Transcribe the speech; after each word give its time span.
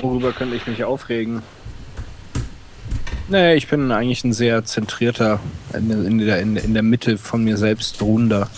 Worüber 0.00 0.32
könnte 0.32 0.56
ich 0.56 0.66
mich 0.66 0.82
aufregen? 0.84 1.42
Nee, 3.28 3.54
ich 3.54 3.68
bin 3.68 3.90
eigentlich 3.90 4.24
ein 4.24 4.32
sehr 4.32 4.64
zentrierter, 4.64 5.40
in 5.72 6.18
der, 6.18 6.40
in 6.40 6.56
in 6.56 6.74
der 6.74 6.82
Mitte 6.82 7.16
von 7.16 7.42
mir 7.42 7.56
selbst 7.56 8.02
ruhender. 8.02 8.50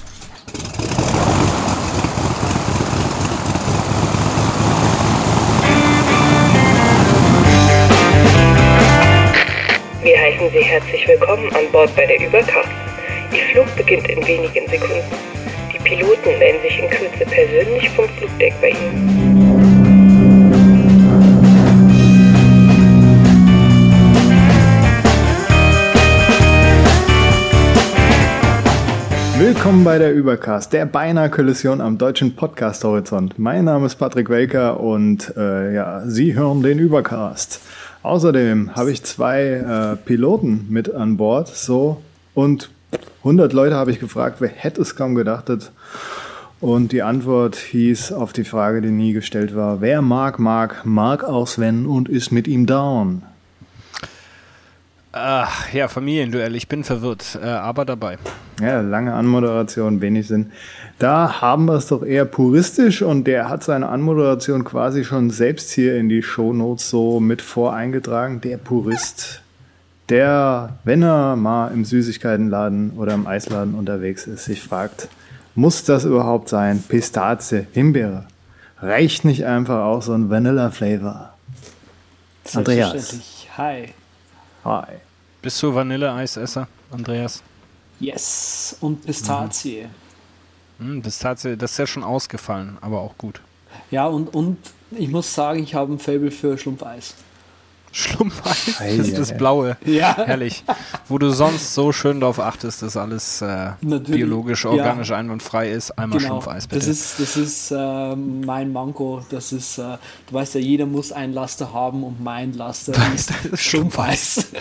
Wir 10.03 10.18
heißen 10.18 10.50
Sie 10.50 10.64
herzlich 10.64 11.07
willkommen 11.07 11.48
an 11.55 11.71
Bord 11.71 11.95
bei 11.95 12.07
der 12.07 12.27
Überkraft. 12.27 12.71
Ihr 13.32 13.45
Flug 13.53 13.77
beginnt 13.77 14.09
in 14.09 14.27
wenigen 14.27 14.68
Sekunden. 14.68 15.05
Die 15.73 15.79
Piloten 15.79 16.39
melden 16.39 16.62
sich 16.62 16.79
in 16.79 16.91
Kürze 16.91 17.25
persönlich 17.25 17.89
vom 17.91 18.09
Flugdeck 18.09 18.55
bei 18.61 18.71
Ihnen. 18.71 19.46
Willkommen 29.66 29.82
bei 29.82 29.98
der 29.98 30.14
Übercast, 30.14 30.72
der 30.72 30.86
beinahe 30.86 31.29
Kollision 31.29 31.80
am 31.80 31.98
deutschen 31.98 32.36
Podcast 32.36 32.84
Horizont. 32.84 33.36
Mein 33.36 33.64
Name 33.64 33.86
ist 33.86 33.97
Patrick 33.97 34.30
Welker 34.30 34.78
und 34.78 35.36
äh, 35.36 35.75
ja, 35.75 36.02
Sie 36.06 36.34
hören 36.34 36.62
den 36.62 36.78
Übercast. 36.78 37.61
Außerdem 38.05 38.77
habe 38.77 38.92
ich 38.92 39.02
zwei 39.02 39.42
äh, 39.42 39.97
Piloten 39.97 40.69
mit 40.70 40.94
an 40.94 41.16
Bord, 41.16 41.48
so 41.48 42.00
und 42.33 42.70
100 43.25 43.52
Leute 43.52 43.75
habe 43.75 43.91
ich 43.91 43.98
gefragt, 43.98 44.36
wer 44.39 44.50
hätte 44.50 44.83
es 44.83 44.94
kaum 44.94 45.16
gedachtet. 45.16 45.72
Und 46.61 46.92
die 46.92 47.03
Antwort 47.03 47.56
hieß 47.56 48.12
auf 48.12 48.33
die 48.33 48.44
Frage, 48.44 48.80
die 48.83 48.92
nie 48.92 49.14
gestellt 49.14 49.56
war: 49.56 49.80
Wer 49.80 50.00
mag, 50.00 50.39
mag, 50.39 50.83
mag 50.84 51.25
auch 51.25 51.48
Sven 51.48 51.86
und 51.86 52.08
ist 52.08 52.30
mit 52.30 52.47
ihm 52.47 52.67
down. 52.67 53.22
Ach, 55.19 55.72
ja, 55.72 55.89
Familienduell, 55.89 56.55
ich 56.56 56.69
bin 56.69 56.84
verwirrt, 56.84 57.39
äh, 57.42 57.47
aber 57.47 57.86
dabei. 57.86 58.19
Ja, 58.61 58.83
lange 58.83 59.14
Anmoderation, 59.14 60.03
wenig 60.03 60.28
Sinn. 60.28 60.53
Da 60.98 61.41
haben 61.41 61.64
wir 61.64 61.77
es 61.77 61.86
doch 61.86 62.05
eher 62.05 62.27
puristisch 62.27 63.00
und 63.00 63.25
der 63.25 63.48
hat 63.48 63.64
seine 63.64 63.89
Anmoderation 63.89 64.62
quasi 64.64 65.05
schon 65.05 65.31
selbst 65.31 65.70
hier 65.70 65.97
in 65.97 66.11
die 66.11 66.23
Shownotes 66.23 66.91
so 66.91 67.19
mit 67.19 67.41
voreingetragen. 67.41 68.42
Der 68.42 68.58
Purist, 68.58 69.41
der, 70.11 70.78
wenn 70.84 71.03
er 71.03 71.34
mal 71.36 71.69
im 71.69 71.86
Süßigkeitenladen 71.86 72.91
oder 72.98 73.14
im 73.14 73.27
Eisladen 73.27 73.75
unterwegs 73.75 74.27
ist, 74.27 74.45
sich 74.45 74.62
fragt, 74.62 75.08
muss 75.55 75.83
das 75.84 76.05
überhaupt 76.05 76.51
sein? 76.51 76.84
Pistazie, 76.86 77.67
Himbeere. 77.73 78.27
Reicht 78.83 79.25
nicht 79.25 79.47
einfach 79.47 79.83
auch 79.83 80.03
so 80.03 80.12
ein 80.12 80.28
Vanilla-Flavor? 80.28 81.33
Andreas. 82.53 83.19
Hi. 83.56 83.95
Hi. 84.62 85.06
Bist 85.42 85.62
du 85.62 85.75
Vanilleeisesser, 85.75 86.69
Andreas? 86.91 87.42
Yes. 88.01 88.77
Und 88.81 89.05
Pistazie. 89.05 89.87
Hm, 90.79 91.03
Pistazie, 91.03 91.56
das 91.56 91.73
ist 91.73 91.79
ja 91.79 91.87
schon 91.87 92.05
ausgefallen, 92.05 92.77
aber 92.81 93.01
auch 93.01 93.17
gut. 93.17 93.41
Ja, 93.91 94.07
und, 94.07 94.34
und 94.34 94.59
ich 94.91 95.09
muss 95.09 95.33
sagen, 95.34 95.62
ich 95.62 95.75
habe 95.75 95.95
ein 95.95 95.98
Faible 95.98 96.31
für 96.31 96.59
Schlumpfeis. 96.59 97.14
Schlumpfeis, 97.97 98.80
ist 98.98 99.16
das. 99.16 99.36
Blaue. 99.36 99.78
Ja. 99.86 100.16
Herrlich. 100.16 100.64
Wo 101.08 101.16
du 101.16 101.30
sonst 101.30 101.72
so 101.72 101.92
schön 101.92 102.20
darauf 102.20 102.39
achtest, 102.39 102.83
dass 102.83 102.94
alles 102.97 103.41
äh, 103.41 103.70
biologisch, 103.80 104.64
ja. 104.64 104.70
organisch 104.70 105.12
einwandfrei 105.12 105.70
ist. 105.70 105.92
Einmal 105.98 106.19
Genau. 106.19 106.28
Schlumpfeis, 106.28 106.67
bitte. 106.67 106.80
Das 106.80 106.89
ist, 106.89 107.19
das 107.19 107.36
ist 107.39 107.70
äh, 107.70 108.17
mein 108.17 108.70
Manko. 108.70 109.24
Das 109.30 109.50
ist, 109.52 109.78
äh, 109.78 109.97
du 110.27 110.34
weißt 110.34 110.56
ja, 110.56 110.61
jeder 110.61 110.84
muss 110.84 111.11
ein 111.11 111.33
Laster 111.33 111.72
haben 111.72 112.05
und 112.05 112.22
mein 112.22 112.52
Laster 112.52 112.92
ist 113.14 113.33
Schlumpfeis. 113.58 114.47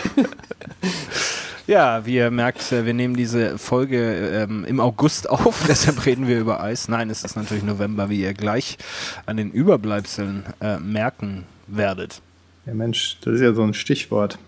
Ja, 1.68 2.06
wie 2.06 2.14
ihr 2.14 2.30
merkt, 2.30 2.70
äh, 2.70 2.86
wir 2.86 2.94
nehmen 2.94 3.16
diese 3.16 3.58
Folge 3.58 4.46
ähm, 4.48 4.64
im 4.66 4.78
August 4.78 5.28
auf, 5.28 5.64
deshalb 5.68 6.06
reden 6.06 6.28
wir 6.28 6.38
über 6.38 6.62
Eis. 6.62 6.86
Nein, 6.86 7.10
es 7.10 7.24
ist 7.24 7.34
natürlich 7.34 7.64
November, 7.64 8.08
wie 8.08 8.20
ihr 8.20 8.34
gleich 8.34 8.78
an 9.26 9.36
den 9.36 9.50
Überbleibseln 9.50 10.44
äh, 10.60 10.78
merken 10.78 11.44
werdet. 11.66 12.22
Ja, 12.66 12.74
Mensch, 12.74 13.18
das 13.20 13.34
ist 13.34 13.42
ja 13.42 13.54
so 13.54 13.62
ein 13.62 13.74
Stichwort. 13.74 14.38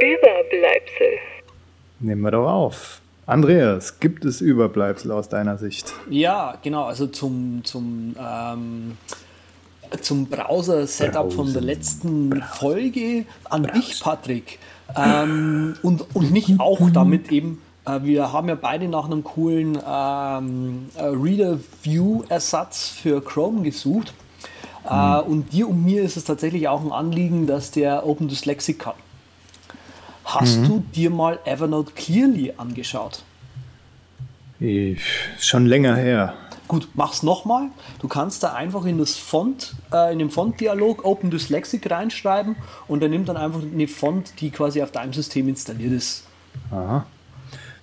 Überbleibsel. 0.00 1.18
Nehmen 2.00 2.22
wir 2.22 2.32
doch 2.32 2.50
auf. 2.50 3.00
Andreas, 3.26 4.00
gibt 4.00 4.24
es 4.24 4.40
Überbleibsel 4.40 5.12
aus 5.12 5.28
deiner 5.28 5.58
Sicht? 5.58 5.94
ja, 6.08 6.58
genau. 6.60 6.86
Also 6.86 7.06
zum, 7.06 7.60
zum, 7.62 8.16
ähm, 8.18 8.96
zum 10.00 10.26
Browser-Setup 10.26 11.32
von 11.32 11.52
der 11.52 11.62
letzten 11.62 12.42
Folge 12.42 13.26
an 13.44 13.70
dich, 13.72 14.00
Patrick. 14.00 14.58
Ähm, 14.96 15.76
und, 15.82 16.04
und 16.16 16.32
mich 16.32 16.58
auch 16.58 16.90
damit 16.90 17.30
eben. 17.30 17.62
Äh, 17.86 18.00
wir 18.02 18.32
haben 18.32 18.48
ja 18.48 18.56
beide 18.56 18.88
nach 18.88 19.04
einem 19.04 19.22
coolen 19.22 19.78
ähm, 19.86 20.88
äh, 20.96 21.04
Reader-View-Ersatz 21.04 22.88
für 22.88 23.22
Chrome 23.22 23.62
gesucht. 23.62 24.14
Äh, 24.90 25.20
und 25.20 25.52
dir 25.52 25.68
und 25.68 25.84
mir 25.84 26.02
ist 26.02 26.16
es 26.16 26.24
tatsächlich 26.24 26.68
auch 26.68 26.82
ein 26.82 26.92
Anliegen, 26.92 27.46
dass 27.46 27.70
der 27.70 28.06
Open 28.06 28.28
Dyslexic 28.28 28.80
kann. 28.80 28.94
Hast 30.24 30.66
du 30.66 30.84
dir 30.94 31.10
mal 31.10 31.38
Evernote 31.44 31.92
Clearly 31.92 32.54
angeschaut? 32.56 33.24
Ich, 34.60 35.00
schon 35.38 35.66
länger 35.66 35.96
her. 35.96 36.34
Gut, 36.68 36.88
mach's 36.94 37.24
nochmal. 37.24 37.68
Du 37.98 38.06
kannst 38.06 38.44
da 38.44 38.52
einfach 38.52 38.84
in 38.84 38.98
das 38.98 39.16
Font, 39.16 39.74
äh, 39.92 40.12
in 40.12 40.20
den 40.20 40.30
Font-Dialog 40.30 41.04
Open 41.04 41.30
Dyslexic 41.30 41.90
reinschreiben 41.90 42.54
und 42.86 43.02
er 43.02 43.08
nimmt 43.08 43.28
dann 43.28 43.36
einfach 43.36 43.60
eine 43.62 43.88
Font, 43.88 44.34
die 44.40 44.50
quasi 44.50 44.82
auf 44.82 44.92
deinem 44.92 45.12
System 45.12 45.48
installiert 45.48 45.92
ist. 45.92 46.24
Aha. 46.70 47.06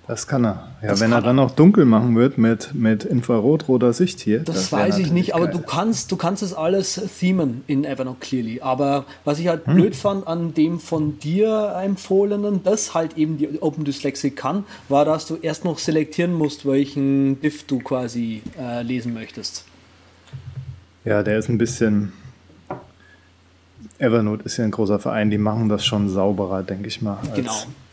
Das 0.08 0.26
kann 0.26 0.46
er. 0.46 0.70
Ja, 0.82 0.90
Das 0.90 1.02
wenn 1.02 1.12
er 1.12 1.22
dann 1.22 1.36
noch 1.36 1.52
dunkel 1.52 1.84
machen 1.84 2.16
wird 2.16 2.38
mit, 2.38 2.74
mit 2.74 3.04
infrarotroter 3.04 3.92
Sicht 3.92 4.22
hier. 4.22 4.40
Das, 4.40 4.72
wär 4.72 4.80
weiß 4.80 5.00
ich 5.00 5.12
nicht, 5.12 5.36
aber 5.36 5.48
geil. 5.48 5.56
du 5.58 5.62
kannst, 5.62 6.12
du 6.14 6.16
kannst 6.16 6.42
es 6.44 6.54
alles 6.54 7.02
themen 7.20 7.64
in 7.68 7.84
Evernote 7.84 8.20
Clearly. 8.22 8.62
Aber 8.62 9.04
was 9.26 9.40
ich 9.40 9.50
halt 9.50 9.66
Hm. 9.68 9.74
blöd 9.76 9.96
fand 9.98 10.26
an 10.26 10.54
dem 10.54 10.80
von 10.80 11.20
dir 11.20 11.74
empfohlenen, 11.84 12.64
das 12.64 12.94
halt 12.94 13.18
eben 13.18 13.38
die 13.38 13.62
Open 13.62 13.84
Dyslexic 13.84 14.38
kann, 14.38 14.64
war, 14.88 15.04
dass 15.04 15.26
du 15.26 15.36
erst 15.42 15.66
noch 15.66 15.78
selektieren 15.78 16.34
musst, 16.34 16.66
welchen 16.66 17.42
Diff 17.42 17.66
du 17.68 17.80
quasi 17.80 18.42
äh, 18.58 18.84
lesen 18.84 19.14
möchtest. 19.14 19.66
Ja, 21.04 21.22
der 21.22 21.38
ist 21.38 21.50
ein 21.50 21.58
bisschen. 21.58 22.14
Evernote 24.00 24.44
ist 24.44 24.58
ja 24.58 24.64
ein 24.64 24.72
großer 24.72 25.00
Verein, 25.00 25.30
die 25.32 25.38
machen 25.38 25.70
das 25.70 25.86
schon 25.86 26.08
sauberer, 26.10 26.64
denke 26.64 26.88
ich 26.88 27.02
mal. 27.02 27.18
Genau. 27.36 27.52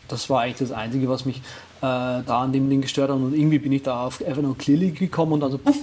Das 0.08 0.28
war 0.28 0.42
eigentlich 0.42 0.58
das 0.68 0.72
Einzige, 0.72 1.08
was 1.08 1.24
mich 1.24 1.40
da 1.84 2.42
an 2.42 2.52
dem 2.52 2.68
Ding 2.68 2.80
gestört 2.80 3.10
hat. 3.10 3.16
Und 3.16 3.34
irgendwie 3.34 3.58
bin 3.58 3.72
ich 3.72 3.82
da 3.82 4.06
auf 4.06 4.20
Evernote 4.20 4.58
Clearly 4.58 4.90
gekommen 4.92 5.32
und 5.32 5.40
dann 5.40 5.50
so, 5.50 5.58
puff, 5.58 5.78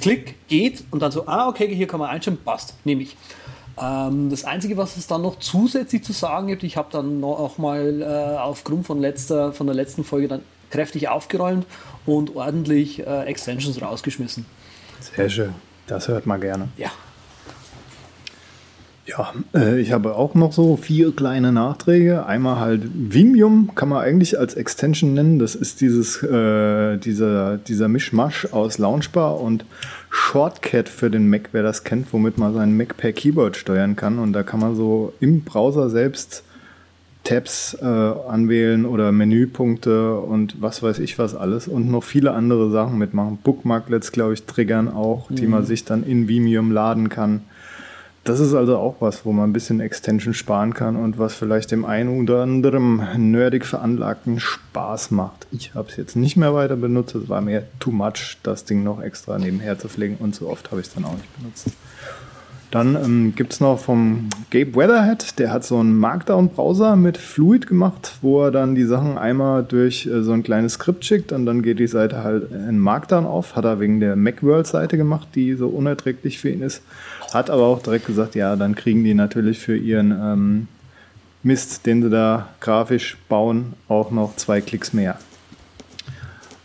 klick, 0.00 0.36
geht. 0.48 0.84
Und 0.90 1.00
dann 1.00 1.12
so, 1.12 1.26
ah, 1.26 1.48
okay, 1.48 1.74
hier 1.74 1.86
kann 1.86 2.00
man 2.00 2.10
einstellen, 2.10 2.38
passt, 2.44 2.74
nehme 2.84 3.02
ich. 3.02 3.16
Ähm, 3.80 4.30
das 4.30 4.44
Einzige, 4.44 4.76
was 4.76 4.96
es 4.96 5.06
dann 5.06 5.22
noch 5.22 5.38
zusätzlich 5.38 6.04
zu 6.04 6.12
sagen 6.12 6.48
gibt, 6.48 6.62
ich 6.62 6.76
habe 6.76 6.88
dann 6.90 7.20
noch 7.20 7.38
auch 7.38 7.58
mal 7.58 8.02
äh, 8.02 8.38
aufgrund 8.38 8.86
von, 8.86 9.00
letzter, 9.00 9.52
von 9.52 9.66
der 9.66 9.76
letzten 9.76 10.04
Folge 10.04 10.28
dann 10.28 10.42
kräftig 10.70 11.08
aufgeräumt 11.08 11.66
und 12.06 12.36
ordentlich 12.36 13.00
äh, 13.06 13.24
Extensions 13.24 13.80
rausgeschmissen. 13.80 14.46
Sehr 15.00 15.28
schön. 15.28 15.54
Das 15.86 16.08
hört 16.08 16.26
man 16.26 16.40
gerne. 16.40 16.68
Ja. 16.76 16.90
Ja, 19.10 19.32
äh, 19.54 19.80
ich 19.80 19.92
habe 19.92 20.14
auch 20.14 20.34
noch 20.34 20.52
so 20.52 20.76
vier 20.76 21.10
kleine 21.14 21.52
Nachträge. 21.52 22.26
Einmal 22.26 22.60
halt 22.60 22.82
Vimium, 22.94 23.70
kann 23.74 23.88
man 23.88 24.02
eigentlich 24.02 24.38
als 24.38 24.54
Extension 24.54 25.14
nennen. 25.14 25.38
Das 25.38 25.54
ist 25.54 25.80
dieses, 25.80 26.22
äh, 26.22 26.96
dieser, 26.98 27.58
dieser 27.58 27.88
Mischmasch 27.88 28.46
aus 28.52 28.78
Launchbar 28.78 29.40
und 29.40 29.64
Shortcut 30.10 30.88
für 30.88 31.10
den 31.10 31.28
Mac, 31.28 31.48
wer 31.52 31.62
das 31.62 31.82
kennt, 31.82 32.12
womit 32.12 32.38
man 32.38 32.54
seinen 32.54 32.76
Mac 32.76 32.96
per 32.96 33.12
Keyboard 33.12 33.56
steuern 33.56 33.96
kann. 33.96 34.18
Und 34.18 34.32
da 34.32 34.44
kann 34.44 34.60
man 34.60 34.76
so 34.76 35.12
im 35.18 35.42
Browser 35.42 35.90
selbst 35.90 36.44
Tabs 37.24 37.76
äh, 37.80 37.84
anwählen 37.84 38.86
oder 38.86 39.12
Menüpunkte 39.12 40.18
und 40.18 40.62
was 40.62 40.82
weiß 40.82 41.00
ich 41.00 41.18
was 41.18 41.34
alles 41.34 41.68
und 41.68 41.90
noch 41.90 42.02
viele 42.02 42.32
andere 42.32 42.70
Sachen 42.70 42.96
mitmachen. 42.96 43.38
Bookmarklets, 43.42 44.12
glaube 44.12 44.34
ich, 44.34 44.44
triggern 44.44 44.88
auch, 44.88 45.28
die 45.30 45.46
man 45.46 45.66
sich 45.66 45.84
dann 45.84 46.02
in 46.02 46.28
Vimium 46.28 46.72
laden 46.72 47.08
kann. 47.10 47.42
Das 48.30 48.38
ist 48.38 48.54
also 48.54 48.78
auch 48.78 48.94
was, 49.00 49.24
wo 49.24 49.32
man 49.32 49.50
ein 49.50 49.52
bisschen 49.52 49.80
Extension 49.80 50.34
sparen 50.34 50.72
kann 50.72 50.94
und 50.94 51.18
was 51.18 51.34
vielleicht 51.34 51.72
dem 51.72 51.84
einen 51.84 52.20
oder 52.20 52.42
anderen 52.44 53.32
nerdig 53.32 53.66
veranlagten 53.66 54.38
Spaß 54.38 55.10
macht. 55.10 55.48
Ich 55.50 55.74
habe 55.74 55.88
es 55.88 55.96
jetzt 55.96 56.14
nicht 56.14 56.36
mehr 56.36 56.54
weiter 56.54 56.76
benutzt, 56.76 57.16
es 57.16 57.28
war 57.28 57.40
mir 57.40 57.66
too 57.80 57.90
much, 57.90 58.38
das 58.44 58.64
Ding 58.64 58.84
noch 58.84 59.02
extra 59.02 59.36
nebenher 59.36 59.80
zu 59.80 59.88
pflegen 59.88 60.14
und 60.20 60.36
so 60.36 60.48
oft 60.48 60.70
habe 60.70 60.80
ich 60.80 60.86
es 60.86 60.94
dann 60.94 61.06
auch 61.06 61.14
nicht 61.14 61.38
benutzt. 61.38 61.70
Dann 62.70 62.94
ähm, 62.94 63.32
gibt 63.34 63.52
es 63.52 63.60
noch 63.60 63.80
vom 63.80 64.28
Gabe 64.50 64.76
Weatherhead, 64.76 65.40
der 65.40 65.52
hat 65.52 65.64
so 65.64 65.78
einen 65.78 65.98
Markdown-Browser 65.98 66.94
mit 66.94 67.18
Fluid 67.18 67.66
gemacht, 67.66 68.12
wo 68.22 68.44
er 68.44 68.52
dann 68.52 68.76
die 68.76 68.84
Sachen 68.84 69.18
einmal 69.18 69.64
durch 69.64 70.06
äh, 70.06 70.22
so 70.22 70.30
ein 70.32 70.44
kleines 70.44 70.74
Skript 70.74 71.04
schickt 71.04 71.32
und 71.32 71.46
dann 71.46 71.62
geht 71.62 71.80
die 71.80 71.88
Seite 71.88 72.22
halt 72.22 72.52
in 72.52 72.78
Markdown 72.78 73.26
auf. 73.26 73.56
Hat 73.56 73.64
er 73.64 73.80
wegen 73.80 73.98
der 73.98 74.14
Macworld-Seite 74.14 74.96
gemacht, 74.96 75.26
die 75.34 75.54
so 75.54 75.66
unerträglich 75.66 76.38
für 76.38 76.50
ihn 76.50 76.62
ist. 76.62 76.82
Hat 77.32 77.50
aber 77.50 77.62
auch 77.62 77.82
direkt 77.82 78.06
gesagt, 78.06 78.34
ja, 78.34 78.56
dann 78.56 78.74
kriegen 78.74 79.04
die 79.04 79.14
natürlich 79.14 79.58
für 79.58 79.76
ihren 79.76 80.10
ähm, 80.10 80.68
Mist, 81.42 81.86
den 81.86 82.02
sie 82.02 82.10
da 82.10 82.48
grafisch 82.60 83.16
bauen, 83.28 83.74
auch 83.88 84.10
noch 84.10 84.36
zwei 84.36 84.60
Klicks 84.60 84.92
mehr. 84.92 85.18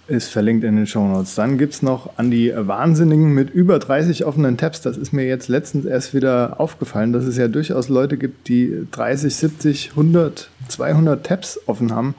Ist 0.07 0.29
verlinkt 0.29 0.63
in 0.63 0.75
den 0.75 0.85
Show 0.85 1.07
Notes. 1.07 1.35
Dann 1.35 1.57
gibt 1.57 1.73
es 1.73 1.81
noch 1.81 2.17
an 2.17 2.29
die 2.29 2.53
Wahnsinnigen 2.55 3.33
mit 3.33 3.49
über 3.49 3.79
30 3.79 4.25
offenen 4.25 4.57
Tabs. 4.57 4.81
Das 4.81 4.97
ist 4.97 5.13
mir 5.13 5.25
jetzt 5.25 5.47
letztens 5.47 5.85
erst 5.85 6.13
wieder 6.13 6.59
aufgefallen, 6.59 7.13
dass 7.13 7.25
es 7.25 7.37
ja 7.37 7.47
durchaus 7.47 7.89
Leute 7.89 8.17
gibt, 8.17 8.47
die 8.47 8.87
30, 8.91 9.35
70, 9.35 9.89
100, 9.91 10.49
200 10.67 11.25
Tabs 11.25 11.59
offen 11.65 11.91
haben 11.91 12.13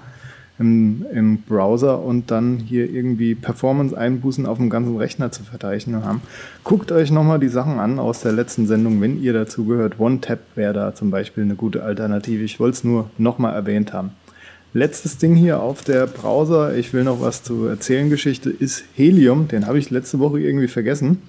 im, 0.58 1.04
im 1.12 1.42
Browser 1.42 2.02
und 2.02 2.30
dann 2.30 2.58
hier 2.58 2.90
irgendwie 2.90 3.34
Performance-Einbußen 3.34 4.46
auf 4.46 4.58
dem 4.58 4.70
ganzen 4.70 4.96
Rechner 4.96 5.30
zu 5.30 5.42
verzeichnen 5.42 6.04
haben. 6.04 6.22
Guckt 6.64 6.92
euch 6.92 7.10
nochmal 7.10 7.38
die 7.38 7.48
Sachen 7.48 7.78
an 7.78 7.98
aus 7.98 8.20
der 8.20 8.32
letzten 8.32 8.66
Sendung, 8.66 9.00
wenn 9.00 9.22
ihr 9.22 9.32
dazu 9.32 9.64
gehört. 9.64 10.00
One-Tab 10.00 10.38
wäre 10.54 10.72
da 10.72 10.94
zum 10.94 11.10
Beispiel 11.10 11.44
eine 11.44 11.56
gute 11.56 11.82
Alternative. 11.82 12.42
Ich 12.42 12.58
wollte 12.58 12.76
es 12.76 12.84
nur 12.84 13.10
nochmal 13.18 13.54
erwähnt 13.54 13.92
haben. 13.92 14.10
Letztes 14.72 15.16
Ding 15.18 15.34
hier 15.34 15.62
auf 15.62 15.82
der 15.82 16.06
Browser, 16.06 16.74
ich 16.76 16.92
will 16.92 17.04
noch 17.04 17.20
was 17.20 17.42
zu 17.42 17.66
erzählen, 17.66 18.10
Geschichte, 18.10 18.50
ist 18.50 18.84
Helium. 18.94 19.48
Den 19.48 19.66
habe 19.66 19.78
ich 19.78 19.90
letzte 19.90 20.18
Woche 20.18 20.40
irgendwie 20.40 20.68
vergessen. 20.68 21.22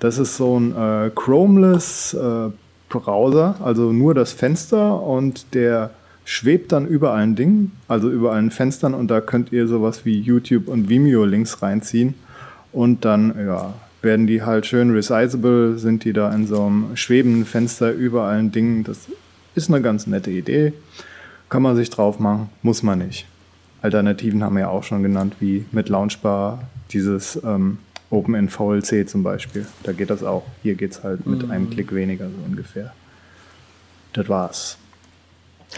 Das 0.00 0.18
ist 0.18 0.36
so 0.36 0.58
ein 0.58 0.74
äh, 0.76 1.10
Chromeless 1.14 2.14
äh, 2.14 2.50
Browser, 2.88 3.56
also 3.62 3.92
nur 3.92 4.14
das 4.14 4.32
Fenster 4.32 5.02
und 5.02 5.54
der 5.54 5.90
schwebt 6.26 6.72
dann 6.72 6.86
über 6.86 7.12
allen 7.12 7.36
Dingen, 7.36 7.72
also 7.86 8.10
über 8.10 8.32
allen 8.32 8.50
Fenstern 8.50 8.94
und 8.94 9.08
da 9.08 9.20
könnt 9.20 9.52
ihr 9.52 9.68
sowas 9.68 10.04
wie 10.04 10.20
YouTube 10.20 10.66
und 10.66 10.88
Vimeo 10.88 11.24
Links 11.24 11.62
reinziehen 11.62 12.14
und 12.72 13.04
dann 13.04 13.32
ja, 13.38 13.74
werden 14.02 14.26
die 14.26 14.42
halt 14.42 14.66
schön 14.66 14.90
resizable, 14.90 15.78
sind 15.78 16.04
die 16.04 16.12
da 16.12 16.34
in 16.34 16.48
so 16.48 16.64
einem 16.64 16.96
schwebenden 16.96 17.46
Fenster 17.46 17.92
über 17.92 18.24
allen 18.24 18.50
Dingen. 18.50 18.82
Das 18.82 19.06
ist 19.54 19.70
eine 19.70 19.80
ganz 19.80 20.08
nette 20.08 20.32
Idee. 20.32 20.72
Kann 21.48 21.62
man 21.62 21.76
sich 21.76 21.90
drauf 21.90 22.18
machen, 22.18 22.50
muss 22.60 22.82
man 22.82 22.98
nicht. 22.98 23.26
Alternativen 23.80 24.42
haben 24.42 24.56
wir 24.56 24.62
ja 24.62 24.68
auch 24.68 24.82
schon 24.82 25.04
genannt, 25.04 25.36
wie 25.38 25.64
mit 25.70 25.88
Launchbar 25.88 26.64
dieses 26.90 27.40
ähm, 27.44 27.78
OpenNVLC 28.10 29.08
zum 29.08 29.22
Beispiel. 29.22 29.64
Da 29.84 29.92
geht 29.92 30.10
das 30.10 30.24
auch. 30.24 30.44
Hier 30.64 30.74
geht 30.74 30.90
es 30.90 31.04
halt 31.04 31.24
mit 31.24 31.46
mm. 31.46 31.50
einem 31.52 31.70
Klick 31.70 31.94
weniger 31.94 32.26
so 32.26 32.34
ungefähr. 32.44 32.92
Das 34.12 34.28
war's. 34.28 34.78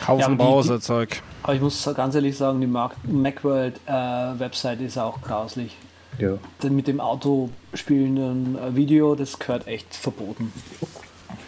Haufen 0.07 0.39
ja, 0.39 0.45
Browser-Zeug. 0.45 1.23
Aber 1.43 1.55
ich 1.55 1.61
muss 1.61 1.89
ganz 1.95 2.15
ehrlich 2.15 2.37
sagen, 2.37 2.61
die 2.61 2.67
Macworld-Website 2.67 4.81
äh, 4.81 4.85
ist 4.85 4.99
auch 4.99 5.23
grauslich. 5.23 5.77
Ja. 6.19 6.39
Denn 6.63 6.77
mit 6.77 6.87
dem 6.87 7.01
Auto 7.01 7.49
spielenden 7.75 8.57
äh, 8.59 8.77
Video, 8.77 9.15
das 9.15 9.39
gehört 9.39 9.67
echt 9.67 9.95
verboten. 9.95 10.53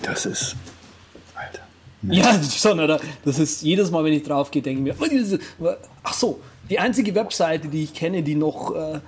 Das 0.02 0.26
ist. 0.26 0.54
Alter. 1.34 1.62
Ja, 2.02 2.42
schon, 2.42 2.80
oder? 2.80 2.98
Das 3.26 3.38
ist 3.38 3.60
jedes 3.60 3.90
Mal, 3.90 4.02
wenn 4.04 4.14
ich 4.14 4.22
drauf 4.22 4.50
gehe, 4.50 4.62
denke 4.62 4.90
ich 4.90 4.98
mir, 4.98 5.10
ach 6.02 6.14
so, 6.14 6.40
die 6.70 6.78
einzige 6.78 7.14
Webseite, 7.14 7.68
die 7.68 7.84
ich 7.84 7.92
kenne, 7.92 8.22
die 8.22 8.36
noch 8.36 8.74
äh, 8.74 9.00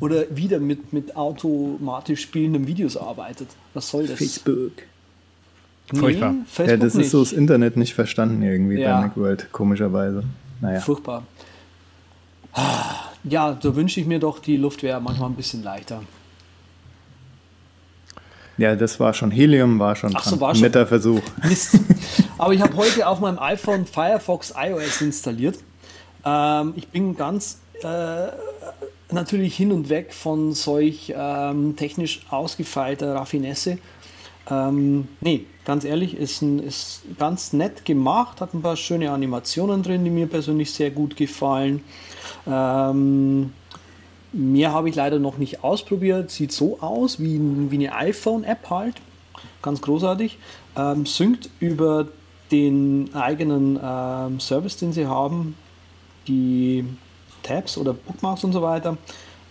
oder 0.00 0.24
wieder 0.36 0.58
mit, 0.58 0.92
mit 0.92 1.16
automatisch 1.16 2.20
spielenden 2.20 2.66
Videos 2.66 2.98
arbeitet. 2.98 3.48
Was 3.72 3.88
soll 3.88 4.06
das? 4.06 4.18
Facebook. 4.18 4.72
Furchtbar. 5.92 6.32
Nee, 6.32 6.38
Facebook 6.46 6.68
ja, 6.68 6.76
das 6.84 6.94
nicht. 6.94 7.06
ist 7.06 7.10
so 7.12 7.20
das 7.20 7.32
Internet 7.32 7.76
nicht 7.76 7.94
verstanden 7.94 8.42
irgendwie 8.42 8.80
ja. 8.80 8.96
bei 8.96 9.06
Macworld, 9.06 9.52
komischerweise. 9.52 10.24
Naja. 10.60 10.80
Furchtbar. 10.80 11.24
Ja, 13.24 13.52
da 13.52 13.76
wünsche 13.76 14.00
ich 14.00 14.06
mir 14.06 14.18
doch, 14.18 14.38
die 14.38 14.56
Luft 14.56 14.82
wäre 14.82 15.00
manchmal 15.00 15.30
ein 15.30 15.34
bisschen 15.34 15.62
leichter. 15.62 16.02
Ja, 18.56 18.76
das 18.76 19.00
war 19.00 19.12
schon 19.12 19.30
Helium, 19.30 19.78
war 19.78 19.96
schon, 19.96 20.12
Ach 20.14 20.22
so, 20.22 20.40
war 20.40 20.54
schon. 20.54 20.62
netter 20.62 20.86
Versuch. 20.86 21.20
Mist. 21.42 21.80
Aber 22.38 22.52
ich 22.54 22.60
habe 22.60 22.76
heute 22.76 23.06
auf 23.06 23.20
meinem 23.20 23.38
iPhone 23.38 23.84
Firefox 23.84 24.54
iOS 24.56 25.00
installiert. 25.00 25.58
Ähm, 26.24 26.72
ich 26.76 26.86
bin 26.88 27.16
ganz 27.16 27.60
äh, 27.82 28.28
natürlich 29.12 29.56
hin 29.56 29.72
und 29.72 29.88
weg 29.88 30.12
von 30.14 30.52
solch 30.52 31.12
ähm, 31.16 31.74
technisch 31.76 32.20
ausgefeilter 32.30 33.14
Raffinesse. 33.14 33.78
Ähm, 34.48 35.08
nee, 35.20 35.46
ganz 35.64 35.84
ehrlich, 35.84 36.16
ist, 36.16 36.42
ein, 36.42 36.58
ist 36.58 37.02
ganz 37.18 37.52
nett 37.52 37.84
gemacht, 37.84 38.40
hat 38.40 38.54
ein 38.54 38.62
paar 38.62 38.76
schöne 38.76 39.10
Animationen 39.10 39.82
drin, 39.82 40.04
die 40.04 40.10
mir 40.10 40.26
persönlich 40.26 40.72
sehr 40.72 40.90
gut 40.90 41.16
gefallen. 41.16 41.82
Ähm, 42.46 43.52
Mehr 44.36 44.72
habe 44.72 44.88
ich 44.88 44.96
leider 44.96 45.20
noch 45.20 45.38
nicht 45.38 45.62
ausprobiert. 45.62 46.28
Sieht 46.32 46.50
so 46.50 46.80
aus 46.80 47.20
wie, 47.20 47.40
wie 47.70 47.76
eine 47.76 47.94
iPhone-App 47.94 48.68
halt. 48.68 48.96
Ganz 49.62 49.80
großartig. 49.80 50.38
Ähm, 50.76 51.06
synkt 51.06 51.50
über 51.60 52.08
den 52.50 53.14
eigenen 53.14 53.78
ähm, 53.80 54.40
Service, 54.40 54.76
den 54.76 54.92
sie 54.92 55.06
haben. 55.06 55.54
Die 56.26 56.84
Tabs 57.44 57.78
oder 57.78 57.92
Bookmarks 57.92 58.42
und 58.42 58.52
so 58.52 58.60
weiter. 58.60 58.96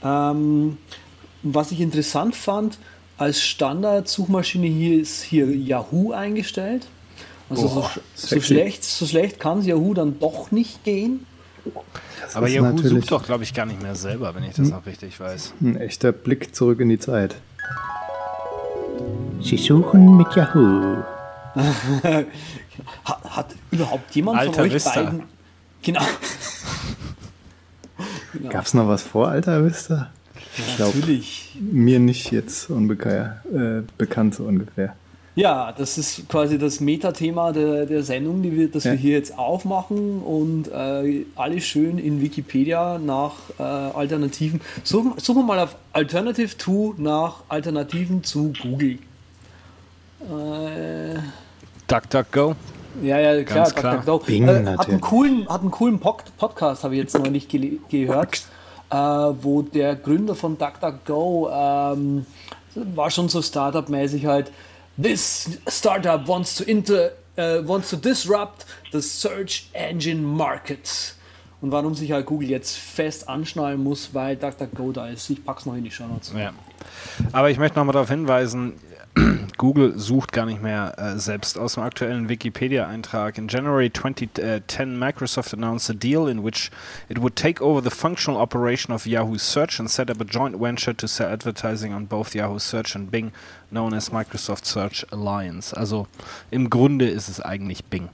Ähm, 0.04 0.77
was 1.44 1.71
ich 1.71 1.80
interessant 1.80 2.36
fand, 2.36 2.77
als 3.23 3.41
Standard-Suchmaschine 3.41 4.67
hier 4.67 5.01
ist 5.01 5.23
hier 5.23 5.49
Yahoo 5.49 6.11
eingestellt. 6.11 6.87
Also 7.49 7.69
Boah, 7.69 7.91
so, 8.15 8.35
so, 8.35 8.41
schlecht, 8.41 8.83
so 8.83 9.05
schlecht 9.05 9.39
kann 9.39 9.59
es 9.59 9.65
Yahoo 9.65 9.93
dann 9.93 10.19
doch 10.19 10.51
nicht 10.51 10.83
gehen. 10.83 11.25
Das 12.21 12.35
Aber 12.35 12.49
Yahoo 12.49 12.77
sucht 12.77 13.11
doch, 13.11 13.23
glaube 13.23 13.43
ich, 13.43 13.53
gar 13.53 13.65
nicht 13.65 13.81
mehr 13.81 13.95
selber, 13.95 14.35
wenn 14.35 14.43
ich 14.43 14.55
das 14.55 14.67
hm. 14.67 14.71
noch 14.71 14.85
richtig 14.85 15.17
weiß. 15.19 15.53
Ein 15.61 15.77
echter 15.77 16.11
Blick 16.11 16.53
zurück 16.53 16.81
in 16.81 16.89
die 16.89 16.99
Zeit. 16.99 17.35
Sie 19.41 19.57
suchen 19.57 20.17
mit 20.17 20.35
Yahoo. 20.35 21.03
hat, 23.05 23.23
hat, 23.23 23.55
überhaupt 23.71 24.13
jemand 24.15 24.39
Alter 24.39 24.53
von 24.53 24.63
euch 24.63 24.73
Vista. 24.73 25.01
beiden... 25.01 25.23
Genau. 25.81 26.01
genau. 28.33 28.49
Gab 28.49 28.65
es 28.65 28.73
noch 28.73 28.87
was 28.89 29.03
vor 29.03 29.29
Alter 29.29 29.63
Vista? 29.63 30.11
Ich 30.57 30.75
glaub, 30.75 30.94
Natürlich. 30.95 31.55
Mir 31.59 32.00
nicht 32.00 32.31
jetzt 32.31 32.69
unbekannt, 32.69 33.33
äh, 33.53 33.81
bekannt 33.97 34.35
so 34.35 34.44
ungefähr. 34.44 34.95
Ja, 35.35 35.71
das 35.71 35.97
ist 35.97 36.29
quasi 36.29 36.59
das 36.59 36.79
Metathema 36.79 37.51
der, 37.51 37.88
der 37.88 38.03
Sendung, 38.03 38.44
die 38.44 38.55
wir, 38.55 38.69
das 38.69 38.83
ja. 38.83 38.91
wir 38.91 39.00
hier 39.00 39.13
jetzt 39.13 39.38
aufmachen 39.38 40.21
und 40.21 40.67
äh, 40.67 41.25
alles 41.35 41.63
schön 41.63 41.97
in 41.97 42.21
Wikipedia 42.21 43.00
nach 43.00 43.33
äh, 43.57 43.63
Alternativen. 43.63 44.61
Suchen, 44.83 45.13
suchen 45.17 45.41
wir 45.41 45.45
mal 45.45 45.59
auf 45.59 45.75
Alternative 45.91 46.56
to 46.57 46.94
nach 46.97 47.38
Alternativen 47.49 48.23
zu 48.23 48.53
Google. 48.61 48.99
Äh, 50.21 51.17
DuckDuckGo. 51.88 52.56
Ja, 53.01 53.19
ja, 53.19 53.44
klar, 53.44 53.63
Ganz 53.63 53.75
klar. 53.75 53.95
DuckDuckGo. 53.95 54.25
Bing, 54.28 54.47
äh, 54.47 54.66
hat, 54.78 54.87
einen 54.87 55.01
coolen, 55.01 55.49
hat 55.49 55.61
einen 55.61 55.71
coolen 55.71 55.99
Podcast, 55.99 56.83
habe 56.83 56.94
ich 56.94 57.01
jetzt 57.01 57.18
neulich 57.18 57.47
ge 57.47 57.80
gehört, 57.89 58.44
äh, 58.94 58.95
wo 58.95 59.64
der 59.64 59.95
Gründer 59.95 60.35
von 60.35 60.57
DuckDuckGo 60.57 61.50
ähm, 61.52 62.26
war 62.76 63.09
schon 63.09 63.28
so 63.28 63.42
Startup-mäßig 63.42 64.26
halt 64.28 64.52
This 65.02 65.57
startup 65.68 66.28
wants 66.28 66.56
to 66.57 66.64
inter, 66.64 67.14
uh, 67.35 67.68
wants 67.68 67.90
to 67.90 67.97
disrupt 67.97 68.66
the 68.92 69.02
search 69.02 69.68
engine 69.73 70.21
market. 70.21 71.16
Und 71.62 71.71
warum 71.71 71.95
sich 71.95 72.12
halt 72.12 72.28
Google 72.28 72.50
jetzt 72.50 72.78
fest 72.78 73.28
anschnallen 73.28 73.81
muss, 73.81 74.14
weil 74.14 74.35
DuckDuckGo 74.35 74.92
da 74.92 75.07
ist. 75.07 75.28
Ich 75.31 75.44
pack's 75.44 75.66
noch 75.66 75.76
in 75.76 75.83
die 75.83 75.90
Show 75.90 76.06
Notes. 76.06 76.31
Ja. 76.38 76.52
Aber 77.31 77.50
ich 77.50 77.57
möchte 77.57 77.80
nochmal 77.80 77.94
darauf 77.94 78.09
hinweisen, 78.09 78.73
Google 79.57 79.97
sucht 79.97 80.31
gar 80.31 80.45
nicht 80.45 80.61
mehr 80.61 80.97
äh, 80.97 81.19
selbst 81.19 81.57
aus 81.57 81.75
dem 81.75 81.83
aktuellen 81.83 82.29
Wikipedia-Eintrag. 82.29 83.37
In 83.37 83.47
January 83.47 83.91
2010, 83.91 84.97
Microsoft 84.97 85.53
announced 85.53 85.89
a 85.89 85.93
deal 85.93 86.27
in 86.27 86.43
which 86.43 86.71
it 87.09 87.19
would 87.19 87.35
take 87.35 87.61
over 87.61 87.81
the 87.81 87.95
functional 87.95 88.39
operation 88.39 88.93
of 88.93 89.05
Yahoo 89.05 89.37
Search 89.37 89.79
and 89.79 89.89
set 89.89 90.09
up 90.09 90.19
a 90.19 90.25
joint 90.25 90.59
venture 90.59 90.95
to 90.95 91.07
sell 91.07 91.31
advertising 91.31 91.93
on 91.93 92.05
both 92.05 92.33
Yahoo 92.33 92.57
Search 92.57 92.95
and 92.95 93.11
Bing, 93.11 93.31
known 93.69 93.93
as 93.93 94.09
Microsoft 94.09 94.65
Search 94.65 95.05
Alliance. 95.11 95.73
Also 95.73 96.07
im 96.49 96.69
Grunde 96.69 97.07
ist 97.07 97.29
es 97.29 97.39
eigentlich 97.39 97.85
Bing, 97.85 98.09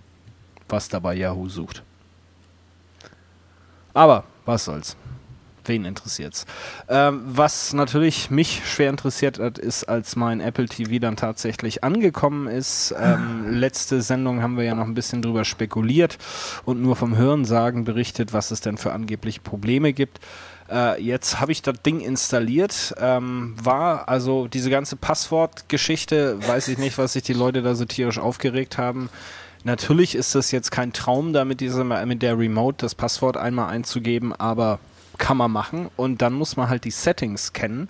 was 0.67 0.89
dabei 0.89 1.15
Yahoo 1.15 1.47
sucht. 1.47 1.81
Aber 3.93 4.25
was 4.45 4.65
soll's. 4.65 4.97
Wen 5.69 5.85
interessiert's? 5.85 6.45
Ähm, 6.89 7.21
was 7.25 7.73
natürlich 7.73 8.31
mich 8.31 8.63
schwer 8.65 8.89
interessiert 8.89 9.39
hat, 9.39 9.57
ist, 9.59 9.85
als 9.85 10.15
mein 10.15 10.41
Apple 10.41 10.65
TV 10.65 10.99
dann 10.99 11.15
tatsächlich 11.15 11.83
angekommen 11.83 12.47
ist. 12.47 12.93
Ähm, 12.99 13.45
letzte 13.47 14.01
Sendung 14.01 14.41
haben 14.41 14.57
wir 14.57 14.63
ja 14.63 14.73
noch 14.73 14.85
ein 14.85 14.95
bisschen 14.95 15.21
drüber 15.21 15.45
spekuliert 15.45 16.17
und 16.65 16.81
nur 16.81 16.95
vom 16.95 17.15
Hörensagen 17.15 17.85
berichtet, 17.85 18.33
was 18.33 18.49
es 18.49 18.61
denn 18.61 18.77
für 18.77 18.91
angebliche 18.91 19.41
Probleme 19.41 19.93
gibt. 19.93 20.19
Äh, 20.71 21.01
jetzt 21.01 21.39
habe 21.39 21.51
ich 21.51 21.61
das 21.61 21.81
Ding 21.83 21.99
installiert, 21.99 22.95
ähm, 22.99 23.55
war 23.61 24.09
also 24.09 24.47
diese 24.47 24.69
ganze 24.69 24.95
Passwortgeschichte, 24.95 26.39
weiß 26.47 26.67
ich 26.67 26.77
nicht, 26.77 26.97
was 26.97 27.13
sich 27.13 27.23
die 27.23 27.33
Leute 27.33 27.61
da 27.61 27.75
so 27.75 27.85
tierisch 27.85 28.19
aufgeregt 28.19 28.77
haben. 28.77 29.09
Natürlich 29.63 30.15
ist 30.15 30.35
das 30.35 30.51
jetzt 30.51 30.71
kein 30.71 30.93
Traum, 30.93 31.33
da 31.33 31.43
mit, 31.43 31.59
dieser, 31.59 31.83
mit 31.83 32.21
der 32.21 32.37
Remote 32.39 32.77
das 32.79 32.95
Passwort 32.95 33.35
einmal 33.35 33.69
einzugeben, 33.69 34.33
aber 34.33 34.79
kann 35.19 35.37
man 35.37 35.51
machen 35.51 35.89
und 35.95 36.23
dann 36.23 36.33
muss 36.33 36.57
man 36.57 36.69
halt 36.69 36.85
die 36.85 36.91
Settings 36.91 37.53
kennen, 37.53 37.87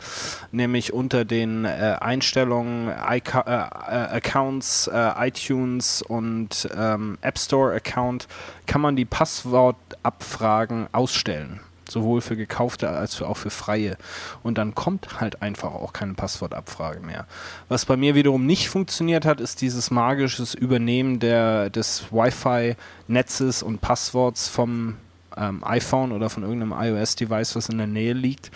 nämlich 0.52 0.92
unter 0.92 1.24
den 1.24 1.64
äh, 1.64 1.96
Einstellungen 2.02 2.90
Ica 2.90 3.42
äh, 3.42 3.94
äh, 3.96 4.18
Accounts, 4.18 4.88
äh, 4.88 5.28
iTunes 5.28 6.02
und 6.02 6.68
ähm, 6.76 7.18
App 7.22 7.40
Store 7.40 7.74
Account 7.74 8.28
kann 8.66 8.82
man 8.82 8.98
die 8.98 9.06
Passwortabfragen 9.06 10.88
ausstellen 10.92 11.62
sowohl 11.92 12.22
für 12.22 12.36
gekaufte 12.36 12.90
als 12.90 13.22
auch 13.22 13.38
für 13.38 13.50
freie. 13.50 13.98
Und 14.44 14.58
dann 14.58 14.76
kommt 14.76 15.20
halt 15.20 15.42
einfach 15.42 15.74
auch 15.74 15.94
keine 15.94 16.14
Passwortabfrage 16.14 17.00
mehr. 17.00 17.26
Was 17.68 17.86
bei 17.86 17.98
mir 17.98 18.16
wiederum 18.16 18.46
nicht 18.46 18.70
funktioniert 18.70 19.26
hat, 19.26 19.42
ist 19.42 19.62
dieses 19.62 19.92
magisches 19.92 20.54
Übernehmen 20.54 21.20
der, 21.20 21.70
des 21.70 22.12
Wi-Fi-Netzes 22.12 23.64
und 23.64 23.82
Passworts 23.82 24.48
vom 24.48 24.98
ähm, 25.40 25.64
iPhone 25.64 26.12
oder 26.12 26.30
von 26.30 26.44
irgendeinem 26.44 26.74
iOS-Device, 26.74 27.56
was 27.56 27.70
in 27.70 27.78
der 27.78 27.88
Nähe 27.88 28.14
liegt. 28.14 28.52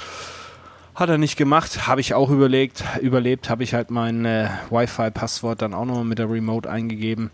Hat 0.96 1.10
er 1.10 1.18
nicht 1.18 1.38
gemacht, 1.38 1.88
habe 1.88 2.02
ich 2.02 2.14
auch 2.14 2.30
überlegt, 2.30 2.84
überlebt, 3.02 3.50
habe 3.50 3.64
ich 3.64 3.74
halt 3.74 3.90
mein 3.90 4.26
äh, 4.26 4.50
Wi-Fi-Passwort 4.70 5.62
dann 5.62 5.74
auch 5.74 5.86
nochmal 5.86 6.06
mit 6.06 6.20
der 6.20 6.30
Remote 6.30 6.70
eingegeben. 6.70 7.32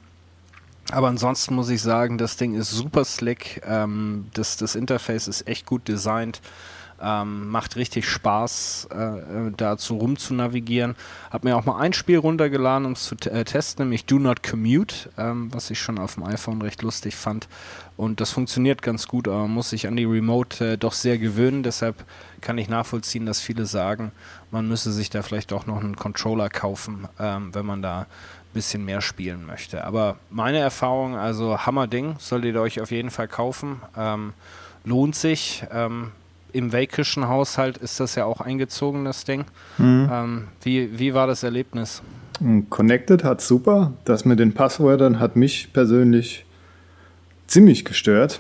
Aber 0.92 1.08
ansonsten 1.08 1.56
muss 1.56 1.70
ich 1.70 1.82
sagen, 1.82 2.18
das 2.18 2.38
Ding 2.38 2.56
ist 2.56 2.72
super 2.72 3.06
slick. 3.06 3.62
Ähm, 3.68 4.28
das, 4.34 4.58
das 4.58 4.76
Interface 4.76 5.28
ist 5.28 5.48
echt 5.48 5.66
gut 5.66 5.88
designt. 5.88 6.42
Ähm, 7.02 7.48
macht 7.50 7.76
richtig 7.76 8.08
Spaß, 8.08 8.90
äh, 8.92 9.52
dazu 9.56 9.98
rum 9.98 10.18
zu 10.18 10.34
navigieren. 10.34 10.96
Hab 11.32 11.44
mir 11.44 11.56
auch 11.56 11.66
mal 11.66 11.80
ein 11.80 11.94
Spiel 11.94 12.18
runtergeladen, 12.18 12.86
um 12.86 12.94
es 12.94 13.06
zu 13.06 13.16
äh, 13.30 13.44
testen, 13.46 13.86
nämlich 13.86 14.06
Do 14.06 14.20
Not 14.20 14.44
Commute, 14.44 15.10
ähm, 15.18 15.54
was 15.54 15.70
ich 15.70 15.80
schon 15.80 15.98
auf 15.98 16.16
dem 16.16 16.24
iPhone 16.24 16.62
recht 16.62 16.82
lustig 16.82 17.16
fand. 17.16 17.48
Und 17.98 18.22
das 18.22 18.32
funktioniert 18.32 18.82
ganz 18.82 19.08
gut, 19.08 19.28
aber 19.28 19.40
man 19.40 19.52
muss 19.52 19.70
sich 19.70 19.88
an 19.88 19.96
die 19.96 20.06
Remote 20.06 20.74
äh, 20.74 20.78
doch 20.78 20.94
sehr 20.94 21.18
gewöhnen. 21.18 21.64
Deshalb 21.64 21.96
kann 22.42 22.58
ich 22.58 22.70
nachvollziehen, 22.70 23.26
dass 23.26 23.42
viele 23.42 23.66
sagen, 23.66 24.12
man 24.52 24.68
müsse 24.68 24.92
sich 24.92 25.10
da 25.10 25.22
vielleicht 25.22 25.54
auch 25.54 25.66
noch 25.66 25.82
einen 25.82 25.96
Controller 25.96 26.50
kaufen, 26.50 27.08
ähm, 27.20 27.54
wenn 27.54 27.66
man 27.66 27.82
da 27.82 28.08
bisschen 28.54 28.84
mehr 28.86 29.02
spielen 29.02 29.46
möchte. 29.46 29.84
Aber 29.84 30.18
meine 30.30 30.58
Erfahrung, 30.60 31.16
also 31.16 31.60
Hammer-Ding, 31.66 32.16
solltet 32.20 32.56
ihr 32.56 32.62
euch 32.62 32.82
auf 32.82 32.92
jeden 32.92 33.12
Fall 33.12 33.28
kaufen. 33.28 33.82
Ähm, 33.96 34.34
lohnt 34.84 35.16
sich. 35.16 35.64
Ähm, 35.72 36.12
Im 36.54 36.74
Wakischen 36.74 37.28
Haushalt 37.28 37.78
ist 37.78 38.00
das 38.00 38.16
ja 38.16 38.26
auch 38.26 38.42
eingezogen, 38.42 39.06
das 39.06 39.24
Ding. 39.24 39.46
Mhm. 39.78 40.10
Ähm, 40.12 40.48
wie, 40.64 41.00
wie 41.00 41.14
war 41.14 41.28
das 41.28 41.44
Erlebnis? 41.44 42.02
Connected 42.70 43.24
hat 43.24 43.42
super. 43.42 43.94
Das 44.06 44.26
mit 44.26 44.40
den 44.40 44.54
Passwörtern 44.54 45.20
hat 45.20 45.36
mich 45.36 45.74
persönlich 45.74 46.46
ziemlich 47.48 47.84
gestört, 47.84 48.40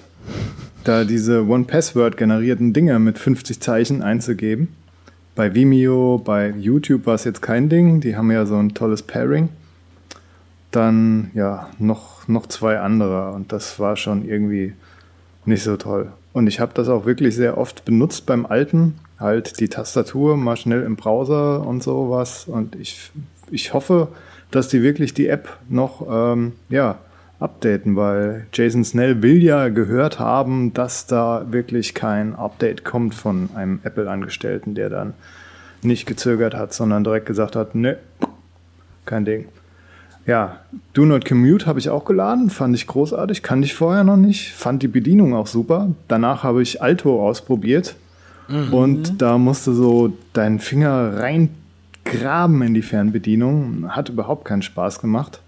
da 0.84 1.04
diese 1.04 1.46
One-Password 1.46 2.16
generierten 2.16 2.74
Dinger 2.74 3.00
mit 3.00 3.20
50 3.20 3.60
Zeichen 3.60 4.02
einzugeben. 4.02 4.70
Bei 5.36 5.54
Vimeo, 5.54 6.22
bei 6.24 6.50
YouTube 6.50 7.06
war 7.06 7.16
es 7.16 7.24
jetzt 7.24 7.42
kein 7.42 7.70
Ding. 7.70 8.02
Die 8.02 8.16
haben 8.16 8.32
ja 8.32 8.46
so 8.46 8.58
ein 8.58 8.74
tolles 8.74 9.04
Pairing 9.04 9.50
dann 10.72 11.32
ja 11.34 11.70
noch, 11.80 12.28
noch 12.28 12.48
zwei 12.48 12.80
andere 12.80 13.32
und 13.32 13.52
das 13.52 13.80
war 13.80 13.96
schon 13.96 14.28
irgendwie 14.28 14.74
nicht 15.46 15.64
so 15.64 15.78
toll. 15.78 16.12
Und 16.34 16.48
ich 16.48 16.60
habe 16.60 16.74
das 16.76 16.90
auch 16.90 17.06
wirklich 17.06 17.36
sehr 17.36 17.58
oft 17.58 17.86
benutzt 17.86 18.26
beim 18.26 18.46
alten, 18.46 18.96
halt 19.20 19.60
die 19.60 19.68
Tastatur 19.68 20.38
mal 20.38 20.58
schnell 20.58 20.84
im 20.84 20.96
Browser 20.96 21.66
und 21.66 21.82
sowas 21.82 22.46
und 22.48 22.76
ich, 22.76 23.12
ich 23.50 23.74
hoffe, 23.74 24.10
dass 24.52 24.68
die 24.68 24.84
wirklich 24.84 25.14
die 25.14 25.28
App 25.28 25.58
noch 25.70 26.06
ähm, 26.10 26.54
ja, 26.70 27.00
updaten, 27.40 27.96
weil 27.96 28.48
Jason 28.54 28.84
Snell 28.84 29.22
will 29.22 29.42
ja 29.42 29.70
gehört 29.70 30.20
haben, 30.20 30.74
dass 30.74 31.08
da 31.08 31.46
wirklich 31.50 31.94
kein 31.94 32.36
Update 32.36 32.84
kommt 32.84 33.16
von 33.16 33.50
einem 33.56 33.80
Apple-Angestellten, 33.84 34.76
der 34.76 34.90
dann 34.90 35.14
nicht 35.82 36.06
gezögert 36.06 36.54
hat, 36.54 36.74
sondern 36.74 37.04
direkt 37.04 37.26
gesagt 37.26 37.56
hat, 37.56 37.76
ne, 37.76 37.98
kein 39.06 39.26
Ding. 39.26 39.48
Ja, 40.30 40.60
Do 40.94 41.06
Not 41.06 41.26
Commute 41.26 41.66
habe 41.66 41.80
ich 41.80 41.90
auch 41.90 42.06
geladen, 42.06 42.52
fand 42.52 42.76
ich 42.76 42.86
großartig, 42.86 43.42
kannte 43.42 43.66
ich 43.66 43.74
vorher 43.74 44.04
noch 44.04 44.16
nicht, 44.16 44.54
fand 44.54 44.84
die 44.84 44.88
Bedienung 44.88 45.34
auch 45.34 45.48
super. 45.48 45.90
Danach 46.08 46.44
habe 46.44 46.62
ich 46.62 46.84
Alto 46.84 47.28
ausprobiert 47.28 47.96
mhm. 48.48 48.72
und 48.72 49.22
da 49.24 49.40
musste 49.40 49.74
so 49.74 50.16
deinen 50.34 50.60
Finger 50.60 51.18
reingraben 51.18 52.62
in 52.62 52.76
die 52.76 52.84
Fernbedienung. 52.84 53.90
Hat 53.90 54.10
überhaupt 54.10 54.46
keinen 54.46 54.62
Spaß 54.62 55.02
gemacht. 55.02 55.42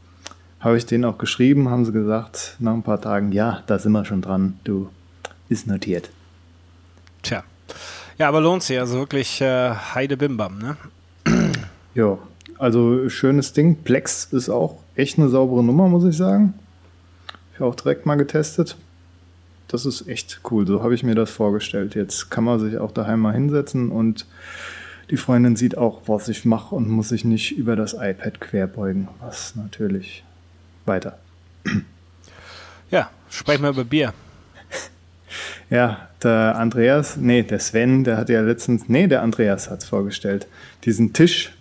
Habe 0.60 0.78
ich 0.78 0.88
denen 0.88 1.06
auch 1.06 1.20
geschrieben, 1.20 1.70
haben 1.70 1.86
sie 1.86 1.92
gesagt, 1.92 2.56
nach 2.58 2.74
ein 2.74 2.82
paar 2.82 3.02
Tagen, 3.02 3.32
ja, 3.34 3.62
da 3.68 3.78
sind 3.78 3.92
wir 3.92 4.04
schon 4.04 4.24
dran, 4.24 4.58
du, 4.64 4.90
ist 5.48 5.68
notiert. 5.68 6.10
Tja. 7.22 7.44
Ja, 8.18 8.30
aber 8.30 8.42
lohnt 8.42 8.64
sich, 8.64 8.80
also 8.80 8.98
wirklich 8.98 9.42
äh, 9.42 9.76
Heide 9.94 10.18
Bimbam, 10.18 10.58
ne? 10.58 10.76
Jo, 11.94 12.18
also 12.62 13.10
schönes 13.10 13.54
Ding. 13.54 13.78
Plex 13.84 14.26
ist 14.26 14.50
auch 14.50 14.78
echt 14.96 15.18
eine 15.18 15.30
saubere 15.30 15.64
Nummer, 15.64 15.88
muss 15.88 16.06
ich 16.06 16.16
sagen. 16.16 16.54
Ich 17.54 17.60
habe 17.60 17.72
auch 17.72 17.76
direkt 17.76 18.06
mal 18.06 18.16
getestet. 18.16 18.78
Das 19.68 19.88
ist 19.88 20.08
echt 20.08 20.42
cool. 20.52 20.68
So 20.68 20.84
habe 20.84 20.94
ich 20.94 21.02
mir 21.02 21.16
das 21.16 21.32
vorgestellt. 21.32 21.96
Jetzt 21.96 22.30
kann 22.30 22.44
man 22.44 22.60
sich 22.60 22.78
auch 22.78 22.92
daheim 22.92 23.22
mal 23.22 23.34
hinsetzen 23.34 23.90
und 23.90 24.28
die 25.10 25.18
Freundin 25.18 25.56
sieht 25.56 25.76
auch, 25.76 26.04
was 26.06 26.28
ich 26.28 26.46
mache 26.46 26.76
und 26.76 26.88
muss 26.88 27.10
sich 27.10 27.26
nicht 27.26 27.58
über 27.58 27.76
das 27.76 27.94
iPad 27.94 28.40
querbeugen. 28.40 29.08
Was 29.20 29.56
natürlich 29.56 30.24
weiter. 30.86 31.18
Ja, 32.92 33.10
sprechen 33.30 33.64
wir 33.64 33.70
über 33.72 33.86
Bier. 33.86 34.14
Ja, 35.70 36.10
der 36.22 36.58
Andreas, 36.58 37.16
nee, 37.16 37.44
der 37.44 37.60
Sven, 37.60 38.04
der 38.04 38.18
hat 38.18 38.28
ja 38.28 38.42
letztens, 38.42 38.90
nee, 38.90 39.08
der 39.08 39.22
Andreas 39.22 39.70
hat 39.70 39.82
es 39.82 39.88
vorgestellt, 39.88 40.46
diesen 40.84 41.14
Tisch 41.14 41.54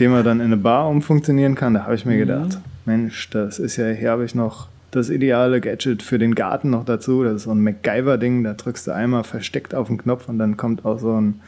den 0.00 0.10
man 0.10 0.24
dann 0.24 0.40
in 0.40 0.46
eine 0.46 0.56
Bar 0.56 0.88
umfunktionieren 0.88 1.54
kann, 1.54 1.74
da 1.74 1.84
habe 1.84 1.94
ich 1.94 2.04
mir 2.04 2.16
gedacht, 2.16 2.58
Mensch, 2.84 3.30
das 3.30 3.58
ist 3.58 3.76
ja, 3.76 3.88
hier 3.90 4.10
habe 4.10 4.24
ich 4.24 4.34
noch 4.34 4.68
das 4.90 5.08
ideale 5.08 5.60
Gadget 5.60 6.02
für 6.02 6.18
den 6.18 6.34
Garten 6.34 6.70
noch 6.70 6.84
dazu. 6.84 7.24
Das 7.24 7.36
ist 7.36 7.42
so 7.44 7.52
ein 7.52 7.62
MacGyver-Ding, 7.62 8.44
da 8.44 8.54
drückst 8.54 8.86
du 8.86 8.92
einmal 8.92 9.24
versteckt 9.24 9.74
auf 9.74 9.88
den 9.88 9.98
Knopf 9.98 10.28
und 10.28 10.38
dann 10.38 10.56
kommt 10.56 10.84
auch 10.84 10.98
so 10.98 11.20
ein, 11.20 11.40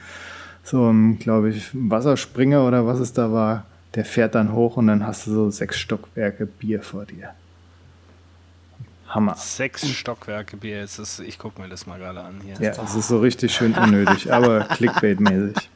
so 0.62 0.90
ein, 0.90 1.18
glaube 1.18 1.50
ich, 1.50 1.70
Wasserspringer 1.72 2.66
oder 2.66 2.86
was 2.86 3.00
es 3.00 3.12
da 3.12 3.32
war. 3.32 3.66
Der 3.94 4.04
fährt 4.04 4.34
dann 4.34 4.52
hoch 4.52 4.76
und 4.76 4.88
dann 4.88 5.06
hast 5.06 5.26
du 5.26 5.30
so 5.30 5.50
sechs 5.50 5.78
Stockwerke 5.78 6.46
Bier 6.46 6.82
vor 6.82 7.04
dir. 7.04 7.30
Hammer. 9.08 9.36
Sechs 9.36 9.88
Stockwerke 9.88 10.56
Bier, 10.56 10.78
jetzt 10.78 10.98
ist, 10.98 11.20
ich 11.20 11.38
gucke 11.38 11.60
mir 11.60 11.68
das 11.68 11.86
mal 11.86 11.98
gerade 11.98 12.20
an 12.20 12.40
hier. 12.42 12.54
Ja, 12.58 12.82
es 12.82 12.96
ist 12.96 13.08
so 13.08 13.20
richtig 13.20 13.54
schön 13.54 13.74
unnötig, 13.74 14.32
aber 14.32 14.62
Clickbait-mäßig. 14.70 15.68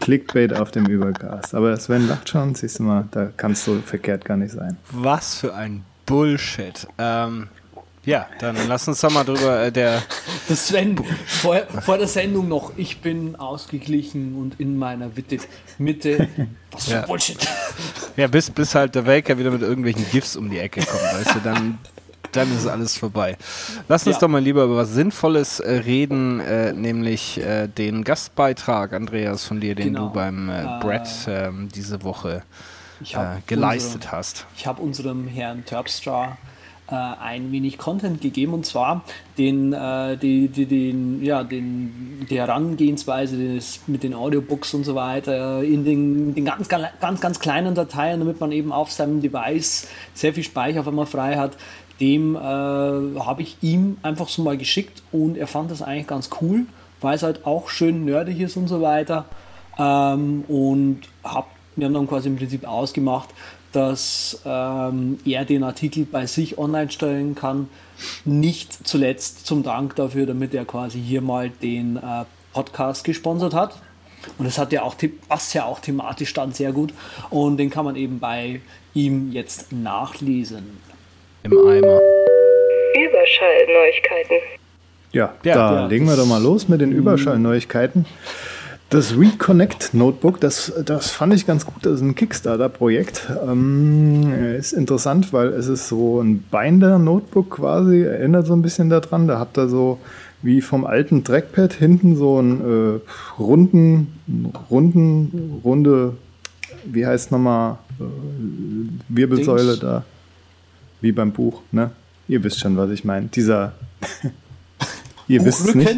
Clickbait 0.00 0.52
auf 0.52 0.70
dem 0.70 0.86
Übergas. 0.86 1.54
Aber 1.54 1.76
Sven 1.76 2.08
lacht 2.08 2.28
schon, 2.28 2.54
siehst 2.54 2.78
du 2.78 2.82
mal, 2.84 3.08
da 3.10 3.30
kann 3.36 3.52
es 3.52 3.64
so 3.64 3.80
verkehrt 3.84 4.24
gar 4.24 4.36
nicht 4.36 4.52
sein. 4.52 4.76
Was 4.90 5.36
für 5.36 5.54
ein 5.54 5.84
Bullshit. 6.06 6.86
Ähm, 6.98 7.48
ja, 8.04 8.26
dann 8.38 8.56
lass 8.68 8.86
uns 8.86 9.00
doch 9.00 9.10
mal 9.10 9.24
drüber 9.24 9.62
äh, 9.62 9.72
der. 9.72 10.02
Das 10.48 10.68
Sven, 10.68 11.02
vor, 11.26 11.56
vor 11.80 11.96
der 11.96 12.06
Sendung 12.06 12.48
noch, 12.48 12.72
ich 12.76 13.00
bin 13.00 13.36
ausgeglichen 13.36 14.34
und 14.34 14.60
in 14.60 14.76
meiner 14.76 15.08
Mitte. 15.08 15.38
Mitte 15.78 16.28
was 16.70 16.84
für 16.86 16.92
ja. 16.92 17.06
Bullshit. 17.06 17.38
Ja, 18.16 18.26
bis, 18.26 18.50
bis 18.50 18.74
halt 18.74 18.94
der 18.94 19.06
Waker 19.06 19.38
wieder 19.38 19.50
mit 19.50 19.62
irgendwelchen 19.62 20.04
GIFs 20.10 20.36
um 20.36 20.50
die 20.50 20.58
Ecke 20.58 20.84
kommt, 20.84 21.02
weißt 21.02 21.36
du, 21.36 21.40
dann 21.42 21.78
dann 22.36 22.54
ist 22.56 22.66
alles 22.66 22.96
vorbei. 22.96 23.36
Lass 23.88 24.06
uns 24.06 24.16
ja. 24.16 24.20
doch 24.20 24.28
mal 24.28 24.42
lieber 24.42 24.64
über 24.64 24.76
was 24.76 24.90
Sinnvolles 24.90 25.60
äh, 25.60 25.72
reden, 25.72 26.40
äh, 26.40 26.72
nämlich 26.72 27.40
äh, 27.40 27.68
den 27.68 28.04
Gastbeitrag, 28.04 28.92
Andreas, 28.92 29.44
von 29.44 29.60
dir, 29.60 29.74
den 29.74 29.94
genau. 29.94 30.08
du 30.08 30.14
beim 30.14 30.48
äh, 30.48 30.62
äh, 30.62 30.80
Brett 30.80 31.08
ähm, 31.26 31.68
diese 31.74 32.02
Woche 32.02 32.42
äh, 33.00 33.40
geleistet 33.46 33.96
unsere, 33.96 34.12
hast. 34.12 34.46
Ich 34.56 34.66
habe 34.66 34.82
unserem 34.82 35.28
Herrn 35.28 35.64
Terpstra 35.64 36.36
ein 36.86 37.50
wenig 37.50 37.78
Content 37.78 38.20
gegeben 38.20 38.52
und 38.52 38.66
zwar 38.66 39.04
den, 39.38 39.72
äh, 39.72 40.18
die, 40.18 40.48
die, 40.48 40.66
den, 40.66 41.24
ja, 41.24 41.42
den, 41.42 42.26
die 42.28 42.38
Herangehensweise 42.38 43.38
des, 43.38 43.80
mit 43.86 44.02
den 44.02 44.12
Audiobooks 44.12 44.74
und 44.74 44.84
so 44.84 44.94
weiter 44.94 45.62
in 45.62 45.86
den, 45.86 46.34
den 46.34 46.44
ganz, 46.44 46.68
ganz, 46.68 47.20
ganz 47.22 47.40
kleinen 47.40 47.74
Dateien, 47.74 48.20
damit 48.20 48.38
man 48.38 48.52
eben 48.52 48.70
auf 48.70 48.92
seinem 48.92 49.22
Device 49.22 49.88
sehr 50.12 50.34
viel 50.34 50.44
Speicher 50.44 50.80
auf 50.80 50.88
einmal 50.88 51.06
frei 51.06 51.36
hat, 51.36 51.56
dem 52.00 52.36
äh, 52.36 52.38
habe 52.38 53.42
ich 53.42 53.56
ihm 53.62 53.98
einfach 54.02 54.28
so 54.28 54.42
mal 54.42 54.56
geschickt 54.56 55.02
und 55.12 55.36
er 55.36 55.46
fand 55.46 55.70
das 55.70 55.82
eigentlich 55.82 56.06
ganz 56.06 56.30
cool, 56.40 56.66
weil 57.00 57.16
es 57.16 57.22
halt 57.22 57.46
auch 57.46 57.68
schön 57.68 58.04
nerdig 58.04 58.40
ist 58.40 58.56
und 58.56 58.68
so 58.68 58.80
weiter. 58.80 59.26
Ähm, 59.78 60.44
und 60.48 61.02
hab, 61.22 61.48
wir 61.76 61.86
haben 61.86 61.94
dann 61.94 62.08
quasi 62.08 62.28
im 62.28 62.36
Prinzip 62.36 62.66
ausgemacht, 62.66 63.30
dass 63.72 64.40
ähm, 64.44 65.18
er 65.24 65.44
den 65.44 65.64
Artikel 65.64 66.04
bei 66.04 66.26
sich 66.26 66.58
online 66.58 66.90
stellen 66.90 67.34
kann. 67.34 67.68
Nicht 68.24 68.86
zuletzt 68.86 69.46
zum 69.46 69.62
Dank 69.62 69.96
dafür, 69.96 70.26
damit 70.26 70.54
er 70.54 70.64
quasi 70.64 71.00
hier 71.00 71.20
mal 71.20 71.50
den 71.50 71.96
äh, 71.96 72.24
Podcast 72.52 73.04
gesponsert 73.04 73.52
hat. 73.52 73.80
Und 74.38 74.46
es 74.46 74.58
hat 74.58 74.72
ja 74.72 74.82
auch, 74.82 74.94
passt 75.28 75.54
ja 75.54 75.64
auch 75.64 75.80
thematisch 75.80 76.32
dann 76.34 76.52
sehr 76.52 76.72
gut. 76.72 76.94
Und 77.30 77.56
den 77.56 77.70
kann 77.70 77.84
man 77.84 77.96
eben 77.96 78.20
bei 78.20 78.60
ihm 78.94 79.32
jetzt 79.32 79.72
nachlesen. 79.72 80.78
Im 81.44 81.58
Eimer. 81.58 82.00
Überschallneuigkeiten. 82.94 84.36
Ja, 85.12 85.34
ja 85.44 85.54
da 85.54 85.74
ja, 85.74 85.86
legen 85.86 86.06
wir 86.06 86.16
doch 86.16 86.26
mal 86.26 86.42
los 86.42 86.68
mit 86.68 86.80
den 86.80 86.90
mhm. 86.90 86.96
Überschallneuigkeiten. 86.96 88.06
Das 88.88 89.18
Reconnect 89.18 89.92
Notebook, 89.92 90.40
das, 90.40 90.72
das 90.86 91.10
fand 91.10 91.34
ich 91.34 91.46
ganz 91.46 91.66
gut. 91.66 91.84
Das 91.84 91.94
ist 91.94 92.00
ein 92.00 92.14
Kickstarter-Projekt. 92.14 93.28
Ähm, 93.46 94.54
ist 94.58 94.72
interessant, 94.72 95.34
weil 95.34 95.48
es 95.48 95.68
ist 95.68 95.88
so 95.88 96.20
ein 96.22 96.38
Binder-Notebook 96.50 97.50
quasi. 97.50 98.02
Erinnert 98.02 98.46
so 98.46 98.54
ein 98.54 98.62
bisschen 98.62 98.88
daran. 98.88 99.28
Da 99.28 99.38
habt 99.38 99.58
ihr 99.58 99.68
so 99.68 99.98
wie 100.40 100.62
vom 100.62 100.86
alten 100.86 101.24
Trackpad 101.24 101.74
hinten 101.74 102.16
so 102.16 102.38
einen 102.38 103.00
äh, 103.00 103.00
runden, 103.38 104.18
runden, 104.70 105.60
runde, 105.62 106.14
wie 106.86 107.06
heißt 107.06 107.32
nochmal, 107.32 107.78
äh, 108.00 108.04
Wirbelsäule 109.08 109.64
Dings. 109.64 109.80
da. 109.80 110.04
Wie 111.04 111.12
beim 111.12 111.32
Buch, 111.32 111.60
ne? 111.70 111.90
Ihr 112.28 112.42
wisst 112.44 112.60
schon, 112.60 112.78
was 112.78 112.88
ich 112.88 113.04
meine. 113.04 113.26
Dieser, 113.26 113.74
ihr 115.28 115.44
wisst 115.44 115.68
es 115.68 115.74
nicht. 115.74 115.94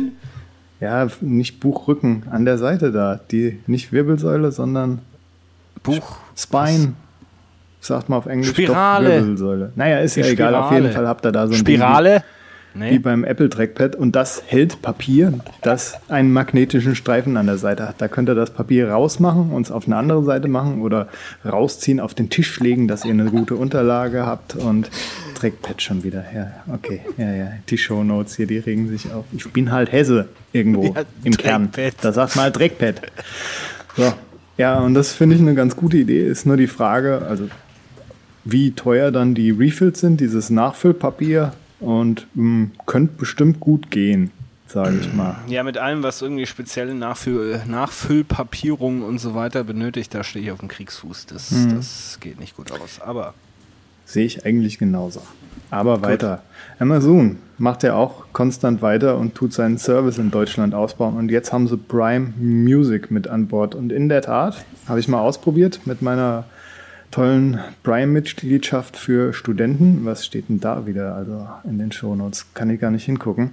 Ja, 0.80 1.06
nicht 1.20 1.60
Buchrücken, 1.60 2.24
an 2.28 2.44
der 2.44 2.58
Seite 2.58 2.90
da. 2.90 3.20
Die, 3.30 3.60
nicht 3.68 3.92
Wirbelsäule, 3.92 4.50
sondern 4.50 4.98
Buch. 5.84 6.16
Spine. 6.36 6.94
Sagt 7.80 8.08
man 8.08 8.18
auf 8.18 8.26
Englisch. 8.26 8.48
Spirale. 8.48 9.20
Wirbelsäule. 9.20 9.72
Naja, 9.76 10.00
ist 10.00 10.16
ja 10.16 10.24
Spirale. 10.24 10.56
egal. 10.56 10.64
Auf 10.64 10.72
jeden 10.72 10.90
Fall 10.90 11.06
habt 11.06 11.24
ihr 11.24 11.30
da 11.30 11.46
so 11.46 11.52
ein 11.52 11.60
Spirale. 11.60 12.10
Ding, 12.10 12.22
nee. 12.78 12.92
wie 12.92 12.98
beim 12.98 13.24
Apple 13.24 13.48
Trackpad. 13.48 13.96
Und 13.96 14.16
das 14.16 14.42
hält 14.46 14.82
Papier, 14.82 15.34
das 15.62 15.94
einen 16.08 16.32
magnetischen 16.32 16.94
Streifen 16.94 17.36
an 17.36 17.46
der 17.46 17.58
Seite 17.58 17.88
hat. 17.88 18.00
Da 18.00 18.08
könnt 18.08 18.28
ihr 18.28 18.34
das 18.34 18.50
Papier 18.50 18.90
rausmachen 18.90 19.50
und 19.50 19.66
es 19.66 19.72
auf 19.72 19.86
eine 19.86 19.96
andere 19.96 20.24
Seite 20.24 20.48
machen 20.48 20.80
oder 20.82 21.08
rausziehen, 21.44 22.00
auf 22.00 22.14
den 22.14 22.30
Tisch 22.30 22.60
legen, 22.60 22.88
dass 22.88 23.04
ihr 23.04 23.12
eine 23.12 23.26
gute 23.26 23.54
Unterlage 23.54 24.26
habt 24.26 24.56
und 24.56 24.90
Trackpad 25.34 25.82
schon 25.82 26.04
wieder. 26.04 26.24
Ja, 26.34 26.52
okay. 26.72 27.00
Ja, 27.16 27.32
ja. 27.32 27.48
Die 27.68 27.78
Shownotes 27.78 28.36
hier, 28.36 28.46
die 28.46 28.58
regen 28.58 28.88
sich 28.88 29.12
auf. 29.12 29.24
Ich 29.32 29.50
bin 29.52 29.72
halt 29.72 29.92
Hesse 29.92 30.28
irgendwo 30.52 30.94
ja, 30.94 31.02
im 31.24 31.32
Trackpad. 31.32 31.72
Kern. 31.72 31.92
Da 32.00 32.12
sagt 32.12 32.36
mal 32.36 32.50
Trackpad. 32.52 33.02
So. 33.96 34.12
Ja, 34.58 34.78
und 34.78 34.94
das 34.94 35.12
finde 35.12 35.36
ich 35.36 35.42
eine 35.42 35.54
ganz 35.54 35.76
gute 35.76 35.98
Idee. 35.98 36.26
Ist 36.26 36.46
nur 36.46 36.56
die 36.56 36.66
Frage, 36.66 37.22
also 37.28 37.48
wie 38.44 38.70
teuer 38.70 39.10
dann 39.10 39.34
die 39.34 39.50
Refills 39.50 40.00
sind, 40.00 40.20
dieses 40.20 40.50
Nachfüllpapier 40.50 41.52
und 41.80 42.26
mh, 42.34 42.42
hm, 42.42 42.70
könnte 42.86 43.14
bestimmt 43.18 43.60
gut 43.60 43.90
gehen, 43.90 44.30
sage 44.66 44.98
ich 45.00 45.12
mal. 45.12 45.36
Ja, 45.46 45.62
mit 45.62 45.78
allem, 45.78 46.02
was 46.02 46.22
irgendwie 46.22 46.46
spezielle 46.46 46.94
Nachfüll 46.94 47.62
Nachfüllpapierung 47.66 49.02
und 49.02 49.18
so 49.18 49.34
weiter 49.34 49.64
benötigt, 49.64 50.14
da 50.14 50.24
stehe 50.24 50.44
ich 50.44 50.50
auf 50.50 50.60
dem 50.60 50.68
Kriegsfuß. 50.68 51.26
Das, 51.26 51.50
mhm. 51.50 51.76
das 51.76 52.18
geht 52.20 52.40
nicht 52.40 52.56
gut 52.56 52.72
aus. 52.72 53.00
Aber 53.00 53.34
sehe 54.04 54.24
ich 54.24 54.46
eigentlich 54.46 54.78
genauso. 54.78 55.20
Aber 55.70 56.02
weiter. 56.02 56.42
Amazon 56.78 57.38
macht 57.58 57.82
ja 57.82 57.94
auch 57.94 58.26
konstant 58.32 58.82
weiter 58.82 59.18
und 59.18 59.34
tut 59.34 59.52
seinen 59.52 59.78
Service 59.78 60.18
in 60.18 60.30
Deutschland 60.30 60.74
ausbauen. 60.74 61.16
Und 61.16 61.30
jetzt 61.30 61.52
haben 61.52 61.66
sie 61.66 61.76
Prime 61.76 62.32
Music 62.38 63.10
mit 63.10 63.26
an 63.26 63.48
Bord. 63.48 63.74
Und 63.74 63.92
in 63.92 64.08
der 64.08 64.22
Tat 64.22 64.64
habe 64.86 65.00
ich 65.00 65.08
mal 65.08 65.20
ausprobiert 65.20 65.80
mit 65.84 66.02
meiner 66.02 66.44
tollen 67.10 67.60
Prime-Mitgliedschaft 67.82 68.96
für 68.96 69.32
Studenten. 69.32 70.04
Was 70.04 70.26
steht 70.26 70.48
denn 70.48 70.60
da 70.60 70.86
wieder? 70.86 71.14
Also 71.14 71.46
in 71.64 71.78
den 71.78 71.92
Shownotes 71.92 72.46
kann 72.54 72.70
ich 72.70 72.80
gar 72.80 72.90
nicht 72.90 73.04
hingucken. 73.04 73.50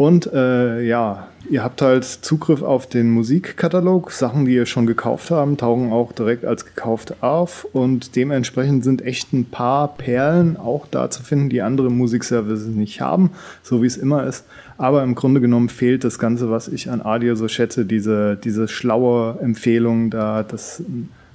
Und 0.00 0.32
äh, 0.32 0.80
ja, 0.80 1.28
ihr 1.50 1.62
habt 1.62 1.82
halt 1.82 2.04
Zugriff 2.04 2.62
auf 2.62 2.86
den 2.86 3.10
Musikkatalog. 3.10 4.12
Sachen, 4.12 4.46
die 4.46 4.54
ihr 4.54 4.64
schon 4.64 4.86
gekauft 4.86 5.30
habt, 5.30 5.60
tauchen 5.60 5.92
auch 5.92 6.12
direkt 6.12 6.46
als 6.46 6.64
gekauft 6.64 7.22
auf. 7.22 7.66
Und 7.74 8.16
dementsprechend 8.16 8.82
sind 8.82 9.02
echt 9.02 9.34
ein 9.34 9.44
paar 9.44 9.88
Perlen 9.96 10.56
auch 10.56 10.86
da 10.90 11.10
zu 11.10 11.22
finden, 11.22 11.50
die 11.50 11.60
andere 11.60 11.90
Musikservices 11.90 12.68
nicht 12.68 13.02
haben, 13.02 13.32
so 13.62 13.82
wie 13.82 13.86
es 13.86 13.98
immer 13.98 14.24
ist. 14.24 14.46
Aber 14.78 15.02
im 15.02 15.14
Grunde 15.14 15.42
genommen 15.42 15.68
fehlt 15.68 16.02
das 16.02 16.18
Ganze, 16.18 16.50
was 16.50 16.68
ich 16.68 16.90
an 16.90 17.04
Audio 17.04 17.34
so 17.34 17.46
schätze, 17.48 17.84
diese, 17.84 18.38
diese 18.42 18.68
schlaue 18.68 19.38
Empfehlung 19.42 20.08
da, 20.08 20.42
dass 20.42 20.82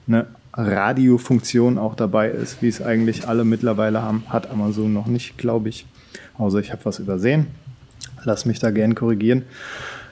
eine 0.08 0.26
Radiofunktion 0.56 1.78
auch 1.78 1.96
dabei 1.96 2.30
ist, 2.30 2.62
wie 2.62 2.68
es 2.68 2.82
eigentlich 2.82 3.28
alle 3.28 3.46
mittlerweile 3.46 4.02
haben. 4.02 4.24
Hat 4.30 4.50
Amazon 4.50 4.94
noch 4.94 5.08
nicht, 5.08 5.38
glaube 5.38 5.70
ich. 5.70 5.86
Außer 6.38 6.60
ich 6.60 6.72
habe 6.72 6.86
was 6.86 7.00
übersehen. 7.00 7.48
Lass 8.24 8.46
mich 8.46 8.60
da 8.60 8.72
gern 8.72 8.96
korrigieren. 8.96 9.44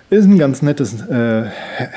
Ist 0.10 0.26
ein 0.26 0.38
ganz 0.38 0.62
nettes 0.62 1.02
äh, 1.08 1.46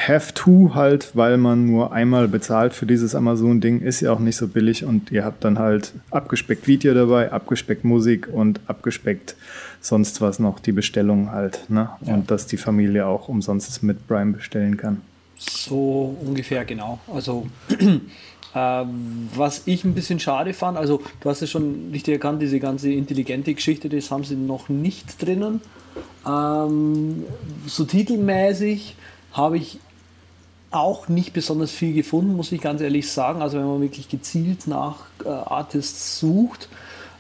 Have-To 0.09 0.75
halt, 0.75 1.15
weil 1.15 1.37
man 1.37 1.67
nur 1.67 1.93
einmal 1.93 2.29
bezahlt 2.29 2.73
für 2.73 2.87
dieses 2.87 3.15
Amazon-Ding. 3.15 3.83
Ist 3.83 4.01
ja 4.01 4.11
auch 4.11 4.21
nicht 4.21 4.37
so 4.37 4.49
billig 4.49 4.87
und 4.87 5.11
ihr 5.11 5.23
habt 5.23 5.45
dann 5.45 5.59
halt 5.59 5.93
abgespeckt 6.11 6.67
Video 6.67 6.95
dabei, 6.95 7.31
abgespeckt 7.31 7.85
Musik 7.85 8.29
und 8.33 8.61
abgespeckt 8.69 9.37
sonst 9.83 10.23
was 10.23 10.39
noch, 10.39 10.61
die 10.61 10.73
Bestellung 10.73 11.31
halt. 11.31 11.69
Ne? 11.69 11.91
Ja. 12.01 12.15
Und 12.15 12.31
dass 12.31 12.47
die 12.47 12.57
Familie 12.57 13.07
auch 13.07 13.29
umsonst 13.29 13.83
mit 13.83 14.07
Prime 14.09 14.33
bestellen 14.33 14.79
kann. 14.79 15.03
So 15.37 16.17
ungefähr, 16.25 16.65
genau. 16.65 16.99
Also 17.13 17.47
was 18.55 19.63
ich 19.67 19.85
ein 19.85 19.95
bisschen 19.95 20.19
schade 20.19 20.55
fand, 20.55 20.79
also 20.79 21.03
du 21.21 21.29
hast 21.29 21.43
es 21.43 21.51
schon 21.51 21.91
richtig 21.93 22.15
erkannt, 22.15 22.41
diese 22.41 22.59
ganze 22.59 22.91
intelligente 22.91 23.53
Geschichte, 23.53 23.89
das 23.89 24.11
haben 24.11 24.25
sie 24.25 24.37
noch 24.37 24.69
nicht 24.69 25.21
drinnen. 25.21 25.61
Ähm, 26.27 27.25
so 27.67 27.85
titelmäßig 27.85 28.97
habe 29.33 29.59
ich 29.59 29.79
auch 30.71 31.09
nicht 31.09 31.33
besonders 31.33 31.71
viel 31.71 31.95
gefunden, 31.95 32.35
muss 32.37 32.53
ich 32.53 32.61
ganz 32.61 32.81
ehrlich 32.81 33.11
sagen. 33.11 33.43
Also 33.43 33.59
wenn 33.59 33.67
man 33.67 33.81
wirklich 33.81 34.09
gezielt 34.09 34.67
nach 34.67 34.97
äh, 35.25 35.29
Artists 35.29 36.19
sucht. 36.19 36.69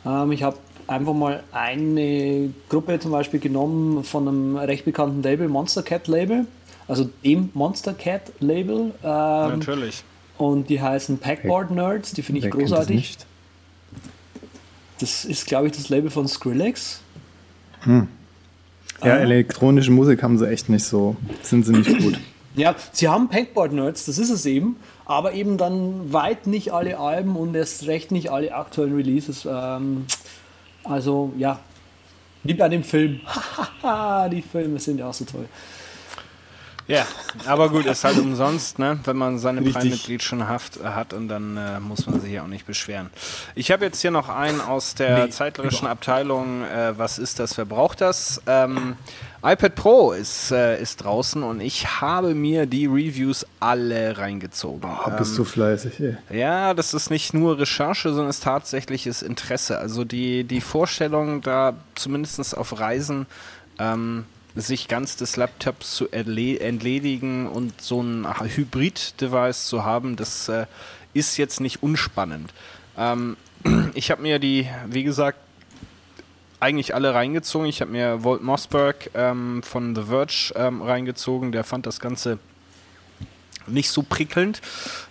Ähm, 0.04 0.32
ich 0.32 0.42
habe 0.42 0.56
einfach 0.86 1.14
mal 1.14 1.42
eine 1.52 2.50
Gruppe 2.68 2.98
zum 2.98 3.12
Beispiel 3.12 3.40
genommen 3.40 4.04
von 4.04 4.28
einem 4.28 4.56
recht 4.56 4.84
bekannten 4.84 5.22
Label, 5.22 5.48
Monster 5.48 5.82
Cat 5.82 6.08
Label. 6.08 6.46
Also 6.88 7.08
dem 7.24 7.50
Monster 7.54 7.94
Cat 7.94 8.32
Label. 8.40 8.92
Ähm, 9.02 9.58
Natürlich. 9.58 10.04
Und 10.38 10.68
die 10.68 10.80
heißen 10.80 11.18
Packboard 11.18 11.70
Nerds, 11.70 12.12
die 12.12 12.22
finde 12.22 12.40
ich 12.40 12.44
Wer 12.44 12.50
großartig. 12.50 13.16
Das, 13.16 13.26
das 14.98 15.24
ist, 15.24 15.46
glaube 15.46 15.66
ich, 15.66 15.72
das 15.72 15.88
Label 15.88 16.10
von 16.10 16.28
Skrillex. 16.28 17.00
Hm. 17.80 18.08
Ja, 19.02 19.14
ah. 19.14 19.18
elektronische 19.18 19.90
Musik 19.90 20.22
haben 20.22 20.38
sie 20.38 20.48
echt 20.48 20.68
nicht 20.68 20.84
so, 20.84 21.16
sind 21.42 21.64
sie 21.64 21.72
nicht 21.72 21.98
gut. 21.98 22.18
Ja, 22.56 22.74
sie 22.90 23.06
haben 23.06 23.28
Packboard 23.28 23.74
Nerds, 23.74 24.06
das 24.06 24.16
ist 24.16 24.30
es 24.30 24.46
eben, 24.46 24.76
aber 25.04 25.34
eben 25.34 25.58
dann 25.58 26.10
weit 26.10 26.46
nicht 26.46 26.72
alle 26.72 26.98
Alben 26.98 27.36
und 27.36 27.54
erst 27.54 27.86
recht 27.86 28.10
nicht 28.12 28.30
alle 28.30 28.54
aktuellen 28.54 28.96
Releases. 28.96 29.46
Ähm, 29.46 30.06
also 30.82 31.34
ja, 31.36 31.60
wie 32.44 32.54
bei 32.54 32.70
dem 32.70 32.82
Film. 32.82 33.20
die 34.32 34.40
Filme 34.40 34.78
sind 34.80 34.98
ja 34.98 35.10
auch 35.10 35.12
so 35.12 35.26
toll. 35.26 35.46
Ja, 36.88 37.04
aber 37.46 37.68
gut, 37.68 37.86
ist 37.86 38.04
halt 38.04 38.18
umsonst, 38.18 38.78
ne? 38.78 38.98
wenn 39.04 39.16
man 39.16 39.38
seine 39.38 39.60
Prime-Mitglied 39.62 40.22
schon 40.22 40.48
haft, 40.48 40.82
hat 40.84 41.12
und 41.12 41.28
dann 41.28 41.56
äh, 41.56 41.80
muss 41.80 42.06
man 42.06 42.20
sich 42.20 42.32
ja 42.32 42.42
auch 42.42 42.48
nicht 42.48 42.66
beschweren. 42.66 43.10
Ich 43.56 43.72
habe 43.72 43.84
jetzt 43.84 44.00
hier 44.00 44.12
noch 44.12 44.28
einen 44.28 44.60
aus 44.60 44.94
der 44.94 45.24
nee, 45.24 45.30
zeitlerischen 45.30 45.88
Abteilung. 45.88 46.62
Äh, 46.62 46.96
was 46.96 47.18
ist 47.18 47.40
das? 47.40 47.58
Wer 47.58 47.64
braucht 47.64 48.00
das? 48.00 48.40
Ähm, 48.46 48.96
iPad 49.42 49.74
Pro 49.74 50.12
ist, 50.12 50.52
äh, 50.52 50.80
ist 50.80 51.04
draußen 51.04 51.42
und 51.42 51.60
ich 51.60 52.00
habe 52.00 52.34
mir 52.34 52.66
die 52.66 52.86
Reviews 52.86 53.44
alle 53.58 54.16
reingezogen. 54.16 54.88
Oh, 54.88 55.10
bist 55.10 55.32
ähm, 55.32 55.36
du 55.38 55.44
fleißig, 55.44 56.00
ey. 56.00 56.16
Ja, 56.30 56.72
das 56.72 56.94
ist 56.94 57.10
nicht 57.10 57.34
nur 57.34 57.58
Recherche, 57.58 58.10
sondern 58.10 58.28
es 58.28 58.36
ist 58.36 58.44
tatsächliches 58.44 59.22
Interesse. 59.22 59.78
Also 59.78 60.04
die, 60.04 60.44
die 60.44 60.60
Vorstellung, 60.60 61.42
da 61.42 61.74
zumindest 61.96 62.56
auf 62.56 62.78
Reisen 62.78 63.26
ähm, 63.78 64.24
sich 64.56 64.88
ganz 64.88 65.16
des 65.16 65.36
Laptops 65.36 65.94
zu 65.94 66.08
entledigen 66.08 67.46
und 67.46 67.80
so 67.80 68.02
ein 68.02 68.26
Hybrid-Device 68.40 69.66
zu 69.66 69.84
haben, 69.84 70.16
das 70.16 70.48
äh, 70.48 70.66
ist 71.12 71.36
jetzt 71.36 71.60
nicht 71.60 71.82
unspannend. 71.82 72.52
Ähm, 72.96 73.36
ich 73.94 74.10
habe 74.10 74.22
mir 74.22 74.38
die, 74.38 74.68
wie 74.86 75.04
gesagt, 75.04 75.38
eigentlich 76.58 76.94
alle 76.94 77.14
reingezogen. 77.14 77.68
Ich 77.68 77.80
habe 77.80 77.90
mir 77.90 78.24
Walt 78.24 78.42
Mossberg 78.42 79.10
ähm, 79.14 79.62
von 79.62 79.94
The 79.94 80.04
Verge 80.04 80.52
ähm, 80.56 80.80
reingezogen. 80.80 81.52
Der 81.52 81.64
fand 81.64 81.86
das 81.86 82.00
Ganze 82.00 82.38
nicht 83.66 83.90
so 83.90 84.02
prickelnd, 84.02 84.60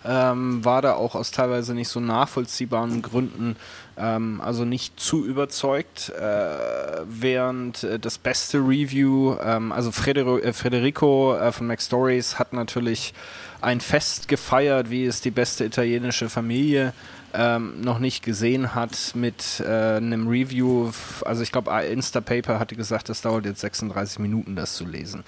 ähm, 0.06 0.64
war 0.64 0.82
da 0.82 0.94
auch 0.94 1.16
aus 1.16 1.32
teilweise 1.32 1.74
nicht 1.74 1.90
so 1.90 2.00
nachvollziehbaren 2.00 3.02
Gründen 3.02 3.56
ähm, 3.98 4.42
also 4.44 4.66
nicht 4.66 5.00
zu 5.00 5.26
überzeugt, 5.26 6.10
äh, 6.10 7.02
während 7.06 7.84
äh, 7.84 8.00
das 8.00 8.18
beste 8.18 8.58
Review, 8.58 9.38
ähm, 9.42 9.72
also 9.72 9.92
Fredero, 9.92 10.38
äh, 10.38 10.54
Federico 10.54 11.36
äh, 11.36 11.52
von 11.52 11.68
Mac 11.68 11.82
Stories 11.82 12.38
hat 12.38 12.54
natürlich 12.54 13.14
ein 13.62 13.80
Fest 13.80 14.28
gefeiert, 14.28 14.90
wie 14.90 15.06
es 15.06 15.22
die 15.22 15.32
beste 15.32 15.66
italienische 15.66 16.30
Familie 16.30 16.94
ähm, 17.38 17.82
noch 17.82 18.00
nicht 18.00 18.24
gesehen 18.24 18.76
hat 18.76 19.12
mit 19.14 19.60
äh, 19.60 19.98
einem 19.98 20.28
Review. 20.28 20.92
Also 21.26 21.44
ich 21.44 21.52
glaube, 21.52 21.72
Instapaper 21.84 22.60
hatte 22.60 22.76
gesagt, 22.76 23.10
das 23.10 23.22
dauert 23.22 23.46
jetzt 23.46 23.62
36 23.62 24.20
Minuten, 24.20 24.56
das 24.56 24.76
zu 24.76 24.86
lesen. 24.86 25.24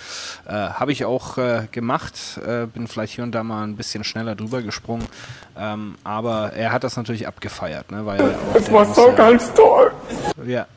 Äh, 0.46 0.52
Habe 0.52 0.92
ich 0.92 1.06
auch 1.06 1.38
äh, 1.38 1.68
gemacht, 1.72 2.40
äh, 2.46 2.66
bin 2.66 2.88
vielleicht 2.88 3.14
hier 3.14 3.24
und 3.24 3.34
da 3.34 3.44
mal 3.44 3.64
ein 3.64 3.76
bisschen 3.76 4.04
schneller 4.04 4.36
drüber 4.36 4.62
gesprungen. 4.62 5.06
Ähm, 5.58 5.96
aber 6.04 6.54
er 6.54 6.72
hat 6.72 6.84
das 6.84 6.98
natürlich 6.98 7.28
abgefeiert, 7.28 7.92
ne? 7.92 8.06
Weil 8.06 8.36
das 8.54 8.72
war 8.72 8.86
so 8.86 9.12
ganz 9.16 9.52
toll. 9.54 9.92
Ja, 10.46 10.68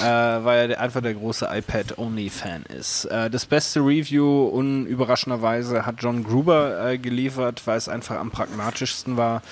äh, 0.00 0.44
weil 0.44 0.72
er 0.72 0.80
einfach 0.80 1.00
der 1.00 1.14
große 1.14 1.48
iPad-Only-Fan 1.50 2.64
ist. 2.64 3.04
Äh, 3.04 3.30
das 3.30 3.46
beste 3.46 3.80
Review, 3.80 4.46
unüberraschenderweise, 4.46 5.86
hat 5.86 5.96
John 5.98 6.24
Gruber 6.24 6.96
geliefert, 6.98 7.62
weil 7.66 7.78
es 7.78 7.88
einfach 7.88 8.16
am 8.18 8.30
pragmatischsten 8.30 9.16
war. 9.16 9.42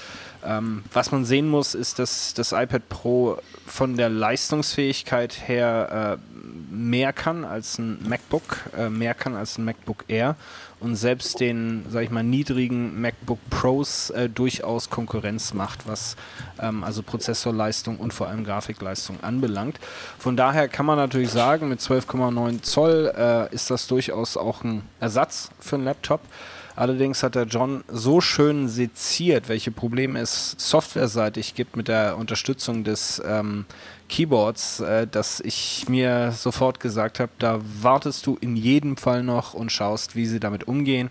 Ähm, 0.44 0.84
was 0.92 1.10
man 1.10 1.24
sehen 1.24 1.48
muss, 1.48 1.74
ist, 1.74 1.98
dass 1.98 2.34
das 2.34 2.52
iPad 2.52 2.88
Pro 2.88 3.38
von 3.66 3.96
der 3.96 4.08
Leistungsfähigkeit 4.08 5.48
her 5.48 6.18
äh, 6.18 6.38
mehr 6.70 7.12
kann 7.12 7.44
als 7.44 7.78
ein 7.78 7.98
MacBook, 8.08 8.70
äh, 8.76 8.88
mehr 8.88 9.14
kann 9.14 9.34
als 9.34 9.58
ein 9.58 9.64
MacBook 9.64 10.04
Air 10.08 10.36
und 10.80 10.96
selbst 10.96 11.40
den, 11.40 11.84
sag 11.90 12.04
ich 12.04 12.10
mal, 12.10 12.22
niedrigen 12.22 13.00
MacBook 13.00 13.38
Pros 13.50 14.10
äh, 14.10 14.28
durchaus 14.28 14.90
Konkurrenz 14.90 15.54
macht, 15.54 15.86
was 15.88 16.16
ähm, 16.60 16.84
also 16.84 17.02
Prozessorleistung 17.02 17.96
und 17.98 18.12
vor 18.14 18.28
allem 18.28 18.44
Grafikleistung 18.44 19.22
anbelangt. 19.22 19.80
Von 20.18 20.36
daher 20.36 20.68
kann 20.68 20.86
man 20.86 20.96
natürlich 20.96 21.30
sagen, 21.30 21.68
mit 21.68 21.80
12,9 21.80 22.62
Zoll 22.62 23.12
äh, 23.16 23.54
ist 23.54 23.70
das 23.70 23.86
durchaus 23.86 24.36
auch 24.36 24.62
ein 24.62 24.82
Ersatz 25.00 25.50
für 25.60 25.76
einen 25.76 25.84
Laptop. 25.84 26.20
Allerdings 26.78 27.24
hat 27.24 27.34
der 27.34 27.46
John 27.46 27.82
so 27.88 28.20
schön 28.20 28.68
seziert, 28.68 29.48
welche 29.48 29.72
Probleme 29.72 30.20
es 30.20 30.54
softwareseitig 30.58 31.56
gibt 31.56 31.76
mit 31.76 31.88
der 31.88 32.16
Unterstützung 32.16 32.84
des 32.84 33.20
ähm, 33.26 33.64
Keyboards, 34.08 34.78
äh, 34.78 35.08
dass 35.08 35.40
ich 35.40 35.88
mir 35.88 36.30
sofort 36.30 36.78
gesagt 36.78 37.18
habe, 37.18 37.32
da 37.40 37.58
wartest 37.82 38.28
du 38.28 38.38
in 38.40 38.54
jedem 38.54 38.96
Fall 38.96 39.24
noch 39.24 39.54
und 39.54 39.72
schaust, 39.72 40.14
wie 40.14 40.26
sie 40.26 40.38
damit 40.38 40.68
umgehen. 40.68 41.08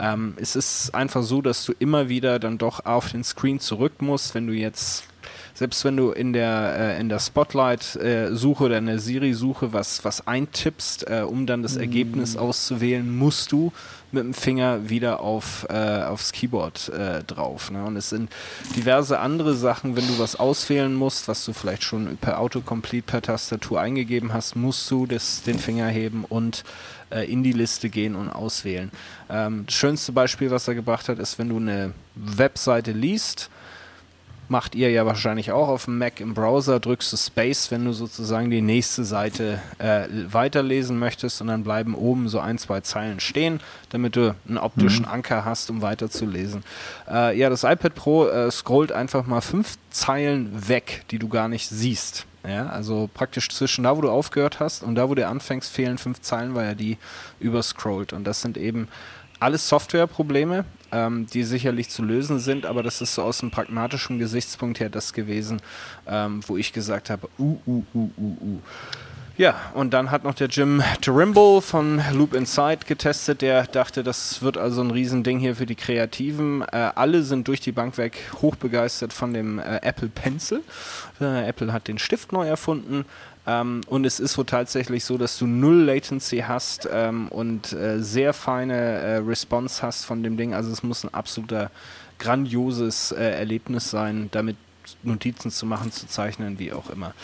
Ähm, 0.00 0.32
es 0.40 0.56
ist 0.56 0.94
einfach 0.94 1.22
so, 1.22 1.42
dass 1.42 1.66
du 1.66 1.74
immer 1.78 2.08
wieder 2.08 2.38
dann 2.38 2.56
doch 2.56 2.86
auf 2.86 3.10
den 3.10 3.22
Screen 3.22 3.60
zurück 3.60 4.00
musst, 4.00 4.34
wenn 4.34 4.46
du 4.46 4.54
jetzt 4.54 5.04
selbst 5.62 5.84
wenn 5.84 5.96
du 5.96 6.10
in 6.10 6.32
der, 6.32 6.74
äh, 6.76 7.00
in 7.00 7.08
der 7.08 7.20
Spotlight-Suche 7.20 8.64
äh, 8.64 8.66
oder 8.66 8.78
in 8.78 8.86
der 8.86 8.98
Siri-Suche 8.98 9.72
was, 9.72 10.04
was 10.04 10.26
eintippst, 10.26 11.08
äh, 11.08 11.20
um 11.20 11.46
dann 11.46 11.62
das 11.62 11.76
mm. 11.76 11.82
Ergebnis 11.82 12.36
auszuwählen, 12.36 13.16
musst 13.16 13.52
du 13.52 13.72
mit 14.10 14.24
dem 14.24 14.34
Finger 14.34 14.90
wieder 14.90 15.20
auf, 15.20 15.64
äh, 15.70 16.02
aufs 16.02 16.32
Keyboard 16.32 16.88
äh, 16.88 17.22
drauf. 17.22 17.70
Ne? 17.70 17.84
Und 17.84 17.94
es 17.94 18.10
sind 18.10 18.28
diverse 18.74 19.20
andere 19.20 19.54
Sachen, 19.54 19.94
wenn 19.94 20.08
du 20.08 20.18
was 20.18 20.34
auswählen 20.34 20.92
musst, 20.92 21.28
was 21.28 21.44
du 21.44 21.52
vielleicht 21.52 21.84
schon 21.84 22.16
per 22.16 22.40
Autocomplete 22.40 23.06
per 23.06 23.22
Tastatur 23.22 23.80
eingegeben 23.80 24.32
hast, 24.32 24.56
musst 24.56 24.90
du 24.90 25.06
das, 25.06 25.44
den 25.44 25.60
Finger 25.60 25.86
heben 25.86 26.24
und 26.28 26.64
äh, 27.10 27.30
in 27.30 27.44
die 27.44 27.52
Liste 27.52 27.88
gehen 27.88 28.16
und 28.16 28.30
auswählen. 28.30 28.90
Ähm, 29.30 29.62
das 29.66 29.76
schönste 29.76 30.10
Beispiel, 30.10 30.50
was 30.50 30.66
er 30.66 30.74
gebracht 30.74 31.08
hat, 31.08 31.20
ist, 31.20 31.38
wenn 31.38 31.50
du 31.50 31.58
eine 31.58 31.92
Webseite 32.16 32.90
liest, 32.90 33.48
macht 34.52 34.76
ihr 34.76 34.90
ja 34.90 35.04
wahrscheinlich 35.06 35.50
auch 35.50 35.66
auf 35.66 35.86
dem 35.86 35.98
Mac 35.98 36.20
im 36.20 36.34
Browser, 36.34 36.78
drückst 36.78 37.12
du 37.12 37.16
Space, 37.16 37.72
wenn 37.72 37.84
du 37.84 37.92
sozusagen 37.92 38.50
die 38.50 38.60
nächste 38.60 39.02
Seite 39.04 39.60
äh, 39.78 40.04
weiterlesen 40.30 40.98
möchtest 40.98 41.40
und 41.40 41.48
dann 41.48 41.64
bleiben 41.64 41.96
oben 41.96 42.28
so 42.28 42.38
ein, 42.38 42.58
zwei 42.58 42.82
Zeilen 42.82 43.18
stehen, 43.18 43.60
damit 43.88 44.14
du 44.14 44.36
einen 44.46 44.58
optischen 44.58 45.06
mhm. 45.06 45.10
Anker 45.10 45.44
hast, 45.44 45.70
um 45.70 45.82
weiterzulesen. 45.82 46.62
Äh, 47.10 47.36
ja, 47.36 47.48
das 47.48 47.64
iPad 47.64 47.94
Pro 47.94 48.28
äh, 48.28 48.50
scrollt 48.50 48.92
einfach 48.92 49.26
mal 49.26 49.40
fünf 49.40 49.78
Zeilen 49.90 50.68
weg, 50.68 51.04
die 51.10 51.18
du 51.18 51.28
gar 51.28 51.48
nicht 51.48 51.68
siehst. 51.68 52.26
Ja, 52.46 52.66
also 52.66 53.08
praktisch 53.12 53.48
zwischen 53.48 53.84
da, 53.84 53.96
wo 53.96 54.00
du 54.00 54.10
aufgehört 54.10 54.60
hast 54.60 54.82
und 54.82 54.96
da, 54.96 55.08
wo 55.08 55.14
du 55.14 55.26
anfängst, 55.26 55.72
fehlen 55.72 55.96
fünf 55.96 56.20
Zeilen, 56.20 56.54
weil 56.54 56.66
er 56.66 56.74
die 56.74 56.98
überscrollt. 57.40 58.12
Und 58.12 58.24
das 58.24 58.42
sind 58.42 58.58
eben 58.58 58.88
alles 59.40 59.68
Softwareprobleme, 59.68 60.64
ähm, 60.92 61.26
die 61.26 61.42
sicherlich 61.42 61.88
zu 61.88 62.02
lösen 62.02 62.38
sind, 62.38 62.66
aber 62.66 62.82
das 62.82 63.00
ist 63.00 63.14
so 63.14 63.22
aus 63.22 63.40
einem 63.40 63.50
pragmatischen 63.50 64.18
Gesichtspunkt 64.18 64.80
her 64.80 64.90
das 64.90 65.12
gewesen, 65.12 65.60
ähm, 66.06 66.40
wo 66.46 66.56
ich 66.56 66.72
gesagt 66.72 67.10
habe, 67.10 67.28
uh, 67.38 67.58
uh, 67.66 67.82
uh, 67.94 68.10
uh, 68.16 68.36
uh. 68.40 68.60
Ja, 69.38 69.54
und 69.72 69.94
dann 69.94 70.10
hat 70.10 70.24
noch 70.24 70.34
der 70.34 70.48
Jim 70.48 70.82
Trimble 71.00 71.62
von 71.62 72.02
Loop 72.12 72.34
Inside 72.34 72.80
getestet, 72.86 73.40
der 73.40 73.64
dachte, 73.64 74.02
das 74.02 74.42
wird 74.42 74.58
also 74.58 74.82
ein 74.82 74.90
Riesending 74.90 75.38
hier 75.38 75.56
für 75.56 75.64
die 75.64 75.74
Kreativen. 75.74 76.60
Äh, 76.60 76.90
alle 76.94 77.22
sind 77.22 77.48
durch 77.48 77.60
die 77.60 77.72
Bank 77.72 77.96
weg 77.96 78.18
hochbegeistert 78.42 79.14
von 79.14 79.32
dem 79.32 79.58
äh, 79.58 79.80
Apple 79.82 80.08
Pencil. 80.08 80.60
Äh, 81.18 81.48
Apple 81.48 81.72
hat 81.72 81.88
den 81.88 81.98
Stift 81.98 82.30
neu 82.32 82.46
erfunden. 82.46 83.06
Ähm, 83.46 83.80
und 83.88 84.04
es 84.04 84.20
ist 84.20 84.38
wohl 84.38 84.46
tatsächlich 84.46 85.04
so, 85.04 85.18
dass 85.18 85.38
du 85.38 85.46
null 85.46 85.82
Latency 85.84 86.44
hast 86.46 86.88
ähm, 86.90 87.28
und 87.28 87.72
äh, 87.72 88.00
sehr 88.00 88.32
feine 88.32 88.74
äh, 88.74 89.16
Response 89.16 89.82
hast 89.82 90.04
von 90.04 90.22
dem 90.22 90.36
Ding. 90.36 90.54
Also 90.54 90.70
es 90.70 90.82
muss 90.82 91.04
ein 91.04 91.12
absoluter 91.12 91.70
grandioses 92.18 93.12
äh, 93.12 93.22
Erlebnis 93.22 93.90
sein, 93.90 94.28
damit 94.30 94.56
Notizen 95.02 95.50
zu 95.50 95.66
machen, 95.66 95.92
zu 95.92 96.06
zeichnen, 96.06 96.58
wie 96.58 96.72
auch 96.72 96.90
immer. 96.90 97.14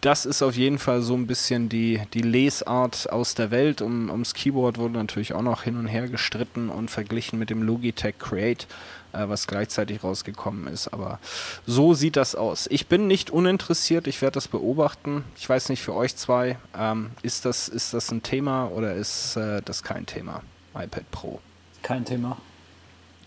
Das 0.00 0.26
ist 0.26 0.42
auf 0.42 0.56
jeden 0.56 0.78
Fall 0.78 1.02
so 1.02 1.14
ein 1.14 1.26
bisschen 1.26 1.68
die, 1.68 2.00
die 2.14 2.22
Lesart 2.22 3.10
aus 3.10 3.34
der 3.34 3.50
Welt. 3.50 3.82
Um, 3.82 4.10
ums 4.10 4.34
Keyboard 4.34 4.78
wurde 4.78 4.94
natürlich 4.94 5.32
auch 5.32 5.42
noch 5.42 5.62
hin 5.62 5.76
und 5.76 5.86
her 5.86 6.08
gestritten 6.08 6.68
und 6.68 6.90
verglichen 6.90 7.38
mit 7.38 7.50
dem 7.50 7.62
Logitech 7.62 8.18
Create 8.18 8.66
was 9.12 9.46
gleichzeitig 9.46 10.02
rausgekommen 10.04 10.66
ist. 10.66 10.88
Aber 10.88 11.18
so 11.66 11.94
sieht 11.94 12.16
das 12.16 12.34
aus. 12.34 12.66
Ich 12.70 12.86
bin 12.86 13.06
nicht 13.06 13.30
uninteressiert, 13.30 14.06
ich 14.06 14.22
werde 14.22 14.34
das 14.34 14.48
beobachten. 14.48 15.24
Ich 15.36 15.48
weiß 15.48 15.68
nicht, 15.68 15.82
für 15.82 15.94
euch 15.94 16.16
zwei, 16.16 16.58
ähm, 16.76 17.10
ist, 17.22 17.44
das, 17.44 17.68
ist 17.68 17.94
das 17.94 18.10
ein 18.10 18.22
Thema 18.22 18.68
oder 18.68 18.94
ist 18.94 19.36
äh, 19.36 19.62
das 19.64 19.82
kein 19.82 20.06
Thema? 20.06 20.42
iPad 20.74 21.10
Pro. 21.10 21.40
Kein 21.82 22.04
Thema. 22.04 22.36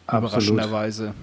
Überraschenderweise. 0.07 1.13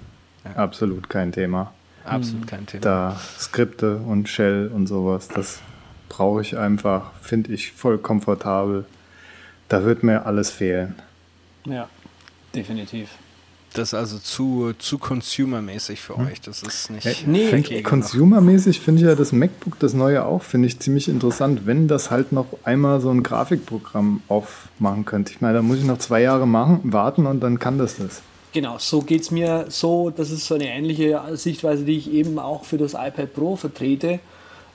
Ja. 0.43 0.51
Absolut 0.55 1.09
kein 1.09 1.31
Thema. 1.31 1.73
Absolut 2.05 2.47
kein 2.47 2.65
Thema. 2.65 2.81
Da 2.81 3.21
Skripte 3.37 3.97
und 3.97 4.29
Shell 4.29 4.71
und 4.73 4.87
sowas, 4.87 5.27
das 5.27 5.59
brauche 6.07 6.41
ich 6.41 6.57
einfach, 6.57 7.13
finde 7.21 7.53
ich 7.53 7.71
voll 7.71 7.97
komfortabel. 7.97 8.85
Da 9.67 9.83
wird 9.83 10.03
mir 10.03 10.25
alles 10.25 10.49
fehlen. 10.49 10.95
Ja, 11.65 11.87
definitiv. 12.55 13.09
Das 13.73 13.89
ist 13.89 13.93
also 13.93 14.17
zu, 14.17 14.73
zu 14.79 14.97
consumermäßig 14.97 16.01
für 16.01 16.17
hm. 16.17 16.27
euch. 16.27 16.41
Das 16.41 16.63
ist 16.63 16.89
nicht. 16.89 17.05
Hey, 17.05 17.15
nee, 17.25 17.81
consumermäßig 17.83 18.79
finde 18.79 19.01
ich 19.01 19.07
ja 19.07 19.15
das 19.15 19.31
MacBook, 19.31 19.77
das 19.79 19.93
neue 19.93 20.25
auch, 20.25 20.41
finde 20.41 20.67
ich 20.67 20.79
ziemlich 20.79 21.07
interessant, 21.07 21.65
wenn 21.65 21.87
das 21.87 22.09
halt 22.09 22.31
noch 22.31 22.47
einmal 22.63 22.99
so 22.99 23.09
ein 23.09 23.21
Grafikprogramm 23.21 24.21
aufmachen 24.27 25.05
könnte. 25.05 25.31
Ich 25.33 25.41
meine, 25.41 25.55
da 25.55 25.61
muss 25.61 25.77
ich 25.77 25.85
noch 25.85 25.99
zwei 25.99 26.21
Jahre 26.21 26.47
machen, 26.47 26.79
warten 26.83 27.25
und 27.25 27.41
dann 27.41 27.59
kann 27.59 27.77
das 27.77 27.97
das. 27.97 28.21
Genau, 28.51 28.79
so 28.79 29.01
geht 29.01 29.21
es 29.21 29.31
mir 29.31 29.65
so. 29.69 30.09
Das 30.09 30.31
ist 30.31 30.47
so 30.47 30.55
eine 30.55 30.67
ähnliche 30.67 31.21
Sichtweise, 31.33 31.85
die 31.85 31.97
ich 31.97 32.11
eben 32.11 32.39
auch 32.39 32.63
für 32.63 32.77
das 32.77 32.93
iPad 32.93 33.33
Pro 33.33 33.55
vertrete. 33.55 34.19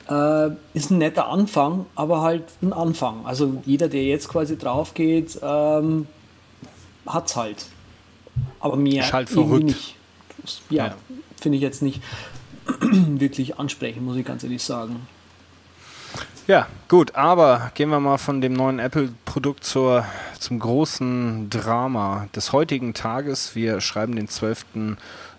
Äh, 0.08 0.50
ist 0.74 0.90
ein 0.90 0.98
netter 0.98 1.28
Anfang, 1.28 1.86
aber 1.96 2.20
halt 2.20 2.44
ein 2.62 2.72
Anfang. 2.72 3.26
Also 3.26 3.62
jeder, 3.64 3.88
der 3.88 4.04
jetzt 4.04 4.28
quasi 4.28 4.56
drauf 4.56 4.94
geht, 4.94 5.38
ähm, 5.42 6.06
hat 7.06 7.26
es 7.26 7.36
halt. 7.36 7.66
Aber 8.60 8.76
mehr 8.76 9.10
halt 9.12 9.28
verrückt. 9.28 9.64
nicht. 9.64 9.96
Ja, 10.70 10.86
ja. 10.88 10.94
finde 11.40 11.56
ich 11.56 11.62
jetzt 11.62 11.82
nicht 11.82 12.02
wirklich 12.80 13.58
ansprechend, 13.58 14.04
muss 14.04 14.16
ich 14.16 14.24
ganz 14.24 14.42
ehrlich 14.42 14.62
sagen. 14.62 15.06
Ja, 16.46 16.66
gut, 16.88 17.14
aber 17.14 17.72
gehen 17.74 17.88
wir 17.88 18.00
mal 18.00 18.18
von 18.18 18.42
dem 18.42 18.52
neuen 18.52 18.78
Apple-Produkt 18.78 19.64
zum 19.64 20.58
großen 20.58 21.48
Drama 21.48 22.28
des 22.36 22.52
heutigen 22.52 22.92
Tages. 22.92 23.54
Wir 23.54 23.80
schreiben 23.80 24.14
den 24.14 24.28
12. 24.28 24.66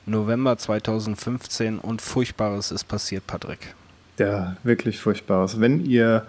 November 0.08 0.58
2015 0.58 1.78
und 1.78 2.02
Furchtbares 2.02 2.72
ist 2.72 2.86
passiert, 2.86 3.28
Patrick. 3.28 3.76
Ja, 4.18 4.58
wirklich 4.64 5.00
Furchtbares. 5.00 5.60
Wenn 5.60 5.86
ihr 5.86 6.26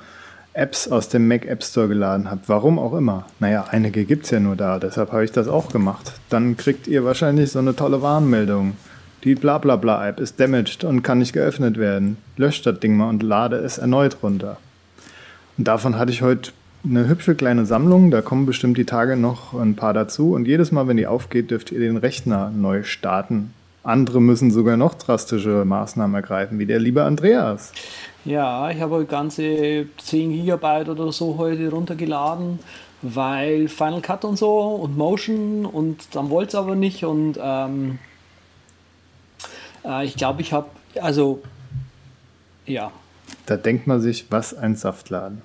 Apps 0.56 0.88
aus 0.88 1.08
dem 1.08 1.28
Mac 1.28 1.44
App 1.46 1.62
Store 1.62 1.86
geladen 1.86 2.30
habt, 2.30 2.48
warum 2.48 2.78
auch 2.78 2.94
immer. 2.94 3.26
Naja, 3.40 3.66
einige 3.70 4.04
gibt 4.04 4.24
es 4.24 4.30
ja 4.30 4.40
nur 4.40 4.56
da, 4.56 4.78
deshalb 4.78 5.12
habe 5.12 5.24
ich 5.24 5.32
das 5.32 5.48
auch 5.48 5.70
gemacht. 5.70 6.12
Dann 6.30 6.56
kriegt 6.56 6.86
ihr 6.86 7.04
wahrscheinlich 7.04 7.52
so 7.52 7.58
eine 7.58 7.76
tolle 7.76 8.00
Warnmeldung. 8.02 8.76
Die 9.24 9.34
blablabla 9.34 10.08
App 10.08 10.20
ist 10.20 10.40
damaged 10.40 10.84
und 10.84 11.02
kann 11.02 11.18
nicht 11.18 11.32
geöffnet 11.32 11.78
werden. 11.78 12.16
Löscht 12.36 12.64
das 12.64 12.80
Ding 12.80 12.96
mal 12.96 13.08
und 13.08 13.22
lade 13.22 13.56
es 13.56 13.78
erneut 13.78 14.18
runter. 14.22 14.56
Und 15.58 15.66
davon 15.68 15.98
hatte 15.98 16.12
ich 16.12 16.22
heute 16.22 16.52
eine 16.84 17.08
hübsche 17.08 17.34
kleine 17.34 17.66
Sammlung. 17.66 18.10
Da 18.10 18.22
kommen 18.22 18.46
bestimmt 18.46 18.78
die 18.78 18.84
Tage 18.84 19.16
noch 19.16 19.52
ein 19.54 19.74
paar 19.74 19.94
dazu. 19.94 20.32
Und 20.32 20.46
jedes 20.46 20.70
Mal, 20.70 20.86
wenn 20.86 20.96
die 20.96 21.06
aufgeht, 21.06 21.50
dürft 21.50 21.72
ihr 21.72 21.80
den 21.80 21.96
Rechner 21.96 22.50
neu 22.50 22.82
starten. 22.82 23.52
Andere 23.86 24.20
müssen 24.20 24.50
sogar 24.50 24.76
noch 24.76 24.94
drastische 24.94 25.64
Maßnahmen 25.64 26.14
ergreifen, 26.14 26.58
wie 26.58 26.66
der 26.66 26.78
liebe 26.78 27.04
Andreas. 27.04 27.72
Ja, 28.24 28.70
ich 28.70 28.80
habe 28.80 29.04
ganze 29.04 29.86
10 29.98 30.44
GB 30.44 30.90
oder 30.90 31.12
so 31.12 31.36
heute 31.38 31.70
runtergeladen, 31.70 32.58
weil 33.02 33.68
Final 33.68 34.00
Cut 34.00 34.24
und 34.24 34.36
so 34.36 34.58
und 34.58 34.96
Motion 34.96 35.64
und 35.64 36.14
dann 36.14 36.30
wollte 36.30 36.48
es 36.48 36.54
aber 36.56 36.74
nicht 36.74 37.04
und 37.04 37.38
ähm, 37.40 37.98
Äh, 39.86 40.04
ich 40.04 40.16
glaube, 40.16 40.42
ich 40.42 40.52
habe, 40.52 40.68
also, 41.00 41.42
ja. 42.66 42.90
Da 43.46 43.56
denkt 43.56 43.86
man 43.86 44.00
sich, 44.00 44.26
was 44.30 44.54
ein 44.54 44.76
Saftladen. 44.76 45.42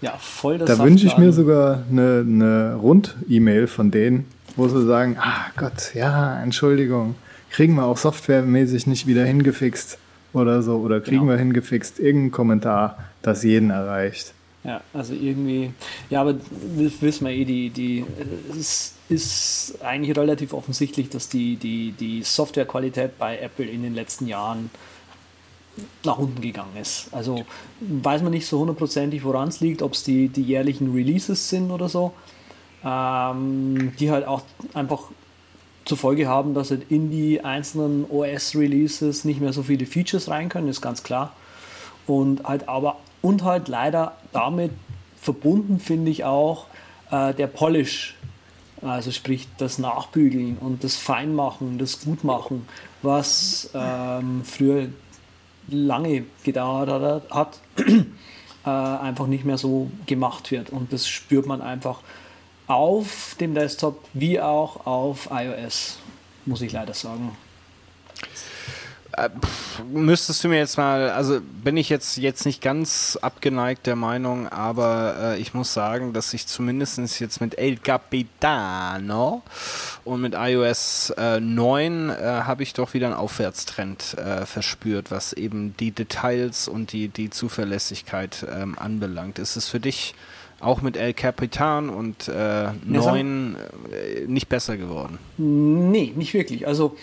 Ja, 0.00 0.14
voll 0.18 0.58
das 0.58 0.68
Da 0.68 0.82
wünsche 0.82 1.06
ich 1.06 1.18
mir 1.18 1.32
sogar 1.32 1.82
eine, 1.90 2.24
eine 2.26 2.74
Rund-E-Mail 2.80 3.66
von 3.66 3.90
denen, 3.90 4.26
wo 4.56 4.66
sie 4.68 4.86
sagen, 4.86 5.16
ah 5.20 5.46
Gott, 5.56 5.94
ja, 5.94 6.40
Entschuldigung, 6.42 7.16
kriegen 7.50 7.74
wir 7.74 7.84
auch 7.84 7.98
softwaremäßig 7.98 8.86
nicht 8.86 9.06
wieder 9.06 9.24
hingefixt 9.24 9.98
oder 10.32 10.62
so, 10.62 10.76
oder 10.76 11.00
kriegen 11.00 11.20
genau. 11.20 11.32
wir 11.32 11.38
hingefixt, 11.38 11.98
irgendein 11.98 12.30
Kommentar, 12.30 12.98
das 13.22 13.42
jeden 13.42 13.70
erreicht. 13.70 14.32
Ja, 14.62 14.82
also 14.92 15.14
irgendwie, 15.14 15.72
ja, 16.10 16.20
aber 16.20 16.34
das 16.34 17.00
wissen 17.00 17.26
wir 17.26 17.32
eh, 17.32 17.44
die, 17.44 17.70
die, 17.70 18.04
es 18.58 18.94
ist 19.08 19.78
eigentlich 19.82 20.16
relativ 20.16 20.52
offensichtlich, 20.52 21.08
dass 21.08 21.30
die, 21.30 21.56
die, 21.56 21.92
die 21.92 22.22
Softwarequalität 22.22 23.18
bei 23.18 23.38
Apple 23.38 23.64
in 23.64 23.82
den 23.82 23.94
letzten 23.94 24.26
Jahren 24.26 24.70
nach 26.04 26.18
unten 26.18 26.42
gegangen 26.42 26.76
ist. 26.80 27.08
Also 27.12 27.44
weiß 27.80 28.22
man 28.22 28.32
nicht 28.32 28.46
so 28.46 28.60
hundertprozentig, 28.60 29.24
woran 29.24 29.48
es 29.48 29.60
liegt, 29.60 29.80
ob 29.80 29.94
es 29.94 30.04
die, 30.04 30.28
die 30.28 30.42
jährlichen 30.42 30.92
Releases 30.92 31.48
sind 31.48 31.70
oder 31.70 31.88
so, 31.88 32.12
ähm, 32.84 33.92
die 33.98 34.10
halt 34.10 34.26
auch 34.26 34.42
einfach 34.74 35.04
zur 35.90 35.98
Folge 35.98 36.28
haben, 36.28 36.54
dass 36.54 36.70
halt 36.70 36.88
in 36.88 37.10
die 37.10 37.44
einzelnen 37.44 38.08
OS-Releases 38.08 39.24
nicht 39.24 39.40
mehr 39.40 39.52
so 39.52 39.64
viele 39.64 39.86
Features 39.86 40.28
rein 40.28 40.48
können, 40.48 40.68
ist 40.68 40.80
ganz 40.80 41.02
klar. 41.02 41.32
Und 42.06 42.44
halt 42.44 42.68
aber 42.68 42.98
und 43.22 43.42
halt 43.42 43.66
leider 43.66 44.12
damit 44.32 44.70
verbunden 45.20 45.80
finde 45.80 46.12
ich 46.12 46.24
auch 46.24 46.66
äh, 47.10 47.34
der 47.34 47.48
Polish, 47.48 48.14
also 48.82 49.10
sprich 49.10 49.48
das 49.58 49.78
Nachbügeln 49.78 50.58
und 50.58 50.84
das 50.84 50.94
Feinmachen, 50.94 51.78
das 51.78 52.02
Gutmachen, 52.04 52.68
was 53.02 53.70
ähm, 53.74 54.42
früher 54.44 54.90
lange 55.66 56.22
gedauert 56.44 57.24
hat, 57.30 57.58
äh, 58.64 58.70
einfach 58.70 59.26
nicht 59.26 59.44
mehr 59.44 59.58
so 59.58 59.90
gemacht 60.06 60.52
wird. 60.52 60.70
Und 60.70 60.92
das 60.92 61.08
spürt 61.08 61.46
man 61.46 61.60
einfach 61.60 61.98
auf 62.70 63.36
dem 63.40 63.54
Desktop 63.54 64.04
wie 64.12 64.40
auch 64.40 64.86
auf 64.86 65.28
iOS, 65.32 65.98
muss 66.46 66.62
ich 66.62 66.72
leider 66.72 66.94
sagen. 66.94 67.36
Äh, 69.16 69.28
müsstest 69.90 70.44
du 70.44 70.48
mir 70.48 70.58
jetzt 70.58 70.76
mal, 70.76 71.10
also 71.10 71.40
bin 71.40 71.76
ich 71.76 71.88
jetzt, 71.88 72.16
jetzt 72.16 72.46
nicht 72.46 72.62
ganz 72.62 73.18
abgeneigt 73.20 73.88
der 73.88 73.96
Meinung, 73.96 74.46
aber 74.46 75.16
äh, 75.20 75.40
ich 75.40 75.52
muss 75.52 75.74
sagen, 75.74 76.12
dass 76.12 76.32
ich 76.32 76.46
zumindest 76.46 77.18
jetzt 77.18 77.40
mit 77.40 77.58
El 77.58 77.76
Capitano 77.76 79.42
und 80.04 80.20
mit 80.20 80.34
iOS 80.36 81.12
äh, 81.18 81.40
9 81.40 82.10
äh, 82.10 82.14
habe 82.44 82.62
ich 82.62 82.72
doch 82.72 82.94
wieder 82.94 83.08
einen 83.08 83.16
Aufwärtstrend 83.16 84.16
äh, 84.16 84.46
verspürt, 84.46 85.10
was 85.10 85.32
eben 85.32 85.76
die 85.76 85.90
Details 85.90 86.68
und 86.68 86.92
die, 86.92 87.08
die 87.08 87.30
Zuverlässigkeit 87.30 88.46
ähm, 88.48 88.78
anbelangt. 88.78 89.40
Ist 89.40 89.56
es 89.56 89.66
für 89.66 89.80
dich 89.80 90.14
auch 90.60 90.82
mit 90.82 90.96
El 90.96 91.14
Capitan 91.14 91.88
und 91.88 92.28
äh, 92.28 92.68
9 92.84 93.56
äh, 93.56 94.26
nicht 94.26 94.48
besser 94.48 94.76
geworden? 94.76 95.18
Nee, 95.38 96.12
nicht 96.14 96.34
wirklich. 96.34 96.66
Also 96.66 96.96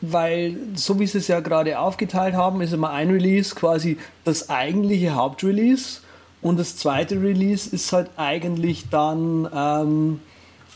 weil 0.00 0.56
so 0.74 1.00
wie 1.00 1.06
sie 1.06 1.18
es 1.18 1.28
ja 1.28 1.40
gerade 1.40 1.78
aufgeteilt 1.78 2.34
haben, 2.34 2.60
ist 2.60 2.72
immer 2.72 2.90
ein 2.90 3.10
Release 3.10 3.54
quasi 3.54 3.98
das 4.24 4.48
eigentliche 4.48 5.14
Hauptrelease 5.14 6.00
und 6.40 6.58
das 6.58 6.76
zweite 6.76 7.20
Release 7.20 7.74
ist 7.74 7.92
halt 7.92 8.10
eigentlich 8.16 8.88
dann 8.90 9.48
ähm, 9.52 10.20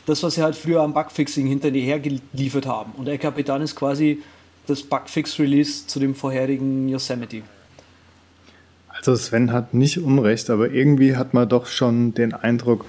das, 0.07 0.23
was 0.23 0.35
sie 0.35 0.43
halt 0.43 0.57
früher 0.57 0.83
am 0.83 0.93
Bugfixing 0.93 1.47
hinterher 1.47 2.01
geliefert 2.01 2.67
haben. 2.67 2.93
Und 2.97 3.09
El 3.09 3.19
Capitan 3.19 3.63
ist 3.63 3.77
quasi 3.77 4.23
das 4.67 4.83
Bugfix-Release 4.83 5.87
zu 5.87 6.01
dem 6.01 6.15
vorherigen 6.15 6.89
Yosemite. 6.89 7.43
Also 9.05 9.17
Sven 9.17 9.51
hat 9.51 9.75
nicht 9.75 9.99
Unrecht, 9.99 10.49
aber 10.49 10.71
irgendwie 10.71 11.17
hat 11.17 11.35
man 11.35 11.49
doch 11.49 11.67
schon 11.67 12.15
den 12.15 12.35
Eindruck, 12.35 12.85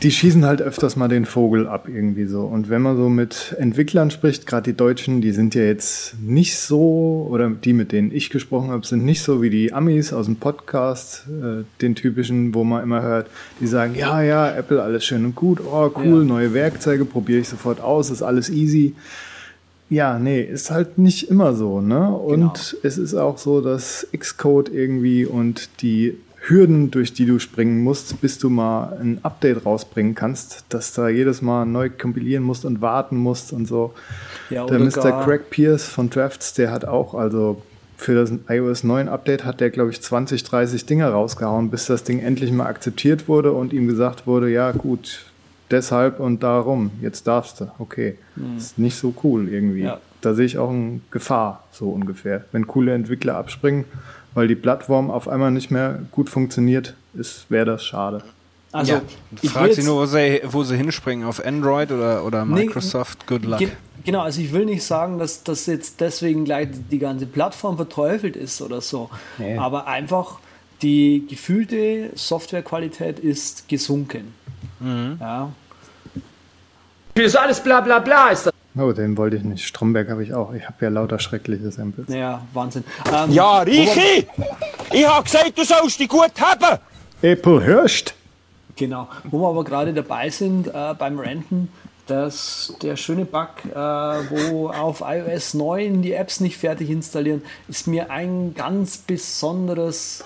die 0.00 0.12
schießen 0.12 0.44
halt 0.44 0.62
öfters 0.62 0.94
mal 0.94 1.08
den 1.08 1.24
Vogel 1.26 1.66
ab 1.66 1.88
irgendwie 1.88 2.26
so. 2.26 2.42
Und 2.42 2.70
wenn 2.70 2.82
man 2.82 2.96
so 2.96 3.08
mit 3.08 3.56
Entwicklern 3.58 4.12
spricht, 4.12 4.46
gerade 4.46 4.70
die 4.70 4.76
Deutschen, 4.76 5.20
die 5.20 5.32
sind 5.32 5.56
ja 5.56 5.62
jetzt 5.62 6.14
nicht 6.22 6.56
so, 6.56 7.26
oder 7.28 7.50
die, 7.50 7.72
mit 7.72 7.90
denen 7.90 8.12
ich 8.12 8.30
gesprochen 8.30 8.70
habe, 8.70 8.86
sind 8.86 9.04
nicht 9.04 9.22
so 9.22 9.42
wie 9.42 9.50
die 9.50 9.72
Amis 9.72 10.12
aus 10.12 10.26
dem 10.26 10.36
Podcast, 10.36 11.26
äh, 11.28 11.64
den 11.80 11.96
typischen, 11.96 12.54
wo 12.54 12.62
man 12.62 12.84
immer 12.84 13.02
hört, 13.02 13.26
die 13.58 13.66
sagen, 13.66 13.96
ja, 13.96 14.22
ja, 14.22 14.48
Apple, 14.52 14.80
alles 14.80 15.04
schön 15.04 15.24
und 15.24 15.34
gut, 15.34 15.60
oh 15.60 15.90
cool, 15.96 16.20
ja. 16.20 16.28
neue 16.28 16.54
Werkzeuge, 16.54 17.04
probiere 17.04 17.40
ich 17.40 17.48
sofort 17.48 17.80
aus, 17.80 18.10
ist 18.10 18.22
alles 18.22 18.50
easy. 18.50 18.94
Ja, 19.90 20.20
nee, 20.20 20.40
ist 20.40 20.70
halt 20.70 20.98
nicht 20.98 21.28
immer 21.30 21.52
so, 21.54 21.80
ne? 21.80 22.14
Und 22.14 22.40
genau. 22.40 22.52
es 22.84 22.96
ist 22.96 23.14
auch 23.14 23.38
so, 23.38 23.60
dass 23.60 24.06
Xcode 24.16 24.68
irgendwie 24.68 25.26
und 25.26 25.68
die 25.82 26.16
Hürden, 26.42 26.90
durch 26.90 27.12
die 27.12 27.26
du 27.26 27.38
springen 27.38 27.82
musst, 27.82 28.20
bis 28.20 28.38
du 28.38 28.48
mal 28.48 28.96
ein 29.00 29.18
Update 29.22 29.66
rausbringen 29.66 30.14
kannst, 30.14 30.64
dass 30.70 30.94
da 30.94 31.08
jedes 31.08 31.42
Mal 31.42 31.66
neu 31.66 31.90
kompilieren 31.90 32.44
musst 32.44 32.64
und 32.64 32.80
warten 32.80 33.16
musst 33.16 33.52
und 33.52 33.66
so. 33.66 33.92
Ja, 34.48 34.64
der 34.64 34.78
Mr. 34.78 35.24
Craig 35.24 35.50
Pierce 35.50 35.84
von 35.84 36.08
Drafts, 36.08 36.54
der 36.54 36.70
hat 36.70 36.86
auch, 36.86 37.14
also 37.14 37.60
für 37.96 38.14
das 38.14 38.32
iOS 38.48 38.84
9 38.84 39.08
Update 39.08 39.44
hat 39.44 39.60
der, 39.60 39.70
glaube 39.70 39.90
ich, 39.90 40.00
20, 40.00 40.42
30 40.44 40.86
Dinge 40.86 41.06
rausgehauen, 41.06 41.70
bis 41.70 41.86
das 41.86 42.04
Ding 42.04 42.20
endlich 42.20 42.52
mal 42.52 42.66
akzeptiert 42.66 43.28
wurde 43.28 43.52
und 43.52 43.72
ihm 43.74 43.86
gesagt 43.86 44.26
wurde, 44.26 44.48
ja 44.50 44.72
gut, 44.72 45.26
deshalb 45.70 46.20
und 46.20 46.42
darum, 46.42 46.90
jetzt 47.00 47.26
darfst 47.26 47.60
du. 47.60 47.70
Okay. 47.78 48.18
Mhm. 48.36 48.56
Ist 48.56 48.78
nicht 48.78 48.96
so 48.96 49.14
cool 49.22 49.48
irgendwie. 49.48 49.82
Ja. 49.82 50.00
Da 50.20 50.34
sehe 50.34 50.46
ich 50.46 50.58
auch 50.58 50.70
eine 50.70 51.00
Gefahr, 51.10 51.64
so 51.72 51.90
ungefähr. 51.90 52.44
Wenn 52.52 52.66
coole 52.66 52.94
Entwickler 52.94 53.36
abspringen, 53.36 53.84
weil 54.34 54.48
die 54.48 54.54
Plattform 54.54 55.10
auf 55.10 55.28
einmal 55.28 55.50
nicht 55.50 55.70
mehr 55.70 56.00
gut 56.10 56.28
funktioniert, 56.28 56.94
wäre 57.48 57.64
das 57.64 57.84
schade. 57.84 58.22
Also, 58.72 58.92
ja. 58.92 59.02
ich 59.42 59.50
frage 59.50 59.74
sie 59.74 59.82
nur, 59.82 59.96
wo 59.96 60.06
sie, 60.06 60.40
wo 60.44 60.62
sie 60.62 60.76
hinspringen, 60.76 61.26
auf 61.26 61.44
Android 61.44 61.90
oder, 61.90 62.24
oder 62.24 62.44
Microsoft, 62.44 63.18
nee, 63.20 63.36
good 63.36 63.44
luck. 63.44 63.58
Ge 63.58 63.68
genau, 64.04 64.20
also 64.20 64.40
ich 64.40 64.52
will 64.52 64.64
nicht 64.64 64.84
sagen, 64.84 65.18
dass 65.18 65.42
das 65.42 65.66
jetzt 65.66 66.00
deswegen 66.00 66.44
gleich 66.44 66.68
die 66.90 67.00
ganze 67.00 67.26
Plattform 67.26 67.76
verteufelt 67.76 68.36
ist 68.36 68.62
oder 68.62 68.80
so, 68.80 69.10
nee. 69.38 69.56
aber 69.56 69.88
einfach 69.88 70.38
die 70.82 71.26
gefühlte 71.28 72.10
Softwarequalität 72.14 73.18
ist 73.18 73.68
gesunken. 73.68 74.34
Mhm. 74.80 75.18
Ja. 75.20 75.52
Ist 77.14 77.36
alles 77.36 77.60
bla 77.60 77.80
bla 77.80 77.98
bla 77.98 78.28
ist 78.28 78.46
das. 78.46 78.52
Oh, 78.78 78.92
den 78.92 79.16
wollte 79.16 79.36
ich 79.36 79.42
nicht. 79.42 79.66
Stromberg 79.66 80.08
habe 80.08 80.22
ich 80.22 80.32
auch. 80.32 80.52
Ich 80.54 80.64
habe 80.64 80.76
ja 80.80 80.88
lauter 80.90 81.18
schreckliche 81.18 81.70
Samples. 81.70 82.08
Ja, 82.08 82.42
Wahnsinn. 82.52 82.84
Ähm, 83.12 83.30
ja, 83.32 83.58
Richi! 83.60 84.26
Ich 84.92 85.06
habe 85.06 85.24
gesagt, 85.24 85.58
du 85.58 85.64
sollst 85.64 85.98
die 85.98 86.06
gut 86.06 86.32
haben! 86.40 86.78
Apple 87.20 87.62
hörst. 87.64 88.14
Genau. 88.76 89.08
Wo 89.24 89.40
wir 89.40 89.48
aber 89.48 89.64
gerade 89.64 89.92
dabei 89.92 90.30
sind 90.30 90.68
äh, 90.68 90.94
beim 90.96 91.18
Renten, 91.18 91.70
dass 92.06 92.74
der 92.80 92.96
schöne 92.96 93.24
Bug, 93.24 93.48
äh, 93.70 93.74
wo 93.74 94.68
auf 94.70 95.02
iOS 95.04 95.54
9 95.54 96.02
die 96.02 96.12
Apps 96.12 96.40
nicht 96.40 96.56
fertig 96.56 96.90
installieren, 96.90 97.42
ist 97.68 97.86
mir 97.88 98.10
ein 98.10 98.54
ganz 98.54 98.98
besonderes 98.98 100.24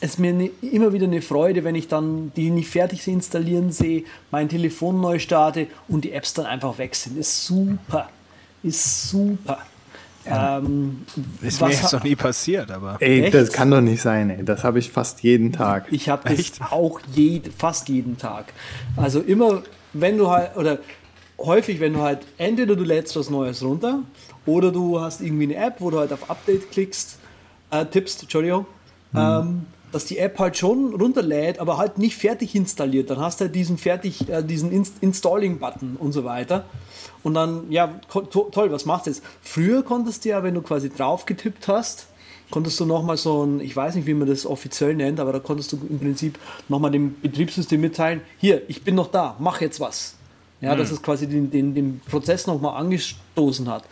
es 0.00 0.10
ist 0.10 0.18
mir 0.18 0.32
ne, 0.32 0.50
immer 0.62 0.92
wieder 0.92 1.06
eine 1.06 1.22
Freude, 1.22 1.64
wenn 1.64 1.74
ich 1.74 1.88
dann 1.88 2.32
die 2.36 2.50
nicht 2.50 2.68
fertig 2.68 3.06
installieren 3.08 3.72
sehe, 3.72 4.04
mein 4.30 4.48
Telefon 4.48 5.00
neu 5.00 5.18
starte 5.18 5.66
und 5.88 6.04
die 6.04 6.12
Apps 6.12 6.34
dann 6.34 6.46
einfach 6.46 6.78
weg 6.78 6.94
sind. 6.94 7.18
Ist 7.18 7.46
super. 7.46 8.08
Ist 8.62 9.08
super. 9.10 9.58
Ja. 10.24 10.58
Ähm, 10.58 11.04
ist 11.42 11.60
mir 11.60 11.70
jetzt 11.70 11.92
noch 11.92 12.04
nie 12.04 12.16
passiert, 12.16 12.70
aber. 12.70 12.96
Ey, 13.00 13.22
Echt? 13.22 13.34
das 13.34 13.52
kann 13.52 13.70
doch 13.70 13.80
nicht 13.80 14.02
sein, 14.02 14.30
ey. 14.30 14.44
Das 14.44 14.62
habe 14.62 14.78
ich 14.78 14.90
fast 14.90 15.22
jeden 15.22 15.52
Tag. 15.52 15.86
Ich 15.90 16.08
habe 16.08 16.28
das 16.28 16.60
auch 16.70 17.00
jed, 17.14 17.50
fast 17.56 17.88
jeden 17.88 18.18
Tag. 18.18 18.52
Also 18.96 19.20
immer, 19.20 19.62
wenn 19.94 20.18
du 20.18 20.30
halt, 20.30 20.56
oder 20.56 20.78
häufig, 21.38 21.80
wenn 21.80 21.94
du 21.94 22.00
halt, 22.00 22.20
entweder 22.36 22.76
du 22.76 22.84
lädst 22.84 23.16
was 23.16 23.30
Neues 23.30 23.62
runter 23.62 24.00
oder 24.44 24.70
du 24.70 25.00
hast 25.00 25.20
irgendwie 25.22 25.44
eine 25.44 25.56
App, 25.56 25.76
wo 25.78 25.90
du 25.90 25.98
halt 25.98 26.12
auf 26.12 26.28
Update 26.28 26.70
klickst, 26.70 27.18
äh, 27.70 27.86
tippst, 27.86 28.22
Entschuldigung, 28.22 28.66
hm. 29.12 29.20
ähm, 29.20 29.66
dass 29.92 30.04
die 30.04 30.18
App 30.18 30.38
halt 30.38 30.56
schon 30.56 30.94
runterlädt, 30.94 31.58
aber 31.58 31.78
halt 31.78 31.98
nicht 31.98 32.16
fertig 32.16 32.54
installiert. 32.54 33.10
Dann 33.10 33.18
hast 33.18 33.40
du 33.40 33.44
halt 33.44 33.54
diesen 33.54 33.78
fertig, 33.78 34.28
äh, 34.28 34.42
diesen 34.42 34.70
Inst 34.72 34.94
Installing-Button 35.00 35.96
und 35.96 36.12
so 36.12 36.24
weiter. 36.24 36.64
Und 37.22 37.34
dann, 37.34 37.70
ja, 37.70 38.00
to 38.10 38.48
toll, 38.50 38.70
was 38.70 38.84
machst 38.84 39.06
du 39.06 39.10
jetzt? 39.10 39.22
Früher 39.42 39.82
konntest 39.82 40.24
du 40.24 40.30
ja, 40.30 40.42
wenn 40.42 40.54
du 40.54 40.62
quasi 40.62 40.88
drauf 40.90 41.26
getippt 41.26 41.68
hast, 41.68 42.06
konntest 42.50 42.78
du 42.80 42.84
nochmal 42.84 43.16
so 43.16 43.44
ein, 43.44 43.60
ich 43.60 43.74
weiß 43.74 43.94
nicht, 43.96 44.06
wie 44.06 44.14
man 44.14 44.28
das 44.28 44.46
offiziell 44.46 44.94
nennt, 44.94 45.20
aber 45.20 45.32
da 45.32 45.40
konntest 45.40 45.72
du 45.72 45.78
im 45.88 45.98
Prinzip 45.98 46.38
nochmal 46.68 46.90
dem 46.90 47.20
Betriebssystem 47.20 47.80
mitteilen, 47.80 48.20
hier, 48.38 48.62
ich 48.68 48.82
bin 48.82 48.94
noch 48.94 49.10
da, 49.10 49.36
mach 49.38 49.60
jetzt 49.60 49.80
was. 49.80 50.14
Ja, 50.60 50.74
mhm. 50.74 50.78
dass 50.78 50.90
es 50.90 51.02
quasi 51.02 51.28
den, 51.28 51.50
den, 51.50 51.74
den 51.74 52.00
Prozess 52.08 52.46
nochmal 52.46 52.80
angestoßen 52.80 53.68
hat 53.68 53.84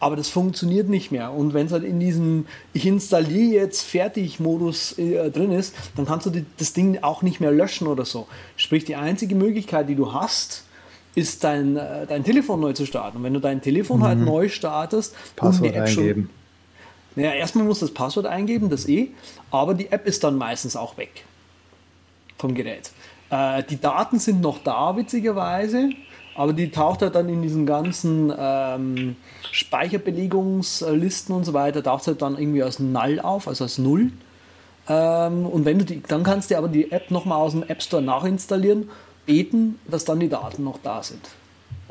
aber 0.00 0.16
das 0.16 0.30
funktioniert 0.30 0.88
nicht 0.88 1.12
mehr. 1.12 1.32
Und 1.32 1.52
wenn 1.52 1.66
es 1.66 1.72
halt 1.72 1.84
in 1.84 2.00
diesem 2.00 2.46
Ich 2.72 2.86
installiere 2.86 3.62
jetzt 3.62 3.82
Fertig-Modus 3.82 4.98
äh, 4.98 5.30
drin 5.30 5.52
ist, 5.52 5.74
dann 5.94 6.06
kannst 6.06 6.26
du 6.26 6.30
die, 6.30 6.44
das 6.56 6.72
Ding 6.72 7.02
auch 7.02 7.22
nicht 7.22 7.38
mehr 7.40 7.52
löschen 7.52 7.86
oder 7.86 8.06
so. 8.06 8.26
Sprich, 8.56 8.84
die 8.84 8.96
einzige 8.96 9.34
Möglichkeit, 9.34 9.88
die 9.90 9.94
du 9.94 10.14
hast, 10.14 10.64
ist 11.14 11.44
dein, 11.44 11.76
äh, 11.76 12.06
dein 12.06 12.24
Telefon 12.24 12.60
neu 12.60 12.72
zu 12.72 12.86
starten. 12.86 13.18
Und 13.18 13.24
wenn 13.24 13.34
du 13.34 13.40
dein 13.40 13.60
Telefon 13.60 14.02
halt 14.02 14.18
neu 14.18 14.48
startest, 14.48 15.14
Passwort 15.36 15.68
und 15.68 15.74
die 15.74 15.78
App 15.78 15.86
eingeben. 15.86 16.22
Schon, 16.22 17.22
naja, 17.22 17.34
erstmal 17.34 17.64
musst 17.64 17.82
du 17.82 17.86
das 17.86 17.94
Passwort 17.94 18.26
eingeben, 18.26 18.70
das 18.70 18.88
eh, 18.88 19.08
aber 19.50 19.74
die 19.74 19.90
App 19.90 20.06
ist 20.06 20.24
dann 20.24 20.36
meistens 20.36 20.76
auch 20.76 20.96
weg 20.96 21.24
vom 22.38 22.54
Gerät. 22.54 22.90
Äh, 23.28 23.64
die 23.64 23.78
Daten 23.80 24.18
sind 24.18 24.40
noch 24.40 24.62
da, 24.62 24.96
witzigerweise, 24.96 25.90
aber 26.34 26.52
die 26.52 26.70
taucht 26.70 27.02
halt 27.02 27.14
dann 27.14 27.28
in 27.28 27.42
diesen 27.42 27.66
ganzen 27.66 28.32
ähm, 28.36 29.16
Speicherbelegungslisten 29.52 31.34
und 31.34 31.44
so 31.44 31.52
weiter, 31.52 31.82
taucht 31.82 32.06
halt 32.06 32.22
dann 32.22 32.38
irgendwie 32.38 32.62
als 32.62 32.78
Null 32.78 33.20
auf, 33.20 33.48
also 33.48 33.64
als 33.64 33.78
Null. 33.78 34.12
Ähm, 34.88 35.46
und 35.46 35.64
wenn 35.64 35.78
du 35.78 35.84
die, 35.84 36.02
dann 36.02 36.22
kannst 36.22 36.50
du 36.50 36.58
aber 36.58 36.68
die 36.68 36.92
App 36.92 37.10
nochmal 37.10 37.38
aus 37.38 37.52
dem 37.52 37.62
App 37.62 37.82
Store 37.82 38.02
nachinstallieren, 38.02 38.88
beten, 39.26 39.78
dass 39.88 40.04
dann 40.04 40.20
die 40.20 40.28
Daten 40.28 40.64
noch 40.64 40.78
da 40.82 41.02
sind. 41.02 41.20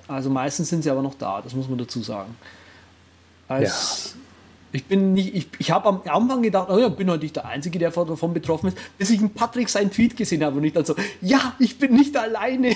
Also 0.08 0.30
meistens 0.30 0.70
sind 0.70 0.84
sie 0.84 0.90
aber 0.90 1.02
noch 1.02 1.16
da, 1.16 1.42
das 1.42 1.54
muss 1.54 1.70
man 1.70 1.78
dazu 1.78 2.02
sagen. 2.02 2.36
Als, 3.48 4.16
Ich 4.72 4.86
bin 4.86 5.14
nicht, 5.14 5.34
ich, 5.34 5.48
ich 5.58 5.72
habe 5.72 5.88
am 5.88 6.02
Anfang 6.06 6.44
gedacht, 6.44 6.70
oh 6.70 6.78
ja, 6.78 6.90
bin 6.90 7.10
heute 7.10 7.24
nicht 7.24 7.36
der 7.36 7.46
Einzige, 7.46 7.80
der 7.80 7.90
davon 7.90 8.34
betroffen 8.34 8.68
ist, 8.68 8.78
bis 8.98 9.10
ich 9.10 9.20
einen 9.20 9.34
Patrick 9.34 9.68
seinen 9.68 9.92
Tweet 9.92 10.16
gesehen 10.16 10.44
habe 10.44 10.58
und 10.58 10.64
ich 10.64 10.74
dann 10.74 10.86
so, 10.86 10.96
ja, 11.22 11.54
ich 11.58 11.80
bin 11.80 11.96
nicht 11.96 12.16
alleine. 12.16 12.76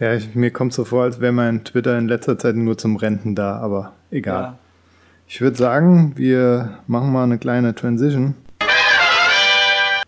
Ja, 0.00 0.14
ich, 0.14 0.34
mir 0.34 0.50
kommt 0.50 0.72
so 0.72 0.84
vor, 0.84 1.04
als 1.04 1.20
wäre 1.20 1.32
mein 1.32 1.64
Twitter 1.64 1.98
in 1.98 2.08
letzter 2.08 2.38
Zeit 2.38 2.54
nur 2.54 2.78
zum 2.78 2.96
Renten 2.96 3.34
da, 3.34 3.56
aber 3.56 3.92
egal. 4.10 4.42
Ja. 4.42 4.58
Ich 5.26 5.40
würde 5.40 5.56
sagen, 5.56 6.12
wir 6.16 6.78
machen 6.86 7.12
mal 7.12 7.24
eine 7.24 7.38
kleine 7.38 7.74
Transition. 7.74 8.34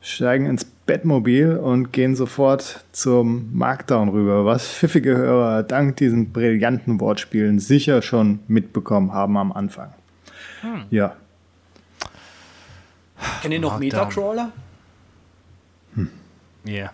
Steigen 0.00 0.46
ins 0.46 0.64
Bettmobil 0.64 1.57
und 1.57 1.92
gehen 1.92 2.16
sofort 2.16 2.85
zum 2.92 3.50
Markdown 3.53 4.09
rüber, 4.09 4.44
was 4.44 4.66
pfiffige 4.66 5.16
Hörer 5.16 5.62
dank 5.62 5.96
diesen 5.96 6.33
brillanten 6.33 7.00
Wortspielen 7.00 7.59
sicher 7.59 8.03
schon 8.03 8.40
mitbekommen 8.48 9.12
haben 9.12 9.37
am 9.37 9.53
Anfang. 9.53 9.92
Ja, 10.90 11.16
Kennt 13.42 13.55
ihr 13.55 13.61
noch. 13.61 13.79
Metacrawler? 13.79 14.53
Yeah. 16.66 16.92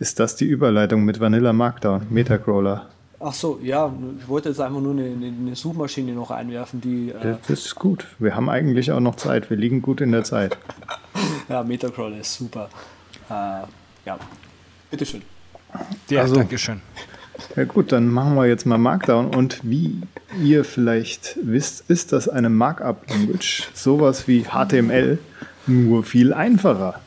Ist 0.00 0.18
das 0.18 0.34
die 0.34 0.46
Überleitung 0.46 1.04
mit 1.04 1.20
Vanilla 1.20 1.52
Markdown, 1.52 2.06
Metacrawler? 2.10 2.88
Ach 3.22 3.34
so, 3.34 3.60
ja, 3.62 3.92
ich 4.18 4.26
wollte 4.28 4.48
jetzt 4.48 4.60
einfach 4.60 4.80
nur 4.80 4.92
eine, 4.92 5.04
eine, 5.04 5.26
eine 5.26 5.54
Suchmaschine 5.54 6.12
noch 6.12 6.30
einwerfen, 6.30 6.80
die 6.80 7.10
äh, 7.10 7.36
Das 7.46 7.66
ist 7.66 7.74
gut. 7.74 8.06
Wir 8.18 8.34
haben 8.34 8.48
eigentlich 8.48 8.90
auch 8.92 9.00
noch 9.00 9.16
Zeit. 9.16 9.50
Wir 9.50 9.58
liegen 9.58 9.82
gut 9.82 10.00
in 10.00 10.10
der 10.10 10.24
Zeit. 10.24 10.56
ja, 11.48 11.62
Metacrawler 11.62 12.18
ist 12.18 12.34
super. 12.34 12.70
Äh, 13.28 13.32
ja, 14.06 14.18
bitteschön. 14.90 15.22
Ja, 16.08 16.22
Also- 16.22 16.34
Dankeschön. 16.36 16.80
Ja 17.56 17.64
gut, 17.64 17.90
dann 17.92 18.08
machen 18.08 18.34
wir 18.36 18.46
jetzt 18.46 18.66
mal 18.66 18.76
Markdown. 18.78 19.34
Und 19.34 19.60
wie 19.62 20.02
ihr 20.42 20.64
vielleicht 20.64 21.38
wisst, 21.42 21.88
ist 21.90 22.12
das 22.12 22.28
eine 22.28 22.50
Markup-Language, 22.50 23.70
sowas 23.72 24.28
wie 24.28 24.44
HTML, 24.44 25.18
nur 25.66 26.04
viel 26.04 26.32
einfacher. 26.34 27.00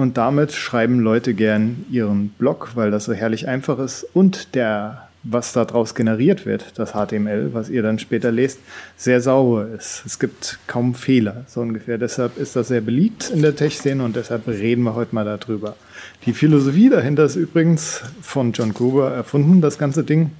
Und 0.00 0.16
damit 0.16 0.52
schreiben 0.52 1.00
Leute 1.00 1.34
gern 1.34 1.84
ihren 1.90 2.30
Blog, 2.30 2.70
weil 2.74 2.90
das 2.90 3.04
so 3.04 3.12
herrlich 3.12 3.48
einfach 3.48 3.78
ist 3.78 4.06
und 4.14 4.54
der, 4.54 5.08
was 5.24 5.52
daraus 5.52 5.94
generiert 5.94 6.46
wird, 6.46 6.72
das 6.78 6.92
HTML, 6.92 7.50
was 7.52 7.68
ihr 7.68 7.82
dann 7.82 7.98
später 7.98 8.32
lest, 8.32 8.60
sehr 8.96 9.20
sauber 9.20 9.66
ist. 9.68 10.02
Es 10.06 10.18
gibt 10.18 10.58
kaum 10.66 10.94
Fehler, 10.94 11.44
so 11.48 11.60
ungefähr. 11.60 11.98
Deshalb 11.98 12.38
ist 12.38 12.56
das 12.56 12.68
sehr 12.68 12.80
beliebt 12.80 13.28
in 13.28 13.42
der 13.42 13.54
Tech-Szene 13.54 14.02
und 14.02 14.16
deshalb 14.16 14.48
reden 14.48 14.84
wir 14.84 14.94
heute 14.94 15.14
mal 15.14 15.26
darüber. 15.26 15.76
Die 16.24 16.32
Philosophie 16.32 16.88
dahinter 16.88 17.24
ist 17.26 17.36
übrigens 17.36 18.00
von 18.22 18.52
John 18.52 18.72
Gruber 18.72 19.10
erfunden, 19.10 19.60
das 19.60 19.76
ganze 19.76 20.02
Ding, 20.02 20.30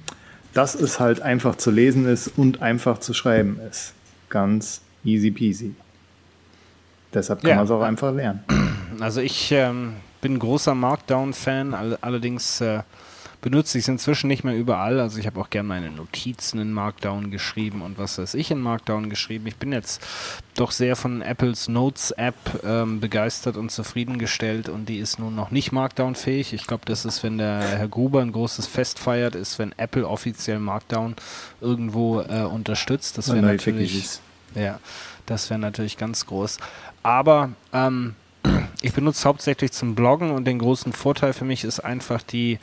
dass 0.55 0.73
es 0.73 0.99
halt 0.99 1.21
einfach 1.21 1.55
zu 1.55 1.69
lesen 1.69 2.07
ist 2.07 2.31
und 2.35 2.63
einfach 2.63 2.97
zu 2.97 3.13
schreiben 3.13 3.59
ist. 3.69 3.93
Ganz 4.29 4.81
easy 5.03 5.29
peasy. 5.29 5.75
Deshalb 7.13 7.41
kann 7.41 7.49
Ja. 7.51 7.55
man 7.57 7.65
es 7.65 7.71
auch 7.71 7.83
einfach 7.83 8.11
lernen. 8.11 8.39
Also 8.99 9.21
ich 9.21 9.51
ähm, 9.51 9.95
bin 10.21 10.37
großer 10.39 10.75
Markdown-Fan, 10.75 11.73
all 11.73 11.97
allerdings 12.01 12.61
äh, 12.61 12.83
benutze 13.41 13.77
ich 13.77 13.85
es 13.85 13.87
inzwischen 13.87 14.27
nicht 14.27 14.43
mehr 14.43 14.55
überall. 14.55 14.99
Also 14.99 15.19
ich 15.19 15.25
habe 15.25 15.39
auch 15.39 15.49
gern 15.49 15.65
meine 15.65 15.89
Notizen 15.89 16.59
in 16.59 16.71
Markdown 16.71 17.31
geschrieben 17.31 17.81
und 17.81 17.97
was 17.97 18.17
weiß 18.17 18.35
ich 18.35 18.51
in 18.51 18.59
Markdown 18.59 19.09
geschrieben. 19.09 19.47
Ich 19.47 19.57
bin 19.57 19.71
jetzt 19.71 20.01
doch 20.55 20.71
sehr 20.71 20.95
von 20.95 21.21
Apples 21.21 21.67
Notes-App 21.67 22.63
ähm, 22.63 22.99
begeistert 22.99 23.57
und 23.57 23.71
zufriedengestellt 23.71 24.69
und 24.69 24.87
die 24.87 24.97
ist 24.97 25.19
nun 25.19 25.35
noch 25.35 25.51
nicht 25.51 25.71
Markdown-fähig. 25.71 26.53
Ich 26.53 26.67
glaube, 26.67 26.85
das 26.85 27.05
ist, 27.05 27.23
wenn 27.23 27.37
der 27.37 27.61
Herr 27.61 27.87
Gruber 27.87 28.21
ein 28.21 28.31
großes 28.31 28.67
Fest 28.67 28.99
feiert, 28.99 29.35
ist, 29.35 29.57
wenn 29.57 29.71
Apple 29.77 30.07
offiziell 30.07 30.59
Markdown 30.59 31.15
irgendwo 31.61 32.21
äh, 32.21 32.43
unterstützt. 32.43 33.17
Das 33.17 33.29
wäre 33.33 33.41
natürlich... 33.41 34.19
Ja, 34.53 34.81
das 35.27 35.49
wäre 35.49 35.61
natürlich 35.61 35.97
ganz 35.97 36.25
groß. 36.25 36.57
Aber 37.03 37.51
ähm, 37.71 38.15
ich 38.81 38.93
benutze 38.93 39.27
hauptsächlich 39.27 39.71
zum 39.71 39.95
Bloggen 39.95 40.31
und 40.31 40.45
den 40.45 40.59
großen 40.59 40.93
Vorteil 40.93 41.33
für 41.33 41.45
mich 41.45 41.63
ist 41.63 41.79
einfach 41.79 42.23
die 42.23 42.59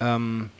ähm, 0.00 0.50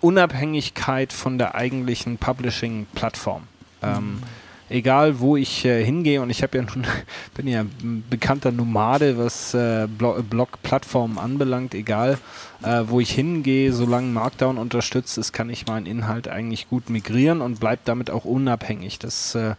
Unabhängigkeit 0.00 1.12
von 1.12 1.38
der 1.38 1.54
eigentlichen 1.54 2.18
Publishing-Plattform. 2.18 3.42
Ähm, 3.82 4.22
egal 4.70 5.20
wo 5.20 5.36
ich 5.36 5.64
äh, 5.64 5.84
hingehe 5.84 6.20
und 6.20 6.30
ich 6.30 6.42
habe 6.42 6.58
ja 6.58 6.64
nun 6.64 6.86
bin 7.34 7.48
ja 7.48 7.60
ein 7.60 8.04
bekannter 8.08 8.52
Nomade, 8.52 9.18
was 9.18 9.54
äh, 9.54 9.86
Blo 9.86 10.22
Blog-Plattformen 10.22 11.18
anbelangt, 11.18 11.74
egal 11.74 12.18
äh, 12.62 12.84
wo 12.86 13.00
ich 13.00 13.10
hingehe, 13.10 13.72
solange 13.72 14.08
Markdown 14.08 14.58
unterstützt 14.58 15.18
ist, 15.18 15.32
kann 15.32 15.50
ich 15.50 15.66
meinen 15.66 15.86
Inhalt 15.86 16.28
eigentlich 16.28 16.68
gut 16.68 16.90
migrieren 16.90 17.40
und 17.40 17.60
bleibt 17.60 17.88
damit 17.88 18.10
auch 18.10 18.24
unabhängig. 18.24 18.98
Das 18.98 19.34
äh, 19.34 19.54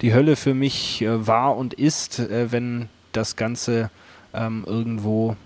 die 0.00 0.14
Hölle 0.14 0.36
für 0.36 0.54
mich 0.54 1.02
äh, 1.02 1.26
war 1.26 1.56
und 1.56 1.74
ist, 1.74 2.18
äh, 2.18 2.52
wenn 2.52 2.88
das 3.12 3.36
Ganze 3.36 3.90
ähm, 4.34 4.64
irgendwo 4.66 5.36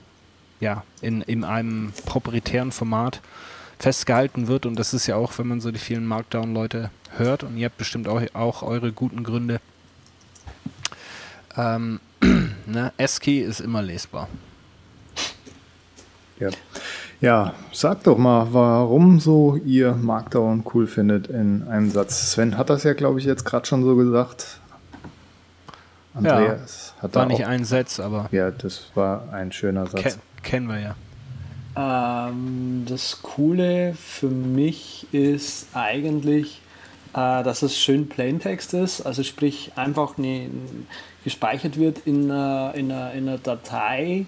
ja, 0.61 0.85
in, 1.01 1.23
in 1.23 1.45
einem 1.45 1.93
proprietären 2.07 2.73
Format 2.73 3.21
festgehalten 3.79 4.49
wird. 4.49 4.67
Und 4.67 4.79
das 4.79 4.95
ist 4.95 5.07
ja 5.07 5.17
auch, 5.17 5.39
wenn 5.39 5.49
man 5.49 5.61
so 5.61 5.71
die 5.71 5.79
vielen 5.79 6.07
Markdown-Leute 6.07 6.91
hört, 7.17 7.43
und 7.43 7.57
ihr 7.57 7.67
habt 7.67 7.79
bestimmt 7.79 8.09
auch, 8.09 8.23
auch 8.35 8.63
eure 8.63 8.93
guten 8.93 9.23
Gründe. 9.23 9.61
Ähm, 11.57 12.01
ne, 12.67 12.93
ASCII 12.99 13.41
ist 13.41 13.61
immer 13.61 13.83
lesbar. 13.83 14.29
Ja. 16.39 16.51
ja, 17.23 17.55
sagt 17.73 18.07
doch 18.07 18.19
mal, 18.19 18.49
warum 18.51 19.21
so 19.21 19.57
ihr 19.65 19.95
Markdown 19.95 20.65
cool 20.75 20.87
findet 20.87 21.29
in 21.29 21.67
einem 21.67 21.91
Satz. 21.91 22.33
Sven 22.33 22.59
hat 22.59 22.69
das 22.69 22.83
ja, 22.83 22.93
glaube 22.93 23.19
ich, 23.21 23.25
jetzt 23.25 23.45
gerade 23.45 23.67
schon 23.67 23.83
so 23.85 23.97
gesagt. 23.97 24.61
Andreas 26.17 26.95
hat 27.01 27.15
da 27.15 27.21
War 27.21 27.27
nicht 27.27 27.45
auch, 27.45 27.49
ein 27.51 27.65
Satz, 27.65 28.01
aber 28.01 28.29
Ja, 28.33 28.51
das 28.51 28.87
war 28.95 29.33
ein 29.33 29.53
schöner 29.53 29.87
Satz. 29.87 30.03
ke 30.03 30.15
kennen 30.43 30.69
wir 30.69 30.79
ja. 30.81 30.95
Ähm, 31.77 32.85
das 32.89 33.21
Coole 33.23 33.95
für 33.95 34.29
mich 34.29 35.07
ist 35.13 35.69
eigentlich, 35.75 36.61
äh, 37.13 37.43
dass 37.43 37.63
es 37.63 37.79
schön 37.79 38.09
Plaintext 38.09 38.73
ist, 38.75 39.03
also 39.03 39.23
sprich 39.23 39.73
einfach 39.77 40.17
ne, 40.17 40.49
gespeichert 41.25 41.77
wird 41.77 41.99
in, 42.07 42.31
einer- 42.31 42.73
in, 42.75 42.91
einer, 42.91 43.13
in 43.13 43.29
einer 43.29 43.39
Datei, 43.39 44.25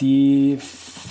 die 0.00 0.58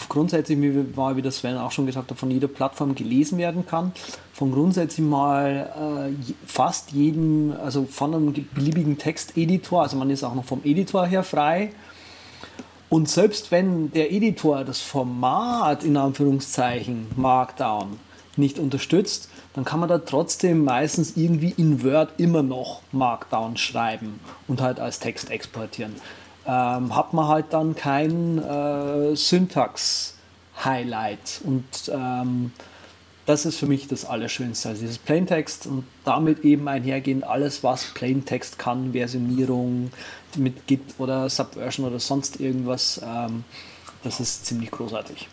grundsätzlich, 0.09 0.59
wie, 0.61 0.73
wir- 0.75 1.15
wie 1.15 1.21
das 1.21 1.37
Sven 1.37 1.57
auch 1.57 1.71
schon 1.71 1.85
gesagt 1.85 2.11
hat, 2.11 2.17
von 2.17 2.29
jeder 2.31 2.47
Plattform 2.47 2.95
gelesen 2.95 3.37
werden 3.37 3.65
kann. 3.65 3.91
Von 4.33 4.51
grundsätzlich 4.51 5.05
mal 5.05 6.11
äh, 6.13 6.33
fast 6.45 6.91
jedem, 6.91 7.53
also 7.63 7.85
von 7.85 8.13
einem 8.13 8.33
beliebigen 8.53 8.97
Texteditor, 8.97 9.83
also 9.83 9.97
man 9.97 10.09
ist 10.09 10.23
auch 10.23 10.35
noch 10.35 10.45
vom 10.45 10.61
Editor 10.63 11.05
her 11.05 11.23
frei. 11.23 11.71
Und 12.89 13.09
selbst 13.09 13.51
wenn 13.51 13.91
der 13.91 14.11
Editor 14.11 14.63
das 14.63 14.79
Format 14.81 15.83
in 15.83 15.97
Anführungszeichen 15.97 17.07
Markdown 17.15 17.97
nicht 18.37 18.59
unterstützt, 18.59 19.29
dann 19.53 19.63
kann 19.65 19.79
man 19.79 19.87
da 19.89 19.97
trotzdem 19.99 20.63
meistens 20.65 21.15
irgendwie 21.15 21.53
in 21.57 21.83
Word 21.83 22.09
immer 22.17 22.43
noch 22.43 22.81
Markdown 22.91 23.55
schreiben 23.57 24.19
und 24.47 24.61
halt 24.61 24.79
als 24.79 24.99
Text 24.99 25.31
exportieren. 25.31 25.95
Ähm, 26.47 26.95
hat 26.95 27.13
man 27.13 27.27
halt 27.27 27.47
dann 27.51 27.75
kein 27.75 28.37
äh, 28.37 29.15
Syntax-Highlight 29.15 31.41
und 31.43 31.65
ähm, 31.91 32.51
das 33.25 33.47
ist 33.47 33.57
für 33.57 33.65
mich 33.65 33.87
das 33.87 34.05
Allerschönste. 34.05 34.69
Also 34.69 34.81
dieses 34.81 34.99
Plaintext 34.99 35.65
und 35.65 35.85
damit 36.03 36.45
eben 36.45 36.67
einhergehend 36.67 37.23
alles, 37.23 37.63
was 37.63 37.85
Plaintext 37.85 38.59
kann, 38.59 38.93
Versionierung 38.93 39.89
mit 40.37 40.67
Git 40.67 40.83
oder 40.99 41.27
Subversion 41.29 41.87
oder 41.87 41.99
sonst 41.99 42.39
irgendwas, 42.39 43.01
ähm, 43.03 43.43
das 44.03 44.19
ist 44.19 44.45
ziemlich 44.45 44.69
großartig. 44.69 45.27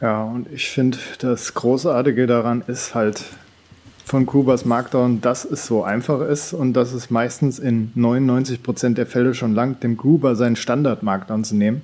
Ja, 0.00 0.24
und 0.24 0.50
ich 0.50 0.70
finde, 0.70 0.96
das 1.18 1.52
Großartige 1.52 2.26
daran 2.26 2.64
ist 2.66 2.94
halt 2.94 3.22
von 4.10 4.26
Kubas 4.26 4.64
Markdown, 4.64 5.20
dass 5.20 5.44
es 5.44 5.66
so 5.66 5.84
einfach 5.84 6.20
ist 6.20 6.52
und 6.52 6.72
dass 6.72 6.92
es 6.92 7.10
meistens 7.10 7.60
in 7.60 7.92
99% 7.96 8.94
der 8.94 9.06
Fälle 9.06 9.34
schon 9.34 9.54
langt, 9.54 9.84
dem 9.84 9.96
Gruber 9.96 10.34
seinen 10.34 10.56
Standard 10.56 11.04
Markdown 11.04 11.44
zu 11.44 11.54
nehmen. 11.54 11.82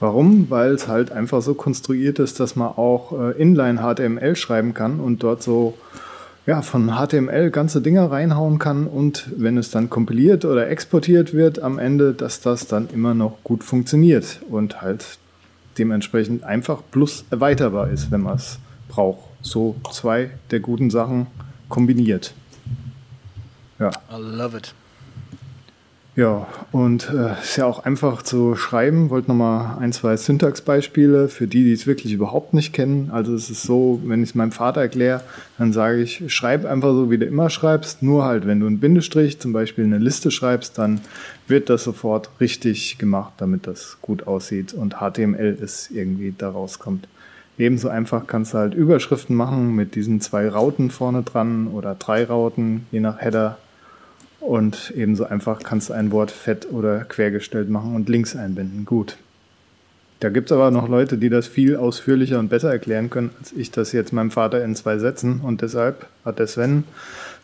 Warum? 0.00 0.46
Weil 0.48 0.72
es 0.72 0.88
halt 0.88 1.12
einfach 1.12 1.42
so 1.42 1.52
konstruiert 1.52 2.20
ist, 2.20 2.40
dass 2.40 2.56
man 2.56 2.68
auch 2.68 3.12
äh, 3.12 3.32
Inline 3.32 3.80
HTML 3.82 4.34
schreiben 4.34 4.72
kann 4.72 4.98
und 4.98 5.22
dort 5.22 5.42
so 5.42 5.74
ja, 6.46 6.62
von 6.62 6.88
HTML 6.88 7.50
ganze 7.50 7.82
Dinger 7.82 8.10
reinhauen 8.10 8.58
kann 8.58 8.86
und 8.86 9.30
wenn 9.36 9.58
es 9.58 9.70
dann 9.70 9.90
kompiliert 9.90 10.46
oder 10.46 10.70
exportiert 10.70 11.34
wird 11.34 11.58
am 11.58 11.78
Ende, 11.78 12.14
dass 12.14 12.40
das 12.40 12.66
dann 12.66 12.88
immer 12.94 13.12
noch 13.12 13.44
gut 13.44 13.62
funktioniert 13.62 14.40
und 14.48 14.80
halt 14.80 15.18
dementsprechend 15.76 16.44
einfach 16.44 16.80
plus 16.90 17.26
erweiterbar 17.30 17.90
ist, 17.90 18.10
wenn 18.10 18.22
man 18.22 18.36
es 18.36 18.58
braucht. 18.88 19.18
So 19.42 19.76
zwei 19.92 20.30
der 20.50 20.60
guten 20.60 20.88
Sachen 20.88 21.26
kombiniert. 21.68 22.34
Ja. 23.78 23.90
I 24.10 24.20
love 24.20 24.56
it. 24.56 24.74
Ja, 26.18 26.48
und 26.72 27.08
äh, 27.10 27.40
ist 27.40 27.58
ja 27.58 27.66
auch 27.66 27.84
einfach 27.84 28.22
zu 28.22 28.56
schreiben. 28.56 29.08
Wollte 29.08 29.28
nochmal 29.28 29.78
ein, 29.78 29.92
zwei 29.92 30.16
Syntaxbeispiele 30.16 31.28
für 31.28 31.46
die, 31.46 31.62
die 31.62 31.72
es 31.72 31.86
wirklich 31.86 32.12
überhaupt 32.12 32.54
nicht 32.54 32.72
kennen. 32.72 33.10
Also 33.12 33.32
es 33.36 33.50
ist 33.50 33.62
so, 33.62 34.00
wenn 34.04 34.24
ich 34.24 34.30
es 34.30 34.34
meinem 34.34 34.50
Vater 34.50 34.80
erkläre, 34.80 35.20
dann 35.58 35.72
sage 35.72 36.02
ich, 36.02 36.24
schreib 36.26 36.64
einfach 36.64 36.90
so, 36.90 37.08
wie 37.12 37.18
du 37.18 37.24
immer 37.24 37.50
schreibst. 37.50 38.02
Nur 38.02 38.24
halt, 38.24 38.48
wenn 38.48 38.58
du 38.58 38.66
einen 38.66 38.80
Bindestrich, 38.80 39.38
zum 39.38 39.52
Beispiel 39.52 39.84
eine 39.84 39.98
Liste 39.98 40.32
schreibst, 40.32 40.76
dann 40.76 41.00
wird 41.46 41.70
das 41.70 41.84
sofort 41.84 42.30
richtig 42.40 42.98
gemacht, 42.98 43.34
damit 43.36 43.68
das 43.68 43.98
gut 44.02 44.26
aussieht 44.26 44.74
und 44.74 44.96
HTML 44.96 45.56
ist 45.62 45.92
irgendwie 45.92 46.34
da 46.36 46.50
rauskommt. 46.50 47.06
Ebenso 47.58 47.88
einfach 47.88 48.26
kannst 48.26 48.54
du 48.54 48.58
halt 48.58 48.74
Überschriften 48.74 49.34
machen 49.34 49.74
mit 49.74 49.96
diesen 49.96 50.20
zwei 50.20 50.48
Rauten 50.48 50.90
vorne 50.90 51.22
dran 51.22 51.66
oder 51.66 51.96
drei 51.96 52.24
Rauten, 52.24 52.86
je 52.92 53.00
nach 53.00 53.20
Header 53.20 53.58
und 54.40 54.92
ebenso 54.96 55.24
einfach 55.24 55.60
kannst 55.62 55.90
du 55.90 55.94
ein 55.94 56.12
Wort 56.12 56.30
fett 56.30 56.68
oder 56.70 57.00
quergestellt 57.00 57.68
machen 57.68 57.94
und 57.94 58.08
Links 58.08 58.36
einbinden. 58.36 58.84
Gut. 58.84 59.16
Da 60.20 60.30
gibt 60.30 60.50
es 60.50 60.52
aber 60.56 60.70
noch 60.70 60.88
Leute, 60.88 61.16
die 61.16 61.28
das 61.28 61.46
viel 61.46 61.76
ausführlicher 61.76 62.38
und 62.38 62.48
besser 62.48 62.70
erklären 62.70 63.08
können, 63.08 63.30
als 63.38 63.52
ich 63.52 63.70
das 63.70 63.92
jetzt 63.92 64.12
meinem 64.12 64.32
Vater 64.32 64.64
in 64.64 64.74
zwei 64.74 64.98
Sätzen. 64.98 65.40
Und 65.40 65.62
deshalb 65.62 66.06
hat 66.24 66.38
der 66.40 66.48
Sven 66.48 66.84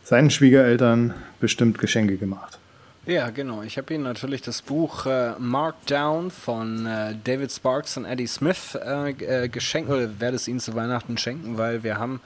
seinen 0.03 0.29
Schwiegereltern 0.29 1.13
bestimmt 1.39 1.77
Geschenke 1.79 2.17
gemacht. 2.17 2.59
Ja, 3.07 3.29
genau. 3.29 3.61
Ich 3.61 3.77
habe 3.77 3.93
Ihnen 3.93 4.03
natürlich 4.03 4.41
das 4.41 4.63
Buch 4.63 5.05
äh, 5.05 5.33
Markdown 5.37 6.31
von 6.31 6.87
äh, 6.87 7.13
David 7.23 7.51
Sparks 7.51 7.97
und 7.97 8.05
Eddie 8.05 8.25
Smith 8.25 8.75
äh, 8.83 9.11
äh 9.11 9.47
geschenkt 9.47 9.91
oder 9.91 10.19
werde 10.19 10.37
es 10.37 10.47
Ihnen 10.47 10.59
zu 10.59 10.73
Weihnachten 10.73 11.15
schenken, 11.19 11.59
weil 11.59 11.83
wir 11.83 11.99
haben 11.99 12.19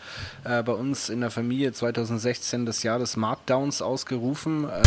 äh, 0.46 0.64
bei 0.64 0.72
uns 0.72 1.10
in 1.10 1.20
der 1.20 1.32
Familie 1.32 1.74
2016 1.74 2.66
das 2.66 2.82
Jahr 2.84 2.98
des 2.98 3.18
Markdowns 3.18 3.82
ausgerufen. 3.82 4.70
Ähm, 4.74 4.84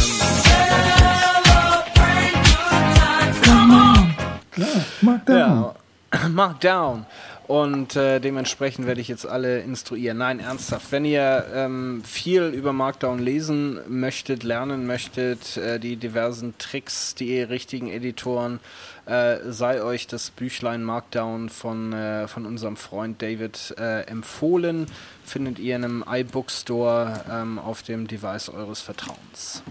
Klar, 4.52 4.68
Markdown. 5.02 5.36
Ja, 5.36 5.74
Markdown. 6.30 7.06
Und 7.52 7.96
äh, 7.96 8.18
dementsprechend 8.18 8.86
werde 8.86 9.02
ich 9.02 9.08
jetzt 9.08 9.26
alle 9.26 9.60
instruieren. 9.60 10.16
Nein, 10.16 10.40
ernsthaft. 10.40 10.90
Wenn 10.90 11.04
ihr 11.04 11.44
ähm, 11.52 12.02
viel 12.02 12.44
über 12.44 12.72
Markdown 12.72 13.18
lesen 13.18 13.78
möchtet, 13.88 14.42
lernen 14.42 14.86
möchtet, 14.86 15.58
äh, 15.58 15.78
die 15.78 15.96
diversen 15.96 16.56
Tricks, 16.56 17.14
die 17.14 17.42
richtigen 17.42 17.88
Editoren, 17.88 18.58
äh, 19.04 19.36
sei 19.50 19.82
euch 19.82 20.06
das 20.06 20.30
Büchlein 20.30 20.82
Markdown 20.82 21.50
von, 21.50 21.92
äh, 21.92 22.26
von 22.26 22.46
unserem 22.46 22.78
Freund 22.78 23.20
David 23.20 23.74
äh, 23.76 24.06
empfohlen. 24.06 24.86
Findet 25.22 25.58
ihr 25.58 25.76
in 25.76 25.84
einem 25.84 26.04
iBookstore 26.08 27.22
ähm, 27.30 27.58
auf 27.58 27.82
dem 27.82 28.06
Device 28.06 28.48
eures 28.48 28.80
Vertrauens. 28.80 29.62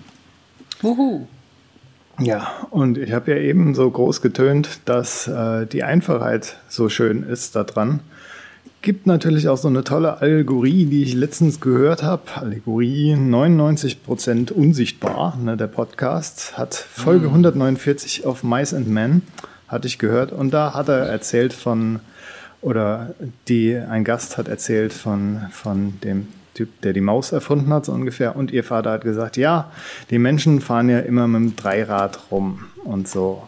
Wuhu! 0.84 1.26
Ja, 2.20 2.52
und 2.70 2.98
ich 2.98 3.14
habe 3.14 3.32
ja 3.32 3.38
eben 3.38 3.74
so 3.74 3.90
groß 3.90 4.22
getönt, 4.22 4.82
dass 4.86 5.28
äh, 5.28 5.66
die 5.66 5.84
Einfachheit 5.84 6.58
so 6.68 6.90
schön 6.90 7.24
ist 7.24 7.56
daran. 7.56 8.02
Gibt 8.82 9.06
natürlich 9.06 9.48
auch 9.48 9.58
so 9.58 9.68
eine 9.68 9.84
tolle 9.84 10.22
Allegorie, 10.22 10.86
die 10.86 11.04
ich 11.04 11.14
letztens 11.14 11.62
gehört 11.62 12.02
habe. 12.02 12.24
Allegorie 12.36 13.14
99% 13.14 14.52
unsichtbar. 14.52 15.38
Ne, 15.38 15.56
der 15.56 15.68
Podcast 15.68 16.58
hat 16.58 16.74
Folge 16.74 17.28
149 17.28 18.26
auf 18.26 18.44
Mice 18.44 18.74
and 18.74 18.88
Men, 18.88 19.22
hatte 19.68 19.88
ich 19.88 20.00
gehört. 20.00 20.32
Und 20.32 20.52
da 20.52 20.74
hat 20.74 20.90
er 20.90 21.06
erzählt 21.06 21.54
von, 21.54 22.00
oder 22.62 23.14
die, 23.48 23.76
ein 23.76 24.04
Gast 24.04 24.40
hat 24.40 24.48
erzählt 24.48 24.94
von, 24.94 25.42
von 25.52 26.00
dem 26.04 26.28
Typ, 26.62 26.82
der 26.82 26.94
die 26.94 27.02
Maus 27.02 27.32
erfunden 27.32 27.74
hat, 27.74 27.86
so 27.86 27.92
ungefähr. 27.92 28.36
Und 28.36 28.52
ihr 28.52 28.64
Vater 28.64 28.92
hat 28.92 29.02
gesagt, 29.02 29.36
ja, 29.36 29.72
die 30.12 30.20
Menschen 30.20 30.62
fahren 30.62 30.90
ja 30.90 31.00
immer 31.00 31.28
mit 31.28 31.42
dem 31.42 31.56
Dreirad 31.56 32.20
rum 32.30 32.66
und 32.84 33.08
so. 33.08 33.48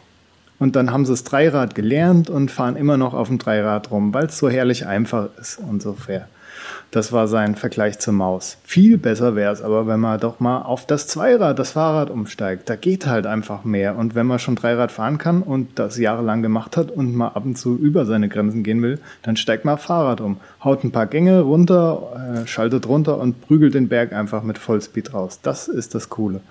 Und 0.57 0.75
dann 0.75 0.91
haben 0.91 1.05
sie 1.05 1.13
das 1.13 1.23
Dreirad 1.23 1.75
gelernt 1.75 2.31
und 2.31 2.49
fahren 2.49 2.75
immer 2.75 2.97
noch 2.97 3.13
auf 3.13 3.27
dem 3.27 3.37
Dreirad 3.37 3.91
rum, 3.91 4.15
weil 4.15 4.25
es 4.25 4.39
so 4.39 4.49
herrlich 4.49 4.87
einfach 4.87 5.27
ist 5.39 5.59
und 5.59 5.83
so 5.83 5.93
fair. 5.93 6.27
Das 6.93 7.11
war 7.11 7.27
sein 7.27 7.55
Vergleich 7.55 7.97
zur 7.97 8.13
Maus. 8.13 8.57
Viel 8.63 8.99
besser 8.99 9.35
wäre 9.35 9.51
es 9.51 9.63
aber, 9.63 9.87
wenn 9.87 9.99
man 9.99 10.19
doch 10.19 10.39
mal 10.39 10.61
auf 10.61 10.85
das 10.85 11.07
Zweirad, 11.07 11.57
das 11.57 11.71
Fahrrad 11.71 12.11
umsteigt. 12.11 12.69
Da 12.69 12.75
geht 12.75 13.07
halt 13.07 13.25
einfach 13.25 13.63
mehr. 13.63 13.97
Und 13.97 14.13
wenn 14.13 14.27
man 14.27 14.37
schon 14.37 14.55
Dreirad 14.55 14.91
fahren 14.91 15.17
kann 15.17 15.41
und 15.41 15.79
das 15.79 15.97
jahrelang 15.97 16.43
gemacht 16.43 16.77
hat 16.77 16.91
und 16.91 17.15
mal 17.15 17.29
ab 17.29 17.45
und 17.45 17.57
zu 17.57 17.75
über 17.75 18.05
seine 18.05 18.29
Grenzen 18.29 18.61
gehen 18.61 18.83
will, 18.83 18.99
dann 19.23 19.37
steigt 19.37 19.65
mal 19.65 19.77
Fahrrad 19.77 20.21
um. 20.21 20.37
Haut 20.63 20.83
ein 20.83 20.91
paar 20.91 21.07
Gänge 21.07 21.41
runter, 21.41 22.43
äh, 22.43 22.45
schaltet 22.45 22.87
runter 22.87 23.17
und 23.17 23.41
prügelt 23.41 23.73
den 23.73 23.87
Berg 23.87 24.13
einfach 24.13 24.43
mit 24.43 24.59
Vollspeed 24.59 25.15
raus. 25.15 25.39
Das 25.41 25.67
ist 25.67 25.95
das 25.95 26.09
Coole. 26.09 26.41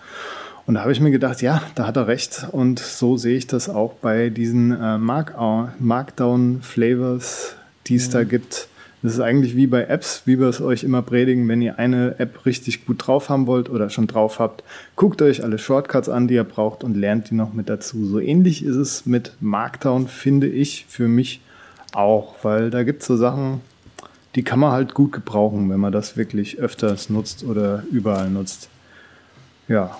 Und 0.66 0.74
da 0.74 0.80
habe 0.80 0.90
ich 0.90 0.98
mir 0.98 1.12
gedacht, 1.12 1.40
ja, 1.40 1.62
da 1.76 1.86
hat 1.86 1.96
er 1.96 2.08
recht. 2.08 2.48
Und 2.50 2.80
so 2.80 3.16
sehe 3.16 3.36
ich 3.36 3.46
das 3.46 3.68
auch 3.68 3.92
bei 3.92 4.28
diesen 4.28 4.72
äh, 4.72 4.98
Markdown-Flavors, 4.98 7.54
die 7.86 7.94
es 7.94 8.08
mhm. 8.08 8.12
da 8.12 8.24
gibt 8.24 8.66
das 9.02 9.14
ist 9.14 9.20
eigentlich 9.20 9.56
wie 9.56 9.66
bei 9.66 9.84
Apps, 9.84 10.22
wie 10.26 10.38
wir 10.38 10.46
es 10.46 10.60
euch 10.60 10.84
immer 10.84 11.02
predigen, 11.02 11.48
wenn 11.48 11.60
ihr 11.60 11.78
eine 11.78 12.18
App 12.18 12.46
richtig 12.46 12.86
gut 12.86 13.06
drauf 13.06 13.28
haben 13.28 13.48
wollt 13.48 13.68
oder 13.68 13.90
schon 13.90 14.06
drauf 14.06 14.38
habt, 14.38 14.62
guckt 14.94 15.20
euch 15.22 15.42
alle 15.42 15.58
Shortcuts 15.58 16.08
an, 16.08 16.28
die 16.28 16.34
ihr 16.34 16.44
braucht 16.44 16.84
und 16.84 16.96
lernt 16.96 17.30
die 17.30 17.34
noch 17.34 17.52
mit 17.52 17.68
dazu. 17.68 18.06
So 18.06 18.20
ähnlich 18.20 18.64
ist 18.64 18.76
es 18.76 19.04
mit 19.04 19.32
Markdown, 19.40 20.06
finde 20.06 20.46
ich, 20.48 20.86
für 20.88 21.08
mich 21.08 21.40
auch, 21.92 22.36
weil 22.42 22.70
da 22.70 22.84
gibt 22.84 23.02
es 23.02 23.08
so 23.08 23.16
Sachen, 23.16 23.60
die 24.36 24.44
kann 24.44 24.60
man 24.60 24.70
halt 24.70 24.94
gut 24.94 25.12
gebrauchen, 25.12 25.68
wenn 25.68 25.80
man 25.80 25.92
das 25.92 26.16
wirklich 26.16 26.58
öfters 26.58 27.10
nutzt 27.10 27.44
oder 27.44 27.82
überall 27.90 28.30
nutzt. 28.30 28.68
Ja, 29.68 29.96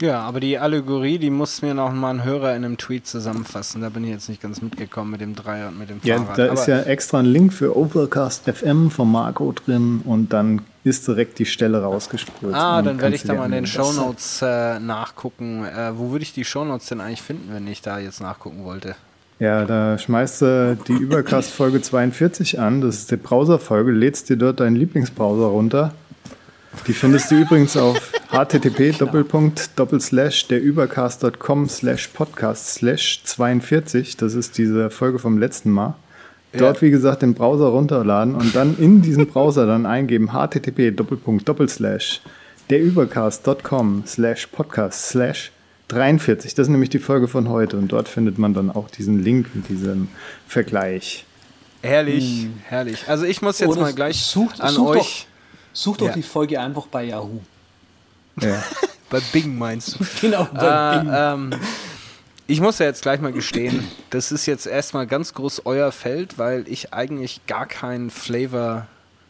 ja, 0.00 0.20
aber 0.20 0.40
die 0.40 0.58
Allegorie, 0.58 1.18
die 1.18 1.30
muss 1.30 1.62
mir 1.62 1.74
noch 1.74 1.92
mal 1.92 2.10
ein 2.10 2.24
Hörer 2.24 2.54
in 2.54 2.64
einem 2.64 2.76
Tweet 2.76 3.06
zusammenfassen. 3.06 3.80
Da 3.80 3.88
bin 3.88 4.04
ich 4.04 4.10
jetzt 4.10 4.28
nicht 4.28 4.42
ganz 4.42 4.60
mitgekommen 4.60 5.12
mit 5.12 5.20
dem 5.20 5.34
Dreier 5.34 5.68
und 5.68 5.78
mit 5.78 5.88
dem 5.88 6.00
ja, 6.02 6.18
Fahrrad. 6.18 6.38
Da 6.38 6.44
aber 6.44 6.54
ist 6.54 6.66
ja 6.66 6.82
extra 6.82 7.20
ein 7.20 7.26
Link 7.26 7.52
für 7.52 7.76
Overcast 7.76 8.50
FM 8.50 8.90
von 8.90 9.10
Marco 9.10 9.52
drin 9.52 10.02
und 10.04 10.32
dann 10.32 10.62
ist 10.84 11.08
direkt 11.08 11.38
die 11.38 11.46
Stelle 11.46 11.82
rausgespult. 11.82 12.54
Ah, 12.54 12.82
dann 12.82 13.00
werde 13.00 13.16
ich 13.16 13.22
da 13.22 13.34
mal 13.34 13.46
in 13.46 13.52
den 13.52 13.66
Shownotes 13.66 14.42
äh, 14.42 14.78
nachgucken. 14.78 15.64
Äh, 15.64 15.96
wo 15.96 16.10
würde 16.10 16.22
ich 16.22 16.32
die 16.32 16.44
Shownotes 16.44 16.86
denn 16.88 17.00
eigentlich 17.00 17.22
finden, 17.22 17.52
wenn 17.52 17.66
ich 17.66 17.80
da 17.80 17.98
jetzt 17.98 18.20
nachgucken 18.20 18.64
wollte? 18.64 18.94
Ja, 19.38 19.64
da 19.64 19.98
schmeißt 19.98 20.42
du 20.42 20.78
die 20.88 20.94
Übercast 20.94 21.50
Folge 21.50 21.82
42 21.82 22.58
an. 22.58 22.80
Das 22.80 22.96
ist 22.96 23.10
die 23.10 23.16
Browser-Folge. 23.16 23.90
Lädst 23.90 24.30
dir 24.30 24.36
dort 24.36 24.60
deinen 24.60 24.76
Lieblingsbrowser 24.76 25.46
runter 25.46 25.92
die 26.86 26.92
findest 26.92 27.30
du 27.30 27.36
übrigens 27.36 27.76
auf 27.76 28.12
http 28.30 28.98
derübercast.com 30.50 31.68
slash 31.68 32.08
podcast 32.08 32.74
slash 32.74 33.22
42. 33.24 34.16
Das 34.16 34.34
ist 34.34 34.58
diese 34.58 34.90
Folge 34.90 35.18
vom 35.18 35.38
letzten 35.38 35.70
Mal. 35.70 35.94
Dort, 36.52 36.80
wie 36.82 36.90
gesagt, 36.90 37.22
den 37.22 37.34
Browser 37.34 37.66
runterladen 37.66 38.34
und 38.34 38.54
dann 38.54 38.78
in 38.78 39.02
diesen 39.02 39.26
Browser 39.26 39.66
dann 39.66 39.84
eingeben 39.84 40.32
http 40.32 40.96
derübercast.com 42.70 44.04
slash 44.06 44.46
podcast 44.46 45.08
slash 45.08 45.52
43. 45.88 46.54
Das 46.54 46.66
ist 46.66 46.70
nämlich 46.70 46.90
die 46.90 46.98
Folge 46.98 47.28
von 47.28 47.48
heute 47.48 47.76
und 47.76 47.88
dort 47.92 48.08
findet 48.08 48.38
man 48.38 48.54
dann 48.54 48.70
auch 48.70 48.90
diesen 48.90 49.22
Link 49.22 49.54
mit 49.54 49.68
diesem 49.68 50.08
Vergleich. 50.48 51.24
Herrlich, 51.82 52.42
hm. 52.44 52.54
herrlich. 52.64 53.04
Also 53.06 53.24
ich 53.24 53.42
muss 53.42 53.60
jetzt 53.60 53.70
Oder 53.70 53.82
mal 53.82 53.94
gleich 53.94 54.22
sucht, 54.22 54.60
an 54.60 54.74
sucht 54.74 54.96
euch. 54.96 55.26
Such 55.76 55.98
doch 55.98 56.06
ja. 56.06 56.12
die 56.14 56.22
Folge 56.22 56.58
einfach 56.58 56.86
bei 56.86 57.04
Yahoo. 57.04 57.40
Ja. 58.40 58.64
bei 59.10 59.20
Bing 59.30 59.58
meinst 59.58 60.00
du? 60.00 60.06
Genau, 60.22 60.44
bei 60.44 60.96
äh, 60.96 61.00
Bing. 61.00 61.12
Ähm, 61.14 61.60
ich 62.46 62.62
muss 62.62 62.78
ja 62.78 62.86
jetzt 62.86 63.02
gleich 63.02 63.20
mal 63.20 63.32
gestehen, 63.32 63.86
das 64.08 64.32
ist 64.32 64.46
jetzt 64.46 64.66
erstmal 64.66 65.06
ganz 65.06 65.34
groß 65.34 65.66
euer 65.66 65.92
Feld, 65.92 66.38
weil 66.38 66.66
ich 66.66 66.94
eigentlich 66.94 67.44
gar 67.46 67.66
keinen 67.66 68.08
Flavor 68.08 68.86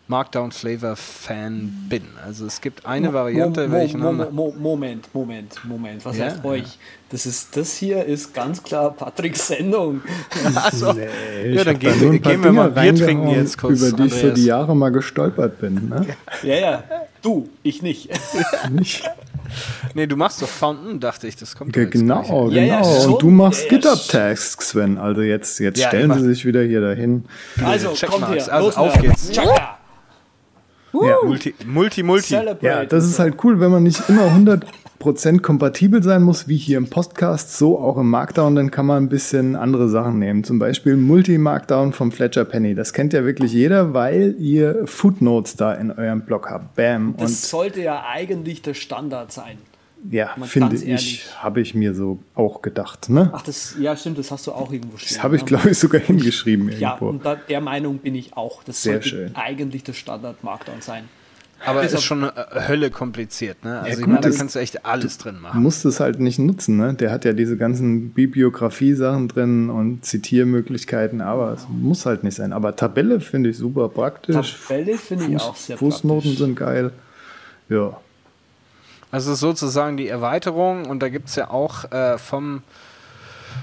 Markdown 0.09 0.53
Flavor 0.53 0.95
Fan 0.95 1.87
bin. 1.89 2.05
Also 2.25 2.47
es 2.47 2.61
gibt 2.61 2.87
eine 2.87 3.13
Variante, 3.13 3.63
mo, 3.63 3.67
mo, 3.67 3.73
welche 3.73 3.99
mo, 3.99 4.13
mo, 4.13 4.55
Moment, 4.57 5.13
Moment, 5.13 5.65
Moment. 5.65 6.05
Was 6.05 6.17
ja, 6.17 6.27
heißt 6.27 6.45
euch? 6.45 6.79
Das 7.11 7.27
ist 7.27 7.57
das 7.57 7.77
hier 7.77 8.05
ist 8.05 8.33
ganz 8.33 8.63
klar 8.63 8.93
Patricks 8.93 9.49
Sendung. 9.49 10.03
also, 10.55 10.93
nee, 10.93 11.55
ja, 11.55 11.65
dann 11.65 11.79
gehen, 11.79 12.01
wir, 12.01 12.19
gehen 12.21 12.45
wir 12.45 12.53
mal 12.53 12.71
Bier 12.71 12.95
trinken 12.95 13.29
jetzt 13.31 13.59
kurz. 13.59 13.81
Über 13.81 13.97
die 13.97 14.07
ich 14.07 14.15
so 14.15 14.31
die 14.31 14.45
Jahre 14.45 14.77
mal 14.77 14.91
gestolpert 14.91 15.61
bin. 15.61 15.89
Ne? 15.89 16.07
ja, 16.45 16.55
ja. 16.55 16.85
Du, 17.23 17.49
ich 17.65 17.83
nicht. 17.83 18.09
nicht. 18.71 19.03
nee, 19.95 20.07
du 20.07 20.17
machst 20.17 20.41
doch 20.41 20.49
Fountain, 20.49 21.01
dachte 21.01 21.27
ich, 21.27 21.35
das 21.35 21.57
kommt 21.57 21.73
Ge 21.73 21.85
doch 21.85 21.93
jetzt 21.93 22.01
genau, 22.01 22.21
gleich. 22.21 22.29
genau. 22.29 22.51
Ja, 22.51 22.63
ja. 22.63 23.07
Und 23.07 23.23
du 23.23 23.31
machst 23.31 23.65
Ja, 23.65 23.73
ja, 23.73 23.79
GitHub-Tags, 23.79 24.53
Sven. 24.61 24.99
Also 24.99 25.23
jetzt, 25.23 25.59
jetzt 25.59 25.81
Ja, 25.81 25.89
stellen 25.89 26.13
sie 26.15 26.27
sich 26.27 26.45
wieder 26.45 26.63
hier 26.63 26.81
dahin. 26.81 27.25
Also, 27.65 27.95
kommt 28.07 28.29
her. 28.29 28.53
Also, 28.53 28.67
los, 28.67 28.77
auf 28.77 29.01
geht's. 29.01 29.33
Chaka. 29.33 29.76
Ja. 30.93 31.17
Multi, 31.25 31.55
Multi, 31.67 32.03
Multi. 32.03 32.29
Celebrate. 32.29 32.67
Ja, 32.67 32.85
das 32.85 33.05
ist 33.05 33.19
halt 33.19 33.43
cool, 33.45 33.61
wenn 33.61 33.71
man 33.71 33.83
nicht 33.83 34.09
immer 34.09 34.29
100% 34.29 35.41
kompatibel 35.41 36.03
sein 36.03 36.23
muss, 36.23 36.49
wie 36.49 36.57
hier 36.57 36.79
im 36.79 36.89
Podcast, 36.89 37.57
so 37.57 37.79
auch 37.79 37.99
im 37.99 38.09
Markdown, 38.09 38.55
dann 38.55 38.71
kann 38.71 38.87
man 38.87 39.05
ein 39.05 39.09
bisschen 39.09 39.57
andere 39.57 39.89
Sachen 39.89 40.19
nehmen. 40.19 40.43
Zum 40.45 40.59
Beispiel 40.59 40.97
Multi-Markdown 40.97 41.93
vom 41.93 42.13
Fletcher 42.13 42.45
Penny. 42.45 42.75
Das 42.75 42.93
kennt 42.93 43.13
ja 43.13 43.25
wirklich 43.25 43.53
jeder, 43.53 43.93
weil 43.95 44.37
ihr 44.39 44.87
Footnotes 44.87 45.57
da 45.57 45.75
in 45.75 45.91
eurem 45.91 46.23
Blog 46.23 46.49
habt. 46.51 46.75
Bam. 46.77 47.11
Und 47.11 47.21
Das 47.21 47.51
sollte 47.51 47.83
ja 47.83 48.05
eigentlich 48.09 48.63
der 48.63 48.75
Standard 48.75 49.33
sein. 49.33 49.59
Ja, 50.11 50.31
mal 50.37 50.47
finde 50.47 50.77
ich, 50.77 51.25
habe 51.39 51.61
ich 51.61 51.75
mir 51.75 51.95
so 51.95 52.19
auch 52.35 52.63
gedacht. 52.63 53.09
Ne? 53.09 53.31
Ach, 53.35 53.43
das, 53.43 53.75
ja, 53.79 53.97
stimmt, 53.97 54.19
das 54.19 54.31
hast 54.31 54.47
du 54.47 54.53
auch 54.53 54.73
irgendwo 54.73 54.97
stehen. 54.97 55.15
Das 55.17 55.23
habe 55.23 55.37
ich, 55.37 55.43
ne? 55.43 55.49
glaube 55.49 55.71
ich, 55.71 55.79
sogar 55.79 56.01
hingeschrieben 56.01 56.71
Ja, 56.79 56.91
irgendwo. 56.95 57.09
und 57.09 57.25
da, 57.25 57.35
der 57.37 57.61
Meinung 57.61 57.99
bin 57.99 58.15
ich 58.15 58.37
auch. 58.37 58.63
Das 58.65 58.83
Sehr 58.83 58.95
sollte 58.95 59.09
schön. 59.09 59.37
eigentlich 59.37 59.85
der 59.85 59.93
Standard 59.95 60.43
Markdown 60.45 60.81
sein. 60.81 61.05
Aber 61.65 61.81
Bis 61.81 61.95
ist 61.95 62.03
schon 62.03 62.23
äh, 62.23 62.31
Hölle 62.69 62.91
kompliziert, 62.91 63.65
ne? 63.65 63.79
Also 63.81 63.89
ich 64.01 64.05
gut, 64.05 64.09
meine, 64.09 64.21
da 64.21 64.29
das- 64.29 64.37
kannst 64.37 64.55
du 64.57 64.59
echt 64.59 64.85
alles 64.85 65.17
drin 65.17 65.37
Du 65.37 65.41
machen. 65.41 65.63
musst 65.63 65.87
es 65.87 66.01
halt 66.01 66.21
nicht 66.21 66.39
nutzen, 66.39 66.77
ne? 66.77 66.93
Der 66.93 67.11
hat 67.11 67.25
ja 67.25 67.33
diese 67.33 67.57
ganzen 67.57 68.11
Bibliografie-Sachen 68.11 69.29
drin 69.29 69.71
und 69.71 70.05
Zitiermöglichkeiten, 70.05 71.23
aber 71.23 71.53
es 71.55 71.67
muss 71.71 72.05
halt 72.05 72.25
nicht 72.25 72.35
sein. 72.35 72.53
Aber 72.53 72.77
Tabelle 72.77 73.21
finde 73.21 73.49
ich 73.49 73.57
super 73.57 73.89
praktisch. 73.89 74.59
Tabelle 74.69 74.99
finde 74.99 75.29
ich 75.29 75.41
auch 75.41 75.57
sehr 75.57 75.79
Fußnoten 75.79 76.23
praktisch. 76.33 76.39
sind 76.39 76.57
geil. 76.57 76.91
Ja. 77.71 77.99
Also 79.11 79.35
sozusagen 79.35 79.97
die 79.97 80.09
Erweiterung 80.09 80.87
und 80.87 81.01
da 81.01 81.09
gibt 81.09 81.29
es 81.29 81.37
ja 81.37 81.51
auch 81.51 81.91
äh, 81.93 82.19
vom, 82.19 82.63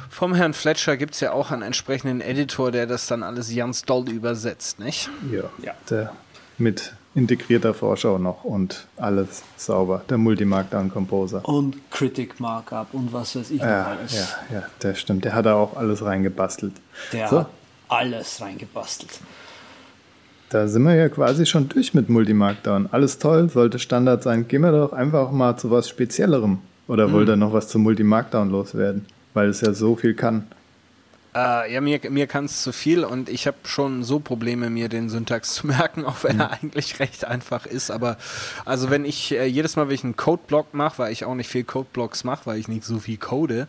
vom 0.09 0.33
Herrn 0.33 0.53
Fletcher 0.53 0.97
gibt 0.97 1.13
es 1.15 1.19
ja 1.19 1.31
auch 1.33 1.51
einen 1.51 1.61
entsprechenden 1.63 2.21
Editor, 2.21 2.71
der 2.71 2.87
das 2.87 3.07
dann 3.07 3.23
alles 3.23 3.53
ganz 3.53 3.81
doll 3.83 4.09
übersetzt, 4.09 4.79
nicht? 4.79 5.09
Ja. 5.31 5.43
Ja. 5.61 5.73
Der 5.89 6.13
mit 6.57 6.93
integrierter 7.15 7.73
Vorschau 7.73 8.17
noch 8.17 8.43
und 8.43 8.87
alles 8.97 9.43
sauber. 9.57 10.01
Der 10.09 10.17
Multimarkdown 10.17 10.91
Composer. 10.91 11.47
Und 11.47 11.75
Critic 11.91 12.39
Markup 12.39 12.93
und 12.93 13.11
was 13.13 13.35
weiß 13.35 13.51
ich 13.51 13.59
noch 13.59 13.67
Ja, 13.67 13.83
alles. 13.85 14.13
ja, 14.15 14.27
ja, 14.59 14.63
der 14.81 14.95
stimmt. 14.95 15.25
Der 15.25 15.35
hat 15.35 15.45
da 15.45 15.55
auch 15.55 15.75
alles 15.75 16.03
reingebastelt. 16.03 16.73
Der 17.11 17.27
So. 17.27 17.39
hat 17.41 17.49
alles 17.89 18.41
reingebastelt. 18.41 19.19
Da 20.53 20.67
sind 20.67 20.83
wir 20.83 20.93
ja 20.93 21.09
quasi 21.09 21.47
schon 21.47 21.67
durch 21.67 21.95
mit 21.95 22.09
Multimarkdown. 22.09 22.89
Alles 22.91 23.17
toll, 23.17 23.49
sollte 23.49 23.79
Standard 23.79 24.21
sein. 24.21 24.47
Gehen 24.47 24.61
wir 24.61 24.71
doch 24.71 24.93
einfach 24.93 25.31
mal 25.31 25.57
zu 25.57 25.71
was 25.71 25.89
Speziellerem. 25.89 26.59
Oder 26.87 27.11
wollt 27.11 27.27
ihr 27.27 27.35
noch 27.35 27.53
was 27.53 27.69
zum 27.69 27.81
Multimarkdown 27.81 28.51
loswerden? 28.51 29.07
Weil 29.33 29.49
es 29.49 29.61
ja 29.61 29.73
so 29.73 29.95
viel 29.95 30.13
kann. 30.13 30.45
Äh, 31.33 31.73
ja, 31.73 31.81
mir, 31.81 31.99
mir 32.11 32.27
kann 32.27 32.45
es 32.45 32.61
zu 32.61 32.71
viel 32.71 33.03
und 33.03 33.29
ich 33.29 33.47
habe 33.47 33.57
schon 33.63 34.03
so 34.03 34.19
Probleme, 34.19 34.69
mir 34.69 34.89
den 34.89 35.09
Syntax 35.09 35.55
zu 35.55 35.65
merken, 35.75 36.05
auch 36.05 36.23
wenn 36.23 36.39
er 36.39 36.51
eigentlich 36.51 36.99
recht 36.99 37.25
einfach 37.25 37.65
ist. 37.65 37.89
Aber 37.89 38.17
also 38.63 38.91
wenn 38.91 39.05
ich 39.05 39.31
äh, 39.31 39.45
jedes 39.45 39.75
Mal, 39.75 39.87
wenn 39.87 39.95
ich 39.95 40.03
einen 40.03 40.17
Codeblock 40.17 40.75
mache, 40.75 40.99
weil 40.99 41.11
ich 41.11 41.25
auch 41.25 41.33
nicht 41.33 41.49
viel 41.49 41.63
Codeblocks 41.63 42.23
mache, 42.23 42.45
weil 42.45 42.59
ich 42.59 42.67
nicht 42.67 42.83
so 42.83 42.99
viel 42.99 43.17
code, 43.17 43.67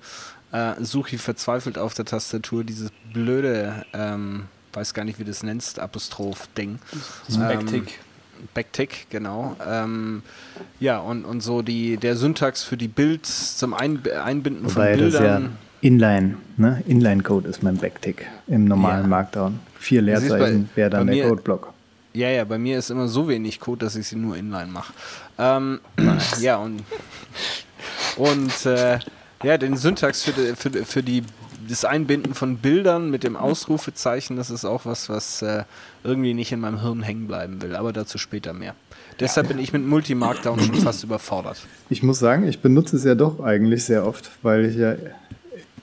äh, 0.53 0.75
suche 0.81 1.17
ich 1.17 1.23
verzweifelt 1.23 1.79
auf 1.79 1.95
der 1.95 2.05
Tastatur 2.05 2.63
dieses 2.63 2.91
blöde, 3.15 3.87
ähm, 3.95 4.49
weiß 4.75 4.95
gar 4.95 5.05
nicht, 5.05 5.19
wie 5.19 5.25
du 5.25 5.31
das 5.31 5.43
nennst, 5.43 5.79
Apostroph-Ding. 5.79 6.79
Das 7.27 7.37
Ähm, 7.37 7.43
Backtick. 7.43 7.99
Backtick, 8.53 9.07
genau. 9.11 9.57
Ähm, 9.67 10.23
ja, 10.81 10.99
und, 10.99 11.25
und 11.25 11.41
so 11.43 11.63
die, 11.63 11.97
der 11.97 12.17
Syntax 12.17 12.63
für 12.63 12.77
die 12.77 12.89
Bild 12.89 13.27
zum 13.27 13.73
Einb 13.75 14.09
Einbinden 14.09 14.69
von 14.69 14.83
Wobei 14.83 14.97
das 14.97 15.15
ja 15.15 15.21
Bildern. 15.21 15.59
Inline, 15.81 16.37
ne? 16.57 16.83
Inline-Code 16.87 17.49
ist 17.49 17.63
mein 17.63 17.77
Backtick 17.77 18.27
im 18.47 18.65
normalen 18.65 19.03
Ja. 19.03 19.09
Markdown. 19.09 19.61
Vier 19.79 20.03
Leerzeichen 20.03 20.69
wäre 20.75 20.91
dann 20.91 21.07
der 21.07 21.29
Codeblock. 21.29 21.73
Ja, 22.15 22.29
ja, 22.31 22.45
bei 22.45 22.59
mir 22.59 22.79
ist 22.79 22.91
immer 22.91 23.09
so 23.09 23.29
wenig 23.29 23.61
Code, 23.61 23.85
dass 23.85 23.97
ich 23.97 24.07
sie 24.09 24.17
nur 24.17 24.37
inline 24.37 24.69
mache. 24.71 24.93
Ähm, 25.37 25.81
ja, 26.41 26.57
und, 26.57 26.83
und 28.17 28.67
äh, 28.67 28.99
ja, 29.43 29.59
den 29.59 29.77
Syntax 29.77 30.23
für, 30.23 30.33
die, 30.33 30.55
für, 30.57 30.71
für 30.85 31.03
die, 31.03 31.23
das 31.69 31.85
Einbinden 31.85 32.35
von 32.35 32.59
Bildern 32.59 33.11
mit 33.11 33.25
dem 33.25 33.37
Ausrufezeichen, 33.37 34.37
das 34.37 34.51
ist 34.51 34.65
auch 34.65 34.87
was, 34.87 35.09
was 35.09 35.43
äh, 35.43 35.65
irgendwie 36.03 36.35
nicht 36.35 36.53
in 36.53 36.61
meinem 36.61 36.81
Hirn 36.81 37.03
hängen 37.03 37.27
bleiben 37.27 37.63
will, 37.63 37.77
aber 37.77 37.93
dazu 37.93 38.19
später 38.19 38.53
mehr. 38.53 38.75
Deshalb 39.21 39.49
bin 39.49 39.59
ich 39.59 39.73
mit 39.73 39.87
Multi-Markdown 39.87 40.61
schon 40.61 40.75
fast 40.75 41.05
überfordert. 41.05 41.65
Ich 41.89 42.03
muss 42.03 42.19
sagen, 42.19 42.49
ich 42.49 42.61
benutze 42.61 42.97
es 42.97 43.05
ja 43.05 43.15
doch 43.15 43.41
eigentlich 43.41 43.85
sehr 43.85 44.07
oft, 44.07 44.31
weil 44.43 44.65
ich 44.65 44.77
ja 44.77 44.97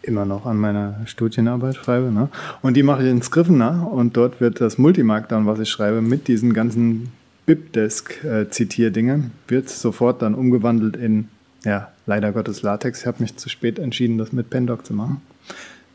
immer 0.04 0.26
noch 0.26 0.46
an 0.46 0.58
meiner 0.58 1.02
Studienarbeit 1.06 1.76
schreibe. 1.76 2.12
Ne? 2.12 2.30
Und 2.62 2.76
die 2.76 2.84
mache 2.84 3.04
ich 3.04 3.10
in 3.10 3.22
Scrivener 3.22 3.88
und 3.92 4.18
dort 4.18 4.42
wird 4.42 4.60
das 4.60 4.78
Multimarkdown, 4.78 5.46
was 5.46 5.60
ich 5.60 5.70
schreibe, 5.70 6.02
mit 6.02 6.28
diesen 6.28 6.54
ganzen 6.54 7.12
Bibdesk-Zitierdingen, 7.46 9.32
wird 9.48 9.70
sofort 9.70 10.22
dann 10.22 10.36
umgewandelt 10.36 10.96
in, 10.96 11.28
ja, 11.64 11.92
leider 12.06 12.32
Gottes 12.32 12.62
Latex. 12.62 13.02
Ich 13.02 13.08
habe 13.08 13.22
mich 13.22 13.38
zu 13.38 13.50
spät 13.50 13.80
entschieden, 13.80 14.18
das 14.18 14.32
mit 14.32 14.50
Pendoc 14.50 14.86
zu 14.86 14.94
machen. 14.94 15.22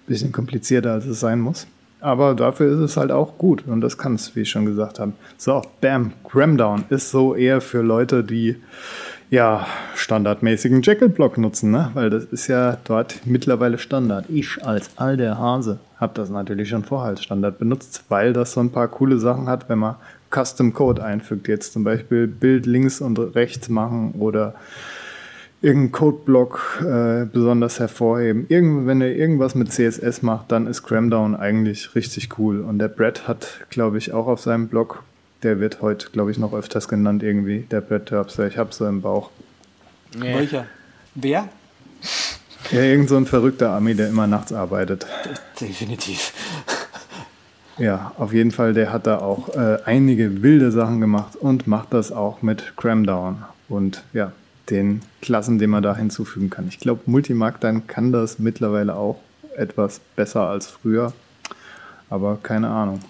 Bisschen 0.06 0.32
komplizierter, 0.32 0.92
als 0.92 1.06
es 1.06 1.20
sein 1.20 1.40
muss. 1.40 1.66
Aber 2.00 2.34
dafür 2.34 2.72
ist 2.72 2.78
es 2.78 2.96
halt 2.96 3.10
auch 3.10 3.38
gut 3.38 3.64
und 3.66 3.80
das 3.80 3.98
kann 3.98 4.14
es, 4.14 4.36
wie 4.36 4.42
ich 4.42 4.50
schon 4.50 4.66
gesagt 4.66 5.00
habe. 5.00 5.12
So, 5.38 5.62
bam, 5.80 6.12
Cramdown 6.28 6.84
ist 6.90 7.10
so 7.10 7.34
eher 7.34 7.60
für 7.60 7.80
Leute, 7.80 8.22
die 8.22 8.56
ja 9.30 9.66
standardmäßigen 9.94 10.82
Jekyll-Block 10.82 11.38
nutzen, 11.38 11.70
ne? 11.70 11.90
weil 11.94 12.10
das 12.10 12.24
ist 12.24 12.46
ja 12.46 12.76
dort 12.84 13.20
mittlerweile 13.24 13.78
Standard. 13.78 14.26
Ich 14.28 14.64
als 14.64 14.90
alter 14.96 15.38
Hase 15.38 15.78
habe 15.98 16.12
das 16.14 16.30
natürlich 16.30 16.68
schon 16.68 16.84
vorher 16.84 17.08
als 17.08 17.24
Standard 17.24 17.58
benutzt, 17.58 18.04
weil 18.08 18.32
das 18.32 18.52
so 18.52 18.60
ein 18.60 18.70
paar 18.70 18.88
coole 18.88 19.18
Sachen 19.18 19.48
hat, 19.48 19.68
wenn 19.68 19.78
man 19.78 19.96
Custom 20.30 20.72
Code 20.72 21.02
einfügt. 21.02 21.48
Jetzt 21.48 21.72
zum 21.72 21.82
Beispiel 21.82 22.26
Bild 22.26 22.66
links 22.66 23.00
und 23.00 23.18
rechts 23.18 23.68
machen 23.68 24.14
oder 24.18 24.54
irgendeinen 25.66 25.92
Codeblock 25.92 26.80
äh, 26.80 27.24
besonders 27.24 27.80
hervorheben. 27.80 28.46
Irgend, 28.48 28.86
wenn 28.86 29.00
er 29.00 29.14
irgendwas 29.14 29.56
mit 29.56 29.72
CSS 29.72 30.22
macht, 30.22 30.52
dann 30.52 30.68
ist 30.68 30.84
Cramdown 30.84 31.34
eigentlich 31.34 31.96
richtig 31.96 32.38
cool. 32.38 32.60
Und 32.60 32.78
der 32.78 32.86
Brett 32.86 33.26
hat, 33.26 33.66
glaube 33.68 33.98
ich, 33.98 34.12
auch 34.12 34.28
auf 34.28 34.40
seinem 34.40 34.68
Blog, 34.68 35.02
der 35.42 35.58
wird 35.58 35.82
heute, 35.82 36.10
glaube 36.10 36.30
ich, 36.30 36.38
noch 36.38 36.54
öfters 36.54 36.86
genannt 36.86 37.24
irgendwie, 37.24 37.66
der 37.70 37.80
Brett 37.80 38.06
Terpster. 38.06 38.46
Ich 38.46 38.58
habe 38.58 38.72
so 38.72 38.86
im 38.86 39.02
Bauch. 39.02 39.30
Welcher? 40.16 40.66
Wer? 41.16 41.48
Ja, 42.70 42.82
irgend 42.82 43.08
so 43.08 43.16
ein 43.16 43.26
verrückter 43.26 43.72
Ami, 43.72 43.94
der 43.94 44.08
immer 44.08 44.28
nachts 44.28 44.52
arbeitet. 44.52 45.06
Definitiv. 45.60 46.32
Ja, 47.76 48.12
auf 48.18 48.32
jeden 48.32 48.52
Fall, 48.52 48.72
der 48.72 48.92
hat 48.92 49.06
da 49.06 49.18
auch 49.18 49.54
äh, 49.54 49.78
einige 49.84 50.42
wilde 50.42 50.70
Sachen 50.70 51.00
gemacht 51.00 51.34
und 51.34 51.66
macht 51.66 51.92
das 51.92 52.12
auch 52.12 52.40
mit 52.40 52.74
Cramdown. 52.76 53.44
Und 53.68 54.04
ja, 54.12 54.32
den 54.70 55.02
Klassen, 55.22 55.58
den 55.58 55.70
man 55.70 55.82
da 55.82 55.96
hinzufügen 55.96 56.50
kann. 56.50 56.68
Ich 56.68 56.78
glaube, 56.80 57.02
Multimarkdown 57.06 57.86
kann 57.86 58.12
das 58.12 58.38
mittlerweile 58.38 58.94
auch 58.96 59.18
etwas 59.56 60.00
besser 60.16 60.48
als 60.48 60.66
früher. 60.66 61.12
Aber 62.10 62.38
keine 62.42 62.68
Ahnung. 62.68 63.00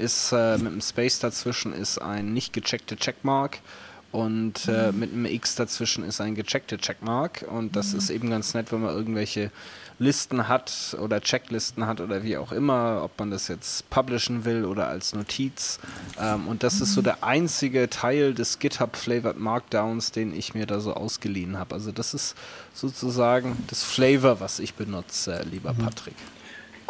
ist 0.00 0.32
äh, 0.32 0.58
mit 0.58 0.68
einem 0.68 0.80
Space 0.80 1.20
dazwischen 1.20 1.72
ist 1.72 1.98
ein 1.98 2.32
nicht 2.32 2.52
gecheckte 2.52 2.96
Checkmark. 2.96 3.60
Und 4.12 4.66
äh, 4.66 4.90
mit 4.90 5.12
einem 5.12 5.26
X 5.26 5.54
dazwischen 5.54 6.02
ist 6.02 6.20
ein 6.20 6.34
gecheckte 6.34 6.78
Checkmark. 6.78 7.46
Und 7.48 7.76
das 7.76 7.94
ist 7.94 8.10
eben 8.10 8.28
ganz 8.30 8.54
nett, 8.54 8.72
wenn 8.72 8.80
man 8.80 8.94
irgendwelche 8.94 9.52
Listen 10.00 10.48
hat 10.48 10.96
oder 11.00 11.20
Checklisten 11.20 11.86
hat 11.86 12.00
oder 12.00 12.24
wie 12.24 12.36
auch 12.36 12.50
immer, 12.50 13.02
ob 13.04 13.16
man 13.18 13.30
das 13.30 13.46
jetzt 13.48 13.88
publishen 13.90 14.44
will 14.44 14.64
oder 14.64 14.88
als 14.88 15.14
Notiz. 15.14 15.78
Ähm, 16.18 16.48
und 16.48 16.64
das 16.64 16.80
ist 16.80 16.94
so 16.94 17.02
der 17.02 17.22
einzige 17.22 17.88
Teil 17.88 18.34
des 18.34 18.58
GitHub 18.58 18.96
Flavored 18.96 19.38
Markdowns, 19.38 20.10
den 20.10 20.34
ich 20.34 20.54
mir 20.54 20.66
da 20.66 20.80
so 20.80 20.94
ausgeliehen 20.94 21.56
habe. 21.56 21.74
Also 21.74 21.92
das 21.92 22.14
ist 22.14 22.34
sozusagen 22.74 23.62
das 23.68 23.84
Flavor, 23.84 24.40
was 24.40 24.58
ich 24.58 24.74
benutze, 24.74 25.44
lieber 25.48 25.72
Patrick. 25.74 26.16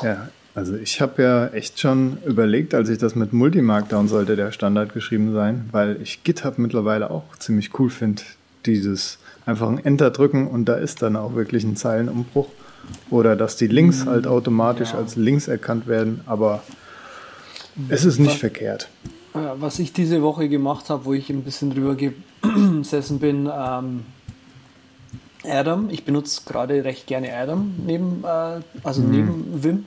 Ja, 0.02 0.30
also 0.54 0.74
ich 0.74 1.00
habe 1.00 1.22
ja 1.22 1.46
echt 1.48 1.78
schon 1.78 2.18
überlegt, 2.26 2.74
als 2.74 2.88
ich 2.88 2.98
das 2.98 3.14
mit 3.14 3.32
Multimarkdown 3.32 4.08
sollte 4.08 4.36
der 4.36 4.52
Standard 4.52 4.92
geschrieben 4.92 5.32
sein, 5.32 5.68
weil 5.72 6.00
ich 6.02 6.24
GitHub 6.24 6.58
mittlerweile 6.58 7.10
auch 7.10 7.36
ziemlich 7.38 7.78
cool 7.78 7.90
finde. 7.90 8.22
Dieses 8.66 9.18
einfach 9.46 9.68
ein 9.68 9.82
Enter 9.82 10.10
drücken 10.10 10.46
und 10.46 10.66
da 10.66 10.74
ist 10.74 11.02
dann 11.02 11.16
auch 11.16 11.34
wirklich 11.34 11.64
ein 11.64 11.76
Zeilenumbruch. 11.76 12.48
Oder 13.10 13.36
dass 13.36 13.56
die 13.56 13.68
Links 13.68 14.06
halt 14.06 14.26
automatisch 14.26 14.94
als 14.94 15.16
Links 15.16 15.48
erkannt 15.48 15.86
werden, 15.86 16.22
aber 16.26 16.62
es 17.88 18.04
ist 18.04 18.18
nicht 18.18 18.38
verkehrt. 18.38 18.88
was 19.32 19.78
ich 19.78 19.92
diese 19.92 20.22
Woche 20.22 20.48
gemacht 20.48 20.90
habe, 20.90 21.04
wo 21.04 21.14
ich 21.14 21.30
ein 21.30 21.42
bisschen 21.42 21.70
drüber 21.70 21.96
gesessen 21.96 23.20
bin, 23.20 23.48
ähm, 23.52 24.02
Adam. 25.44 25.88
Ich 25.90 26.04
benutze 26.04 26.42
gerade 26.44 26.84
recht 26.84 27.06
gerne 27.06 27.34
Adam 27.34 27.74
neben, 27.86 28.24
äh, 28.24 28.60
also 28.82 29.02
mhm. 29.02 29.10
neben 29.10 29.64
Vim. 29.64 29.84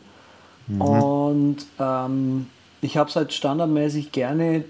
Mhm. 0.68 0.82
Und 0.82 1.66
ähm, 1.80 2.48
ich 2.82 2.98
habe 2.98 3.10
es 3.10 3.16
halt 3.16 3.34
standardmäßig 3.34 4.12
gerne, 4.12 4.66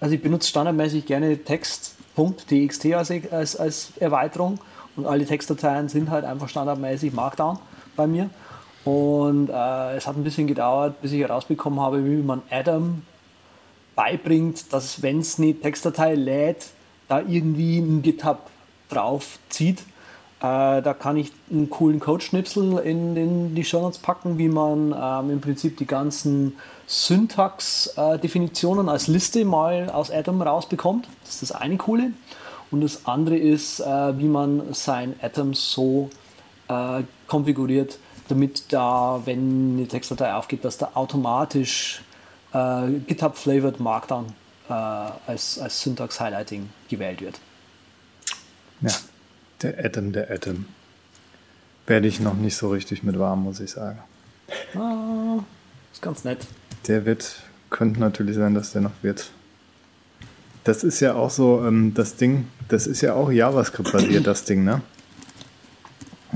also 0.00 0.14
ich 0.14 0.22
benutze 0.22 0.48
standardmäßig 0.48 1.06
gerne 1.06 1.38
Text.txt 1.38 2.86
als, 2.94 3.10
als, 3.30 3.56
als 3.56 3.92
Erweiterung 3.98 4.58
und 4.96 5.06
alle 5.06 5.24
Textdateien 5.24 5.88
sind 5.88 6.10
halt 6.10 6.24
einfach 6.24 6.48
standardmäßig 6.48 7.12
Markdown 7.12 7.58
bei 7.96 8.06
mir. 8.06 8.30
Und 8.84 9.48
äh, 9.48 9.96
es 9.96 10.06
hat 10.06 10.16
ein 10.16 10.24
bisschen 10.24 10.46
gedauert, 10.46 11.00
bis 11.00 11.12
ich 11.12 11.20
herausbekommen 11.20 11.80
habe, 11.80 12.04
wie 12.04 12.22
man 12.22 12.42
Adam 12.50 13.02
beibringt, 13.96 14.72
dass 14.72 15.02
wenn 15.02 15.20
es 15.20 15.38
eine 15.38 15.54
Textdatei 15.54 16.14
lädt, 16.14 16.66
da 17.08 17.20
irgendwie 17.20 17.78
ein 17.78 18.02
GitHub 18.02 18.50
drauf 18.88 19.38
zieht. 19.48 19.82
Äh, 20.44 20.82
da 20.82 20.92
kann 20.92 21.16
ich 21.16 21.32
einen 21.50 21.70
coolen 21.70 22.00
Code-Schnipsel 22.00 22.78
in, 22.80 23.16
in, 23.16 23.54
die 23.54 23.64
Show 23.64 23.80
Notes 23.80 23.98
packen, 23.98 24.36
wie 24.36 24.48
man 24.48 24.94
ähm, 24.94 25.30
im 25.30 25.40
Prinzip 25.40 25.78
die 25.78 25.86
ganzen 25.86 26.58
Syntax-Definitionen 26.86 28.90
als 28.90 29.06
Liste 29.06 29.46
mal 29.46 29.88
aus 29.88 30.10
Atom 30.10 30.42
rausbekommt. 30.42 31.08
Das 31.22 31.34
ist 31.34 31.42
das 31.42 31.52
eine 31.52 31.78
coole. 31.78 32.10
Und 32.70 32.82
das 32.82 33.06
andere 33.06 33.38
ist, 33.38 33.80
äh, 33.80 34.18
wie 34.18 34.28
man 34.28 34.74
sein 34.74 35.14
Atom 35.22 35.54
so 35.54 36.10
äh, 36.68 37.04
konfiguriert, 37.26 37.98
damit 38.28 38.70
da, 38.70 39.22
wenn 39.24 39.78
eine 39.78 39.88
Textdatei 39.88 40.34
aufgeht, 40.34 40.62
dass 40.62 40.76
da 40.76 40.90
automatisch 40.92 42.02
äh, 42.52 42.90
GitHub 43.06 43.38
Flavored 43.38 43.80
Markdown 43.80 44.26
äh, 44.68 44.72
als, 44.72 45.58
als 45.58 45.80
Syntax 45.80 46.20
Highlighting 46.20 46.68
gewählt 46.90 47.22
wird. 47.22 47.40
Ja, 48.82 48.90
der 49.64 49.84
Atom, 49.84 50.12
der 50.12 50.30
Atom. 50.30 50.66
Werde 51.86 52.06
ich 52.06 52.20
noch 52.20 52.34
nicht 52.34 52.56
so 52.56 52.68
richtig 52.70 53.02
mit 53.02 53.18
warm, 53.18 53.44
muss 53.44 53.60
ich 53.60 53.72
sagen. 53.72 53.98
Ah, 54.74 55.42
ist 55.92 56.02
ganz 56.02 56.24
nett. 56.24 56.46
Der 56.86 57.04
wird, 57.04 57.42
könnte 57.70 58.00
natürlich 58.00 58.36
sein, 58.36 58.54
dass 58.54 58.72
der 58.72 58.82
noch 58.82 59.02
wird. 59.02 59.30
Das 60.64 60.84
ist 60.84 61.00
ja 61.00 61.14
auch 61.14 61.30
so, 61.30 61.64
ähm, 61.66 61.92
das 61.94 62.16
Ding, 62.16 62.48
das 62.68 62.86
ist 62.86 63.00
ja 63.00 63.14
auch 63.14 63.30
JavaScript-basiert, 63.30 64.26
das 64.26 64.44
Ding, 64.44 64.64
ne? 64.64 64.80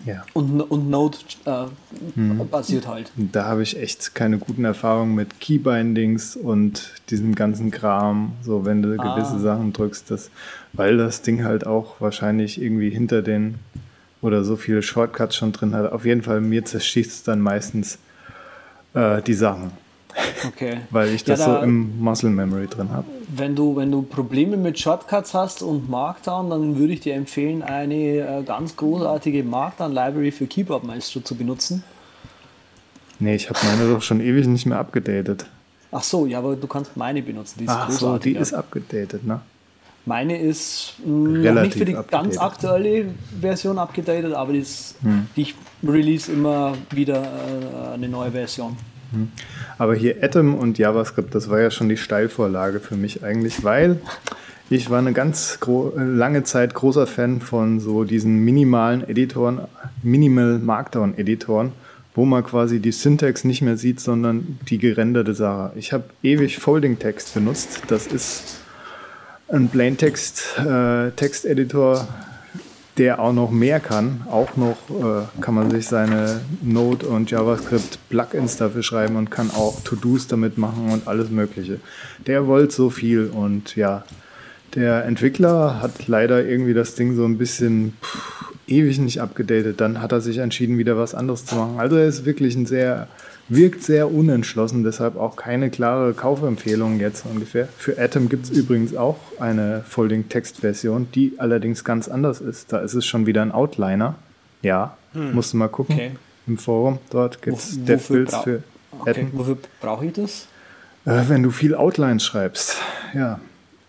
Ja. 0.07 0.25
Und, 0.33 0.61
und 0.61 0.91
Node 0.91 1.19
äh, 1.45 1.67
hm. 2.15 2.49
basiert 2.51 2.87
halt. 2.87 3.13
Da 3.17 3.45
habe 3.45 3.63
ich 3.63 3.79
echt 3.79 4.15
keine 4.15 4.39
guten 4.39 4.65
Erfahrungen 4.65 5.15
mit 5.15 5.41
Keybindings 5.41 6.37
und 6.37 6.93
diesem 7.11 7.35
ganzen 7.35 7.71
Kram. 7.71 8.33
So, 8.43 8.65
wenn 8.65 8.83
du 8.83 8.97
ah. 8.99 9.15
gewisse 9.15 9.39
Sachen 9.39 9.73
drückst, 9.73 10.11
das, 10.11 10.31
weil 10.73 10.97
das 10.97 11.23
Ding 11.23 11.45
halt 11.45 11.67
auch 11.67 12.01
wahrscheinlich 12.01 12.61
irgendwie 12.61 12.91
hinter 12.91 13.23
den 13.23 13.57
oder 14.21 14.45
so 14.45 14.57
viele 14.57 14.83
Shortcuts 14.83 15.37
schon 15.37 15.53
drin 15.53 15.75
hat. 15.75 15.93
Auf 15.93 16.05
jeden 16.05 16.23
Fall, 16.23 16.41
mir 16.41 16.65
zerschießt 16.65 17.11
es 17.11 17.23
dann 17.23 17.41
meistens 17.41 17.99
äh, 18.95 19.23
die 19.23 19.35
Sachen. 19.35 19.71
Okay. 20.47 20.79
Weil 20.91 21.09
ich 21.09 21.25
das 21.25 21.41
ja, 21.41 21.47
da, 21.47 21.61
so 21.61 21.65
im 21.65 22.01
Muscle 22.01 22.31
Memory 22.31 22.67
drin 22.67 22.91
habe. 22.91 23.07
Wenn 23.29 23.55
du, 23.55 23.77
wenn 23.77 23.91
du 23.91 24.03
Probleme 24.03 24.57
mit 24.57 24.79
Shortcuts 24.79 25.35
hast 25.35 25.63
und 25.63 25.89
Markdown, 25.89 26.51
dann 26.51 26.79
würde 26.79 26.93
ich 26.93 27.01
dir 27.01 27.15
empfehlen, 27.15 27.63
eine 27.63 27.95
äh, 27.95 28.43
ganz 28.45 28.77
großartige 28.77 29.45
Markdown-Library 29.45 30.33
für 30.33 30.47
Keyboard 30.47 30.85
Maestro 30.85 31.21
zu 31.21 31.35
benutzen. 31.35 31.85
Nee, 33.19 33.35
ich 33.35 33.51
habe 33.51 33.59
meine 33.65 33.93
doch 33.93 34.03
schon 34.03 34.21
ewig 34.21 34.47
nicht 34.47 34.67
mehr 34.67 34.79
abgedatet. 34.79 35.47
Ach 35.91 36.03
so, 36.03 36.27
ja, 36.27 36.39
aber 36.39 36.55
du 36.57 36.67
kannst 36.67 36.97
meine 36.97 37.23
benutzen. 37.23 37.61
Die 37.61 37.65
ist 37.65 37.71
Ach 37.71 37.91
so, 37.91 38.19
die 38.19 38.35
ist 38.35 38.53
abgedatet, 38.53 39.27
ne? 39.27 39.41
Meine 40.05 40.41
ist 40.41 40.95
mh, 41.05 41.51
hm, 41.51 41.63
nicht 41.63 41.77
für 41.77 41.85
die 41.85 41.97
updated. 41.97 42.11
ganz 42.11 42.39
aktuelle 42.39 43.07
Version 43.41 43.79
abgedatet, 43.79 44.33
aber 44.33 44.53
die 44.55 44.61
ist, 44.61 44.97
hm. 45.03 45.27
ich 45.37 45.55
release 45.87 46.33
immer 46.33 46.75
wieder 46.91 47.23
äh, 47.23 47.95
eine 47.95 48.09
neue 48.09 48.31
Version. 48.31 48.77
Hm. 49.13 49.29
Aber 49.79 49.95
hier 49.95 50.23
Atom 50.23 50.55
und 50.55 50.79
JavaScript, 50.79 51.35
das 51.35 51.49
war 51.49 51.61
ja 51.61 51.71
schon 51.71 51.89
die 51.89 51.97
Steilvorlage 51.97 52.81
für 52.81 52.97
mich 52.97 53.25
eigentlich, 53.25 53.65
weil 53.65 54.01
ich 54.71 54.91
war 54.91 54.99
eine 54.99 55.15
ganz 55.15 55.59
lange 55.97 56.43
Zeit 56.43 56.75
großer 56.75 57.07
Fan 57.07 57.41
von 57.41 57.81
so 57.81 58.05
diesen 58.05 58.45
minimalen 58.45 59.09
Editoren, 59.09 59.63
Minimal 60.03 60.59
Markdown 60.59 61.17
Editoren, 61.17 61.73
wo 62.15 62.27
man 62.27 62.45
quasi 62.45 62.79
die 62.79 62.93
Syntax 62.93 63.45
nicht 63.45 63.63
mehr 63.63 63.79
sieht, 63.79 64.01
sondern 64.01 64.59
die 64.69 64.79
gerenderte 64.79 65.35
Sache. 65.35 65.73
Ich 65.77 65.93
habe 65.95 66.05
ewig 66.23 66.59
Folding 66.59 66.99
Text 66.99 67.33
benutzt. 67.33 67.83
Das 67.89 68.07
ist 68.07 68.61
ein 69.49 69.69
Plain 69.69 69.97
Text 69.97 70.59
äh, 70.59 71.13
Texteditor, 71.13 72.07
der 72.99 73.21
auch 73.21 73.33
noch 73.33 73.51
mehr 73.51 73.81
kann. 73.81 74.23
Auch 74.31 74.57
noch 74.57 74.77
äh, 74.91 75.41
kann 75.41 75.55
man 75.55 75.71
sich 75.71 75.87
seine 75.87 76.41
Node 76.63 77.07
und 77.07 77.31
JavaScript 77.31 77.99
Plugins 78.11 78.57
dafür 78.57 78.83
schreiben 78.83 79.17
und 79.17 79.31
kann 79.31 79.51
auch 79.51 79.81
To-Dos 79.83 80.27
damit 80.27 80.59
machen 80.59 80.91
und 80.91 81.07
alles 81.07 81.31
Mögliche. 81.31 81.81
Der 82.27 82.47
wollte 82.47 82.75
so 82.75 82.91
viel 82.91 83.27
und 83.27 83.77
ja, 83.77 84.05
der 84.75 85.05
Entwickler 85.05 85.81
hat 85.81 86.09
leider 86.09 86.45
irgendwie 86.45 86.75
das 86.75 86.95
Ding 86.95 87.15
so 87.15 87.25
ein 87.25 87.39
bisschen 87.39 87.95
pff, 88.03 88.53
ewig 88.67 88.99
nicht 88.99 89.21
abgedatet. 89.21 89.81
Dann 89.81 90.03
hat 90.03 90.13
er 90.13 90.21
sich 90.21 90.39
entschieden, 90.39 90.77
wieder 90.77 90.99
was 90.99 91.15
anderes 91.15 91.47
zu 91.47 91.55
machen. 91.55 91.79
Also 91.79 91.97
er 91.97 92.07
ist 92.07 92.25
wirklich 92.25 92.55
ein 92.57 92.67
sehr 92.67 93.09
wirkt 93.49 93.83
sehr 93.83 94.13
unentschlossen, 94.13 94.85
deshalb 94.85 95.17
auch 95.17 95.37
keine 95.37 95.71
klare 95.71 96.13
Kaufempfehlung 96.13 97.01
jetzt 97.01 97.25
ungefähr. 97.27 97.69
Für 97.77 97.99
Atom 97.99 98.29
gibt 98.29 98.45
es 98.45 98.51
übrigens 98.51 98.95
auch 98.95 99.19
eine 99.41 99.83
Folding-Text-Version, 99.87 101.09
die 101.15 101.35
allerdings 101.39 101.85
ganz 101.85 102.09
anders 102.09 102.41
ist. 102.41 102.73
Da 102.73 102.79
ist 102.81 102.95
es 102.95 103.07
schon 103.07 103.27
wieder 103.27 103.43
ein 103.43 103.53
Outliner. 103.53 104.17
Ja, 104.63 104.97
hm. 105.13 105.35
musst 105.35 105.53
du 105.53 105.57
mal 105.57 105.69
gucken. 105.69 105.95
Okay. 105.95 106.11
Im 106.47 106.59
Forum, 106.59 106.99
dort 107.11 107.43
gibt 107.43 107.59
es 107.59 107.85
DevBuilds 107.85 108.37
für 108.39 108.63
okay. 108.99 109.11
Atom. 109.11 109.31
Wofür 109.33 109.59
brauche 109.81 110.07
ich 110.07 110.13
das? 110.13 110.47
Äh, 111.05 111.29
wenn 111.29 111.43
du 111.43 111.51
viel 111.51 111.75
Outlines 111.75 112.25
schreibst, 112.25 112.79
ja. 113.15 113.41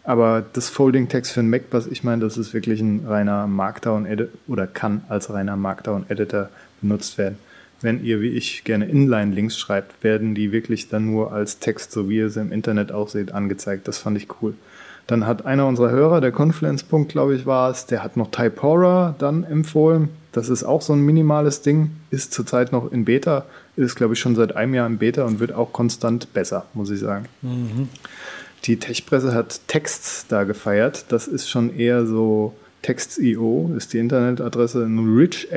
Aber 0.03 0.43
das 0.53 0.69
Folding-Text 0.69 1.33
für 1.33 1.41
ein 1.41 1.49
Mac, 1.49 1.63
was 1.71 1.85
ich 1.85 2.03
meine, 2.03 2.23
das 2.23 2.37
ist 2.37 2.53
wirklich 2.53 2.81
ein 2.81 3.05
reiner 3.05 3.45
Markdown-Editor 3.45 4.33
oder 4.47 4.65
kann 4.65 5.03
als 5.07 5.31
reiner 5.31 5.55
Markdown-Editor 5.55 6.49
benutzt 6.81 7.17
werden 7.17 7.37
wenn 7.81 8.03
ihr 8.03 8.21
wie 8.21 8.29
ich 8.29 8.63
gerne 8.63 8.85
Inline-Links 8.85 9.57
schreibt, 9.57 10.03
werden 10.03 10.35
die 10.35 10.51
wirklich 10.51 10.89
dann 10.89 11.05
nur 11.05 11.31
als 11.31 11.59
Text, 11.59 11.91
so 11.91 12.09
wie 12.09 12.17
ihr 12.17 12.27
es 12.27 12.37
im 12.37 12.51
Internet 12.51 12.91
auch 12.91 13.09
seht, 13.09 13.31
angezeigt. 13.31 13.87
Das 13.87 13.97
fand 13.97 14.17
ich 14.17 14.27
cool. 14.41 14.53
Dann 15.07 15.25
hat 15.25 15.45
einer 15.45 15.65
unserer 15.65 15.89
Hörer, 15.89 16.21
der 16.21 16.31
Confluence-Punkt, 16.31 17.11
glaube 17.11 17.35
ich, 17.35 17.45
war 17.45 17.71
es, 17.71 17.87
der 17.87 18.03
hat 18.03 18.15
noch 18.15 18.29
Typora 18.29 19.15
dann 19.17 19.43
empfohlen. 19.43 20.09
Das 20.31 20.49
ist 20.49 20.63
auch 20.63 20.83
so 20.83 20.93
ein 20.93 21.01
minimales 21.01 21.63
Ding, 21.63 21.91
ist 22.11 22.31
zurzeit 22.33 22.71
noch 22.71 22.91
in 22.91 23.05
Beta, 23.05 23.45
ist, 23.75 23.95
glaube 23.95 24.13
ich, 24.13 24.19
schon 24.19 24.35
seit 24.35 24.55
einem 24.55 24.75
Jahr 24.75 24.85
in 24.85 24.99
Beta 24.99 25.23
und 25.23 25.39
wird 25.39 25.51
auch 25.51 25.73
konstant 25.73 26.31
besser, 26.33 26.67
muss 26.75 26.91
ich 26.91 26.99
sagen. 26.99 27.25
Mhm. 27.41 27.89
Die 28.65 28.77
Techpresse 28.77 29.33
hat 29.33 29.61
Texts 29.67 30.27
da 30.27 30.43
gefeiert. 30.43 31.05
Das 31.09 31.27
ist 31.27 31.49
schon 31.49 31.75
eher 31.75 32.05
so 32.05 32.53
Text.io 32.81 33.73
ist 33.75 33.93
die 33.93 33.99
Internetadresse. 33.99 34.85
Rich, 34.85 35.47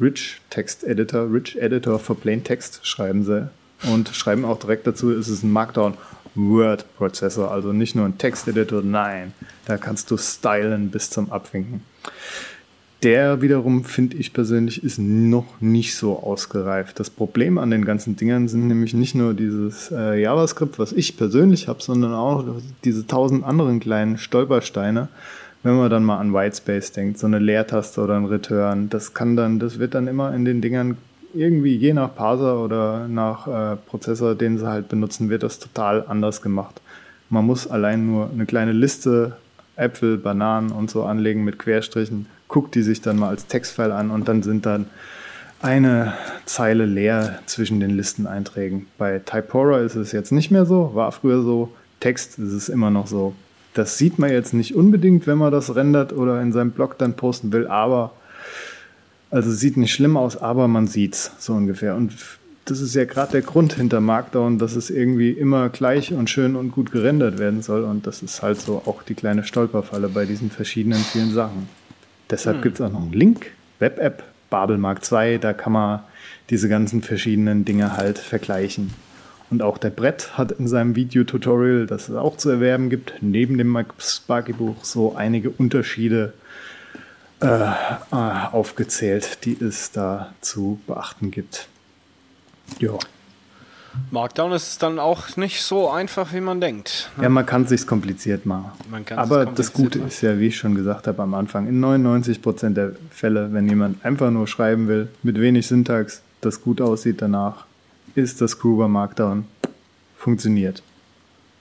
Rich 0.00 0.40
Text 0.50 0.84
Editor, 0.84 1.32
Rich 1.32 1.56
Editor 1.60 1.98
for 1.98 2.18
Plain 2.18 2.44
Text 2.44 2.86
schreiben 2.86 3.24
sie. 3.24 3.50
Und 3.90 4.08
schreiben 4.10 4.44
auch 4.44 4.58
direkt 4.58 4.86
dazu, 4.86 5.10
es 5.10 5.28
ist 5.28 5.42
ein 5.42 5.52
Markdown 5.52 5.94
Word 6.34 6.84
Prozessor, 6.96 7.50
also 7.50 7.72
nicht 7.72 7.94
nur 7.94 8.04
ein 8.04 8.18
Texteditor, 8.18 8.82
nein, 8.82 9.32
da 9.66 9.76
kannst 9.78 10.10
du 10.10 10.16
stylen 10.16 10.90
bis 10.90 11.10
zum 11.10 11.32
Abwinken. 11.32 11.82
Der 13.02 13.40
wiederum, 13.40 13.84
finde 13.84 14.18
ich 14.18 14.34
persönlich, 14.34 14.84
ist 14.84 14.98
noch 14.98 15.46
nicht 15.60 15.96
so 15.96 16.18
ausgereift. 16.18 17.00
Das 17.00 17.08
Problem 17.08 17.56
an 17.56 17.70
den 17.70 17.86
ganzen 17.86 18.14
Dingern 18.14 18.46
sind 18.46 18.68
nämlich 18.68 18.92
nicht 18.92 19.14
nur 19.14 19.32
dieses 19.32 19.90
äh, 19.90 20.20
JavaScript, 20.20 20.78
was 20.78 20.92
ich 20.92 21.16
persönlich 21.16 21.66
habe, 21.66 21.82
sondern 21.82 22.12
auch 22.12 22.44
diese 22.84 23.06
tausend 23.06 23.42
anderen 23.42 23.80
kleinen 23.80 24.18
Stolpersteine, 24.18 25.08
wenn 25.62 25.76
man 25.76 25.90
dann 25.90 26.04
mal 26.04 26.18
an 26.18 26.32
Whitespace 26.32 26.92
denkt, 26.92 27.18
so 27.18 27.26
eine 27.26 27.38
Leertaste 27.38 28.00
oder 28.00 28.16
ein 28.16 28.24
Return, 28.24 28.88
das 28.88 29.14
kann 29.14 29.36
dann, 29.36 29.58
das 29.58 29.78
wird 29.78 29.94
dann 29.94 30.06
immer 30.06 30.34
in 30.34 30.44
den 30.44 30.60
Dingern 30.60 30.96
irgendwie 31.34 31.76
je 31.76 31.92
nach 31.92 32.14
Parser 32.14 32.58
oder 32.58 33.06
nach 33.06 33.46
äh, 33.46 33.76
Prozessor, 33.76 34.34
den 34.34 34.58
sie 34.58 34.66
halt 34.66 34.88
benutzen, 34.88 35.30
wird 35.30 35.42
das 35.42 35.58
total 35.58 36.04
anders 36.08 36.42
gemacht. 36.42 36.80
Man 37.28 37.46
muss 37.46 37.66
allein 37.68 38.06
nur 38.06 38.30
eine 38.30 38.46
kleine 38.46 38.72
Liste 38.72 39.36
Äpfel, 39.76 40.18
Bananen 40.18 40.72
und 40.72 40.90
so 40.90 41.04
anlegen 41.04 41.44
mit 41.44 41.58
Querstrichen, 41.58 42.26
guckt 42.48 42.74
die 42.74 42.82
sich 42.82 43.00
dann 43.00 43.18
mal 43.18 43.28
als 43.28 43.46
Textfile 43.46 43.94
an 43.94 44.10
und 44.10 44.28
dann 44.28 44.42
sind 44.42 44.66
dann 44.66 44.86
eine 45.62 46.14
Zeile 46.46 46.86
leer 46.86 47.38
zwischen 47.46 47.80
den 47.80 47.90
Listeneinträgen. 47.90 48.86
Bei 48.98 49.18
Typora 49.18 49.80
ist 49.80 49.94
es 49.94 50.12
jetzt 50.12 50.32
nicht 50.32 50.50
mehr 50.50 50.64
so, 50.64 50.94
war 50.94 51.12
früher 51.12 51.42
so. 51.42 51.70
Text 52.00 52.38
ist 52.38 52.52
es 52.52 52.68
immer 52.68 52.90
noch 52.90 53.06
so. 53.06 53.34
Das 53.80 53.96
sieht 53.96 54.18
man 54.18 54.30
jetzt 54.30 54.52
nicht 54.52 54.74
unbedingt, 54.74 55.26
wenn 55.26 55.38
man 55.38 55.50
das 55.50 55.74
rendert 55.74 56.12
oder 56.12 56.42
in 56.42 56.52
seinem 56.52 56.70
Blog 56.70 56.98
dann 56.98 57.14
posten 57.14 57.50
will, 57.50 57.66
aber 57.66 58.12
also 59.30 59.50
sieht 59.50 59.78
nicht 59.78 59.94
schlimm 59.94 60.18
aus, 60.18 60.36
aber 60.36 60.68
man 60.68 60.86
sieht's 60.86 61.32
so 61.38 61.54
ungefähr. 61.54 61.96
Und 61.96 62.12
das 62.66 62.82
ist 62.82 62.94
ja 62.94 63.06
gerade 63.06 63.32
der 63.32 63.40
Grund 63.40 63.72
hinter 63.72 64.02
Markdown, 64.02 64.58
dass 64.58 64.76
es 64.76 64.90
irgendwie 64.90 65.30
immer 65.30 65.70
gleich 65.70 66.12
und 66.12 66.28
schön 66.28 66.56
und 66.56 66.72
gut 66.72 66.92
gerendert 66.92 67.38
werden 67.38 67.62
soll. 67.62 67.84
Und 67.84 68.06
das 68.06 68.22
ist 68.22 68.42
halt 68.42 68.60
so 68.60 68.82
auch 68.84 69.02
die 69.02 69.14
kleine 69.14 69.44
Stolperfalle 69.44 70.10
bei 70.10 70.26
diesen 70.26 70.50
verschiedenen 70.50 70.98
vielen 70.98 71.32
Sachen. 71.32 71.66
Deshalb 72.28 72.56
Hm. 72.56 72.62
gibt 72.62 72.80
es 72.80 72.86
auch 72.86 72.92
noch 72.92 73.00
einen 73.00 73.14
Link, 73.14 73.46
Web-App, 73.78 74.24
Babel 74.50 74.76
Mark 74.76 75.06
2, 75.06 75.38
da 75.38 75.54
kann 75.54 75.72
man 75.72 76.00
diese 76.50 76.68
ganzen 76.68 77.00
verschiedenen 77.00 77.64
Dinge 77.64 77.96
halt 77.96 78.18
vergleichen. 78.18 78.90
Und 79.50 79.62
auch 79.62 79.78
der 79.78 79.90
Brett 79.90 80.38
hat 80.38 80.52
in 80.52 80.68
seinem 80.68 80.94
Videotutorial, 80.94 81.86
das 81.86 82.08
es 82.08 82.14
auch 82.14 82.36
zu 82.36 82.50
erwerben 82.50 82.88
gibt, 82.88 83.14
neben 83.20 83.58
dem 83.58 83.76
Sparky-Buch 83.98 84.84
so 84.84 85.16
einige 85.16 85.50
Unterschiede 85.50 86.32
äh, 87.40 87.46
äh, 87.46 87.72
aufgezählt, 88.12 89.44
die 89.44 89.56
es 89.60 89.90
da 89.90 90.32
zu 90.40 90.78
beachten 90.86 91.30
gibt. 91.30 91.68
Ja. 92.78 92.98
Markdown 94.12 94.52
ist 94.52 94.82
dann 94.84 95.00
auch 95.00 95.36
nicht 95.36 95.62
so 95.62 95.90
einfach, 95.90 96.32
wie 96.32 96.40
man 96.40 96.60
denkt. 96.60 97.10
ja, 97.20 97.28
man 97.28 97.44
kann 97.44 97.66
sich's 97.66 97.86
kompliziert 97.86 98.46
machen. 98.46 98.70
Aber 99.16 99.46
das 99.46 99.72
Gute 99.72 99.98
machen. 99.98 100.08
ist 100.08 100.20
ja, 100.20 100.38
wie 100.38 100.46
ich 100.46 100.58
schon 100.58 100.76
gesagt 100.76 101.08
habe 101.08 101.22
am 101.22 101.34
Anfang, 101.34 101.66
in 101.66 101.84
99% 101.84 102.74
der 102.74 102.92
Fälle, 103.10 103.52
wenn 103.52 103.68
jemand 103.68 104.04
einfach 104.04 104.30
nur 104.30 104.46
schreiben 104.46 104.86
will, 104.86 105.08
mit 105.24 105.40
wenig 105.40 105.66
Syntax, 105.66 106.22
das 106.40 106.62
gut 106.62 106.80
aussieht 106.80 107.20
danach, 107.20 107.64
ist 108.14 108.40
das 108.40 108.58
Gruber 108.58 108.88
Markdown 108.88 109.44
funktioniert. 110.16 110.82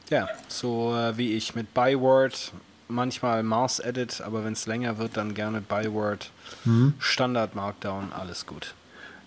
Ja, 0.09 0.27
so 0.47 0.95
äh, 0.95 1.17
wie 1.17 1.33
ich 1.33 1.55
mit 1.55 1.73
Byword, 1.73 2.51
manchmal 2.87 3.43
Mars 3.43 3.79
Edit, 3.79 4.21
aber 4.21 4.43
wenn 4.43 4.53
es 4.53 4.65
länger 4.65 4.97
wird, 4.97 5.17
dann 5.17 5.33
gerne 5.33 5.61
Byword, 5.61 6.31
Mhm. 6.65 6.93
Standard 6.97 7.53
Markdown, 7.55 8.11
alles 8.11 8.47
gut. 8.47 8.73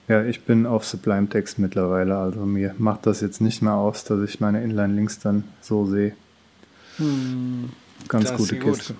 Ja, 0.08 0.24
ich 0.24 0.42
bin 0.42 0.66
auf 0.66 0.84
Sublime 0.84 1.28
Text 1.28 1.60
mittlerweile, 1.60 2.16
also 2.18 2.40
mir 2.40 2.74
macht 2.78 3.06
das 3.06 3.20
jetzt 3.20 3.40
nicht 3.40 3.62
mehr 3.62 3.74
aus, 3.74 4.02
dass 4.02 4.20
ich 4.28 4.40
meine 4.40 4.62
Inline-Links 4.64 5.20
dann 5.20 5.44
so 5.60 5.86
sehe. 5.86 6.16
Ganz 8.08 8.28
das 8.30 8.36
gute 8.36 8.56
ist 8.56 8.62
gut. 8.62 8.74
Kiste. 8.78 8.94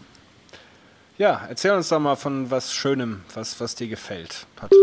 Ja, 1.18 1.44
erzähl 1.48 1.72
uns 1.72 1.88
doch 1.88 1.98
mal 1.98 2.14
von 2.16 2.50
was 2.50 2.72
Schönem, 2.72 3.22
was, 3.34 3.60
was 3.60 3.74
dir 3.74 3.88
gefällt, 3.88 4.46
Patrick. 4.54 4.78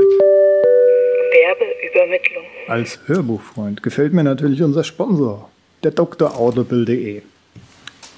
Werbeübermittlung. 1.32 2.44
Als 2.68 3.00
Hörbuchfreund 3.08 3.84
gefällt 3.84 4.14
mir 4.14 4.24
natürlich 4.24 4.62
unser 4.64 4.84
Sponsor, 4.84 5.50
der 5.84 5.92
draudible.de. 5.92 7.22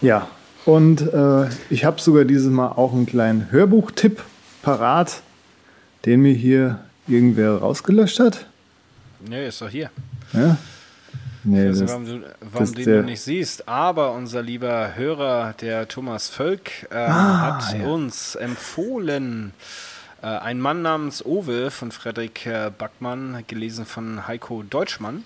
Ja, 0.01 0.27
und 0.65 1.01
äh, 1.13 1.47
ich 1.69 1.85
habe 1.85 1.99
sogar 2.01 2.25
dieses 2.25 2.49
Mal 2.51 2.69
auch 2.69 2.93
einen 2.93 3.05
kleinen 3.05 3.51
Hörbuchtipp 3.51 4.21
parat, 4.61 5.21
den 6.05 6.21
mir 6.21 6.33
hier 6.33 6.79
irgendwer 7.07 7.57
rausgelöscht 7.57 8.19
hat. 8.19 8.45
Nee, 9.27 9.47
ist 9.47 9.61
doch 9.61 9.69
hier. 9.69 9.89
Ja? 10.33 10.57
Nee, 11.43 11.63
Ich 11.63 11.69
weiß 11.71 11.79
nicht, 11.81 11.89
warum 11.89 12.05
du, 12.05 12.21
warum 12.41 12.63
ist 12.63 12.77
du 12.85 13.03
nicht 13.03 13.21
siehst, 13.21 13.67
aber 13.67 14.11
unser 14.13 14.43
lieber 14.43 14.95
Hörer, 14.95 15.53
der 15.59 15.87
Thomas 15.87 16.29
Völk, 16.29 16.71
ähm, 16.91 16.97
Ah, 17.11 17.59
hat 17.59 17.79
ja. 17.79 17.87
uns 17.87 18.35
empfohlen, 18.35 19.51
äh, 19.57 19.90
ein 20.27 20.59
Mann 20.59 20.81
namens 20.81 21.25
Owe 21.25 21.71
von 21.71 21.91
Frederik 21.91 22.45
äh, 22.45 22.71
Backmann, 22.75 23.43
gelesen 23.47 23.85
von 23.85 24.27
Heiko 24.27 24.63
Deutschmann. 24.63 25.25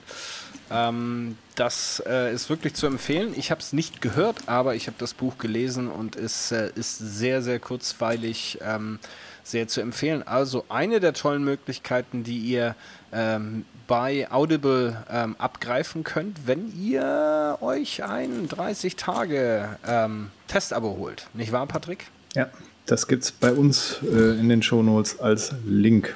Ähm, 0.72 1.38
das 1.56 2.02
äh, 2.08 2.34
ist 2.34 2.50
wirklich 2.50 2.74
zu 2.74 2.88
empfehlen. 2.88 3.34
Ich 3.36 3.52
habe 3.52 3.62
es 3.62 3.74
nicht 3.74 4.02
gehört, 4.02 4.48
aber 4.48 4.76
ich 4.76 4.88
habe 4.88 4.98
das 4.98 5.14
Buch 5.14 5.38
gelesen 5.38 5.90
und 5.90 6.16
es 6.16 6.52
äh, 6.52 6.72
ist 6.76 6.98
sehr, 6.98 7.42
sehr 7.42 7.60
kurzweilig, 7.60 8.60
ähm, 8.62 9.00
sehr 9.44 9.68
zu 9.68 9.82
empfehlen. 9.82 10.24
Also 10.28 10.66
eine 10.70 11.00
der 11.00 11.14
tollen 11.14 11.44
Möglichkeiten, 11.44 12.24
die 12.24 12.40
ihr 12.40 12.76
ähm, 13.14 13.66
bei 13.88 14.32
Audible 14.32 15.04
ähm, 15.10 15.36
abgreifen 15.38 16.04
könnt, 16.04 16.48
wenn 16.48 16.74
ihr 16.82 17.60
euch 17.62 18.04
ein 18.04 18.48
30 18.48 18.96
Tage 18.96 19.78
ähm, 19.88 20.32
Testabo 20.48 20.98
holt. 20.98 21.28
Nicht 21.34 21.52
wahr, 21.52 21.68
Patrick? 21.68 22.08
ja, 22.34 22.50
das 22.86 23.08
gibt 23.08 23.24
es 23.24 23.32
bei 23.32 23.52
uns 23.52 23.98
äh, 24.04 24.40
in 24.40 24.50
den 24.50 24.62
Shownotes 24.62 25.20
als 25.20 25.54
Link 25.66 26.16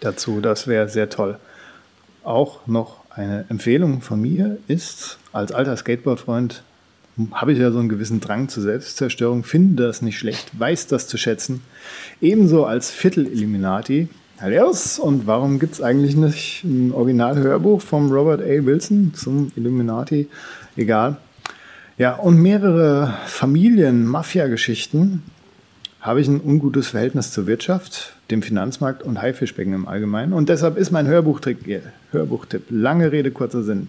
dazu. 0.00 0.40
Das 0.40 0.66
wäre 0.66 0.88
sehr 0.88 1.08
toll. 1.08 1.38
Auch 2.24 2.66
noch 2.66 3.04
eine 3.10 3.44
Empfehlung 3.48 4.02
von 4.02 4.20
mir 4.20 4.58
ist, 4.68 5.18
als 5.32 5.52
alter 5.52 5.76
Skateboardfreund 5.76 6.62
habe 7.32 7.52
ich 7.52 7.58
ja 7.58 7.70
so 7.70 7.78
einen 7.78 7.88
gewissen 7.88 8.20
Drang 8.20 8.48
zur 8.48 8.62
Selbstzerstörung, 8.62 9.42
finde 9.42 9.86
das 9.86 10.02
nicht 10.02 10.18
schlecht, 10.18 10.58
weiß 10.58 10.86
das 10.86 11.08
zu 11.08 11.16
schätzen. 11.16 11.62
Ebenso 12.20 12.66
als 12.66 12.90
Viertel-Illuminati. 12.90 14.08
Alios, 14.38 14.98
und 14.98 15.26
warum 15.26 15.58
gibt 15.58 15.74
es 15.74 15.80
eigentlich 15.80 16.14
nicht 16.14 16.62
ein 16.62 16.92
Originalhörbuch 16.92 17.80
vom 17.80 18.12
Robert 18.12 18.42
A. 18.42 18.66
Wilson 18.66 19.14
zum 19.14 19.50
Illuminati? 19.56 20.28
Egal. 20.76 21.16
Ja, 21.96 22.16
und 22.16 22.36
mehrere 22.36 23.14
Familien-Mafia-Geschichten 23.24 25.22
habe 26.06 26.20
ich 26.20 26.28
ein 26.28 26.40
ungutes 26.40 26.86
Verhältnis 26.86 27.32
zur 27.32 27.48
Wirtschaft, 27.48 28.14
dem 28.30 28.40
Finanzmarkt 28.40 29.02
und 29.02 29.20
Haifischbecken 29.20 29.72
im 29.72 29.88
Allgemeinen. 29.88 30.32
Und 30.32 30.48
deshalb 30.48 30.76
ist 30.76 30.92
mein 30.92 31.08
Hörbuchtrick, 31.08 31.66
äh, 31.66 31.80
Hörbuchtipp, 32.12 32.62
lange 32.70 33.10
Rede, 33.10 33.32
kurzer 33.32 33.64
Sinn, 33.64 33.88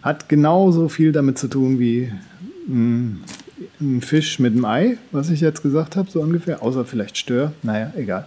hat 0.00 0.30
genauso 0.30 0.88
viel 0.88 1.12
damit 1.12 1.36
zu 1.36 1.48
tun 1.48 1.78
wie 1.78 2.10
ein, 2.66 3.22
ein 3.80 4.00
Fisch 4.00 4.38
mit 4.38 4.54
einem 4.54 4.64
Ei, 4.64 4.96
was 5.10 5.28
ich 5.28 5.42
jetzt 5.42 5.62
gesagt 5.62 5.94
habe, 5.94 6.10
so 6.10 6.20
ungefähr, 6.22 6.62
außer 6.62 6.86
vielleicht 6.86 7.18
Stör. 7.18 7.52
Naja, 7.62 7.92
egal. 7.96 8.26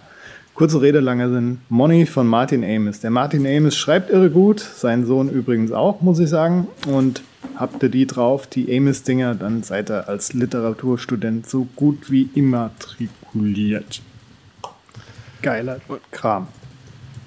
Kurze 0.54 0.80
Rede, 0.80 1.00
langer 1.00 1.28
Sinn. 1.28 1.58
Money 1.68 2.06
von 2.06 2.28
Martin 2.28 2.62
Amis. 2.64 3.00
Der 3.00 3.10
Martin 3.10 3.44
Amis 3.44 3.76
schreibt 3.76 4.08
irre 4.08 4.30
gut, 4.30 4.60
sein 4.60 5.04
Sohn 5.04 5.28
übrigens 5.28 5.72
auch, 5.72 6.00
muss 6.00 6.20
ich 6.20 6.30
sagen. 6.30 6.68
Und 6.86 7.22
habt 7.56 7.82
ihr 7.82 7.88
die 7.88 8.06
drauf, 8.06 8.46
die 8.46 8.76
Amis-Dinger, 8.76 9.34
dann 9.34 9.62
seid 9.62 9.90
ihr 9.90 10.08
als 10.08 10.32
Literaturstudent 10.32 11.48
so 11.48 11.66
gut 11.76 12.10
wie 12.10 12.28
immatrikuliert. 12.34 14.02
Geiler 15.42 15.80
Kram. 16.10 16.48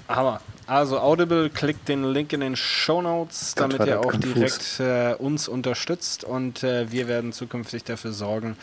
Hammer. 0.08 0.42
Also 0.70 1.00
Audible, 1.00 1.50
klickt 1.50 1.90
den 1.90 2.04
Link 2.04 2.32
in 2.32 2.42
den 2.42 2.56
Show 2.56 3.02
Notes, 3.02 3.56
damit 3.56 3.84
ihr 3.88 4.00
auch 4.00 4.12
konfus. 4.12 4.34
direkt 4.34 4.80
äh, 4.80 5.16
uns 5.16 5.48
unterstützt 5.48 6.24
und 6.24 6.64
äh, 6.64 6.92
wir 6.92 7.08
werden 7.08 7.34
zukünftig 7.34 7.86
dafür 7.86 8.12
sorgen, 8.12 8.56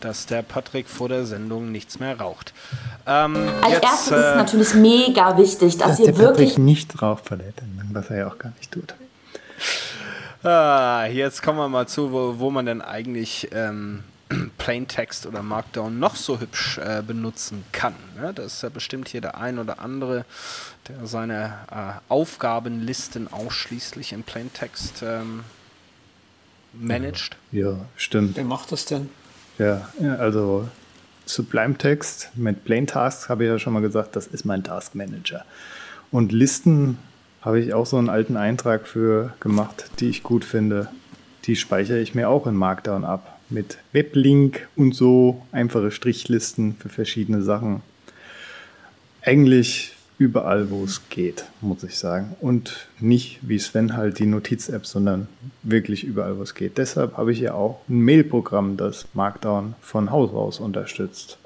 dass 0.00 0.26
der 0.26 0.42
Patrick 0.42 0.88
vor 0.88 1.08
der 1.08 1.24
Sendung 1.24 1.70
nichts 1.70 2.00
mehr 2.00 2.18
raucht. 2.18 2.52
Ähm, 3.06 3.36
Als 3.60 3.74
jetzt, 3.74 3.84
erstes 3.84 4.10
ist 4.10 4.24
es 4.24 4.32
äh, 4.32 4.36
natürlich 4.36 4.74
mega 4.74 5.38
wichtig, 5.38 5.78
dass 5.78 5.90
Dass 5.90 5.98
ihr 6.00 6.06
der 6.06 6.12
Patrick 6.14 6.38
wirklich 6.38 6.58
nicht 6.58 6.88
drauf 7.00 7.20
verlädt, 7.24 7.54
was 7.92 8.10
er 8.10 8.16
ja 8.16 8.26
auch 8.26 8.38
gar 8.38 8.52
nicht 8.58 8.72
tut. 8.72 8.94
Ah, 10.42 11.06
jetzt 11.06 11.42
kommen 11.42 11.58
wir 11.58 11.68
mal 11.68 11.86
zu, 11.86 12.10
wo, 12.10 12.38
wo 12.38 12.50
man 12.50 12.66
denn 12.66 12.82
eigentlich 12.82 13.48
ähm, 13.52 14.02
Plaintext 14.58 15.26
oder 15.26 15.42
Markdown 15.42 16.00
noch 16.00 16.16
so 16.16 16.40
hübsch 16.40 16.78
äh, 16.78 17.02
benutzen 17.06 17.64
kann. 17.70 17.94
Ne? 18.20 18.32
Das 18.34 18.54
ist 18.54 18.62
ja 18.62 18.68
bestimmt 18.68 19.08
hier 19.08 19.20
der 19.20 19.38
ein 19.38 19.60
oder 19.60 19.78
andere, 19.78 20.24
der 20.88 21.06
seine 21.06 21.54
äh, 21.70 22.00
Aufgabenlisten 22.08 23.32
ausschließlich 23.32 24.12
in 24.12 24.24
Plaintext 24.24 25.02
ähm, 25.06 25.44
managt. 26.72 27.36
Ja, 27.52 27.76
stimmt. 27.96 28.36
Wer 28.36 28.44
macht 28.44 28.72
das 28.72 28.84
denn? 28.84 29.10
Ja, 29.58 29.90
also 30.18 30.68
Sublime 31.24 31.78
Text 31.78 32.30
mit 32.34 32.64
Plain 32.64 32.88
Tasks 32.88 33.28
habe 33.28 33.44
ich 33.44 33.50
ja 33.50 33.58
schon 33.60 33.74
mal 33.74 33.82
gesagt, 33.82 34.16
das 34.16 34.26
ist 34.26 34.44
mein 34.44 34.64
Task 34.64 34.96
Manager. 34.96 35.44
Und 36.10 36.32
Listen 36.32 36.98
habe 37.42 37.60
ich 37.60 37.74
auch 37.74 37.86
so 37.86 37.98
einen 37.98 38.08
alten 38.08 38.36
Eintrag 38.36 38.86
für 38.86 39.34
gemacht, 39.40 39.90
die 40.00 40.08
ich 40.08 40.22
gut 40.22 40.44
finde. 40.44 40.88
Die 41.44 41.56
speichere 41.56 41.98
ich 41.98 42.14
mir 42.14 42.28
auch 42.28 42.46
in 42.46 42.54
Markdown 42.54 43.04
ab. 43.04 43.38
Mit 43.50 43.78
Weblink 43.92 44.68
und 44.76 44.94
so 44.94 45.42
einfache 45.52 45.90
Strichlisten 45.90 46.76
für 46.78 46.88
verschiedene 46.88 47.42
Sachen. 47.42 47.82
Eigentlich 49.20 49.94
überall, 50.18 50.70
wo 50.70 50.84
es 50.84 51.08
geht, 51.10 51.44
muss 51.60 51.82
ich 51.82 51.98
sagen. 51.98 52.36
Und 52.40 52.86
nicht 53.00 53.40
wie 53.42 53.58
Sven 53.58 53.96
halt 53.96 54.20
die 54.20 54.26
Notiz-App, 54.26 54.86
sondern 54.86 55.26
wirklich 55.64 56.04
überall, 56.04 56.38
wo 56.38 56.42
es 56.42 56.54
geht. 56.54 56.78
Deshalb 56.78 57.16
habe 57.16 57.32
ich 57.32 57.40
ja 57.40 57.54
auch 57.54 57.80
ein 57.88 58.00
Mail-Programm, 58.00 58.76
das 58.76 59.06
Markdown 59.14 59.74
von 59.80 60.10
Haus 60.10 60.30
aus 60.30 60.60
unterstützt. 60.60 61.38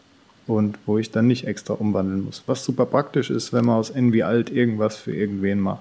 Und 0.47 0.79
wo 0.87 0.97
ich 0.99 1.11
dann 1.11 1.27
nicht 1.27 1.47
extra 1.47 1.75
umwandeln 1.75 2.25
muss. 2.25 2.45
Was 2.47 2.65
super 2.65 2.87
praktisch 2.87 3.31
ist, 3.31 3.53
wenn 3.53 3.65
man 3.65 3.77
aus 3.77 3.91
Envy 3.91 4.23
Alt 4.23 4.49
irgendwas 4.51 4.97
für 4.97 5.13
irgendwen 5.15 5.59
mal 5.59 5.81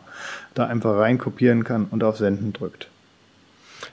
da 0.56 0.66
einfach 0.66 0.98
reinkopieren 0.98 1.64
kann 1.64 1.86
und 1.92 2.04
auf 2.04 2.18
Senden 2.18 2.52
drückt. 2.54 2.88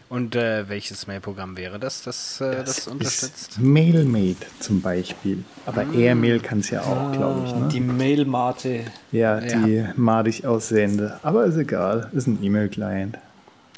Und 0.08 0.34
äh, 0.36 0.68
welches 0.68 1.06
Mailprogramm 1.06 1.56
wäre 1.56 1.78
das, 1.78 2.02
das 2.02 2.40
äh, 2.40 2.64
das, 2.64 2.86
unterstützt? 2.86 3.52
Ist 3.52 3.60
MailMate 3.60 4.46
zum 4.60 4.80
Beispiel. 4.80 5.44
Aber 5.66 5.84
Airmail 5.92 6.40
kann 6.40 6.60
es 6.60 6.70
ja 6.70 6.82
auch, 6.82 7.12
glaube 7.12 7.46
ich. 7.46 7.52
Ah, 7.52 7.58
Ne? 7.60 7.68
Die 7.68 7.80
Mailmate. 7.80 8.84
ja, 9.10 9.38
Ja. 9.40 9.66
die 9.66 9.84
madig 9.96 10.46
aussehende. 10.46 11.18
Aber 11.22 11.44
ist 11.44 11.56
egal, 11.56 12.08
ist 12.12 12.26
ein 12.26 12.42
E-Mail-Client. 12.42 13.18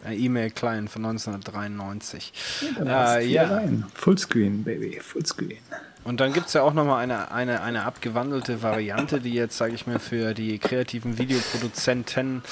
Ein 0.04 0.20
E-Mail-Client 0.20 0.90
von 0.90 1.04
1993. 1.06 2.32
Dann 2.78 2.88
hast 2.90 3.16
Äh, 3.16 3.26
ja. 3.26 3.44
rein. 3.48 3.84
Fullscreen, 3.94 4.62
Baby, 4.62 5.00
Fullscreen. 5.00 5.58
Und 6.04 6.20
dann 6.20 6.32
gibt 6.34 6.48
es 6.48 6.52
ja 6.52 6.62
auch 6.62 6.74
nochmal 6.74 7.02
eine, 7.02 7.32
eine, 7.32 7.62
eine 7.62 7.84
abgewandelte 7.84 8.62
Variante, 8.62 9.20
die 9.20 9.32
jetzt, 9.32 9.56
sage 9.56 9.74
ich 9.74 9.86
mal, 9.86 9.98
für 9.98 10.34
die 10.34 10.58
kreativen 10.58 11.18
Videoproduzenten 11.18 12.42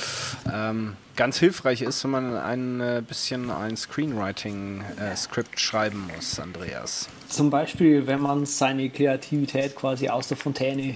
ähm, 0.50 0.96
ganz 1.16 1.38
hilfreich 1.38 1.82
ist, 1.82 2.02
wenn 2.04 2.10
man 2.10 2.36
ein 2.36 2.80
äh, 2.80 3.02
bisschen 3.06 3.50
ein 3.50 3.76
Screenwriting-Skript 3.76 5.54
äh, 5.54 5.58
schreiben 5.58 6.10
muss, 6.14 6.40
Andreas. 6.40 7.08
Zum 7.28 7.50
Beispiel, 7.50 8.06
wenn 8.06 8.20
man 8.20 8.46
seine 8.46 8.88
Kreativität 8.88 9.76
quasi 9.76 10.08
aus 10.08 10.28
der 10.28 10.38
Fontäne 10.38 10.94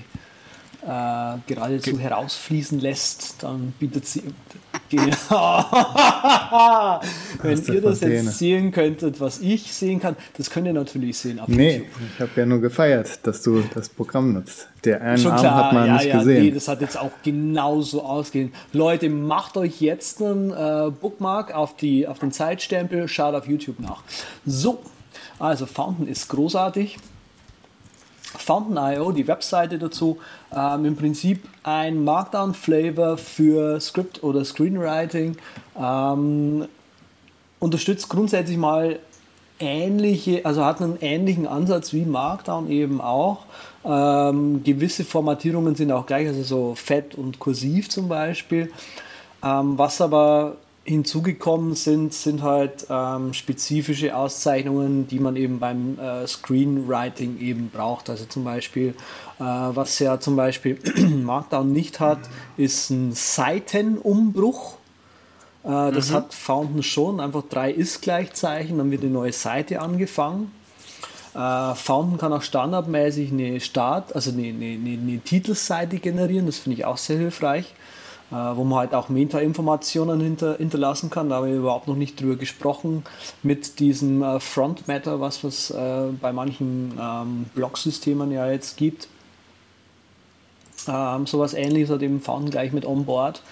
äh, 0.86 1.38
geradezu 1.46 1.92
Ge 1.92 2.00
herausfließen 2.00 2.78
lässt, 2.80 3.42
dann 3.42 3.74
bietet 3.78 4.06
sie. 4.06 4.22
Genau. 4.88 5.10
Wenn 7.42 7.64
ihr 7.64 7.80
das 7.80 8.00
jetzt 8.00 8.38
sehen 8.38 8.70
könntet, 8.70 9.20
was 9.20 9.40
ich 9.40 9.72
sehen 9.72 10.00
kann, 10.00 10.16
das 10.36 10.48
könnt 10.48 10.66
ihr 10.66 10.72
natürlich 10.72 11.18
sehen. 11.18 11.40
Auf 11.40 11.48
nee, 11.48 11.78
YouTube. 11.78 11.90
ich 12.14 12.20
habe 12.20 12.30
ja 12.36 12.46
nur 12.46 12.60
gefeiert, 12.60 13.26
dass 13.26 13.42
du 13.42 13.64
das 13.74 13.88
Programm 13.88 14.34
nutzt. 14.34 14.68
Der 14.84 15.00
einen 15.00 15.18
Schon 15.18 15.32
Arm 15.32 15.40
klar, 15.40 15.54
hat 15.56 15.72
man 15.72 15.86
ja, 15.86 15.94
nicht 15.94 16.06
ja, 16.06 16.18
gesehen. 16.18 16.44
Nee, 16.44 16.50
das 16.52 16.68
hat 16.68 16.80
jetzt 16.80 16.96
auch 16.96 17.10
genauso 17.24 18.04
ausgehen. 18.04 18.52
Leute, 18.72 19.10
macht 19.10 19.56
euch 19.56 19.80
jetzt 19.80 20.22
einen 20.22 20.52
äh, 20.52 20.92
Bookmark 20.92 21.52
auf, 21.52 21.74
die, 21.76 22.06
auf 22.06 22.20
den 22.20 22.30
Zeitstempel, 22.30 23.08
schaut 23.08 23.34
auf 23.34 23.48
YouTube 23.48 23.80
nach. 23.80 24.04
So, 24.44 24.78
also 25.40 25.66
Fountain 25.66 26.06
ist 26.06 26.28
großartig. 26.28 26.98
Fountain.io, 28.38 29.12
die 29.12 29.26
Webseite 29.26 29.78
dazu, 29.78 30.18
ähm, 30.54 30.84
im 30.84 30.96
Prinzip 30.96 31.48
ein 31.62 32.04
Markdown-Flavor 32.04 33.18
für 33.18 33.80
Script 33.80 34.22
oder 34.22 34.44
Screenwriting. 34.44 35.36
Ähm, 35.80 36.66
unterstützt 37.58 38.08
grundsätzlich 38.08 38.58
mal 38.58 38.98
ähnliche, 39.58 40.44
also 40.44 40.64
hat 40.64 40.82
einen 40.82 40.98
ähnlichen 41.00 41.46
Ansatz 41.46 41.92
wie 41.92 42.04
Markdown 42.04 42.70
eben 42.70 43.00
auch. 43.00 43.46
Ähm, 43.84 44.62
gewisse 44.64 45.04
Formatierungen 45.04 45.74
sind 45.74 45.92
auch 45.92 46.06
gleich, 46.06 46.26
also 46.26 46.42
so 46.42 46.74
fett 46.74 47.14
und 47.14 47.38
kursiv 47.38 47.88
zum 47.88 48.08
Beispiel. 48.08 48.70
Ähm, 49.42 49.78
was 49.78 50.00
aber 50.00 50.56
hinzugekommen 50.86 51.74
sind, 51.74 52.14
sind 52.14 52.42
halt 52.42 52.86
ähm, 52.88 53.32
spezifische 53.34 54.16
Auszeichnungen, 54.16 55.08
die 55.08 55.18
man 55.18 55.36
eben 55.36 55.58
beim 55.58 55.98
äh, 55.98 56.26
Screenwriting 56.26 57.40
eben 57.40 57.70
braucht. 57.70 58.08
Also 58.08 58.24
zum 58.24 58.44
Beispiel, 58.44 58.90
äh, 59.38 59.42
was 59.42 59.98
ja 59.98 60.20
zum 60.20 60.36
Beispiel 60.36 60.78
Markdown 61.22 61.72
nicht 61.72 61.98
hat, 61.98 62.20
ist 62.56 62.90
ein 62.90 63.12
Seitenumbruch. 63.12 64.76
Äh, 65.64 65.90
das 65.90 66.10
mhm. 66.10 66.14
hat 66.14 66.34
Fountain 66.34 66.82
schon, 66.84 67.18
einfach 67.18 67.42
drei 67.50 67.72
Ist-Gleichzeichen, 67.72 68.78
dann 68.78 68.90
wird 68.92 69.02
eine 69.02 69.10
neue 69.10 69.32
Seite 69.32 69.82
angefangen. 69.82 70.52
Äh, 71.34 71.74
Fountain 71.74 72.18
kann 72.18 72.32
auch 72.32 72.42
standardmäßig 72.42 73.32
eine 73.32 73.58
Start, 73.58 74.14
also 74.14 74.30
eine, 74.30 74.46
eine, 74.46 74.98
eine 74.98 75.18
Titelseite 75.18 75.98
generieren, 75.98 76.46
das 76.46 76.58
finde 76.58 76.78
ich 76.78 76.84
auch 76.84 76.96
sehr 76.96 77.18
hilfreich. 77.18 77.74
Äh, 78.32 78.34
wo 78.34 78.64
man 78.64 78.80
halt 78.80 78.94
auch 78.94 79.08
Meta-Informationen 79.08 80.20
hinter, 80.20 80.56
hinterlassen 80.56 81.10
kann. 81.10 81.28
Da 81.28 81.36
haben 81.36 81.46
wir 81.46 81.54
überhaupt 81.54 81.86
noch 81.86 81.94
nicht 81.94 82.20
drüber 82.20 82.34
gesprochen. 82.34 83.04
Mit 83.44 83.78
diesem 83.78 84.20
äh, 84.20 84.40
Front 84.40 84.88
Matter, 84.88 85.20
was 85.20 85.44
es 85.44 85.70
äh, 85.70 86.08
bei 86.20 86.32
manchen 86.32 86.98
ähm, 87.00 87.46
Blog-Systemen 87.54 88.32
ja 88.32 88.50
jetzt 88.50 88.76
gibt. 88.76 89.06
Ähm, 90.88 91.26
sowas 91.26 91.54
ähnliches 91.54 91.90
hat 91.90 92.02
eben 92.02 92.20
Fountain 92.20 92.50
gleich 92.50 92.72
mit 92.72 92.84
Onboard. 92.84 93.42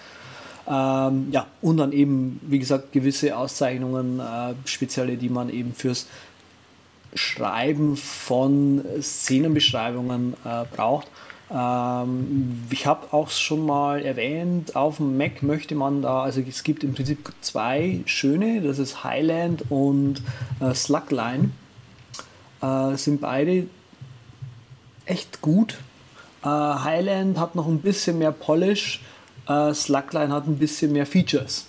Ähm, 0.67 1.29
ja, 1.31 1.47
und 1.63 1.77
dann 1.77 1.93
eben, 1.93 2.41
wie 2.43 2.59
gesagt, 2.59 2.91
gewisse 2.91 3.37
Auszeichnungen, 3.37 4.19
äh, 4.19 4.55
spezielle, 4.65 5.17
die 5.17 5.29
man 5.29 5.51
eben 5.51 5.73
fürs 5.73 6.09
Schreiben 7.15 7.97
von 7.97 8.85
Szenenbeschreibungen 9.01 10.35
äh, 10.45 10.65
braucht. 10.75 11.07
Ähm, 11.51 12.63
ich 12.71 12.87
habe 12.87 13.13
auch 13.13 13.31
schon 13.31 13.67
mal 13.67 14.03
erwähnt, 14.03 14.77
auf 14.77 14.97
dem 14.97 15.17
Mac 15.19 15.43
möchte 15.43 15.75
man 15.75 16.03
da, 16.03 16.23
also 16.23 16.41
es 16.41 16.63
gibt 16.63 16.85
im 16.85 16.95
Prinzip 16.95 17.33
zwei 17.41 18.01
schöne, 18.07 18.63
das 18.63 18.79
ist 18.79 19.05
Highland 19.05 19.71
und 19.71 20.23
äh, 20.61 20.75
Slugline. 20.75 21.51
Äh, 22.63 22.97
sind 22.97 23.21
beide 23.21 23.67
echt 25.05 25.43
gut. 25.43 25.79
Äh, 26.43 26.49
Highland 26.49 27.39
hat 27.39 27.55
noch 27.55 27.67
ein 27.67 27.81
bisschen 27.81 28.19
mehr 28.19 28.33
Polish, 28.33 29.03
äh, 29.49 29.75
Slugline 29.75 30.33
hat 30.33 30.47
ein 30.47 30.59
bisschen 30.59 30.93
mehr 30.93 31.07
Features. 31.07 31.67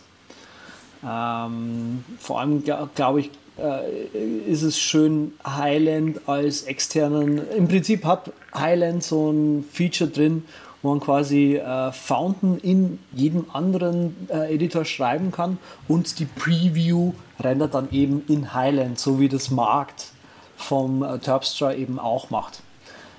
Ähm, 1.04 2.04
vor 2.18 2.40
allem 2.40 2.64
glaube 2.96 3.20
ich, 3.20 3.30
äh, 3.58 4.18
ist 4.48 4.64
es 4.64 4.80
schön, 4.80 5.34
Highland 5.46 6.22
als 6.28 6.64
externen. 6.64 7.42
Im 7.52 7.68
Prinzip 7.68 8.06
hat 8.06 8.32
Highland 8.54 9.04
so 9.04 9.32
ein 9.32 9.64
Feature 9.72 10.10
drin, 10.10 10.44
wo 10.82 10.90
man 10.90 11.00
quasi 11.00 11.56
äh, 11.56 11.92
Fountain 11.92 12.58
in 12.60 13.00
jedem 13.14 13.46
anderen 13.54 14.28
äh, 14.30 14.54
Editor 14.54 14.86
schreiben 14.86 15.32
kann 15.32 15.58
und 15.88 16.20
die 16.20 16.26
Preview 16.26 17.14
rendert 17.40 17.74
dann 17.74 17.90
eben 17.92 18.24
in 18.28 18.54
Highland, 18.54 19.00
so 19.00 19.20
wie 19.20 19.30
das 19.30 19.52
Markt 19.52 20.12
vom 20.58 21.04
äh, 21.04 21.18
Terpstra 21.20 21.74
eben 21.74 22.00
auch 22.00 22.30
macht. 22.30 22.62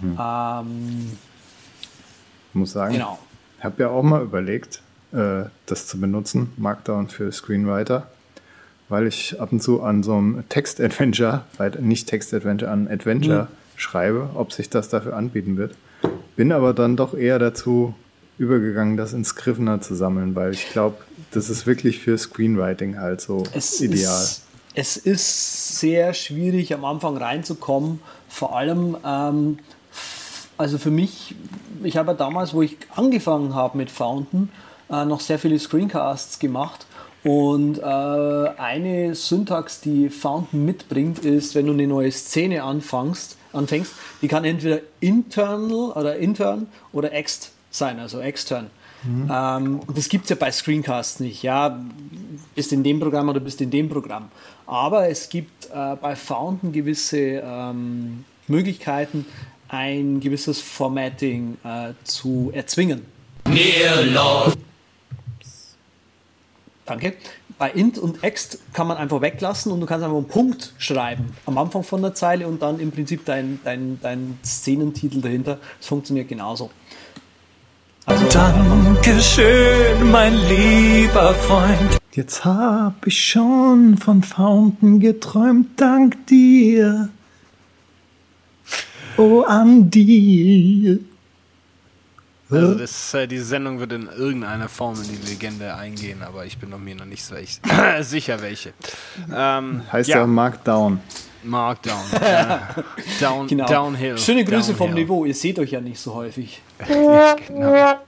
Hm. 0.00 0.18
Ähm, 0.20 1.18
ich 2.50 2.54
muss 2.54 2.72
sagen, 2.72 2.94
genau. 2.94 3.18
ich 3.58 3.64
habe 3.64 3.82
ja 3.82 3.90
auch 3.90 4.02
mal 4.02 4.22
überlegt, 4.22 4.82
äh, 5.12 5.44
das 5.66 5.86
zu 5.86 6.00
benutzen, 6.00 6.52
Markdown 6.56 7.08
für 7.08 7.32
Screenwriter 7.32 8.08
weil 8.88 9.06
ich 9.06 9.40
ab 9.40 9.52
und 9.52 9.62
zu 9.62 9.82
an 9.82 10.02
so 10.02 10.14
einem 10.14 10.44
Text-Adventure, 10.48 11.44
nicht 11.80 12.08
Text-Adventure, 12.08 12.70
an 12.70 12.88
Adventure 12.88 13.44
mhm. 13.44 13.78
schreibe, 13.78 14.30
ob 14.34 14.52
sich 14.52 14.70
das 14.70 14.88
dafür 14.88 15.16
anbieten 15.16 15.56
wird. 15.56 15.74
Bin 16.36 16.52
aber 16.52 16.74
dann 16.74 16.96
doch 16.96 17.14
eher 17.14 17.38
dazu 17.38 17.94
übergegangen, 18.38 18.96
das 18.96 19.12
in 19.12 19.24
Scrivener 19.24 19.80
zu 19.80 19.94
sammeln, 19.94 20.34
weil 20.34 20.52
ich 20.52 20.70
glaube, 20.70 20.98
das 21.30 21.48
ist 21.48 21.66
wirklich 21.66 22.00
für 22.00 22.18
Screenwriting 22.18 22.98
halt 22.98 23.20
so 23.20 23.44
es 23.52 23.80
ideal. 23.80 24.22
Ist, 24.22 24.42
es 24.74 24.96
ist 24.98 25.78
sehr 25.78 26.12
schwierig, 26.12 26.74
am 26.74 26.84
Anfang 26.84 27.16
reinzukommen. 27.16 28.00
Vor 28.28 28.54
allem, 28.54 28.96
ähm, 29.04 29.58
also 30.58 30.76
für 30.76 30.90
mich, 30.90 31.34
ich 31.82 31.96
habe 31.96 32.12
ja 32.12 32.16
damals, 32.16 32.52
wo 32.52 32.60
ich 32.60 32.76
angefangen 32.94 33.54
habe 33.54 33.78
mit 33.78 33.90
Fountain, 33.90 34.50
äh, 34.90 35.06
noch 35.06 35.20
sehr 35.20 35.38
viele 35.38 35.58
Screencasts 35.58 36.38
gemacht 36.38 36.86
und 37.26 37.78
äh, 37.78 37.82
eine 37.82 39.16
Syntax, 39.16 39.80
die 39.80 40.10
Fountain 40.10 40.64
mitbringt, 40.64 41.24
ist, 41.24 41.56
wenn 41.56 41.66
du 41.66 41.72
eine 41.72 41.88
neue 41.88 42.12
Szene 42.12 42.62
anfängst, 42.62 43.36
anfängst, 43.52 43.94
die 44.22 44.28
kann 44.28 44.44
entweder 44.44 44.78
internal 45.00 45.90
oder 45.90 46.18
intern 46.18 46.68
oder 46.92 47.12
ext 47.12 47.50
sein, 47.68 47.98
also 47.98 48.20
extern. 48.20 48.70
Mhm. 49.02 49.28
Ähm, 49.28 49.80
das 49.92 50.08
gibt 50.08 50.26
es 50.26 50.30
ja 50.30 50.36
bei 50.36 50.52
Screencasts 50.52 51.18
nicht. 51.18 51.42
Ja, 51.42 51.84
bist 52.54 52.72
in 52.72 52.84
dem 52.84 53.00
Programm 53.00 53.28
oder 53.28 53.40
bist 53.40 53.60
in 53.60 53.72
dem 53.72 53.88
Programm. 53.88 54.28
Aber 54.64 55.08
es 55.08 55.28
gibt 55.28 55.66
äh, 55.66 55.96
bei 56.00 56.14
Fountain 56.14 56.70
gewisse 56.70 57.42
ähm, 57.44 58.24
Möglichkeiten, 58.46 59.26
ein 59.66 60.20
gewisses 60.20 60.60
Formatting 60.60 61.56
äh, 61.64 61.92
zu 62.04 62.52
erzwingen. 62.54 63.02
Near 63.48 64.04
Lord. 64.04 64.56
Danke. 66.86 67.14
Bei 67.58 67.70
int 67.70 67.98
und 67.98 68.22
ext 68.22 68.58
kann 68.72 68.86
man 68.86 68.96
einfach 68.96 69.20
weglassen 69.20 69.72
und 69.72 69.80
du 69.80 69.86
kannst 69.86 70.04
einfach 70.04 70.16
einen 70.16 70.28
Punkt 70.28 70.72
schreiben 70.78 71.32
am 71.46 71.58
Anfang 71.58 71.82
von 71.82 72.00
der 72.00 72.14
Zeile 72.14 72.46
und 72.46 72.62
dann 72.62 72.78
im 72.78 72.92
Prinzip 72.92 73.24
dein, 73.24 73.58
dein, 73.64 73.98
dein 74.00 74.38
Szenentitel 74.44 75.20
dahinter. 75.20 75.58
Das 75.78 75.88
funktioniert 75.88 76.28
genauso. 76.28 76.70
Also, 78.04 78.24
Dankeschön, 78.28 80.10
mein 80.10 80.36
lieber 80.48 81.34
Freund. 81.34 81.98
Jetzt 82.12 82.44
hab 82.44 83.04
ich 83.04 83.20
schon 83.20 83.98
von 83.98 84.22
Fountain 84.22 85.00
geträumt, 85.00 85.70
dank 85.76 86.26
dir. 86.28 87.08
Oh, 89.16 89.40
an 89.42 89.90
dir. 89.90 91.00
Also 92.48 92.74
das, 92.74 93.14
äh, 93.14 93.26
diese 93.26 93.44
Sendung 93.44 93.80
wird 93.80 93.92
in 93.92 94.08
irgendeiner 94.08 94.68
Form 94.68 94.94
in 95.02 95.08
die 95.08 95.28
Legende 95.28 95.74
eingehen, 95.74 96.22
aber 96.22 96.46
ich 96.46 96.58
bin 96.58 96.70
mir 96.82 96.94
noch 96.94 97.04
nicht 97.04 97.24
so 97.24 97.34
echt 97.34 97.60
sicher 98.00 98.40
welche. 98.40 98.72
Ähm, 99.34 99.82
heißt 99.90 100.08
ja, 100.08 100.26
Markdown. 100.26 101.00
Markdown. 101.42 102.02
Äh, 102.20 102.58
down, 103.20 103.46
genau. 103.46 103.66
Downhill. 103.66 104.18
Schöne 104.18 104.44
Grüße 104.44 104.72
downhill. 104.72 104.74
vom 104.74 104.94
Niveau, 104.94 105.24
ihr 105.24 105.34
seht 105.34 105.58
euch 105.58 105.70
ja 105.70 105.80
nicht 105.80 105.98
so 106.00 106.14
häufig. 106.14 106.60
ja, 106.88 107.34
genau. 107.46 108.00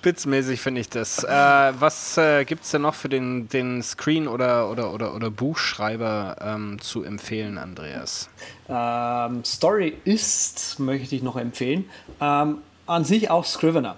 Spitzmäßig 0.00 0.62
finde 0.62 0.80
ich 0.80 0.88
das. 0.88 1.24
Äh, 1.24 1.28
was 1.28 2.16
äh, 2.16 2.46
gibt 2.46 2.64
es 2.64 2.70
denn 2.70 2.80
noch 2.80 2.94
für 2.94 3.10
den, 3.10 3.50
den 3.50 3.82
Screen- 3.82 4.28
oder, 4.28 4.70
oder, 4.70 4.94
oder, 4.94 5.14
oder 5.14 5.30
Buchschreiber 5.30 6.36
ähm, 6.40 6.78
zu 6.80 7.02
empfehlen, 7.04 7.58
Andreas? 7.58 8.30
Ähm, 8.66 9.44
Story 9.44 9.92
ist, 10.04 10.78
möchte 10.80 11.14
ich 11.14 11.22
noch 11.22 11.36
empfehlen, 11.36 11.84
ähm, 12.18 12.58
an 12.86 13.04
sich 13.04 13.28
auch 13.30 13.44
Scrivener. 13.44 13.96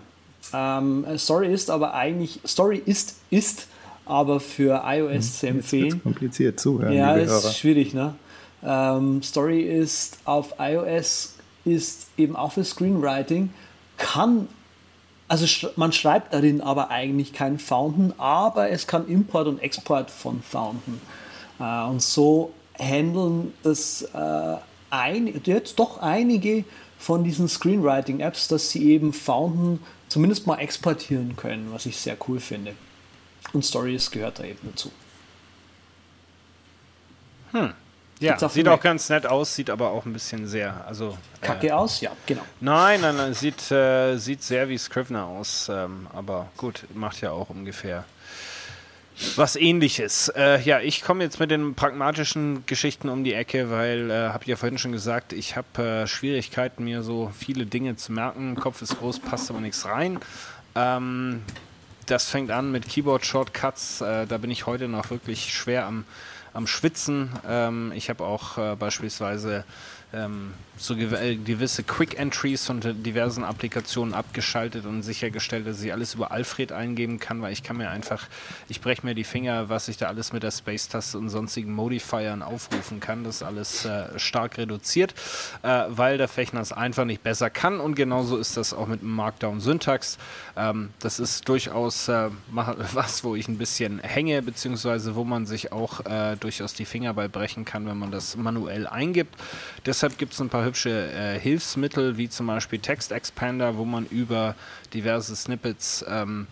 Ähm, 0.52 1.06
Story 1.18 1.52
ist 1.54 1.70
aber 1.70 1.94
eigentlich, 1.94 2.40
Story 2.44 2.82
ist, 2.84 3.14
ist 3.30 3.68
aber 4.04 4.40
für 4.40 4.82
iOS 4.84 5.38
zu 5.38 5.46
Jetzt 5.46 5.54
empfehlen. 5.54 5.92
wird's 5.92 6.02
kompliziert 6.02 6.58
zuhören, 6.58 6.92
Ja, 6.94 7.14
ist 7.14 7.30
Hörer. 7.30 7.52
schwierig, 7.52 7.94
ne? 7.94 8.16
Ähm, 8.64 9.22
Story 9.22 9.60
ist 9.62 10.18
auf 10.24 10.54
iOS 10.58 11.36
ist 11.64 12.08
eben 12.16 12.34
auch 12.34 12.50
für 12.50 12.64
Screenwriting, 12.64 13.50
kann, 13.98 14.48
also 15.32 15.70
man 15.76 15.92
schreibt 15.92 16.34
darin 16.34 16.60
aber 16.60 16.90
eigentlich 16.90 17.32
kein 17.32 17.58
Fountain, 17.58 18.12
aber 18.18 18.68
es 18.68 18.86
kann 18.86 19.08
Import 19.08 19.48
und 19.48 19.60
Export 19.60 20.10
von 20.10 20.42
Fountain. 20.42 21.00
Äh, 21.58 21.84
und 21.84 22.02
so 22.02 22.52
handeln 22.78 23.54
das 23.62 24.02
äh, 24.12 24.56
ein, 24.90 25.40
jetzt 25.46 25.78
doch 25.78 26.02
einige 26.02 26.66
von 26.98 27.24
diesen 27.24 27.48
Screenwriting-Apps, 27.48 28.48
dass 28.48 28.68
sie 28.68 28.90
eben 28.90 29.14
Fountain 29.14 29.80
zumindest 30.08 30.46
mal 30.46 30.58
exportieren 30.58 31.34
können, 31.34 31.72
was 31.72 31.86
ich 31.86 31.96
sehr 31.96 32.18
cool 32.28 32.38
finde. 32.38 32.74
Und 33.54 33.64
Stories 33.64 34.10
gehört 34.10 34.38
da 34.38 34.44
eben 34.44 34.58
dazu. 34.70 34.90
Ja, 38.22 38.48
sieht 38.48 38.68
auch 38.68 38.80
ganz 38.80 39.08
nett 39.08 39.26
aus, 39.26 39.54
sieht 39.54 39.70
aber 39.70 39.90
auch 39.90 40.06
ein 40.06 40.12
bisschen 40.12 40.46
sehr, 40.46 40.84
also 40.86 41.16
Kacke 41.40 41.76
aus? 41.76 42.00
Ja, 42.00 42.12
genau. 42.26 42.42
Nein, 42.60 43.00
nein, 43.00 43.16
nein, 43.16 43.34
sieht, 43.34 43.70
äh, 43.70 44.16
sieht 44.16 44.42
sehr 44.42 44.68
wie 44.68 44.78
Scrivener 44.78 45.24
aus, 45.24 45.68
ähm, 45.72 46.06
aber 46.12 46.48
gut, 46.56 46.84
macht 46.94 47.20
ja 47.20 47.32
auch 47.32 47.50
ungefähr 47.50 48.04
was 49.36 49.56
ähnliches. 49.56 50.28
Äh, 50.30 50.60
ja, 50.62 50.80
ich 50.80 51.02
komme 51.02 51.22
jetzt 51.22 51.38
mit 51.38 51.50
den 51.50 51.74
pragmatischen 51.74 52.64
Geschichten 52.66 53.08
um 53.08 53.24
die 53.24 53.34
Ecke, 53.34 53.70
weil, 53.70 54.10
äh, 54.10 54.28
habe 54.28 54.44
ich 54.44 54.48
ja 54.48 54.56
vorhin 54.56 54.78
schon 54.78 54.92
gesagt, 54.92 55.32
ich 55.32 55.56
habe 55.56 55.82
äh, 55.82 56.06
Schwierigkeiten, 56.06 56.84
mir 56.84 57.02
so 57.02 57.30
viele 57.36 57.66
Dinge 57.66 57.96
zu 57.96 58.12
merken. 58.12 58.56
Kopf 58.56 58.82
ist 58.82 58.98
groß, 58.98 59.20
passt 59.20 59.50
aber 59.50 59.60
nichts 59.60 59.84
rein. 59.84 60.18
Ähm, 60.74 61.42
das 62.06 62.28
fängt 62.30 62.50
an 62.50 62.72
mit 62.72 62.88
Keyboard-Shortcuts. 62.88 64.00
Äh, 64.00 64.26
da 64.26 64.38
bin 64.38 64.50
ich 64.50 64.66
heute 64.66 64.88
noch 64.88 65.10
wirklich 65.10 65.52
schwer 65.54 65.86
am, 65.86 66.04
am 66.54 66.66
Schwitzen. 66.66 67.30
Ähm, 67.46 67.92
ich 67.94 68.10
habe 68.10 68.24
auch 68.24 68.58
äh, 68.58 68.76
beispielsweise 68.76 69.64
ähm, 70.12 70.54
so 70.82 70.94
äh, 70.94 71.36
gewisse 71.36 71.82
Quick 71.84 72.18
Entries 72.18 72.66
von 72.66 72.80
de- 72.80 72.94
diversen 72.94 73.44
Applikationen 73.44 74.14
abgeschaltet 74.14 74.84
und 74.84 75.02
sichergestellt, 75.02 75.66
dass 75.66 75.80
ich 75.82 75.92
alles 75.92 76.14
über 76.14 76.32
Alfred 76.32 76.72
eingeben 76.72 77.20
kann, 77.20 77.40
weil 77.40 77.52
ich 77.52 77.62
kann 77.62 77.76
mir 77.76 77.90
einfach, 77.90 78.26
ich 78.68 78.80
breche 78.80 79.06
mir 79.06 79.14
die 79.14 79.24
Finger, 79.24 79.68
was 79.68 79.88
ich 79.88 79.96
da 79.96 80.08
alles 80.08 80.32
mit 80.32 80.42
der 80.42 80.50
Space-Taste 80.50 81.18
und 81.18 81.28
sonstigen 81.28 81.72
Modifiern 81.72 82.42
aufrufen 82.42 82.98
kann. 82.98 83.22
Das 83.22 83.36
ist 83.36 83.42
alles 83.42 83.84
äh, 83.84 84.18
stark 84.18 84.58
reduziert, 84.58 85.14
äh, 85.62 85.84
weil 85.88 86.18
der 86.18 86.28
Fechner 86.28 86.60
es 86.60 86.72
einfach 86.72 87.04
nicht 87.04 87.22
besser 87.22 87.48
kann 87.48 87.78
und 87.78 87.94
genauso 87.94 88.36
ist 88.36 88.56
das 88.56 88.74
auch 88.74 88.88
mit 88.88 89.02
dem 89.02 89.14
Markdown-Syntax. 89.14 90.18
Ähm, 90.56 90.90
das 90.98 91.20
ist 91.20 91.48
durchaus 91.48 92.08
äh, 92.08 92.30
was, 92.92 93.22
wo 93.22 93.36
ich 93.36 93.46
ein 93.46 93.58
bisschen 93.58 94.00
hänge, 94.00 94.42
beziehungsweise 94.42 95.14
wo 95.14 95.22
man 95.24 95.46
sich 95.46 95.70
auch 95.70 96.04
äh, 96.06 96.36
durchaus 96.36 96.74
die 96.74 96.84
Finger 96.86 97.14
bei 97.14 97.28
brechen 97.28 97.64
kann, 97.64 97.86
wenn 97.86 97.98
man 97.98 98.10
das 98.10 98.36
manuell 98.36 98.86
eingibt. 98.88 99.34
Deshalb 99.86 100.18
gibt 100.18 100.32
es 100.32 100.40
ein 100.40 100.48
paar 100.48 100.71
hübsche 100.72 101.12
äh, 101.12 101.38
Hilfsmittel, 101.38 102.16
wie 102.16 102.30
zum 102.30 102.46
Beispiel 102.46 102.78
Text 102.78 103.12
Expander, 103.12 103.76
wo 103.76 103.84
man 103.84 104.06
über 104.06 104.54
diverse 104.94 105.36
Snippets 105.36 106.02
ähm, 106.08 106.46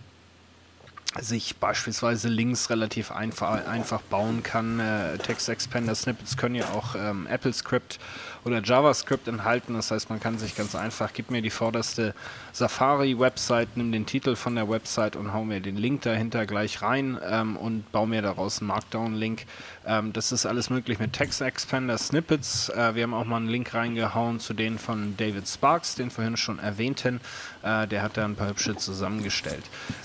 sich 1.19 1.55
beispielsweise 1.57 2.29
Links 2.29 2.69
relativ 2.69 3.11
einfach, 3.11 3.65
einfach 3.65 4.01
bauen 4.03 4.43
kann. 4.43 4.79
Äh, 4.79 5.17
Text 5.17 5.49
Expander 5.49 5.95
Snippets 5.95 6.37
können 6.37 6.53
ja 6.53 6.65
auch 6.69 6.93
ähm, 6.95 7.27
AppleScript 7.27 7.99
oder 8.43 8.61
JavaScript 8.61 9.27
enthalten. 9.27 9.73
Das 9.73 9.91
heißt, 9.91 10.09
man 10.09 10.19
kann 10.19 10.37
sich 10.37 10.55
ganz 10.55 10.75
einfach, 10.75 11.13
gib 11.13 11.31
mir 11.31 11.41
die 11.41 11.49
vorderste 11.49 12.13
Safari-Website, 12.53 13.69
nimm 13.75 13.91
den 13.91 14.05
Titel 14.05 14.35
von 14.35 14.55
der 14.55 14.69
Website 14.69 15.15
und 15.15 15.33
hau 15.33 15.43
mir 15.43 15.59
den 15.59 15.77
Link 15.77 16.01
dahinter 16.01 16.45
gleich 16.45 16.81
rein 16.81 17.19
ähm, 17.23 17.55
und 17.57 17.91
baue 17.91 18.07
mir 18.07 18.21
daraus 18.21 18.59
einen 18.59 18.67
Markdown-Link. 18.67 19.45
Ähm, 19.85 20.13
das 20.13 20.31
ist 20.31 20.45
alles 20.45 20.69
möglich 20.69 20.99
mit 20.99 21.13
Text 21.13 21.41
Expander 21.41 21.97
Snippets. 21.97 22.69
Äh, 22.69 22.95
wir 22.95 23.03
haben 23.03 23.13
auch 23.13 23.25
mal 23.25 23.37
einen 23.37 23.49
Link 23.49 23.73
reingehauen 23.73 24.39
zu 24.39 24.53
denen 24.53 24.79
von 24.79 25.15
David 25.17 25.47
Sparks, 25.47 25.95
den 25.95 26.11
vorhin 26.11 26.37
schon 26.37 26.59
erwähnten. 26.59 27.21
Äh, 27.63 27.87
der 27.87 28.01
hat 28.01 28.17
da 28.17 28.25
ein 28.25 28.35
paar 28.35 28.49
hübsche 28.49 28.75
zusammengestellt. 28.75 29.63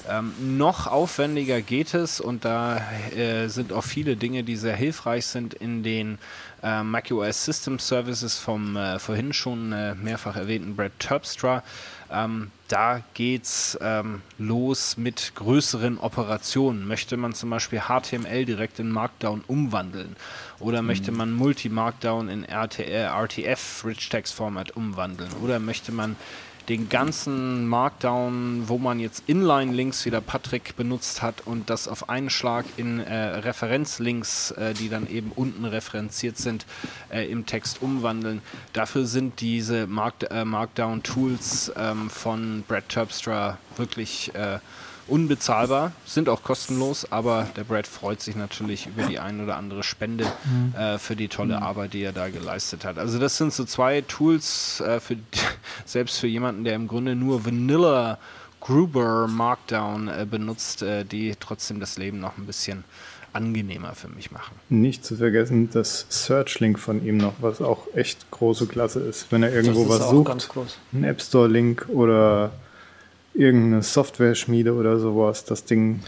Ähm, 0.09 0.33
noch 0.57 0.87
aufwendiger 0.87 1.61
geht 1.61 1.95
es 1.95 2.21
und 2.21 2.45
da 2.45 2.81
äh, 3.11 3.49
sind 3.49 3.73
auch 3.73 3.85
viele 3.85 4.17
Dinge, 4.17 4.45
die 4.45 4.57
sehr 4.57 4.77
hilfreich 4.77 5.27
sind 5.27 5.55
in 5.55 5.83
den 5.83 6.19
äh, 6.63 6.83
macOS 6.83 7.45
System 7.45 7.79
Services 7.79 8.39
vom 8.39 8.77
äh, 8.77 8.99
vorhin 8.99 9.33
schon 9.33 9.73
äh, 9.73 9.95
mehrfach 9.95 10.37
erwähnten 10.37 10.77
Brad 10.77 10.93
Terpstra. 10.99 11.63
Ähm, 12.11 12.51
da 12.69 13.03
geht's 13.15 13.77
ähm, 13.81 14.23
los 14.39 14.97
mit 14.97 15.33
größeren 15.35 15.99
Operationen. 15.99 16.87
Möchte 16.87 17.17
man 17.17 17.35
zum 17.35 17.51
Beispiel 17.51 17.83
HTML 17.89 18.45
direkt 18.45 18.79
in 18.79 18.91
Markdown 18.91 19.43
umwandeln 19.47 20.17
oder 20.61 20.83
möchte 20.83 21.13
man 21.13 21.33
Multi-Markdown 21.33 22.29
in 22.29 22.45
RTF, 22.45 23.85
Rich 23.85 24.09
Text 24.09 24.35
Format 24.35 24.77
umwandeln 24.77 25.31
oder 25.43 25.59
möchte 25.59 25.93
man 25.93 26.17
den 26.69 26.89
ganzen 26.89 27.67
Markdown, 27.67 28.65
wo 28.67 28.79
man 28.79 28.99
jetzt 28.99 29.25
Inline-Links, 29.27 30.05
wie 30.05 30.11
der 30.11 30.21
Patrick 30.21 30.77
benutzt 30.77 31.23
hat, 31.23 31.47
und 31.47 31.71
das 31.71 31.87
auf 31.89 32.09
einen 32.09 32.31
Schlag 32.31 32.65
in 32.77 33.01
äh, 33.01 33.15
Referenzlinks, 33.15 34.51
äh, 34.53 34.75
die 34.75 34.89
dann 34.89 35.09
eben 35.09 35.33
unten 35.33 35.65
referenziert 35.65 36.39
sind, 36.39 36.67
äh, 37.11 37.31
im 37.31 37.47
Text 37.47 37.83
umwandeln. 37.83 38.43
Dafür 38.73 39.07
sind 39.07 39.41
diese 39.41 39.87
Mark 39.87 40.15
äh, 40.31 40.45
Markdown-Tools 40.45 41.73
ähm, 41.77 42.11
von 42.11 42.65
Brad 42.67 42.89
Terpstra 42.89 43.59
wirklich 43.77 44.35
äh, 44.35 44.59
unbezahlbar, 45.09 45.93
sind 46.05 46.29
auch 46.29 46.43
kostenlos, 46.43 47.11
aber 47.13 47.47
der 47.57 47.65
Brad 47.65 47.87
freut 47.87 48.21
sich 48.21 48.35
natürlich 48.35 48.87
über 48.87 49.05
die 49.05 49.19
ein 49.19 49.41
oder 49.41 49.57
andere 49.57 49.83
Spende 49.83 50.27
äh, 50.77 50.99
für 50.99 51.15
die 51.15 51.29
tolle 51.29 51.63
Arbeit, 51.63 51.93
die 51.93 52.03
er 52.03 52.13
da 52.13 52.29
geleistet 52.29 52.85
hat. 52.85 52.99
Also 52.99 53.19
das 53.19 53.37
sind 53.37 53.53
so 53.53 53.65
zwei 53.65 54.01
Tools, 54.01 54.81
äh, 54.81 54.99
für, 55.01 55.17
selbst 55.85 56.19
für 56.19 56.27
jemanden, 56.27 56.65
der 56.65 56.75
im 56.75 56.89
Grunde 56.89 57.15
nur 57.15 57.45
Vanilla 57.45 58.19
Gruber 58.61 59.29
Markdown 59.29 60.09
äh, 60.09 60.27
benutzt, 60.29 60.83
äh, 60.83 61.05
die 61.05 61.35
trotzdem 61.39 61.79
das 61.79 61.99
Leben 61.99 62.19
noch 62.19 62.37
ein 62.37 62.47
bisschen 62.47 62.85
angenehmer 63.33 63.95
für 63.95 64.09
mich 64.09 64.31
machen. 64.31 64.57
Nicht 64.71 65.05
zu 65.05 65.17
vergessen, 65.17 65.69
das 65.71 66.07
Search-Link 66.09 66.79
von 66.79 67.05
ihm 67.05 67.19
noch, 67.19 67.35
was 67.41 67.61
auch 67.61 67.87
echt 67.95 68.31
große 68.31 68.67
Klasse 68.67 69.01
ist. 69.01 69.31
Wenn 69.31 69.43
er 69.43 69.53
irgendwo 69.53 69.89
was 69.89 70.01
auch 70.01 70.11
sucht, 70.11 70.29
ganz 70.29 70.49
groß. 70.49 70.79
ein 70.95 71.05
App 71.05 71.21
Store-Link 71.21 71.87
oder 71.91 72.53
irgendeine 73.35 73.83
Software-Schmiede 73.83 74.75
oder 74.75 74.99
sowas, 74.99 75.45
das 75.45 75.65
Ding 75.65 76.01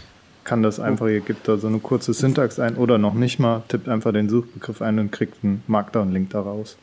kann 0.49 0.63
das 0.63 0.79
einfach, 0.79 1.05
ihr 1.07 1.19
gibt 1.21 1.47
da 1.47 1.57
so 1.57 1.67
eine 1.67 1.77
kurze 1.77 2.13
Syntax 2.13 2.59
ein 2.59 2.75
oder 2.75 2.97
noch 2.97 3.13
nicht 3.13 3.37
mal, 3.39 3.61
tippt 3.67 3.87
einfach 3.87 4.11
den 4.11 4.27
Suchbegriff 4.29 4.81
ein 4.81 4.97
und 4.97 5.11
kriegt 5.11 5.43
einen 5.43 5.63
Markdown-Link 5.67 6.31
daraus. 6.31 6.75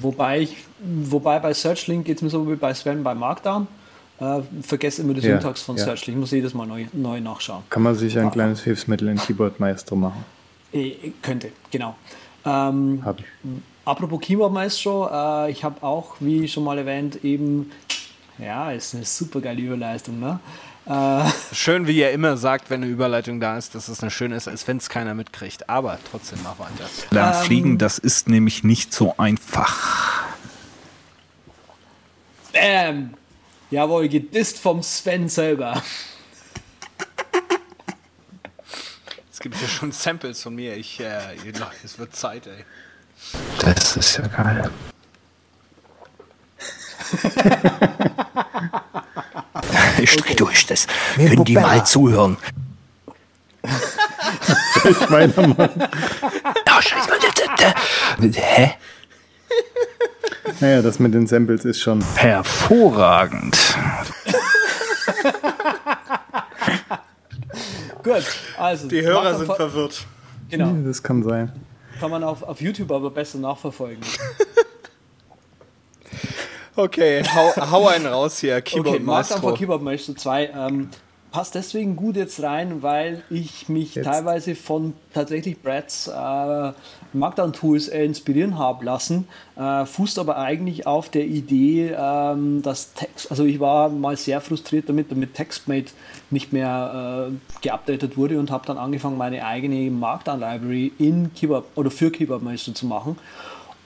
Wobei, 0.00 0.40
ich, 0.40 0.56
wobei 0.82 1.38
bei 1.38 1.54
SearchLink 1.54 2.04
geht 2.04 2.16
es 2.16 2.22
mir 2.22 2.30
so 2.30 2.50
wie 2.50 2.56
bei 2.56 2.74
Sven 2.74 3.04
bei 3.04 3.14
Markdown. 3.14 3.68
Äh, 4.20 4.40
vergesse 4.62 5.02
immer 5.02 5.14
die 5.14 5.20
Ja, 5.20 5.34
Syntax 5.40 5.62
von 5.62 5.76
ja. 5.76 5.84
SearchLink, 5.84 6.18
muss 6.18 6.32
jedes 6.32 6.54
Mal 6.54 6.66
neu, 6.66 6.86
neu 6.92 7.20
nachschauen. 7.20 7.62
Kann 7.70 7.82
man 7.82 7.94
sich 7.94 8.18
ein 8.18 8.26
Ah. 8.26 8.30
kleines 8.30 8.62
Hilfsmittel 8.62 9.08
in 9.08 9.16
Keyboard 9.16 9.60
Maestro 9.60 9.94
machen. 9.96 10.24
Äh, 10.72 10.92
könnte, 11.22 11.50
genau. 11.70 11.94
Ähm, 12.44 13.00
Hab 13.04 13.20
ich. 13.20 13.26
apropos 13.84 14.20
Keyboard 14.20 14.52
Maestro, 14.52 15.08
äh, 15.12 15.50
ich 15.52 15.62
habe 15.64 15.82
auch, 15.82 16.16
wie 16.20 16.46
schon 16.48 16.64
mal 16.64 16.78
erwähnt, 16.78 17.24
eben, 17.24 17.70
ja, 18.38 18.72
ist 18.72 18.94
eine 18.94 19.04
super 19.04 19.40
geile 19.40 19.60
Überleistung, 19.62 20.18
ne? 20.20 20.40
Äh, 20.86 21.30
Schön, 21.52 21.86
wie 21.86 21.98
er 22.00 22.12
immer 22.12 22.36
sagt, 22.36 22.68
wenn 22.68 22.82
eine 22.82 22.92
Überleitung 22.92 23.40
da 23.40 23.56
ist, 23.56 23.74
dass 23.74 23.88
es 23.88 24.02
eine 24.02 24.10
schöne 24.10 24.36
ist, 24.36 24.48
als 24.48 24.68
wenn 24.68 24.76
es 24.76 24.88
keiner 24.88 25.14
mitkriegt. 25.14 25.68
Aber 25.70 25.98
trotzdem 26.10 26.40
mach 26.42 26.58
weiter. 26.58 26.88
Lernen 27.10 27.38
Ähm, 27.38 27.44
fliegen, 27.44 27.78
das 27.78 27.98
ist 27.98 28.28
nämlich 28.28 28.64
nicht 28.64 28.92
so 28.92 29.14
einfach. 29.16 30.24
Bam! 32.52 33.14
Jawohl, 33.70 34.08
gedisst 34.08 34.58
vom 34.58 34.82
Sven 34.82 35.28
selber. 35.28 35.82
Es 39.32 39.40
gibt 39.40 39.60
ja 39.60 39.68
schon 39.68 39.90
Samples 39.90 40.42
von 40.42 40.54
mir. 40.54 40.76
Ich, 40.76 41.00
äh, 41.00 41.18
es 41.82 41.98
wird 41.98 42.14
Zeit, 42.14 42.46
ey. 42.46 42.64
Das 43.58 43.96
ist 43.96 44.18
ja 44.18 44.26
geil. 44.26 44.70
Ich 50.00 50.16
dreh 50.16 50.34
durch 50.34 50.66
das. 50.66 50.86
Können 51.16 51.44
die 51.44 51.54
mal 51.54 51.84
zuhören? 51.86 52.36
Ich 54.84 55.10
weitermachen. 55.10 55.88
Ja, 56.66 56.82
scheiße. 56.82 57.10
Hä? 58.34 58.74
Naja, 60.60 60.82
das 60.82 60.98
mit 60.98 61.14
den 61.14 61.26
Samples 61.26 61.64
ist 61.64 61.80
schon. 61.80 62.04
Hervorragend. 62.16 63.56
Gut, 68.02 68.24
also. 68.58 68.88
Die 68.88 69.00
Hörer 69.02 69.36
sind 69.36 69.46
ver- 69.46 69.56
verwirrt. 69.56 70.04
Genau, 70.50 70.72
Das 70.86 71.02
kann 71.02 71.22
sein. 71.22 71.50
kann 72.00 72.10
man 72.10 72.22
auf, 72.22 72.42
auf 72.42 72.60
YouTube 72.60 72.90
aber 72.92 73.10
besser 73.10 73.38
nachverfolgen. 73.38 74.02
Okay, 76.76 77.22
hau, 77.34 77.52
hau 77.70 77.86
einen 77.86 78.06
raus 78.06 78.38
hier. 78.38 78.60
Keyboard 78.60 78.96
Okay, 78.96 78.98
Markdown 78.98 79.14
Maestro. 79.14 79.48
for 79.48 79.54
Keyboard 79.56 79.82
Maestro 79.82 80.14
2. 80.14 80.50
Ähm, 80.56 80.88
passt 81.30 81.54
deswegen 81.54 81.94
gut 81.94 82.16
jetzt 82.16 82.42
rein, 82.42 82.82
weil 82.82 83.22
ich 83.30 83.68
mich 83.68 83.94
Jetzt. 83.94 84.06
teilweise 84.06 84.56
von 84.56 84.94
tatsächlich 85.12 85.60
Brads 85.60 86.08
äh, 86.08 86.72
Markdown-Tools 87.12 87.88
äh, 87.88 88.04
inspirieren 88.04 88.58
habe 88.58 88.84
lassen, 88.84 89.28
äh, 89.56 89.84
fußt 89.84 90.18
aber 90.18 90.36
eigentlich 90.38 90.86
auf 90.86 91.08
der 91.08 91.26
Idee, 91.26 91.94
ähm, 91.96 92.62
dass 92.62 92.92
Text, 92.94 93.30
also 93.30 93.44
ich 93.44 93.60
war 93.60 93.88
mal 93.88 94.16
sehr 94.16 94.40
frustriert 94.40 94.88
damit, 94.88 95.10
damit 95.12 95.34
TextMate 95.34 95.92
nicht 96.30 96.52
mehr 96.52 97.30
äh, 97.30 97.62
geupdatet 97.62 98.16
wurde 98.16 98.38
und 98.38 98.50
habe 98.50 98.66
dann 98.66 98.78
angefangen, 98.78 99.16
meine 99.16 99.44
eigene 99.44 99.90
Markdown-Library 99.92 100.92
in 100.98 101.32
Keyboard 101.34 101.66
oder 101.76 101.90
für 101.92 102.10
Keyboard 102.10 102.42
Maestro 102.42 102.72
zu 102.72 102.86
machen. 102.86 103.16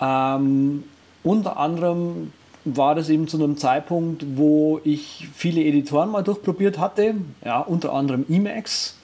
Ähm, 0.00 0.84
unter 1.22 1.56
anderem 1.58 2.32
war 2.76 2.94
das 2.94 3.08
eben 3.08 3.28
zu 3.28 3.36
einem 3.36 3.56
Zeitpunkt, 3.56 4.24
wo 4.36 4.80
ich 4.84 5.28
viele 5.34 5.62
Editoren 5.62 6.10
mal 6.10 6.22
durchprobiert 6.22 6.78
hatte, 6.78 7.14
ja, 7.44 7.60
unter 7.60 7.92
anderem 7.92 8.24
Emacs 8.28 8.96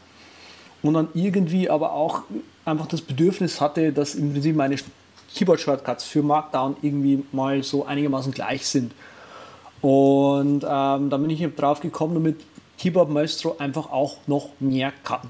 und 0.83 0.95
dann 0.95 1.09
irgendwie 1.15 1.71
aber 1.71 1.93
auch 1.93 2.23
einfach 2.65 2.87
das 2.87 3.01
Bedürfnis 3.01 3.61
hatte, 3.61 3.93
dass 3.93 4.15
im 4.15 4.33
Prinzip 4.33 4.55
meine 4.55 4.77
Keyboard-Shortcuts 5.35 6.05
für 6.05 6.23
Markdown 6.23 6.77
irgendwie 6.83 7.25
mal 7.33 7.63
so 7.63 7.85
einigermaßen 7.85 8.33
gleich 8.33 8.67
sind. 8.67 8.93
Und 9.81 10.65
ähm, 10.65 11.11
da 11.11 11.17
bin 11.17 11.31
ich 11.31 11.45
drauf 11.57 11.81
gekommen, 11.81 12.15
damit 12.15 12.41
Keyboard 12.79 13.11
Maestro 13.11 13.57
einfach 13.59 13.91
auch 13.91 14.17
noch 14.27 14.49
mehr 14.61 14.93
kann. 15.05 15.29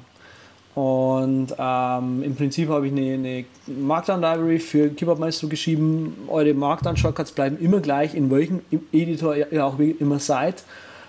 Und 0.74 1.54
ähm, 1.56 2.22
im 2.24 2.34
Prinzip 2.34 2.68
habe 2.68 2.86
ich 2.86 2.92
eine, 2.92 3.14
eine 3.14 3.44
Markdown-Library 3.66 4.58
für 4.58 4.88
Keyboard 4.88 5.20
Maestro 5.20 5.46
geschrieben. 5.46 6.26
Eure 6.26 6.52
Markdown-Shortcuts 6.52 7.32
bleiben 7.32 7.58
immer 7.60 7.80
gleich, 7.80 8.14
in 8.14 8.30
welchem 8.30 8.60
Editor 8.92 9.36
ihr 9.36 9.64
auch 9.64 9.78
immer 9.78 10.18
seid. 10.18 10.64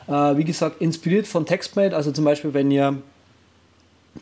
Äh, 0.07 0.37
wie 0.37 0.43
gesagt, 0.43 0.81
inspiriert 0.81 1.25
von 1.25 1.47
TextMate, 1.47 1.95
also 1.95 2.11
zum 2.11 2.25
Beispiel, 2.25 2.53
wenn 2.53 2.69
ihr 2.69 2.97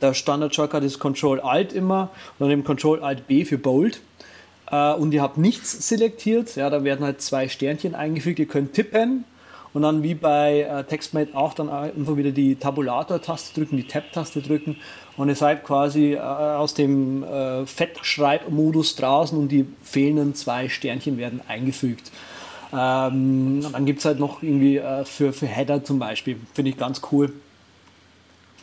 der 0.01 0.13
Standard-Shortcut 0.13 0.83
ist 0.83 0.99
Control-Alt 0.99 1.73
immer 1.73 2.09
und 2.39 2.45
dann 2.45 2.51
eben 2.51 2.63
Control-Alt-B 2.63 3.43
für 3.43 3.57
Bold. 3.57 3.99
Äh, 4.71 4.93
und 4.93 5.13
ihr 5.13 5.21
habt 5.21 5.37
nichts 5.37 5.89
selektiert, 5.89 6.55
ja, 6.55 6.69
da 6.69 6.85
werden 6.85 7.05
halt 7.05 7.21
zwei 7.21 7.49
Sternchen 7.49 7.95
eingefügt. 7.95 8.39
Ihr 8.39 8.47
könnt 8.47 8.73
tippen 8.73 9.25
und 9.73 9.81
dann 9.81 10.03
wie 10.03 10.13
bei 10.13 10.61
äh, 10.61 10.83
TextMate 10.83 11.35
auch 11.35 11.53
dann 11.53 11.69
einfach 11.69 12.15
wieder 12.15 12.31
die 12.31 12.55
Tabulator-Taste 12.55 13.59
drücken, 13.59 13.77
die 13.77 13.87
Tab-Taste 13.87 14.41
drücken 14.41 14.77
und 15.17 15.29
ihr 15.29 15.35
seid 15.35 15.63
quasi 15.63 16.13
äh, 16.13 16.19
aus 16.19 16.73
dem 16.73 17.23
äh, 17.23 17.65
Fettschreibmodus 17.65 18.95
draußen 18.95 19.37
und 19.37 19.49
die 19.49 19.65
fehlenden 19.81 20.35
zwei 20.35 20.69
Sternchen 20.69 21.17
werden 21.17 21.41
eingefügt. 21.47 22.11
Ähm, 22.71 23.65
dann 23.71 23.85
gibt 23.85 23.99
es 23.99 24.05
halt 24.05 24.19
noch 24.19 24.41
irgendwie 24.41 24.77
äh, 24.77 25.05
für, 25.05 25.33
für 25.33 25.47
Header 25.47 25.83
zum 25.83 25.99
Beispiel, 25.99 26.37
finde 26.53 26.71
ich 26.71 26.77
ganz 26.77 27.01
cool. 27.11 27.33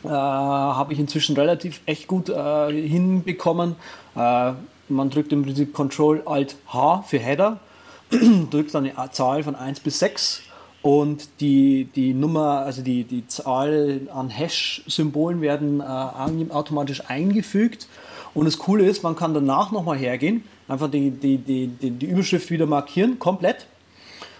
Äh, 0.03 0.09
Habe 0.09 0.93
ich 0.93 0.99
inzwischen 0.99 1.35
relativ 1.35 1.81
echt 1.85 2.07
gut 2.07 2.29
äh, 2.29 2.71
hinbekommen. 2.71 3.75
Äh, 4.15 4.53
man 4.89 5.09
drückt 5.09 5.31
im 5.31 5.43
Prinzip 5.43 5.73
Control 5.73 6.23
Alt 6.25 6.55
H 6.67 7.03
für 7.07 7.19
Header, 7.19 7.59
drückt 8.49 8.73
dann 8.73 8.89
eine 8.89 9.11
Zahl 9.11 9.43
von 9.43 9.55
1 9.55 9.79
bis 9.81 9.99
6 9.99 10.41
und 10.81 11.29
die, 11.39 11.85
die 11.95 12.13
Nummer, 12.13 12.63
also 12.65 12.81
die, 12.81 13.03
die 13.03 13.27
Zahl 13.27 14.01
an 14.13 14.29
Hash-Symbolen 14.29 15.41
werden 15.41 15.79
äh, 15.79 15.83
automatisch 15.83 17.03
eingefügt. 17.07 17.87
Und 18.33 18.45
das 18.45 18.57
Coole 18.57 18.85
ist, 18.85 19.03
man 19.03 19.15
kann 19.15 19.33
danach 19.33 19.71
nochmal 19.71 19.97
hergehen, 19.97 20.43
einfach 20.67 20.89
die, 20.89 21.11
die, 21.11 21.37
die, 21.37 21.67
die, 21.67 22.05
Überschrift 22.05 22.49
wieder 22.49 22.65
markieren, 22.65 23.19
komplett. 23.19 23.67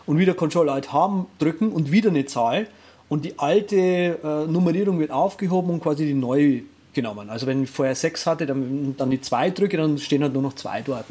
Und 0.08 0.18
wieder 0.18 0.34
Control-Alt-H 0.34 1.26
drücken 1.38 1.72
und 1.72 1.92
wieder 1.92 2.10
eine 2.10 2.26
Zahl. 2.26 2.68
Und 3.08 3.26
die 3.26 3.38
alte 3.38 3.76
äh, 3.78 4.48
Nummerierung 4.48 5.00
wird 5.00 5.12
aufgehoben 5.12 5.70
und 5.70 5.84
quasi 5.84 6.06
die 6.06 6.14
neue 6.14 6.64
genommen. 6.94 7.30
Also 7.30 7.48
wenn 7.48 7.64
ich 7.64 7.70
vorher 7.70 7.96
6 7.96 8.26
hatte, 8.26 8.46
dann, 8.46 8.96
dann 8.98 9.10
die 9.10 9.22
2 9.22 9.52
drücke, 9.52 9.78
dann 9.78 9.98
stehen 9.98 10.24
halt 10.24 10.34
nur 10.34 10.42
noch 10.42 10.54
2 10.54 10.82
dort. 10.82 11.06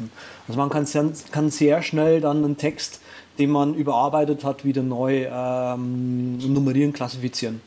Also 0.47 0.59
man 0.59 0.69
kann 0.69 0.85
kann 1.31 1.49
sehr 1.49 1.81
schnell 1.81 2.21
dann 2.21 2.43
einen 2.43 2.57
Text 2.57 3.01
den 3.39 3.49
man 3.49 3.73
überarbeitet 3.73 4.43
hat, 4.43 4.65
wieder 4.65 4.83
neu 4.83 5.27
ähm, 5.31 6.37
nummerieren, 6.37 6.93
klassifizieren. 6.93 7.61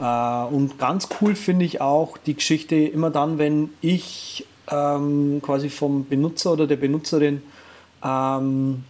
Äh, 0.00 0.44
und 0.44 0.78
ganz 0.78 1.08
cool 1.20 1.34
finde 1.34 1.64
ich 1.64 1.80
auch 1.80 2.18
die 2.18 2.34
Geschichte 2.34 2.76
immer 2.76 3.10
dann, 3.10 3.38
wenn 3.38 3.70
ich 3.80 4.46
ähm, 4.70 5.40
quasi 5.42 5.70
vom 5.70 6.06
Benutzer 6.06 6.52
oder 6.52 6.66
der 6.66 6.76
Benutzerin 6.76 7.42
ähm, 8.04 8.84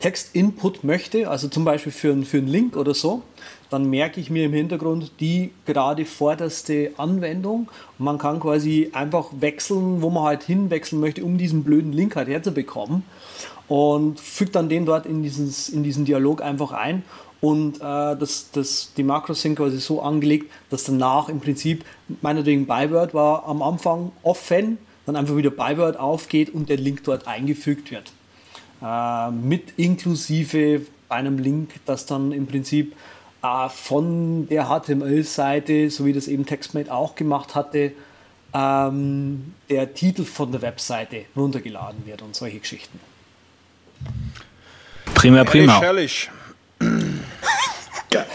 Text-Input 0.00 0.84
möchte, 0.84 1.28
also 1.28 1.48
zum 1.48 1.64
Beispiel 1.64 1.92
für, 1.92 2.16
für 2.22 2.38
einen 2.38 2.48
Link 2.48 2.76
oder 2.76 2.94
so, 2.94 3.22
dann 3.68 3.88
merke 3.88 4.20
ich 4.20 4.30
mir 4.30 4.46
im 4.46 4.52
Hintergrund 4.52 5.12
die 5.20 5.52
gerade 5.66 6.04
vorderste 6.04 6.92
Anwendung. 6.96 7.68
Und 7.98 8.04
man 8.04 8.18
kann 8.18 8.40
quasi 8.40 8.90
einfach 8.92 9.28
wechseln, 9.38 10.02
wo 10.02 10.10
man 10.10 10.24
halt 10.24 10.42
hinwechseln 10.42 11.00
möchte, 11.00 11.24
um 11.24 11.38
diesen 11.38 11.64
blöden 11.64 11.92
Link 11.92 12.16
halt 12.16 12.28
herzubekommen 12.28 13.02
und 13.68 14.20
fügt 14.20 14.54
dann 14.54 14.68
den 14.68 14.86
dort 14.86 15.06
in, 15.06 15.22
dieses, 15.22 15.68
in 15.68 15.82
diesen 15.82 16.04
Dialog 16.04 16.42
einfach 16.42 16.72
ein. 16.72 17.04
Und 17.40 17.78
äh, 17.78 17.80
das, 17.80 18.50
das, 18.52 18.92
die 18.96 19.02
Makros 19.02 19.42
sind 19.42 19.56
quasi 19.56 19.78
so 19.78 20.00
angelegt, 20.00 20.50
dass 20.70 20.84
danach 20.84 21.28
im 21.28 21.40
Prinzip, 21.40 21.84
meinetwegen 22.20 22.66
Byword 22.66 23.14
war 23.14 23.46
am 23.46 23.62
Anfang 23.62 24.12
offen, 24.22 24.78
dann 25.06 25.16
einfach 25.16 25.36
wieder 25.36 25.50
Byword 25.50 25.98
aufgeht 25.98 26.54
und 26.54 26.68
der 26.68 26.76
Link 26.76 27.02
dort 27.04 27.26
eingefügt 27.26 27.90
wird. 27.90 28.12
Äh, 28.80 29.30
mit 29.32 29.76
inklusive 29.76 30.82
einem 31.08 31.38
Link, 31.38 31.70
das 31.84 32.06
dann 32.06 32.32
im 32.32 32.46
Prinzip 32.46 32.94
äh, 33.42 33.68
von 33.68 34.48
der 34.48 34.66
HTML-Seite, 34.66 35.90
so 35.90 36.06
wie 36.06 36.12
das 36.12 36.28
eben 36.28 36.46
TextMate 36.46 36.92
auch 36.92 37.16
gemacht 37.16 37.54
hatte, 37.54 37.92
ähm, 38.54 39.54
der 39.68 39.94
Titel 39.94 40.24
von 40.24 40.52
der 40.52 40.62
Webseite 40.62 41.24
runtergeladen 41.36 42.06
wird 42.06 42.22
und 42.22 42.36
solche 42.36 42.58
Geschichten. 42.58 43.00
Prima, 45.14 45.44
prima. 45.44 45.80
Herrlich, 45.80 46.30
Geil. 48.10 48.26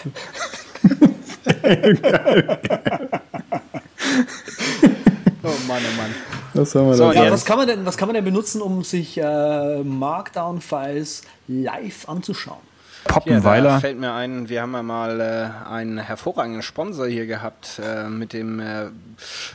Oh 5.43 5.53
Mann, 5.67 5.81
oh 5.81 5.97
Mann. 5.97 6.15
Was 6.53 6.71
soll 6.71 6.85
man 6.85 6.95
So? 6.95 7.11
Ja, 7.11 7.31
was, 7.31 7.45
kann 7.45 7.57
man 7.57 7.67
denn, 7.67 7.85
was 7.85 7.97
kann 7.97 8.07
man 8.07 8.15
denn 8.15 8.25
benutzen, 8.25 8.61
um 8.61 8.83
sich 8.83 9.17
äh, 9.17 9.83
Markdown-Files 9.83 11.21
live 11.47 12.09
anzuschauen? 12.09 12.57
Ja, 13.05 13.13
da 13.13 13.13
Poppenweiler. 13.13 13.79
fällt 13.79 13.99
mir 13.99 14.13
ein, 14.13 14.49
wir 14.49 14.61
haben 14.61 14.73
ja 14.73 14.83
mal 14.83 15.21
äh, 15.21 15.69
einen 15.69 15.97
hervorragenden 15.97 16.61
Sponsor 16.61 17.07
hier 17.07 17.25
gehabt 17.25 17.79
äh, 17.81 18.09
mit 18.09 18.33
dem 18.33 18.59
äh, 18.59 18.87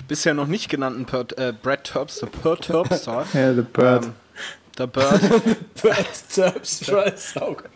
bisher 0.09 0.33
noch 0.33 0.47
nicht 0.47 0.71
genannten 0.71 1.05
per 1.05 1.27
äh, 1.37 1.53
Brad 1.53 1.85
Terps, 1.85 2.21
der 2.21 2.29
Per 2.29 2.57
Terpstar. 2.57 3.27
Ja, 3.35 3.53
The 3.53 3.63
Bird. 3.63 4.05
Ähm, 4.05 4.13
der 4.83 4.87
Bird. 4.87 5.21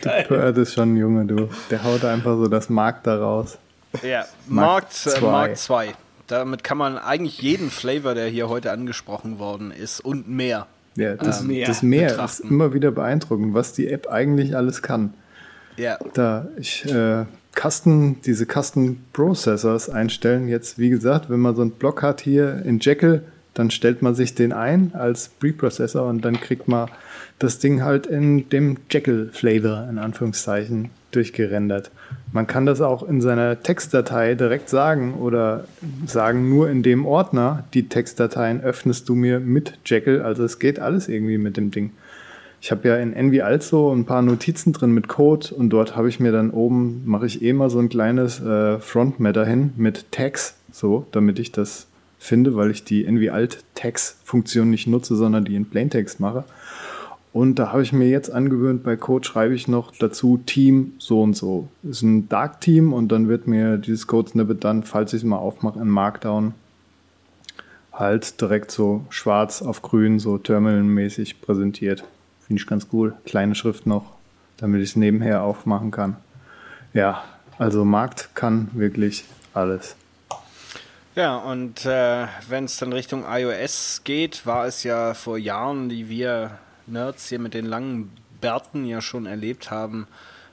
The 0.02 0.28
Bird 0.28 0.58
ist 0.58 0.74
schon 0.74 0.94
ein 0.94 0.96
Junge, 0.96 1.24
du. 1.26 1.48
Der 1.70 1.82
haut 1.84 2.04
einfach 2.04 2.36
so 2.36 2.46
das 2.48 2.68
Mark 2.68 3.02
da 3.04 3.16
raus. 3.18 3.58
Ja, 4.02 4.26
Mark 4.46 4.82
Mark 4.84 4.92
2. 4.92 5.10
zwei. 5.10 5.20
Mark 5.30 5.56
2. 5.56 5.94
Damit 6.26 6.64
kann 6.64 6.78
man 6.78 6.98
eigentlich 6.98 7.40
jeden 7.40 7.70
Flavor, 7.70 8.14
der 8.14 8.28
hier 8.28 8.48
heute 8.48 8.72
angesprochen 8.72 9.38
worden 9.38 9.70
ist 9.70 10.00
und 10.00 10.28
mehr. 10.28 10.66
Ja, 10.96 11.14
das, 11.14 11.40
Ähm, 11.42 11.48
Meer, 11.48 11.66
das 11.66 11.82
Meer 11.82 12.06
ist 12.06 12.12
betrachten. 12.14 12.48
immer 12.48 12.74
wieder 12.74 12.90
beeindruckend, 12.90 13.54
was 13.54 13.72
die 13.72 13.88
App 13.88 14.08
eigentlich 14.08 14.56
alles 14.56 14.82
kann. 14.82 15.14
Ja, 15.76 15.98
Da 16.14 16.48
ich 16.58 16.84
äh, 16.86 17.26
Custom, 17.54 18.20
diese 18.24 18.46
Custom 18.46 18.98
Processors 19.12 19.88
einstellen. 19.88 20.48
Jetzt, 20.48 20.78
wie 20.78 20.88
gesagt, 20.90 21.30
wenn 21.30 21.40
man 21.40 21.54
so 21.54 21.62
einen 21.62 21.72
Block 21.72 22.02
hat 22.02 22.20
hier 22.20 22.62
in 22.64 22.80
Jekyll, 22.80 23.22
dann 23.56 23.70
stellt 23.70 24.02
man 24.02 24.14
sich 24.14 24.34
den 24.34 24.52
ein 24.52 24.92
als 24.94 25.28
Preprocessor 25.28 26.06
und 26.06 26.24
dann 26.24 26.40
kriegt 26.40 26.68
man 26.68 26.90
das 27.38 27.58
Ding 27.58 27.82
halt 27.82 28.06
in 28.06 28.48
dem 28.50 28.76
Jekyll-Flavor, 28.90 29.88
in 29.88 29.98
Anführungszeichen, 29.98 30.90
durchgerendert. 31.10 31.90
Man 32.32 32.46
kann 32.46 32.66
das 32.66 32.82
auch 32.82 33.08
in 33.08 33.22
seiner 33.22 33.62
Textdatei 33.62 34.34
direkt 34.34 34.68
sagen 34.68 35.14
oder 35.14 35.64
sagen, 36.06 36.50
nur 36.50 36.68
in 36.68 36.82
dem 36.82 37.06
Ordner, 37.06 37.64
die 37.72 37.88
Textdateien 37.88 38.60
öffnest 38.60 39.08
du 39.08 39.14
mir 39.14 39.40
mit 39.40 39.78
Jekyll. 39.86 40.20
Also 40.20 40.44
es 40.44 40.58
geht 40.58 40.78
alles 40.78 41.08
irgendwie 41.08 41.38
mit 41.38 41.56
dem 41.56 41.70
Ding. 41.70 41.92
Ich 42.60 42.70
habe 42.70 42.88
ja 42.88 42.96
in 42.96 43.14
Envy 43.14 43.40
Also 43.40 43.92
ein 43.92 44.04
paar 44.04 44.22
Notizen 44.22 44.72
drin 44.74 44.92
mit 44.92 45.08
Code 45.08 45.54
und 45.54 45.70
dort 45.70 45.96
habe 45.96 46.08
ich 46.10 46.20
mir 46.20 46.32
dann 46.32 46.50
oben, 46.50 47.02
mache 47.06 47.26
ich 47.26 47.42
eh 47.42 47.54
mal 47.54 47.70
so 47.70 47.78
ein 47.78 47.88
kleines 47.88 48.40
äh, 48.42 48.78
Frontmatter 48.80 49.46
hin 49.46 49.72
mit 49.76 50.10
Tags, 50.12 50.56
so, 50.72 51.06
damit 51.12 51.38
ich 51.38 51.52
das 51.52 51.86
finde, 52.26 52.56
weil 52.56 52.70
ich 52.70 52.84
die 52.84 53.04
Envy 53.04 53.30
Alt 53.30 53.64
Tags 53.74 54.18
Funktion 54.24 54.70
nicht 54.70 54.86
nutze, 54.86 55.16
sondern 55.16 55.44
die 55.44 55.56
in 55.56 55.68
Plaintext 55.68 56.20
mache. 56.20 56.44
Und 57.32 57.58
da 57.58 57.70
habe 57.70 57.82
ich 57.82 57.92
mir 57.92 58.08
jetzt 58.08 58.30
angewöhnt, 58.30 58.82
bei 58.82 58.96
Code 58.96 59.26
schreibe 59.26 59.54
ich 59.54 59.68
noch 59.68 59.92
dazu 59.94 60.40
Team 60.46 60.94
so 60.98 61.20
und 61.20 61.36
so. 61.36 61.68
Ist 61.82 62.00
ein 62.00 62.30
Dark 62.30 62.62
Team 62.62 62.94
und 62.94 63.12
dann 63.12 63.28
wird 63.28 63.46
mir 63.46 63.76
dieses 63.76 64.06
Code 64.06 64.30
Snippet 64.30 64.64
dann, 64.64 64.84
falls 64.84 65.12
ich 65.12 65.18
es 65.18 65.24
mal 65.24 65.36
aufmache, 65.36 65.78
in 65.78 65.88
Markdown 65.88 66.54
halt 67.92 68.40
direkt 68.40 68.70
so 68.70 69.04
schwarz 69.10 69.62
auf 69.62 69.82
grün, 69.82 70.18
so 70.18 70.38
terminalmäßig 70.38 71.42
präsentiert. 71.42 72.04
Finde 72.40 72.62
ich 72.62 72.66
ganz 72.66 72.88
cool. 72.92 73.14
Kleine 73.26 73.54
Schrift 73.54 73.86
noch, 73.86 74.12
damit 74.56 74.82
ich 74.82 74.90
es 74.90 74.96
nebenher 74.96 75.42
aufmachen 75.42 75.90
kann. 75.90 76.16
Ja, 76.94 77.22
also 77.58 77.84
Markt 77.84 78.30
kann 78.34 78.70
wirklich 78.72 79.24
alles. 79.52 79.96
Ja, 81.16 81.38
und 81.38 81.86
äh, 81.86 82.26
wenn 82.46 82.66
es 82.66 82.76
dann 82.76 82.92
Richtung 82.92 83.24
iOS 83.26 84.02
geht, 84.04 84.44
war 84.44 84.66
es 84.66 84.82
ja 84.82 85.14
vor 85.14 85.38
Jahren, 85.38 85.88
die 85.88 86.10
wir 86.10 86.58
Nerds 86.86 87.30
hier 87.30 87.38
mit 87.38 87.54
den 87.54 87.64
langen 87.64 88.14
Bärten 88.42 88.84
ja 88.84 89.00
schon 89.00 89.24
erlebt 89.24 89.70
haben, 89.70 90.08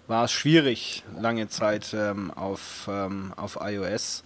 war 0.07 0.23
es 0.23 0.31
schwierig, 0.31 1.03
lange 1.19 1.49
Zeit 1.49 1.93
ähm, 1.93 2.31
auf, 2.31 2.87
ähm, 2.89 3.33
auf 3.35 3.59
iOS. 3.61 4.23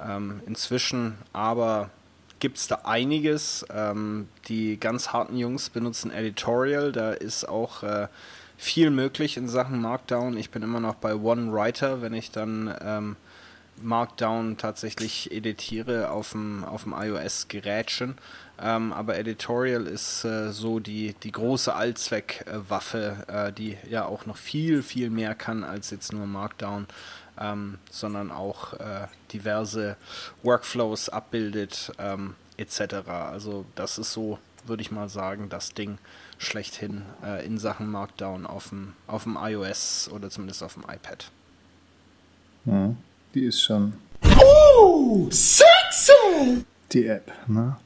Ähm, 0.00 0.40
inzwischen 0.46 1.18
aber 1.32 1.90
gibt 2.38 2.58
es 2.58 2.68
da 2.68 2.82
einiges. 2.84 3.66
Ähm, 3.74 4.28
die 4.46 4.78
ganz 4.78 5.08
harten 5.08 5.36
Jungs 5.36 5.70
benutzen 5.70 6.12
Editorial, 6.12 6.92
da 6.92 7.10
ist 7.10 7.48
auch 7.48 7.82
äh, 7.82 8.06
viel 8.56 8.90
möglich 8.90 9.36
in 9.36 9.48
Sachen 9.48 9.80
Markdown. 9.80 10.36
Ich 10.36 10.50
bin 10.50 10.62
immer 10.62 10.78
noch 10.78 10.94
bei 10.94 11.16
OneWriter, 11.16 12.00
wenn 12.00 12.14
ich 12.14 12.30
dann 12.30 12.72
ähm, 12.80 13.16
Markdown 13.82 14.56
tatsächlich 14.56 15.32
editiere 15.32 16.10
auf 16.10 16.32
dem, 16.32 16.64
iOS-Gerätchen. 16.92 18.16
Ähm, 18.62 18.92
aber 18.92 19.16
Editorial 19.16 19.86
ist 19.86 20.24
äh, 20.24 20.52
so 20.52 20.80
die, 20.80 21.14
die 21.22 21.32
große 21.32 21.74
Allzweckwaffe, 21.74 23.24
äh, 23.26 23.52
die 23.52 23.78
ja 23.88 24.04
auch 24.04 24.26
noch 24.26 24.36
viel, 24.36 24.82
viel 24.82 25.08
mehr 25.08 25.34
kann 25.34 25.64
als 25.64 25.90
jetzt 25.90 26.12
nur 26.12 26.26
Markdown, 26.26 26.86
ähm, 27.38 27.78
sondern 27.90 28.30
auch 28.30 28.74
äh, 28.74 29.06
diverse 29.32 29.96
Workflows 30.42 31.08
abbildet, 31.08 31.92
ähm, 31.98 32.34
etc. 32.58 33.08
Also 33.08 33.64
das 33.76 33.98
ist 33.98 34.12
so, 34.12 34.38
würde 34.66 34.82
ich 34.82 34.90
mal 34.90 35.08
sagen, 35.08 35.48
das 35.48 35.72
Ding 35.72 35.96
schlechthin 36.36 37.02
äh, 37.24 37.44
in 37.46 37.58
Sachen 37.58 37.90
Markdown 37.90 38.44
auf 38.46 38.68
dem, 38.68 38.92
auf 39.06 39.22
dem 39.22 39.38
iOS 39.40 40.10
oder 40.12 40.28
zumindest 40.28 40.62
auf 40.62 40.74
dem 40.74 40.82
iPad. 40.82 41.30
Ja, 42.66 42.94
die 43.34 43.44
ist 43.44 43.60
schon 43.62 43.92
Oh, 44.42 45.28
sexy! 45.30 46.64
die 46.92 47.06
App, 47.06 47.30
ne? 47.46 47.76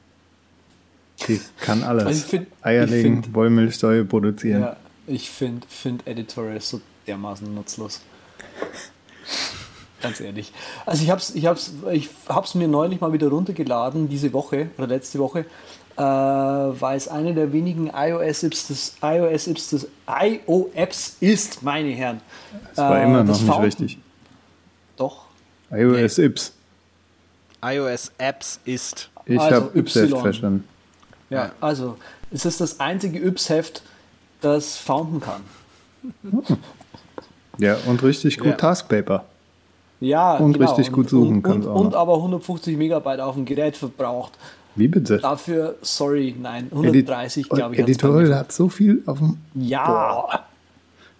Die 1.27 1.39
kann 1.59 1.83
alles. 1.83 2.05
Also 2.05 2.27
find- 2.27 2.47
Eier 2.61 2.83
ich 2.85 2.91
legen, 2.91 3.23
find- 3.23 3.33
Wollmilchsäure 3.35 4.05
produzieren. 4.05 4.61
Ja, 4.61 4.75
ich 5.07 5.29
finde 5.29 5.65
find 5.67 6.05
Editorial 6.07 6.59
so 6.61 6.81
dermaßen 7.07 7.53
nutzlos. 7.53 8.01
Ganz 10.01 10.19
ehrlich. 10.19 10.51
Also 10.85 11.03
ich 11.03 11.09
hab's, 11.09 11.33
ich 11.33 11.45
hab's, 11.47 11.71
ich 11.91 12.09
hab's 12.27 12.53
mir 12.53 12.67
neulich 12.67 13.01
mal 13.01 13.11
wieder 13.13 13.27
runtergeladen, 13.29 14.07
diese 14.09 14.33
Woche 14.33 14.69
oder 14.77 14.87
letzte 14.87 15.17
Woche, 15.19 15.45
äh, 15.97 16.01
weil 16.01 16.97
es 16.97 17.07
eine 17.07 17.33
der 17.33 17.51
wenigen 17.53 17.89
iOS-Apps 17.95 18.67
des 18.67 18.95
iOS-Apps 19.01 19.69
des 19.69 19.87
iOS 20.07 21.17
ist, 21.21 21.63
meine 21.63 21.89
Herren. 21.91 22.21
Das 22.69 22.77
war 22.77 22.99
Äh, 22.99 23.03
immer 23.05 23.23
noch 23.23 23.33
nicht 23.33 23.45
Fountain- 23.47 23.65
richtig. 23.65 23.97
Doch. 24.97 25.24
iOS 25.71 26.17
Ips. 26.17 26.53
iOS 27.63 28.11
Apps 28.17 28.59
ist. 28.65 29.09
Ich 29.25 29.39
Also 29.39 29.55
habe 29.55 29.77
Ips 29.79 29.93
selbst 29.93 30.11
Y. 30.13 30.21
verstanden. 30.21 30.63
Ja, 31.29 31.51
also 31.61 31.97
es 32.31 32.45
ist 32.45 32.61
das 32.61 32.79
einzige 32.79 33.19
Yps-Heft, 33.19 33.81
das 34.41 34.77
Fountain 34.77 35.19
kann. 35.21 35.41
Ja, 37.57 37.77
und 37.85 38.03
richtig 38.03 38.37
gut 38.37 38.47
Ja. 38.47 38.53
Taskpaper. 38.57 39.23
Ja, 40.01 40.35
Und 40.35 40.53
genau. 40.53 40.65
richtig 40.73 40.91
gut 40.91 41.09
suchen 41.09 41.35
und, 41.37 41.41
kann's 41.43 41.65
und, 41.65 41.71
auch 41.71 41.79
und 41.79 41.95
aber 41.95 42.15
150 42.15 42.75
Megabyte 42.77 43.21
auf 43.21 43.35
dem 43.35 43.45
Gerät 43.45 43.77
verbraucht. 43.77 44.33
Wie 44.75 44.89
bitte? 44.89 45.19
Dafür, 45.19 45.75
sorry, 45.81 46.35
nein, 46.37 46.65
Edit- 46.65 47.07
130 47.07 47.49
und 47.49 47.57
glaube 47.57 47.75
ich. 47.75 47.79
Editorial 47.81 48.35
hat 48.35 48.51
so 48.51 48.67
viel 48.67 49.01
auf 49.05 49.19
dem. 49.19 49.37
Ja, 49.53 50.41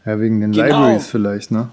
Ja, 0.06 0.20
wegen 0.20 0.42
den 0.42 0.52
Genau. 0.52 0.66
Libraries 0.66 1.08
vielleicht, 1.08 1.52
ne? 1.52 1.70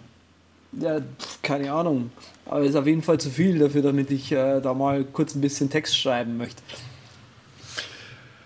ja, 0.80 0.98
keine 1.42 1.72
Ahnung. 1.72 2.12
Aber 2.52 2.64
ist 2.64 2.76
auf 2.76 2.86
jeden 2.86 3.02
Fall 3.02 3.18
zu 3.18 3.30
viel 3.30 3.58
dafür, 3.58 3.80
damit 3.80 4.10
ich 4.10 4.30
äh, 4.30 4.60
da 4.60 4.74
mal 4.74 5.04
kurz 5.04 5.34
ein 5.34 5.40
bisschen 5.40 5.70
Text 5.70 5.96
schreiben 5.96 6.36
möchte. 6.36 6.62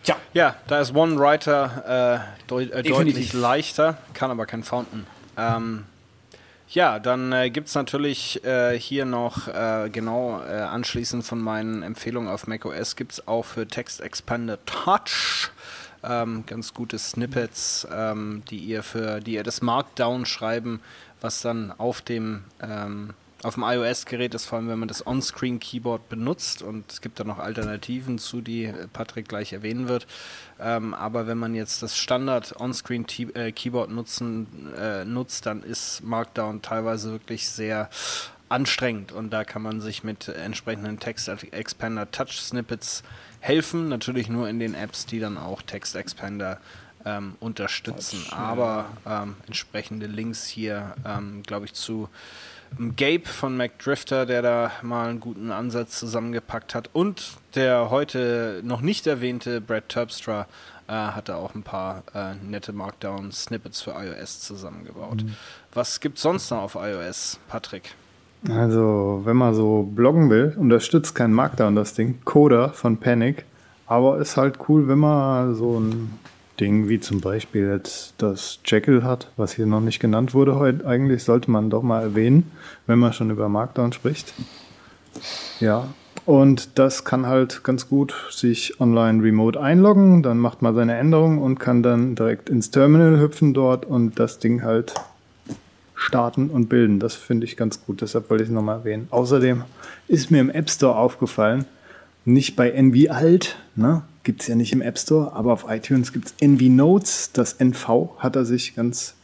Tja, 0.04 0.14
Ja, 0.32 0.54
da 0.68 0.80
ist 0.80 0.94
OneWriter 0.94 2.22
äh, 2.24 2.46
deut 2.46 2.70
äh, 2.70 2.84
Definitiv. 2.84 3.14
deutlich 3.14 3.32
leichter, 3.32 3.98
kann 4.14 4.30
aber 4.30 4.46
kein 4.46 4.62
Fountain. 4.62 5.08
Ähm, 5.36 5.86
ja, 6.68 7.00
dann 7.00 7.32
äh, 7.32 7.50
gibt 7.50 7.66
es 7.66 7.74
natürlich 7.74 8.44
äh, 8.44 8.78
hier 8.78 9.06
noch, 9.06 9.48
äh, 9.48 9.90
genau 9.90 10.40
äh, 10.40 10.52
anschließend 10.52 11.24
von 11.24 11.40
meinen 11.40 11.82
Empfehlungen 11.82 12.28
auf 12.28 12.46
macOS, 12.46 12.94
gibt 12.94 13.12
es 13.12 13.26
auch 13.26 13.44
für 13.44 13.66
Text 13.66 14.00
Expander 14.00 14.64
Touch 14.66 15.50
ähm, 16.04 16.44
ganz 16.46 16.74
gute 16.74 17.00
Snippets, 17.00 17.88
ähm, 17.92 18.44
die 18.50 18.58
ihr 18.58 18.84
für, 18.84 19.18
die 19.18 19.32
ihr 19.32 19.42
das 19.42 19.62
Markdown 19.62 20.26
schreiben, 20.26 20.80
was 21.20 21.42
dann 21.42 21.72
auf 21.76 22.02
dem 22.02 22.44
ähm, 22.62 23.10
auf 23.46 23.54
dem 23.54 23.62
iOS-Gerät 23.62 24.34
ist, 24.34 24.46
vor 24.46 24.58
allem 24.58 24.68
wenn 24.68 24.80
man 24.80 24.88
das 24.88 25.06
On-Screen-Keyboard 25.06 26.08
benutzt 26.08 26.62
und 26.62 26.90
es 26.90 27.00
gibt 27.00 27.20
da 27.20 27.24
noch 27.24 27.38
Alternativen 27.38 28.18
zu, 28.18 28.40
die 28.40 28.64
äh, 28.64 28.88
Patrick 28.92 29.28
gleich 29.28 29.52
erwähnen 29.52 29.86
wird. 29.86 30.08
Ähm, 30.58 30.94
aber 30.94 31.28
wenn 31.28 31.38
man 31.38 31.54
jetzt 31.54 31.80
das 31.80 31.96
Standard 31.96 32.60
On-Screen-Keyboard 32.60 33.90
nutzen, 33.90 34.74
äh, 34.76 35.04
nutzt, 35.04 35.46
dann 35.46 35.62
ist 35.62 36.02
Markdown 36.02 36.60
teilweise 36.60 37.12
wirklich 37.12 37.48
sehr 37.48 37.88
anstrengend 38.48 39.12
und 39.12 39.30
da 39.30 39.44
kann 39.44 39.62
man 39.62 39.80
sich 39.80 40.02
mit 40.02 40.26
entsprechenden 40.26 40.98
Text 40.98 41.28
Expander 41.28 42.10
Touch 42.10 42.40
Snippets 42.40 43.04
helfen, 43.38 43.88
natürlich 43.88 44.28
nur 44.28 44.48
in 44.48 44.58
den 44.58 44.74
Apps, 44.74 45.06
die 45.06 45.20
dann 45.20 45.38
auch 45.38 45.62
Text 45.62 45.94
Expander 45.94 46.58
ähm, 47.04 47.36
unterstützen. 47.38 48.26
Aber 48.32 48.86
ähm, 49.06 49.36
entsprechende 49.46 50.06
Links 50.06 50.46
hier, 50.46 50.96
ähm, 51.06 51.44
glaube 51.44 51.66
ich, 51.66 51.74
zu 51.74 52.08
Gabe 52.96 53.26
von 53.26 53.56
MacDrifter, 53.56 54.26
der 54.26 54.42
da 54.42 54.70
mal 54.82 55.08
einen 55.08 55.20
guten 55.20 55.50
Ansatz 55.50 55.98
zusammengepackt 55.98 56.74
hat. 56.74 56.90
Und 56.92 57.38
der 57.54 57.90
heute 57.90 58.60
noch 58.64 58.80
nicht 58.80 59.06
erwähnte 59.06 59.60
Brad 59.60 59.88
Terpstra 59.88 60.46
äh, 60.88 60.92
hat 60.92 61.28
da 61.28 61.36
auch 61.36 61.54
ein 61.54 61.62
paar 61.62 62.02
äh, 62.14 62.34
nette 62.44 62.72
Markdown-Snippets 62.72 63.82
für 63.82 63.92
iOS 63.92 64.40
zusammengebaut. 64.40 65.24
Was 65.74 66.00
gibt's 66.00 66.22
sonst 66.22 66.50
noch 66.50 66.62
auf 66.62 66.74
iOS, 66.76 67.38
Patrick? 67.48 67.94
Also, 68.48 69.22
wenn 69.24 69.36
man 69.36 69.54
so 69.54 69.82
bloggen 69.82 70.30
will, 70.30 70.54
unterstützt 70.56 71.14
kein 71.14 71.32
Markdown 71.32 71.74
das 71.74 71.94
Ding. 71.94 72.20
Coda 72.24 72.68
von 72.68 72.98
Panic. 72.98 73.44
Aber 73.86 74.18
ist 74.18 74.36
halt 74.36 74.58
cool, 74.68 74.88
wenn 74.88 74.98
man 74.98 75.54
so 75.54 75.78
ein 75.80 76.18
Ding 76.60 76.88
wie 76.88 77.00
zum 77.00 77.20
Beispiel 77.20 77.68
jetzt 77.68 78.14
das 78.18 78.60
Jekyll 78.64 79.02
hat, 79.02 79.30
was 79.36 79.52
hier 79.52 79.66
noch 79.66 79.80
nicht 79.80 80.00
genannt 80.00 80.34
wurde 80.34 80.56
heute. 80.56 80.86
Eigentlich 80.86 81.24
sollte 81.24 81.50
man 81.50 81.70
doch 81.70 81.82
mal 81.82 82.02
erwähnen, 82.02 82.50
wenn 82.86 82.98
man 82.98 83.12
schon 83.12 83.30
über 83.30 83.48
Markdown 83.48 83.92
spricht. 83.92 84.32
Ja. 85.60 85.88
Und 86.24 86.78
das 86.78 87.04
kann 87.04 87.26
halt 87.26 87.62
ganz 87.62 87.88
gut 87.88 88.12
sich 88.30 88.80
online 88.80 89.22
remote 89.22 89.60
einloggen, 89.60 90.24
dann 90.24 90.38
macht 90.38 90.60
man 90.60 90.74
seine 90.74 90.96
Änderungen 90.96 91.38
und 91.38 91.60
kann 91.60 91.84
dann 91.84 92.16
direkt 92.16 92.48
ins 92.48 92.72
Terminal 92.72 93.20
hüpfen 93.20 93.54
dort 93.54 93.86
und 93.86 94.18
das 94.18 94.40
Ding 94.40 94.64
halt 94.64 94.94
starten 95.94 96.50
und 96.50 96.68
bilden. 96.68 96.98
Das 96.98 97.14
finde 97.14 97.46
ich 97.46 97.56
ganz 97.56 97.84
gut, 97.84 98.00
deshalb 98.00 98.28
wollte 98.28 98.42
ich 98.42 98.50
es 98.50 98.54
nochmal 98.54 98.78
erwähnen. 98.78 99.06
Außerdem 99.10 99.62
ist 100.08 100.32
mir 100.32 100.40
im 100.40 100.50
App 100.50 100.68
Store 100.68 100.96
aufgefallen, 100.96 101.64
nicht 102.26 102.56
bei 102.56 102.70
Envy 102.70 103.08
Alt, 103.08 103.56
ne? 103.74 104.02
gibt 104.24 104.42
es 104.42 104.48
ja 104.48 104.56
nicht 104.56 104.72
im 104.72 104.82
App 104.82 104.98
Store, 104.98 105.32
aber 105.32 105.52
auf 105.52 105.66
iTunes 105.68 106.12
gibt 106.12 106.26
es 106.26 106.34
Envy 106.40 106.68
Notes. 106.68 107.30
Das 107.32 107.54
NV 107.54 108.10
hat 108.18 108.34
er 108.34 108.44
sich 108.44 108.74
ganz 108.74 109.14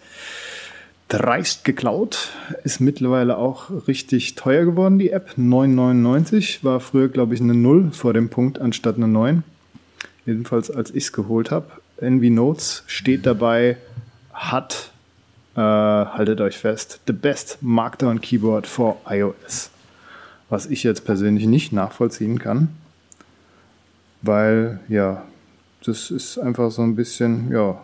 dreist 1.08 1.64
geklaut. 1.64 2.30
Ist 2.62 2.80
mittlerweile 2.80 3.36
auch 3.36 3.88
richtig 3.88 4.36
teuer 4.36 4.64
geworden, 4.64 5.00
die 5.00 5.10
App. 5.10 5.34
9,99 5.36 6.62
war 6.62 6.78
früher, 6.78 7.08
glaube 7.08 7.34
ich, 7.34 7.40
eine 7.40 7.54
0 7.54 7.90
vor 7.90 8.14
dem 8.14 8.28
Punkt 8.28 8.60
anstatt 8.60 8.96
eine 8.96 9.08
9. 9.08 9.42
Jedenfalls, 10.24 10.70
als 10.70 10.90
ich 10.90 11.04
es 11.04 11.12
geholt 11.12 11.50
habe. 11.50 11.66
Envy 11.96 12.30
Notes 12.30 12.84
steht 12.86 13.26
dabei, 13.26 13.76
hat 14.32 14.92
äh, 15.56 15.60
haltet 15.60 16.40
euch 16.40 16.56
fest, 16.56 17.00
the 17.06 17.12
best 17.12 17.58
Markdown 17.60 18.20
Keyboard 18.20 18.66
for 18.66 19.00
iOS. 19.08 19.70
Was 20.48 20.66
ich 20.66 20.84
jetzt 20.84 21.04
persönlich 21.04 21.46
nicht 21.46 21.72
nachvollziehen 21.72 22.38
kann, 22.38 22.68
weil 24.22 24.80
ja, 24.88 25.22
das 25.84 26.10
ist 26.10 26.38
einfach 26.38 26.70
so 26.70 26.82
ein 26.82 26.94
bisschen, 26.96 27.50
ja, 27.50 27.78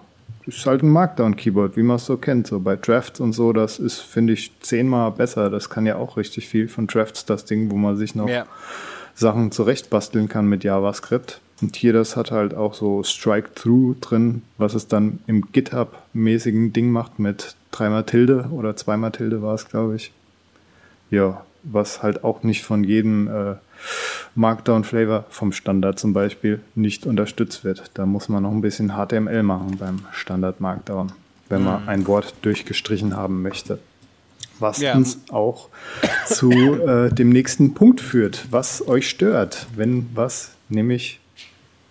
ist 0.46 0.64
halt 0.64 0.82
ein 0.82 0.88
Markdown 0.88 1.36
Keyboard, 1.36 1.76
wie 1.76 1.82
man 1.82 1.96
es 1.96 2.06
so 2.06 2.16
kennt. 2.16 2.46
So 2.46 2.58
bei 2.58 2.76
Drafts 2.76 3.20
und 3.20 3.34
so, 3.34 3.52
das 3.52 3.78
ist, 3.78 3.98
finde 3.98 4.32
ich, 4.32 4.52
zehnmal 4.60 5.12
besser. 5.12 5.50
Das 5.50 5.68
kann 5.68 5.84
ja 5.84 5.96
auch 5.96 6.16
richtig 6.16 6.48
viel 6.48 6.68
von 6.68 6.86
Drafts, 6.86 7.26
das 7.26 7.44
Ding, 7.44 7.70
wo 7.70 7.76
man 7.76 7.96
sich 7.96 8.14
noch 8.14 8.28
Ja. 8.28 8.46
Sachen 9.14 9.50
zurechtbasteln 9.52 10.28
kann 10.28 10.46
mit 10.46 10.64
JavaScript. 10.64 11.40
Und 11.60 11.76
hier, 11.76 11.92
das 11.92 12.16
hat 12.16 12.30
halt 12.30 12.54
auch 12.54 12.72
so 12.72 13.02
Strike-Through 13.02 13.96
drin, 14.00 14.42
was 14.58 14.74
es 14.74 14.86
dann 14.86 15.18
im 15.26 15.50
GitHub-mäßigen 15.52 16.72
Ding 16.72 16.90
macht 16.90 17.18
mit 17.18 17.56
dreimal 17.72 18.04
Tilde 18.04 18.48
oder 18.52 18.76
zweimal 18.76 19.10
Tilde 19.10 19.42
war 19.42 19.54
es, 19.54 19.68
glaube 19.68 19.96
ich. 19.96 20.12
Ja, 21.10 21.44
was 21.64 22.02
halt 22.02 22.22
auch 22.22 22.42
nicht 22.42 22.62
von 22.62 22.84
jedem 22.84 23.26
äh, 23.28 23.54
Markdown-Flavor, 24.34 25.26
vom 25.30 25.52
Standard 25.52 25.98
zum 25.98 26.12
Beispiel, 26.12 26.60
nicht 26.74 27.06
unterstützt 27.06 27.64
wird. 27.64 27.90
Da 27.94 28.06
muss 28.06 28.28
man 28.28 28.42
noch 28.42 28.52
ein 28.52 28.60
bisschen 28.60 28.92
HTML 28.92 29.42
machen 29.42 29.76
beim 29.78 30.00
Standard 30.12 30.60
Markdown, 30.60 31.12
wenn 31.48 31.64
man 31.64 31.88
ein 31.88 32.06
Wort 32.06 32.34
durchgestrichen 32.42 33.16
haben 33.16 33.42
möchte. 33.42 33.78
Was 34.60 34.80
Ja. 34.80 34.94
uns 34.96 35.20
auch 35.30 35.68
zu 36.26 36.50
äh, 36.50 37.12
dem 37.12 37.30
nächsten 37.30 37.74
Punkt 37.74 38.00
führt, 38.00 38.46
was 38.50 38.86
euch 38.88 39.08
stört. 39.08 39.66
Wenn 39.76 40.08
was, 40.14 40.52
nämlich, 40.68 41.20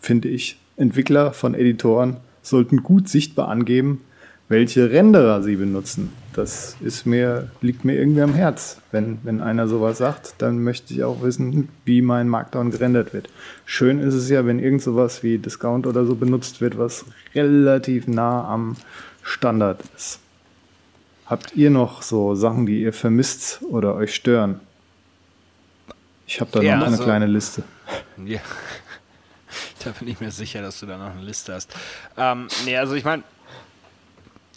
finde 0.01 0.27
ich, 0.27 0.57
Entwickler 0.75 1.31
von 1.33 1.53
Editoren 1.55 2.17
sollten 2.41 2.83
gut 2.83 3.07
sichtbar 3.09 3.47
angeben, 3.47 4.01
welche 4.49 4.89
Renderer 4.89 5.41
sie 5.43 5.55
benutzen. 5.55 6.13
Das 6.33 6.77
ist 6.81 7.05
mir, 7.05 7.49
liegt 7.61 7.83
mir 7.83 7.95
irgendwie 7.95 8.21
am 8.21 8.33
Herz. 8.33 8.79
Wenn, 8.91 9.19
wenn 9.23 9.41
einer 9.41 9.67
sowas 9.67 9.97
sagt, 9.97 10.35
dann 10.37 10.63
möchte 10.63 10.93
ich 10.93 11.03
auch 11.03 11.21
wissen, 11.21 11.69
wie 11.83 12.01
mein 12.01 12.29
Markdown 12.29 12.71
gerendert 12.71 13.13
wird. 13.13 13.29
Schön 13.65 13.99
ist 13.99 14.13
es 14.13 14.29
ja, 14.29 14.45
wenn 14.45 14.59
irgend 14.59 14.81
sowas 14.83 15.23
wie 15.23 15.37
Discount 15.39 15.87
oder 15.87 16.05
so 16.05 16.15
benutzt 16.15 16.61
wird, 16.61 16.77
was 16.77 17.05
relativ 17.33 18.07
nah 18.07 18.47
am 18.47 18.77
Standard 19.23 19.81
ist. 19.95 20.19
Habt 21.25 21.53
ihr 21.55 21.69
noch 21.71 22.03
so 22.03 22.35
Sachen, 22.35 22.65
die 22.65 22.81
ihr 22.81 22.93
vermisst 22.93 23.59
oder 23.69 23.95
euch 23.95 24.15
stören? 24.15 24.61
Ich 26.25 26.39
habe 26.39 26.51
da 26.51 26.61
Ja, 26.61 26.75
noch 26.77 26.85
eine 26.85 26.93
also- 26.93 27.03
kleine 27.03 27.25
Liste. 27.27 27.63
Ja. 28.25 28.39
Da 29.83 29.91
bin 29.91 30.07
ich 30.09 30.19
mir 30.19 30.31
sicher, 30.31 30.61
dass 30.61 30.79
du 30.81 30.85
da 30.85 30.97
noch 30.97 31.11
eine 31.15 31.21
Liste 31.21 31.53
hast. 31.53 31.73
Ähm, 32.17 32.47
nee, 32.65 32.75
also 32.75 32.95
ich 32.95 33.05
meine, 33.05 33.23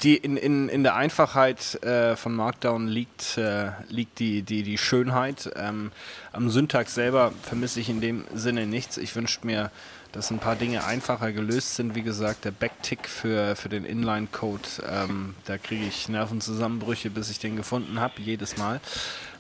die 0.03 0.17
in, 0.17 0.37
in, 0.37 0.69
in 0.69 0.83
der 0.83 0.95
Einfachheit 0.97 1.83
äh, 1.83 2.17
von 2.17 2.35
Markdown 2.35 2.89
liegt, 2.89 3.37
äh, 3.39 3.71
liegt 3.89 4.19
die, 4.19 4.43
die, 4.43 4.63
die 4.63 4.79
Schönheit. 4.79 5.51
Ähm, 5.57 5.93
am 6.33 6.51
Syntax 6.51 6.95
selber 6.95 7.33
vermisse 7.43 7.81
ich 7.81 7.89
in 7.89 8.01
dem 8.01 8.25
Sinne 8.35 8.67
nichts. 8.67 8.97
Ich 8.97 9.15
wünschte 9.15 9.47
mir, 9.47 9.71
dass 10.13 10.31
ein 10.31 10.39
paar 10.39 10.57
Dinge 10.57 10.85
einfacher 10.85 11.33
gelöst 11.33 11.77
sind. 11.77 11.95
Wie 11.95 12.03
gesagt, 12.03 12.45
der 12.45 12.51
Backtick 12.51 13.09
für, 13.09 13.55
für 13.57 13.69
den 13.69 13.85
Inline-Code, 13.85 14.63
ähm, 14.91 15.35
da 15.45 15.59
kriege 15.59 15.85
ich 15.85 16.09
Nervenzusammenbrüche, 16.09 17.11
bis 17.11 17.31
ich 17.31 17.39
den 17.39 17.57
gefunden 17.57 18.01
habe, 18.01 18.15
jedes 18.19 18.57
Mal. 18.57 18.81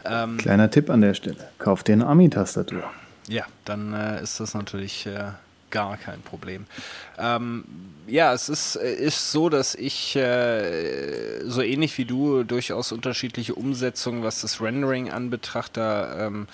Ähm, 0.04 0.36
Kleiner 0.38 0.70
Tipp 0.70 0.90
an 0.90 1.00
der 1.00 1.14
Stelle. 1.14 1.48
Kauft 1.58 1.88
dir 1.88 1.94
eine 1.94 2.06
Ami-Tastatur. 2.06 2.84
ja, 3.28 3.44
dann 3.64 3.94
äh, 3.94 4.22
ist 4.22 4.40
das 4.40 4.54
natürlich 4.54 5.06
äh, 5.06 5.32
gar 5.70 5.96
kein 5.96 6.20
Problem. 6.22 6.66
Ähm, 7.18 7.64
ja, 8.06 8.32
es 8.32 8.48
ist, 8.48 8.76
äh, 8.76 8.92
ist 8.92 9.32
so, 9.32 9.48
dass 9.48 9.74
ich 9.74 10.16
äh, 10.16 11.42
so 11.46 11.62
ähnlich 11.62 11.96
wie 11.98 12.04
du 12.04 12.44
durchaus 12.44 12.92
unterschiedliche 12.92 13.54
Umsetzungen, 13.54 14.22
was 14.22 14.40
das 14.40 14.60
Rendering 14.60 15.10
anbetracht, 15.10 15.76
da 15.76 16.26
ähm, 16.26 16.48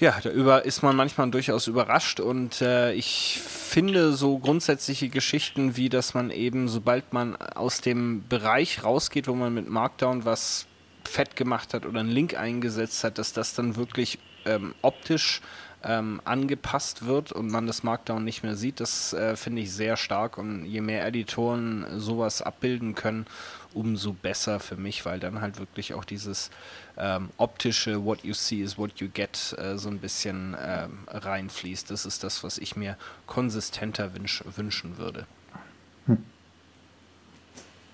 ja, 0.00 0.18
da 0.20 0.58
ist 0.58 0.82
man 0.82 0.96
manchmal 0.96 1.30
durchaus 1.30 1.68
überrascht 1.68 2.18
und 2.18 2.60
äh, 2.60 2.92
ich 2.94 3.40
finde 3.40 4.12
so 4.12 4.38
grundsätzliche 4.38 5.08
Geschichten 5.08 5.76
wie, 5.76 5.88
dass 5.88 6.14
man 6.14 6.30
eben, 6.30 6.68
sobald 6.68 7.12
man 7.12 7.36
aus 7.36 7.80
dem 7.80 8.26
Bereich 8.28 8.82
rausgeht, 8.82 9.28
wo 9.28 9.34
man 9.34 9.54
mit 9.54 9.70
Markdown 9.70 10.24
was 10.24 10.66
fett 11.04 11.36
gemacht 11.36 11.74
hat 11.74 11.86
oder 11.86 12.00
einen 12.00 12.10
Link 12.10 12.36
eingesetzt 12.36 13.04
hat, 13.04 13.18
dass 13.18 13.32
das 13.32 13.54
dann 13.54 13.76
wirklich 13.76 14.18
ähm, 14.46 14.74
optisch 14.82 15.40
ähm, 15.84 16.20
angepasst 16.24 17.06
wird 17.06 17.30
und 17.32 17.50
man 17.50 17.66
das 17.66 17.82
Markdown 17.82 18.24
nicht 18.24 18.42
mehr 18.42 18.56
sieht, 18.56 18.80
das 18.80 19.12
äh, 19.12 19.36
finde 19.36 19.62
ich 19.62 19.72
sehr 19.72 19.96
stark 19.96 20.38
und 20.38 20.64
je 20.64 20.80
mehr 20.80 21.06
Editoren 21.06 21.86
sowas 21.98 22.42
abbilden 22.42 22.94
können, 22.94 23.26
umso 23.74 24.12
besser 24.12 24.60
für 24.60 24.76
mich, 24.76 25.04
weil 25.04 25.20
dann 25.20 25.40
halt 25.40 25.58
wirklich 25.58 25.94
auch 25.94 26.04
dieses 26.04 26.50
ähm, 26.96 27.30
optische 27.36 28.04
What 28.04 28.24
you 28.24 28.32
see 28.32 28.62
is 28.62 28.78
what 28.78 29.00
you 29.00 29.08
get 29.08 29.54
äh, 29.58 29.76
so 29.76 29.88
ein 29.88 29.98
bisschen 29.98 30.56
ähm, 30.60 30.98
reinfließt. 31.08 31.90
Das 31.90 32.06
ist 32.06 32.24
das, 32.24 32.42
was 32.42 32.58
ich 32.58 32.76
mir 32.76 32.96
konsistenter 33.26 34.14
wünsch 34.14 34.42
wünschen 34.56 34.96
würde. 34.96 35.26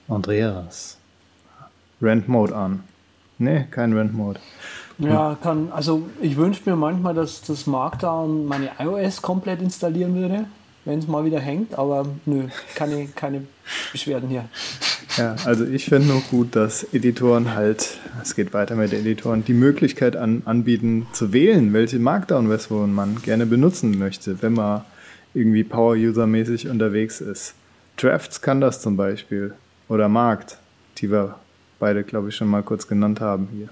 Andreas. 0.09 0.99
Rent 2.03 2.29
Mode 2.29 2.55
an. 2.55 2.83
Nee, 3.39 3.67
kein 3.71 3.93
Rent 3.93 4.13
Mode. 4.13 4.41
Ja, 5.01 5.37
kann, 5.43 5.73
also 5.73 6.03
ich 6.21 6.37
wünsche 6.37 6.69
mir 6.69 6.77
manchmal, 6.77 7.15
dass 7.15 7.41
das 7.43 7.67
Markdown 7.67 8.47
meine 8.47 8.71
iOS 8.79 9.23
komplett 9.23 9.63
installieren 9.63 10.15
würde, 10.15 10.45
wenn 10.85 10.99
es 10.99 11.09
mal 11.09 11.25
wieder 11.25 11.41
hängt, 11.41 11.79
aber 11.79 12.07
nö, 12.27 12.45
keine, 12.75 13.07
keine 13.07 13.43
Beschwerden 13.93 14.29
hier. 14.29 14.45
Ja, 15.17 15.37
also 15.45 15.65
ich 15.65 15.87
finde 15.87 16.09
nur 16.09 16.21
gut, 16.31 16.55
dass 16.55 16.85
Editoren 16.93 17.55
halt, 17.55 17.99
es 18.23 18.37
geht 18.37 18.55
weiter 18.55 18.77
mit 18.77 18.93
Editoren, 18.93 19.45
die 19.45 19.55
Möglichkeit 19.55 20.17
an, 20.17 20.43
anbieten 20.45 21.07
zu 21.13 21.33
wählen, 21.33 21.73
welche 21.73 21.99
Markdown-Version 21.99 22.93
man 22.93 23.21
gerne 23.23 23.47
benutzen 23.47 23.99
möchte, 23.99 24.41
wenn 24.43 24.53
man 24.53 24.83
irgendwie 25.35 25.65
Power-User-mäßig 25.65 26.69
unterwegs 26.69 27.21
ist. 27.21 27.55
Drafts 27.97 28.41
kann 28.41 28.61
das 28.61 28.81
zum 28.81 28.97
Beispiel. 28.97 29.55
Oder 29.89 30.09
Markt, 30.09 30.59
die 30.99 31.11
wir 31.11 31.37
beide, 31.79 32.05
glaube 32.05 32.29
ich, 32.29 32.37
schon 32.37 32.49
mal 32.49 32.63
kurz 32.63 32.87
genannt 32.87 33.21
haben 33.21 33.49
hier. 33.53 33.69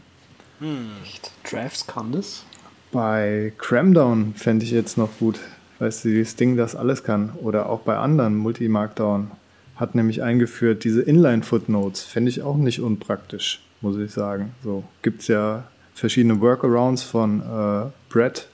Echt? 1.03 1.31
Drafts 1.51 1.87
kann 1.87 2.13
das? 2.13 2.45
Bei 2.93 3.53
Cramdown 3.59 4.35
fände 4.35 4.65
ich 4.65 4.71
jetzt 4.71 4.97
noch 4.99 5.11
gut, 5.19 5.39
weißt 5.79 6.05
du, 6.05 6.09
dieses 6.09 6.37
Ding, 6.37 6.57
das 6.57 6.75
alles 6.75 7.05
kann. 7.05 7.31
Oder 7.43 7.69
auch 7.69 7.81
bei 7.81 7.97
anderen 7.97 8.37
Multi-Markdown 8.37 9.31
hat 9.77 9.95
nämlich 9.95 10.23
eingeführt, 10.23 10.85
diese 10.85 11.03
Inline-Footnotes, 11.03 12.03
fände 12.05 12.31
ich 12.31 12.43
auch 12.43 12.57
nicht 12.57 12.81
unpraktisch, 12.81 13.61
muss 13.81 13.97
ich 13.99 14.11
sagen. 14.13 14.55
So 14.65 14.85
gibt 15.03 15.21
es 15.23 15.29
ja 15.29 15.65
verschiedene 15.95 16.41
Workarounds 16.41 17.03
von 17.03 17.41
äh, 17.43 17.91
Brett, 18.13 18.49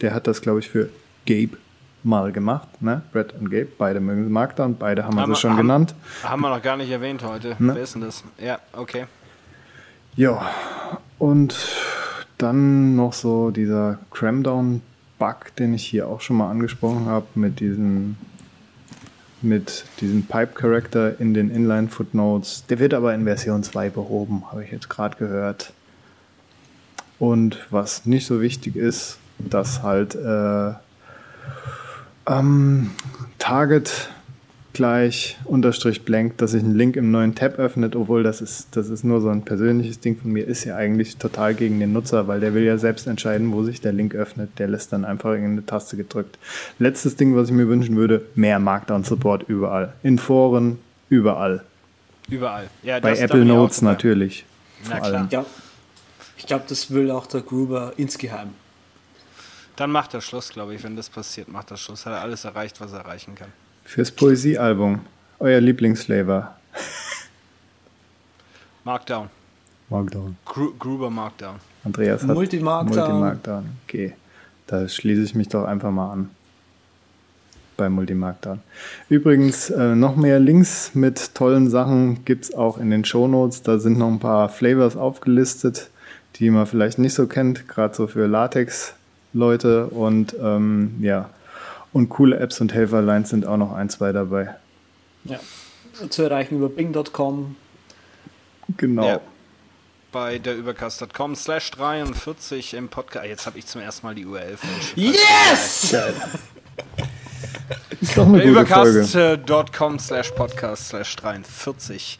der 0.00 0.14
hat 0.14 0.26
das, 0.26 0.42
glaube 0.42 0.60
ich, 0.60 0.68
für 0.68 0.90
Gabe 1.26 1.56
mal 2.04 2.30
gemacht, 2.30 2.80
ne? 2.80 3.02
Brett 3.12 3.32
und 3.34 3.50
Gabe, 3.50 3.68
beide 3.76 3.98
mögen 4.00 4.22
sie 4.24 4.30
Markdown, 4.30 4.76
beide 4.78 5.04
haben 5.04 5.14
wir 5.16 5.22
Haben 5.22 5.30
sie 5.34 5.38
wir- 5.38 5.40
schon 5.40 5.50
haben- 5.52 5.56
genannt. 5.58 5.94
Haben 6.22 6.42
wir 6.42 6.50
noch 6.50 6.62
gar 6.62 6.76
nicht 6.76 6.90
erwähnt 6.90 7.24
heute. 7.24 7.56
Ne? 7.58 7.74
Wer 7.74 7.82
ist 7.82 7.94
denn 7.94 8.02
das? 8.02 8.22
Ja, 8.40 8.58
okay. 8.72 9.06
Ja, 10.14 10.48
und 11.18 11.56
dann 12.38 12.96
noch 12.96 13.12
so 13.12 13.50
dieser 13.50 13.98
Cramdown-Bug, 14.10 15.56
den 15.58 15.74
ich 15.74 15.84
hier 15.84 16.08
auch 16.08 16.20
schon 16.20 16.36
mal 16.36 16.50
angesprochen 16.50 17.06
habe, 17.06 17.26
mit 17.34 17.60
diesem 17.60 18.16
mit 19.40 19.84
diesem 20.00 20.24
Pipe-Character 20.24 21.20
in 21.20 21.32
den 21.32 21.50
Inline-Footnotes. 21.50 22.64
Der 22.66 22.80
wird 22.80 22.92
aber 22.92 23.14
in 23.14 23.22
Version 23.22 23.62
2 23.62 23.90
behoben, 23.90 24.44
habe 24.50 24.64
ich 24.64 24.72
jetzt 24.72 24.88
gerade 24.88 25.16
gehört. 25.16 25.72
Und 27.20 27.66
was 27.70 28.04
nicht 28.04 28.26
so 28.26 28.40
wichtig 28.40 28.74
ist, 28.74 29.18
dass 29.38 29.82
halt 29.82 30.16
äh, 30.16 30.72
ähm, 32.26 32.90
Target 33.38 34.10
gleich 34.78 35.36
unterstrich 35.44 36.04
blank, 36.04 36.38
dass 36.38 36.52
sich 36.52 36.62
ein 36.62 36.76
Link 36.76 36.94
im 36.94 37.10
neuen 37.10 37.34
Tab 37.34 37.58
öffnet, 37.58 37.96
obwohl 37.96 38.22
das 38.22 38.40
ist, 38.40 38.68
das 38.76 38.88
ist 38.88 39.02
nur 39.02 39.20
so 39.20 39.28
ein 39.28 39.44
persönliches 39.44 39.98
Ding 39.98 40.16
von 40.16 40.30
mir, 40.30 40.46
ist 40.46 40.62
ja 40.62 40.76
eigentlich 40.76 41.16
total 41.16 41.56
gegen 41.56 41.80
den 41.80 41.92
Nutzer, 41.92 42.28
weil 42.28 42.38
der 42.38 42.54
will 42.54 42.62
ja 42.62 42.78
selbst 42.78 43.08
entscheiden, 43.08 43.52
wo 43.52 43.64
sich 43.64 43.80
der 43.80 43.92
Link 43.92 44.14
öffnet. 44.14 44.56
Der 44.60 44.68
lässt 44.68 44.92
dann 44.92 45.04
einfach 45.04 45.30
irgendeine 45.30 45.66
Taste 45.66 45.96
gedrückt. 45.96 46.38
Letztes 46.78 47.16
Ding, 47.16 47.34
was 47.34 47.48
ich 47.48 47.54
mir 47.54 47.66
wünschen 47.66 47.96
würde, 47.96 48.24
mehr 48.36 48.60
Markdown-Support 48.60 49.48
überall. 49.48 49.94
In 50.04 50.16
Foren, 50.16 50.78
überall. 51.08 51.64
Überall. 52.30 52.70
Ja, 52.84 53.00
Bei 53.00 53.18
Apple 53.18 53.44
Notes 53.44 53.82
natürlich. 53.82 54.44
Na 54.88 55.00
klar. 55.00 55.26
Ja. 55.32 55.44
Ich 56.36 56.46
glaube, 56.46 56.66
das 56.68 56.92
will 56.92 57.10
auch 57.10 57.26
der 57.26 57.40
Gruber 57.40 57.94
insgeheim. 57.96 58.50
Dann 59.74 59.90
macht 59.90 60.14
er 60.14 60.20
Schluss, 60.20 60.50
glaube 60.50 60.76
ich, 60.76 60.84
wenn 60.84 60.94
das 60.94 61.08
passiert, 61.08 61.48
macht 61.48 61.72
er 61.72 61.76
Schluss. 61.76 62.06
Hat 62.06 62.12
er 62.12 62.20
alles 62.20 62.44
erreicht, 62.44 62.80
was 62.80 62.92
er 62.92 63.00
erreichen 63.00 63.34
kann. 63.34 63.52
Fürs 63.88 64.10
Poesiealbum. 64.10 65.00
Euer 65.38 65.62
Lieblingsflavor. 65.62 66.54
Markdown. 68.84 69.30
Markdown. 69.88 70.36
Gru 70.44 70.74
Gruber 70.78 71.08
Markdown. 71.08 71.54
Andreas 71.84 72.22
hat 72.22 72.34
Multi-Markdown. 72.34 72.96
Multi-Markdown. 72.96 73.64
Okay, 73.86 74.12
da 74.66 74.86
schließe 74.86 75.22
ich 75.22 75.34
mich 75.34 75.48
doch 75.48 75.64
einfach 75.64 75.90
mal 75.90 76.12
an. 76.12 76.30
Bei 77.78 77.88
Multi-Markdown. 77.88 78.60
Übrigens, 79.08 79.70
äh, 79.70 79.94
noch 79.94 80.16
mehr 80.16 80.38
Links 80.38 80.94
mit 80.94 81.34
tollen 81.34 81.70
Sachen 81.70 82.26
gibt 82.26 82.44
es 82.44 82.54
auch 82.54 82.76
in 82.76 82.90
den 82.90 83.06
Shownotes. 83.06 83.62
Da 83.62 83.78
sind 83.78 83.96
noch 83.96 84.08
ein 84.08 84.20
paar 84.20 84.50
Flavors 84.50 84.98
aufgelistet, 84.98 85.88
die 86.36 86.50
man 86.50 86.66
vielleicht 86.66 86.98
nicht 86.98 87.14
so 87.14 87.26
kennt, 87.26 87.66
gerade 87.68 87.94
so 87.94 88.06
für 88.06 88.26
Latex-Leute. 88.26 89.86
Und 89.86 90.36
ähm, 90.38 90.96
ja, 91.00 91.30
und 91.98 92.08
coole 92.08 92.38
Apps 92.38 92.60
und 92.60 92.72
Helferlines 92.72 93.30
sind 93.30 93.44
auch 93.44 93.56
noch 93.56 93.72
ein, 93.72 93.90
zwei 93.90 94.12
dabei. 94.12 94.54
Ja. 95.24 95.38
Zu 96.08 96.22
erreichen 96.22 96.56
über 96.56 96.68
bing.com. 96.68 97.56
Genau. 98.76 99.06
Ja. 99.06 99.20
Bei 100.12 100.38
der 100.38 100.56
übercast.com 100.56 101.34
slash 101.34 101.70
43 101.72 102.74
im 102.74 102.88
Podcast. 102.88 103.26
Jetzt 103.26 103.46
habe 103.46 103.58
ich 103.58 103.66
zum 103.66 103.80
ersten 103.80 104.06
Mal 104.06 104.14
die 104.14 104.24
URL 104.24 104.56
falsch. 104.56 104.92
Yes! 104.94 105.96
Ist 108.00 108.16
doch 108.16 108.26
eine. 108.26 108.42
Übercast.com 108.44 109.98
slash 109.98 110.30
podcast 110.30 110.88
slash 110.88 111.16
43. 111.16 112.18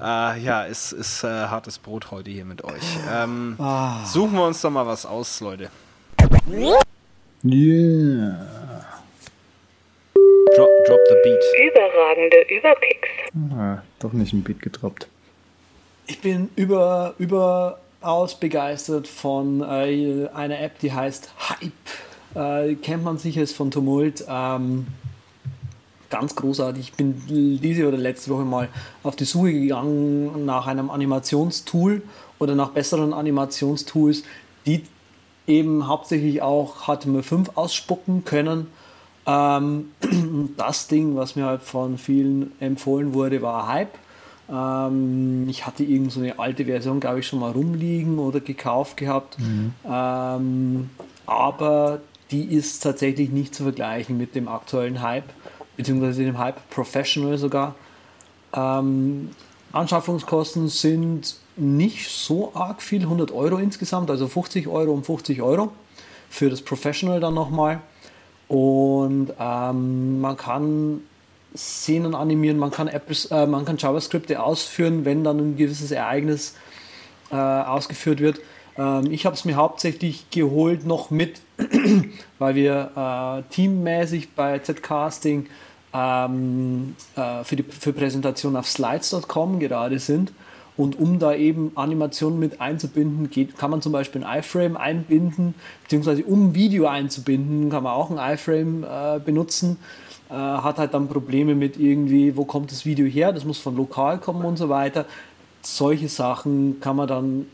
Äh, 0.00 0.40
ja, 0.40 0.66
es 0.66 0.92
ist 0.92 1.24
äh, 1.24 1.28
hartes 1.28 1.78
Brot 1.78 2.10
heute 2.10 2.30
hier 2.30 2.44
mit 2.44 2.62
euch. 2.62 2.82
Ähm, 3.10 3.56
Suchen 4.04 4.34
wir 4.34 4.46
uns 4.46 4.60
doch 4.60 4.70
mal 4.70 4.86
was 4.86 5.06
aus, 5.06 5.40
Leute. 5.40 5.70
Yeah. 7.42 8.63
Drop, 10.86 11.00
the 11.08 11.16
beat. 11.22 11.42
Überragende 11.70 12.36
Überpicks. 12.48 13.08
Ah, 13.56 13.82
doch 14.00 14.12
nicht 14.12 14.34
ein 14.34 14.42
Beat 14.42 14.60
gedroppt. 14.60 15.08
Ich 16.06 16.20
bin 16.20 16.50
über, 16.56 17.14
überaus 17.18 18.38
begeistert 18.38 19.08
von 19.08 19.62
äh, 19.62 20.28
einer 20.34 20.60
App, 20.60 20.78
die 20.80 20.92
heißt 20.92 21.32
Hype. 21.48 21.72
Äh, 22.34 22.74
kennt 22.74 23.02
man 23.02 23.16
sicher 23.16 23.40
ist 23.40 23.56
von 23.56 23.70
Tumult. 23.70 24.26
Ähm, 24.28 24.88
ganz 26.10 26.36
großartig. 26.36 26.90
Ich 26.90 26.92
bin 26.92 27.22
diese 27.62 27.88
oder 27.88 27.96
letzte 27.96 28.30
Woche 28.30 28.44
mal 28.44 28.68
auf 29.02 29.16
die 29.16 29.24
Suche 29.24 29.52
gegangen 29.54 30.44
nach 30.44 30.66
einem 30.66 30.90
Animationstool 30.90 32.02
oder 32.38 32.54
nach 32.54 32.70
besseren 32.70 33.14
Animationstools, 33.14 34.22
die 34.66 34.84
eben 35.46 35.88
hauptsächlich 35.88 36.42
auch 36.42 36.88
HTML5 36.88 37.54
ausspucken 37.54 38.24
können. 38.24 38.66
Ähm, 39.26 39.90
das 40.56 40.88
Ding, 40.88 41.16
was 41.16 41.36
mir 41.36 41.46
halt 41.46 41.62
von 41.62 41.98
vielen 41.98 42.52
empfohlen 42.60 43.14
wurde, 43.14 43.42
war 43.42 43.68
Hype. 43.68 43.96
Ähm, 44.50 45.48
ich 45.48 45.66
hatte 45.66 45.84
irgend 45.84 46.12
so 46.12 46.20
eine 46.20 46.38
alte 46.38 46.66
Version, 46.66 47.00
glaube 47.00 47.20
ich, 47.20 47.26
schon 47.26 47.40
mal 47.40 47.52
rumliegen 47.52 48.18
oder 48.18 48.40
gekauft 48.40 48.96
gehabt. 48.96 49.38
Mhm. 49.38 49.72
Ähm, 49.88 50.90
aber 51.26 52.00
die 52.30 52.44
ist 52.44 52.82
tatsächlich 52.82 53.30
nicht 53.30 53.54
zu 53.54 53.62
vergleichen 53.62 54.18
mit 54.18 54.34
dem 54.34 54.48
aktuellen 54.48 55.00
Hype 55.00 55.30
beziehungsweise 55.76 56.24
dem 56.24 56.38
Hype 56.38 56.58
Professional 56.70 57.38
sogar. 57.38 57.74
Ähm, 58.54 59.30
Anschaffungskosten 59.72 60.68
sind 60.68 61.36
nicht 61.56 62.08
so 62.08 62.52
arg 62.54 62.82
viel, 62.82 63.02
100 63.02 63.32
Euro 63.32 63.58
insgesamt, 63.58 64.10
also 64.10 64.28
50 64.28 64.68
Euro 64.68 64.92
um 64.92 65.04
50 65.04 65.42
Euro 65.42 65.72
für 66.30 66.50
das 66.50 66.62
Professional 66.62 67.20
dann 67.20 67.34
nochmal. 67.34 67.80
Und 68.48 69.32
ähm, 69.38 70.20
man 70.20 70.36
kann 70.36 71.00
Szenen 71.56 72.14
animieren, 72.14 72.58
man 72.58 72.70
kann, 72.70 72.88
Apps, 72.88 73.26
äh, 73.26 73.46
man 73.46 73.64
kann 73.64 73.76
JavaScripte 73.78 74.42
ausführen, 74.42 75.04
wenn 75.04 75.24
dann 75.24 75.38
ein 75.38 75.56
gewisses 75.56 75.90
Ereignis 75.90 76.54
äh, 77.30 77.36
ausgeführt 77.36 78.20
wird. 78.20 78.40
Ähm, 78.76 79.10
ich 79.10 79.24
habe 79.24 79.34
es 79.34 79.44
mir 79.44 79.56
hauptsächlich 79.56 80.30
geholt 80.30 80.84
noch 80.84 81.10
mit, 81.10 81.40
weil 82.38 82.54
wir 82.54 83.44
äh, 83.48 83.54
teammäßig 83.54 84.32
bei 84.34 84.58
Z-Casting 84.58 85.46
ähm, 85.92 86.96
äh, 87.16 87.44
für 87.44 87.56
die 87.56 87.62
für 87.62 87.92
Präsentation 87.92 88.56
auf 88.56 88.68
slides.com 88.68 89.60
gerade 89.60 89.98
sind. 89.98 90.32
Und 90.76 90.98
um 90.98 91.20
da 91.20 91.34
eben 91.34 91.72
Animationen 91.76 92.40
mit 92.40 92.60
einzubinden, 92.60 93.30
geht, 93.30 93.56
kann 93.56 93.70
man 93.70 93.80
zum 93.80 93.92
Beispiel 93.92 94.24
ein 94.24 94.40
iFrame 94.40 94.76
einbinden, 94.76 95.54
beziehungsweise 95.84 96.24
um 96.24 96.54
Video 96.54 96.86
einzubinden, 96.86 97.70
kann 97.70 97.84
man 97.84 97.92
auch 97.92 98.10
ein 98.10 98.34
iFrame 98.34 98.84
äh, 98.84 99.20
benutzen. 99.24 99.78
Äh, 100.30 100.34
hat 100.34 100.78
halt 100.78 100.94
dann 100.94 101.08
Probleme 101.08 101.54
mit 101.54 101.76
irgendwie, 101.76 102.36
wo 102.36 102.44
kommt 102.44 102.72
das 102.72 102.84
Video 102.84 103.06
her, 103.06 103.32
das 103.32 103.44
muss 103.44 103.58
von 103.58 103.76
lokal 103.76 104.18
kommen 104.18 104.44
und 104.44 104.56
so 104.56 104.68
weiter. 104.68 105.06
Solche 105.62 106.08
Sachen 106.08 106.80
kann 106.80 106.96
man 106.96 107.06
dann 107.06 107.46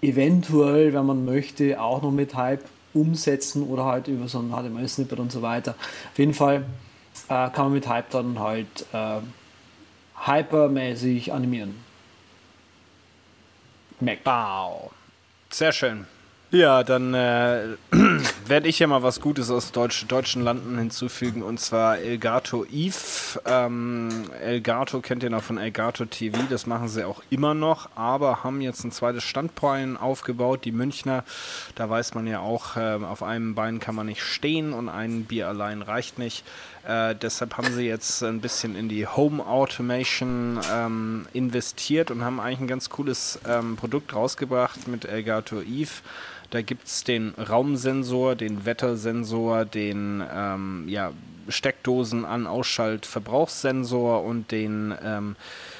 eventuell, 0.00 0.92
wenn 0.92 1.06
man 1.06 1.24
möchte, 1.24 1.80
auch 1.80 2.02
noch 2.02 2.12
mit 2.12 2.36
Hype 2.36 2.64
umsetzen 2.94 3.64
oder 3.64 3.84
halt 3.84 4.06
über 4.06 4.28
so 4.28 4.38
ein 4.38 4.50
HTML-Snippet 4.50 5.18
und 5.18 5.32
so 5.32 5.42
weiter. 5.42 5.74
Auf 6.12 6.18
jeden 6.18 6.34
Fall 6.34 6.64
äh, 7.28 7.50
kann 7.50 7.66
man 7.66 7.72
mit 7.72 7.88
Hype 7.88 8.10
dann 8.10 8.38
halt 8.38 8.86
äh, 8.92 9.20
hypermäßig 10.24 11.32
animieren. 11.32 11.87
Wow. 14.00 14.90
Sehr 15.50 15.72
schön. 15.72 16.06
Ja, 16.50 16.82
dann 16.82 17.12
äh, 17.12 17.76
werde 18.46 18.68
ich 18.68 18.78
ja 18.78 18.86
mal 18.86 19.02
was 19.02 19.20
Gutes 19.20 19.50
aus 19.50 19.70
Deutsch, 19.70 20.06
deutschen 20.08 20.42
Landen 20.42 20.78
hinzufügen 20.78 21.42
und 21.42 21.60
zwar 21.60 21.98
Elgato 21.98 22.64
Eve. 22.64 22.96
Ähm, 23.44 24.30
Elgato 24.40 25.00
kennt 25.00 25.22
ihr 25.22 25.28
noch 25.28 25.42
von 25.42 25.58
Elgato 25.58 26.06
TV, 26.06 26.38
das 26.48 26.66
machen 26.66 26.88
sie 26.88 27.04
auch 27.04 27.22
immer 27.28 27.52
noch, 27.52 27.90
aber 27.96 28.44
haben 28.44 28.62
jetzt 28.62 28.82
ein 28.82 28.92
zweites 28.92 29.24
Standbein 29.24 29.98
aufgebaut, 29.98 30.64
die 30.64 30.72
Münchner. 30.72 31.22
Da 31.74 31.90
weiß 31.90 32.14
man 32.14 32.26
ja 32.26 32.40
auch, 32.40 32.76
äh, 32.78 32.94
auf 32.94 33.22
einem 33.22 33.54
Bein 33.54 33.78
kann 33.78 33.94
man 33.94 34.06
nicht 34.06 34.22
stehen 34.22 34.72
und 34.72 34.88
ein 34.88 35.24
Bier 35.24 35.48
allein 35.48 35.82
reicht 35.82 36.18
nicht. 36.18 36.44
Äh, 36.86 37.14
deshalb 37.14 37.56
haben 37.56 37.72
sie 37.72 37.86
jetzt 37.86 38.22
ein 38.22 38.40
bisschen 38.40 38.76
in 38.76 38.88
die 38.88 39.06
Home 39.06 39.44
Automation 39.44 40.60
ähm, 40.72 41.26
investiert 41.32 42.10
und 42.10 42.24
haben 42.24 42.40
eigentlich 42.40 42.60
ein 42.60 42.66
ganz 42.66 42.90
cooles 42.90 43.38
ähm, 43.46 43.76
Produkt 43.76 44.14
rausgebracht 44.14 44.88
mit 44.88 45.04
Elgato 45.04 45.60
Eve. 45.60 45.90
Da 46.50 46.62
gibt 46.62 46.86
es 46.86 47.04
den 47.04 47.34
Raumsensor, 47.34 48.34
den 48.34 48.64
Wettersensor, 48.64 49.64
den 49.66 50.24
ähm, 50.32 50.84
ja, 50.88 51.12
Steckdosen 51.48 52.24
an 52.24 52.46
Ausschalt 52.46 53.06
Verbrauchssensor 53.06 54.24
und 54.24 54.50
den 54.50 54.94
ähm, 55.02 55.36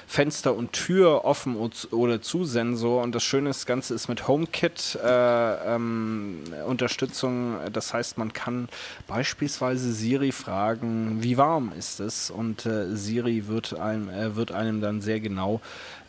Fenster 0.08 0.56
und 0.56 0.72
Tür 0.72 1.26
offen 1.26 1.54
oder 1.90 2.22
zu 2.22 2.44
Sensor. 2.44 3.02
Und 3.02 3.14
das 3.14 3.22
Schöne 3.22 3.50
ist, 3.50 3.58
das 3.58 3.66
Ganze 3.66 3.94
ist 3.94 4.08
mit 4.08 4.26
HomeKit 4.26 4.98
äh, 5.04 5.74
ähm, 5.74 6.44
Unterstützung. 6.66 7.58
Das 7.70 7.92
heißt, 7.92 8.16
man 8.16 8.32
kann 8.32 8.70
beispielsweise 9.06 9.92
Siri 9.92 10.32
fragen, 10.32 11.22
wie 11.22 11.36
warm 11.36 11.72
ist 11.78 12.00
es? 12.00 12.30
Und 12.30 12.64
äh, 12.64 12.96
Siri 12.96 13.48
wird 13.48 13.78
einem, 13.78 14.08
äh, 14.08 14.34
wird 14.34 14.50
einem 14.50 14.80
dann 14.80 15.02
sehr 15.02 15.20
genau 15.20 15.60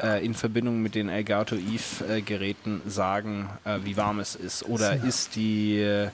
äh, 0.02 0.26
in 0.26 0.34
Verbindung 0.34 0.82
mit 0.82 0.96
den 0.96 1.10
Elgato 1.10 1.56
Eve 1.56 2.06
äh, 2.10 2.22
Geräten 2.22 2.82
sagen, 2.88 3.50
äh, 3.66 3.80
wie 3.84 3.98
warm 3.98 4.22
es 4.22 4.34
ist. 4.36 4.64
Oder 4.64 5.04
ist 5.04 5.36
die 5.36 6.10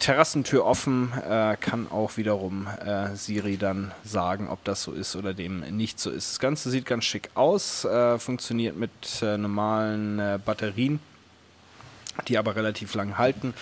Terrassentür 0.00 0.64
offen, 0.64 1.12
äh, 1.12 1.56
kann 1.60 1.88
auch 1.90 2.16
wiederum 2.16 2.66
äh, 2.84 3.14
Siri 3.14 3.56
dann 3.56 3.92
sagen, 4.04 4.48
ob 4.48 4.64
das 4.64 4.82
so 4.82 4.92
ist 4.92 5.14
oder 5.14 5.34
dem 5.34 5.60
nicht 5.76 6.00
so 6.00 6.10
ist. 6.10 6.32
Das 6.32 6.40
Ganze 6.40 6.70
sieht 6.70 6.84
ganz 6.88 7.04
schick 7.04 7.30
aus, 7.34 7.84
äh, 7.84 8.18
funktioniert 8.18 8.76
mit 8.76 8.90
äh, 9.22 9.38
normalen 9.38 10.18
äh, 10.18 10.38
Batterien, 10.44 10.98
die 12.26 12.36
aber 12.36 12.56
relativ 12.56 12.94
lang 12.94 13.16
halten. 13.16 13.54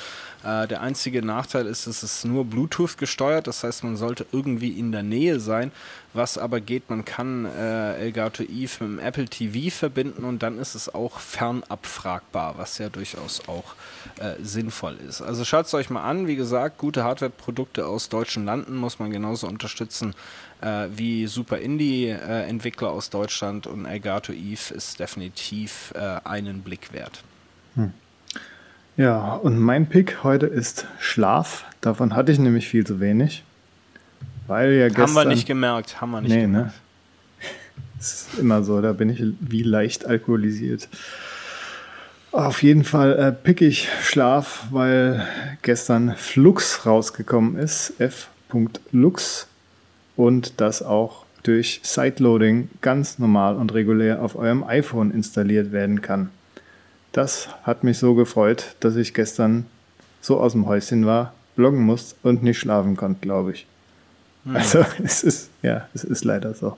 Äh, 0.47 0.69
der 0.69 0.81
einzige 0.81 1.23
Nachteil 1.23 1.67
ist, 1.67 1.89
es 1.89 2.05
ist 2.05 2.25
nur 2.25 2.45
Bluetooth 2.45 2.99
gesteuert, 2.99 3.49
das 3.49 3.65
heißt, 3.65 3.83
man 3.83 3.97
sollte 3.97 4.27
irgendwie 4.31 4.79
in 4.79 4.93
der 4.93 5.03
Nähe 5.03 5.41
sein. 5.41 5.73
Was 6.15 6.39
aber 6.39 6.61
geht, 6.61 6.89
man 6.89 7.05
kann 7.05 7.47
äh, 7.47 7.97
Elgato 7.97 8.45
Eve 8.45 8.85
mit 8.85 8.99
dem 8.99 8.99
Apple 9.01 9.27
TV 9.27 9.75
verbinden 9.75 10.25
und 10.25 10.43
dann 10.45 10.59
ist 10.59 10.77
es 10.77 10.95
auch 10.95 11.19
fernabfragbar, 11.19 12.57
was 12.59 12.79
ja 12.79 12.89
durchaus 12.89 13.49
auch 13.49 13.75
äh, 14.21 14.35
sinnvoll 14.41 14.97
ist. 15.09 15.21
Also 15.21 15.45
schaut 15.45 15.67
es 15.67 15.75
euch 15.75 15.91
mal 15.91 16.05
an. 16.05 16.29
Wie 16.29 16.37
gesagt, 16.37 16.79
gute 16.79 17.03
Hardware-Produkte 17.03 17.87
aus 17.87 18.09
deutschen 18.09 18.45
Landen 18.45 18.77
muss 18.77 19.01
man 19.01 19.11
genauso 19.11 19.49
unterstützen 19.49 20.15
äh, 20.61 20.87
wie 20.95 21.27
Super 21.27 21.59
Indie-Entwickler 21.59 22.91
aus 22.91 23.11
Deutschland 23.11 23.67
und 23.67 23.85
Elgato 23.85 24.33
Eve 24.33 24.75
ist 24.75 25.01
definitiv 25.01 25.93
äh, 25.97 26.21
einen 26.25 26.63
Blick 26.63 26.93
wert. 26.93 27.25
Hm. 27.75 27.93
Ja, 28.97 29.35
und 29.35 29.59
mein 29.59 29.87
Pick 29.87 30.25
heute 30.25 30.47
ist 30.47 30.87
Schlaf. 30.99 31.67
Davon 31.83 32.17
hatte 32.17 32.33
ich 32.33 32.39
nämlich 32.39 32.67
viel 32.67 32.87
zu 32.87 32.99
wenig. 32.99 33.45
Weil 34.47 34.73
ja 34.73 34.89
gestern, 34.89 35.09
haben 35.09 35.15
wir 35.15 35.25
nicht 35.27 35.47
gemerkt, 35.47 36.01
haben 36.01 36.13
wir 36.13 36.23
nicht 36.23 36.31
nee, 36.31 36.47
ne? 36.47 36.47
gemerkt. 36.47 36.73
Ne? 36.73 36.73
Das 37.99 38.13
ist 38.13 38.39
immer 38.39 38.63
so, 38.63 38.81
da 38.81 38.93
bin 38.93 39.11
ich 39.11 39.23
wie 39.41 39.63
leicht 39.63 40.07
alkoholisiert. 40.07 40.89
Auf 42.33 42.63
jeden 42.63 42.85
Fall 42.85 43.19
äh, 43.19 43.33
pick 43.33 43.61
ich 43.61 43.89
Schlaf, 44.03 44.67
weil 44.71 45.27
gestern 45.63 46.15
Flux 46.17 46.87
rausgekommen 46.87 47.57
ist, 47.57 47.95
f.lux 47.99 49.47
und 50.17 50.61
das 50.61 50.83
auch 50.83 51.25
durch 51.43 51.81
Sideloading 51.83 52.69
ganz 52.81 53.19
normal 53.19 53.57
und 53.57 53.73
regulär 53.75 54.23
auf 54.23 54.37
eurem 54.37 54.65
iPhone 54.65 55.11
installiert 55.11 55.73
werden 55.73 56.03
kann. 56.03 56.31
Das 57.17 57.49
hat 57.63 57.83
mich 57.83 57.97
so 57.97 58.15
gefreut, 58.15 58.77
dass 58.81 58.95
ich 58.95 59.15
gestern 59.15 59.65
so 60.21 60.39
aus 60.39 60.53
dem 60.53 60.67
Häuschen 60.67 61.07
war, 61.07 61.33
bloggen 61.55 61.81
musste 61.81 62.15
und 62.23 62.43
nicht 62.43 62.59
schlafen 62.59 62.95
konnte, 62.95 63.21
glaube 63.23 63.53
ich. 63.53 63.67
Hm. 64.45 64.55
Also 64.55 64.85
es 65.03 65.23
ist, 65.23 65.49
ja, 65.63 65.89
es 65.95 66.05
ist 66.05 66.27
leider 66.27 66.53
so. 66.53 66.77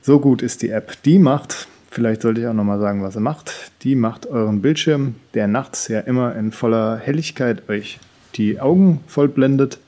So 0.00 0.20
gut 0.20 0.40
ist 0.40 0.62
die 0.62 0.70
App. 0.70 1.02
Die 1.02 1.18
macht, 1.18 1.68
vielleicht 1.90 2.22
sollte 2.22 2.40
ich 2.40 2.46
auch 2.46 2.54
nochmal 2.54 2.80
sagen, 2.80 3.02
was 3.02 3.12
sie 3.12 3.20
macht. 3.20 3.72
Die 3.82 3.94
macht 3.94 4.24
euren 4.24 4.62
Bildschirm, 4.62 5.16
der 5.34 5.48
nachts 5.48 5.88
ja 5.88 6.00
immer 6.00 6.34
in 6.34 6.50
voller 6.50 6.96
Helligkeit 6.96 7.68
euch 7.68 8.00
die 8.36 8.58
Augen 8.58 9.00
vollblendet, 9.06 9.80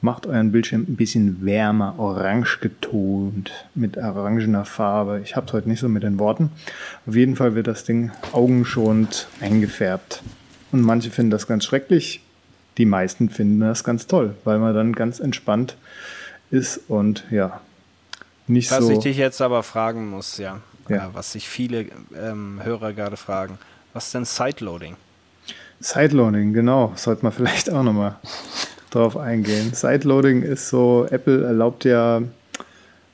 macht 0.00 0.26
euren 0.26 0.52
Bildschirm 0.52 0.82
ein 0.82 0.96
bisschen 0.96 1.44
wärmer, 1.44 1.94
orange 1.98 2.58
getont, 2.60 3.50
mit 3.74 3.96
orangener 3.96 4.64
Farbe. 4.64 5.20
Ich 5.24 5.36
habe 5.36 5.46
es 5.46 5.52
heute 5.52 5.68
nicht 5.68 5.80
so 5.80 5.88
mit 5.88 6.02
den 6.02 6.18
Worten. 6.18 6.50
Auf 7.06 7.14
jeden 7.14 7.36
Fall 7.36 7.54
wird 7.54 7.66
das 7.66 7.84
Ding 7.84 8.10
augenschonend 8.32 9.28
eingefärbt. 9.40 10.22
Und 10.72 10.82
manche 10.82 11.10
finden 11.10 11.30
das 11.30 11.46
ganz 11.46 11.64
schrecklich. 11.64 12.22
Die 12.78 12.84
meisten 12.84 13.30
finden 13.30 13.60
das 13.60 13.84
ganz 13.84 14.06
toll, 14.06 14.34
weil 14.44 14.58
man 14.58 14.74
dann 14.74 14.92
ganz 14.92 15.18
entspannt 15.18 15.76
ist 16.50 16.80
und 16.88 17.24
ja, 17.30 17.60
nicht 18.46 18.70
was 18.70 18.78
so. 18.78 18.88
Was 18.88 18.98
ich 18.98 19.02
dich 19.02 19.16
jetzt 19.16 19.40
aber 19.40 19.62
fragen 19.62 20.08
muss, 20.08 20.38
ja, 20.38 20.60
ja. 20.88 21.06
Äh, 21.06 21.14
was 21.14 21.32
sich 21.32 21.48
viele 21.48 21.86
ähm, 22.14 22.60
Hörer 22.62 22.92
gerade 22.92 23.16
fragen, 23.16 23.58
was 23.92 24.06
ist 24.06 24.14
denn 24.14 24.24
Sideloading? 24.24 24.96
Sideloading, 25.80 26.52
genau, 26.52 26.92
sollte 26.96 27.24
man 27.24 27.32
vielleicht 27.32 27.70
auch 27.70 27.82
nochmal 27.82 28.16
drauf 28.90 29.16
eingehen. 29.16 29.72
Sideloading 29.72 30.42
ist 30.42 30.68
so, 30.68 31.06
Apple 31.10 31.44
erlaubt 31.44 31.84
ja 31.84 32.22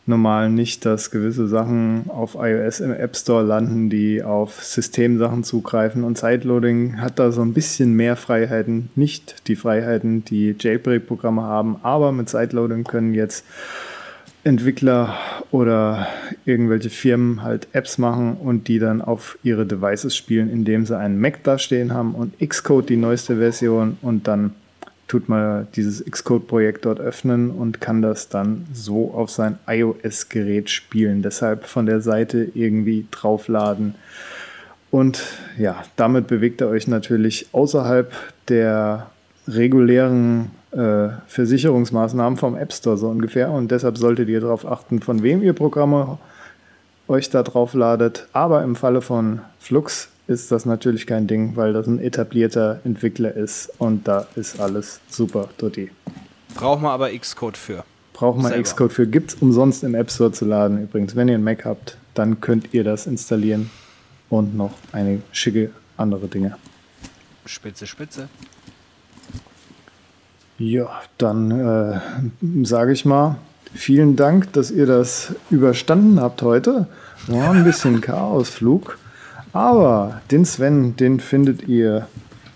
normal 0.05 0.51
nicht, 0.51 0.85
dass 0.85 1.11
gewisse 1.11 1.47
Sachen 1.47 2.05
auf 2.09 2.35
iOS 2.35 2.81
im 2.81 2.93
App 2.93 3.17
Store 3.17 3.45
landen, 3.45 3.89
die 3.89 4.23
auf 4.23 4.63
Systemsachen 4.63 5.45
zugreifen. 5.45 6.05
Und 6.05 6.19
Sideloading 6.19 7.01
hat 7.01 7.19
da 7.19 7.31
so 7.31 7.43
ein 7.43 7.55
bisschen 7.55 7.95
mehr 7.95 8.17
Freiheiten, 8.17 8.91
nicht 8.97 9.47
die 9.49 9.57
Freiheiten, 9.57 10.25
die 10.25 10.57
Jailbreak-Programme 10.59 11.43
haben, 11.43 11.77
aber 11.83 12.13
mit 12.13 12.29
Sideloading 12.29 12.85
können 12.85 13.15
jetzt 13.15 13.45
Entwickler 14.45 15.17
oder 15.53 16.09
irgendwelche 16.45 16.91
Firmen 16.91 17.45
halt 17.45 17.69
Apps 17.73 17.97
machen 17.97 18.35
und 18.35 18.67
die 18.67 18.81
dann 18.81 19.01
auf 19.01 19.39
ihre 19.45 19.67
Devices 19.67 20.17
spielen, 20.17 20.51
indem 20.51 20.85
sie 20.85 20.99
einen 20.99 21.21
Mac 21.21 21.45
da 21.45 21.59
stehen 21.59 21.95
haben 21.95 22.17
und 22.17 22.35
Xcode 22.41 22.89
die 22.89 22.97
neueste 22.97 23.37
Version 23.37 23.99
und 24.03 24.27
dann 24.27 24.53
tut 25.13 25.29
man 25.29 25.69
dieses 25.77 26.03
Xcode-Projekt 26.03 26.87
dort 26.87 26.99
öffnen 26.99 27.51
und 27.51 27.83
kann 27.83 28.01
das 28.01 28.31
dann 28.31 28.67
so 28.73 29.13
auf 29.13 29.29
sein 29.29 29.59
iOS-Gerät 29.67 30.71
spielen. 30.71 31.21
Deshalb 31.21 31.67
von 31.67 31.85
der 31.85 32.01
Seite 32.01 32.49
irgendwie 32.55 33.07
draufladen. 33.11 33.95
Und 34.91 35.23
ja, 35.59 35.85
damit 35.97 36.29
bewegt 36.29 36.63
ihr 36.63 36.69
euch 36.69 36.89
natürlich 36.89 37.49
außerhalb 37.53 38.11
der 38.49 39.11
regulären 39.47 40.51
äh, 40.71 41.09
Versicherungsmaßnahmen 41.27 42.39
vom 42.39 42.57
App 42.57 42.73
Store 42.73 42.97
so 42.97 43.09
ungefähr. 43.09 43.51
Und 43.51 43.71
deshalb 43.71 43.99
solltet 43.99 44.31
ihr 44.31 44.41
darauf 44.41 44.65
achten, 44.65 45.03
von 45.03 45.23
wem 45.23 45.43
ihr 45.43 45.53
Programme 45.53 46.17
euch 47.07 47.29
da 47.29 47.43
drauf 47.43 47.75
ladet. 47.75 48.29
Aber 48.33 48.63
im 48.63 48.77
Falle 48.77 49.03
von 49.03 49.43
Flux 49.59 50.09
ist 50.27 50.53
das 50.53 50.65
natürlich 50.65 51.07
kein 51.07 51.27
Ding, 51.27 51.57
weil 51.57 51.73
das 51.73 51.87
ein 51.87 51.99
etablierter 51.99 52.81
Entwickler 52.85 53.35
ist 53.35 53.71
und 53.79 54.07
da 54.07 54.27
ist 54.37 54.61
alles 54.61 55.01
super, 55.09 55.49
Dotti. 55.59 55.91
Braucht 56.55 56.83
man 56.83 56.93
aber 56.93 57.11
Xcode 57.11 57.57
für. 57.57 57.85
Braucht 58.13 58.39
man 58.39 58.53
Selber. 58.53 58.63
Xcode 58.63 58.93
für. 58.93 59.07
Gibt 59.07 59.31
es 59.33 59.37
umsonst 59.37 59.83
im 59.85 59.95
App 59.95 60.11
Store 60.11 60.33
zu 60.33 60.45
laden. 60.45 60.83
Übrigens, 60.83 61.17
wenn 61.17 61.29
ihr 61.29 61.35
einen 61.35 61.45
Mac 61.45 61.65
habt, 61.65 61.97
dann 62.15 62.41
könnt 62.41 62.73
ihr 62.75 62.85
das 62.85 63.07
installieren 63.07 63.71
und 64.29 64.55
noch 64.55 64.73
einige 64.93 65.23
schicke 65.33 65.71
andere 65.97 66.29
Dinge. 66.29 66.57
Spitze, 67.47 67.87
spitze. 67.87 68.29
Ja, 70.59 71.03
dann 71.19 71.51
äh, 71.51 72.01
sage 72.65 72.93
ich 72.93 73.05
mal, 73.05 73.37
vielen 73.75 74.17
Dank, 74.17 74.53
dass 74.53 74.71
ihr 74.71 74.87
das 74.87 75.35
überstanden 75.51 76.21
habt 76.21 76.43
heute. 76.43 76.87
War 77.27 77.51
ein 77.51 77.65
bisschen 77.65 78.01
Chaosflug. 78.01 78.99
Aber 79.53 80.21
den 80.31 80.45
Sven, 80.45 80.97
den 80.97 81.21
findet 81.21 81.69
ihr 81.69 82.07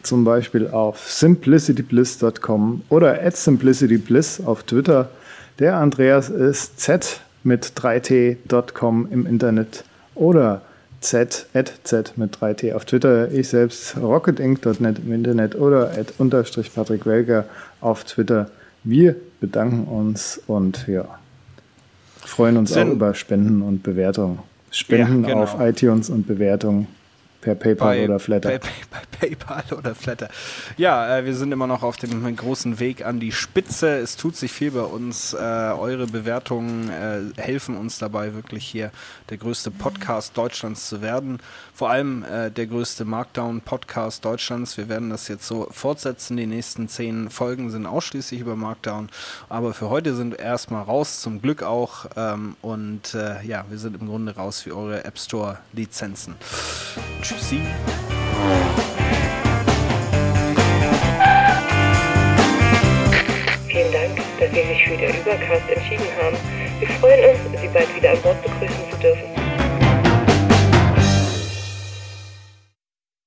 zum 0.02 0.24
Beispiel 0.24 0.68
auf 0.68 1.10
simplicitybliss.com 1.10 2.82
oder 2.89 3.23
at 3.23 3.36
simplicitybliss 3.36 4.40
auf 4.44 4.62
Twitter. 4.62 5.10
Der 5.59 5.77
Andreas 5.77 6.31
ist 6.31 6.81
z 6.81 7.20
mit 7.43 7.73
3t.com 7.77 9.09
im 9.10 9.27
Internet 9.27 9.85
oder 10.14 10.62
z 11.01 11.47
at 11.55 11.73
z 11.85 12.12
mit 12.16 12.36
3t 12.36 12.73
auf 12.74 12.85
Twitter. 12.85 13.31
Ich 13.31 13.48
selbst 13.48 13.97
rocketinc.net 13.97 14.98
im 14.98 15.12
Internet 15.12 15.55
oder 15.56 15.90
at 15.90 16.14
unterstrich 16.18 16.74
Patrick 16.74 17.05
Welker 17.05 17.44
auf 17.81 18.05
Twitter. 18.05 18.51
Wir 18.85 19.16
bedanken 19.40 19.85
uns 19.85 20.40
und 20.47 20.86
ja, 20.86 21.05
freuen 22.24 22.56
uns 22.56 22.73
Sven- 22.73 22.89
auch 22.89 22.93
über 22.93 23.14
Spenden 23.14 23.62
und 23.62 23.82
Bewertungen. 23.82 24.39
Spenden 24.77 25.23
Ja, 25.24 25.31
genau. 25.31 25.43
auf 25.44 25.57
iTunes 25.61 26.11
und 26.11 26.27
Bewertungen 26.27 26.86
per 27.47 27.55
PayPal 27.55 28.01
oder 28.01 28.18
Flatter. 28.18 28.48
Bei, 28.48 28.59
bei, 28.59 28.68
bei 28.90 29.28
PayPal 29.28 29.78
oder 29.78 29.94
Flatter. 29.94 30.28
Ja, 30.77 31.18
äh, 31.18 31.24
wir 31.24 31.35
sind 31.35 31.52
immer 31.52 31.68
noch 31.68 31.82
auf 31.82 31.97
dem 31.97 32.35
großen 32.35 32.81
Weg 32.81 33.05
an 33.05 33.20
die 33.20 33.31
Spitze. 33.31 33.98
Es 33.98 34.16
tut 34.16 34.36
sich 34.36 34.51
viel 34.51 34.73
bei 34.73 34.82
uns. 34.82 35.32
Äh, 35.32 35.36
eure 35.36 36.06
Bewertungen 36.06 36.90
äh, 36.90 37.40
helfen 37.40 37.77
uns 37.77 37.98
dabei, 37.98 38.35
wirklich 38.35 38.66
hier 38.66 38.90
der 39.31 39.39
größte 39.39 39.70
Podcast 39.70 40.36
Deutschlands 40.36 40.89
zu 40.89 41.02
werden. 41.02 41.39
Vor 41.73 41.90
allem 41.90 42.24
äh, 42.24 42.51
der 42.51 42.66
größte 42.66 43.05
Markdown-Podcast 43.05 44.24
Deutschlands. 44.24 44.77
Wir 44.77 44.89
werden 44.89 45.10
das 45.10 45.28
jetzt 45.28 45.47
so 45.47 45.68
fortsetzen. 45.70 46.36
Die 46.36 46.47
nächsten 46.47 46.89
zehn 46.89 47.31
Folgen 47.31 47.70
sind 47.70 47.86
ausschließlich 47.86 48.40
über 48.40 48.56
Markdown. 48.56 49.09
Aber 49.48 49.73
für 49.73 49.89
heute 49.89 50.14
sind 50.16 50.32
wir 50.32 50.39
erstmal 50.40 50.82
raus, 50.82 51.20
zum 51.20 51.40
Glück 51.40 51.62
auch. 51.62 52.06
Ähm, 52.16 52.56
und 52.62 53.14
äh, 53.14 53.43
ja, 53.47 53.66
wir 53.68 53.78
sind 53.78 54.01
im 54.01 54.09
Grunde 54.09 54.35
raus 54.35 54.62
für 54.62 54.77
eure 54.77 55.05
App 55.05 55.18
Store-Lizenzen. 55.18 56.35
Tschüssi. 57.36 57.60
Vielen 63.68 63.92
Dank, 63.92 64.16
dass 64.40 64.50
Sie 64.50 64.62
sich 64.62 64.84
für 64.84 64.96
den 64.96 65.10
Übercast 65.10 65.68
entschieden 65.68 66.06
haben. 66.22 66.36
Wir 66.80 66.88
freuen 66.88 67.30
uns, 67.30 67.60
Sie 67.60 67.68
bald 67.68 67.94
wieder 67.94 68.12
an 68.12 68.22
Bord 68.22 68.42
begrüßen 68.42 68.90
zu 68.90 68.96
dürfen. 68.96 69.45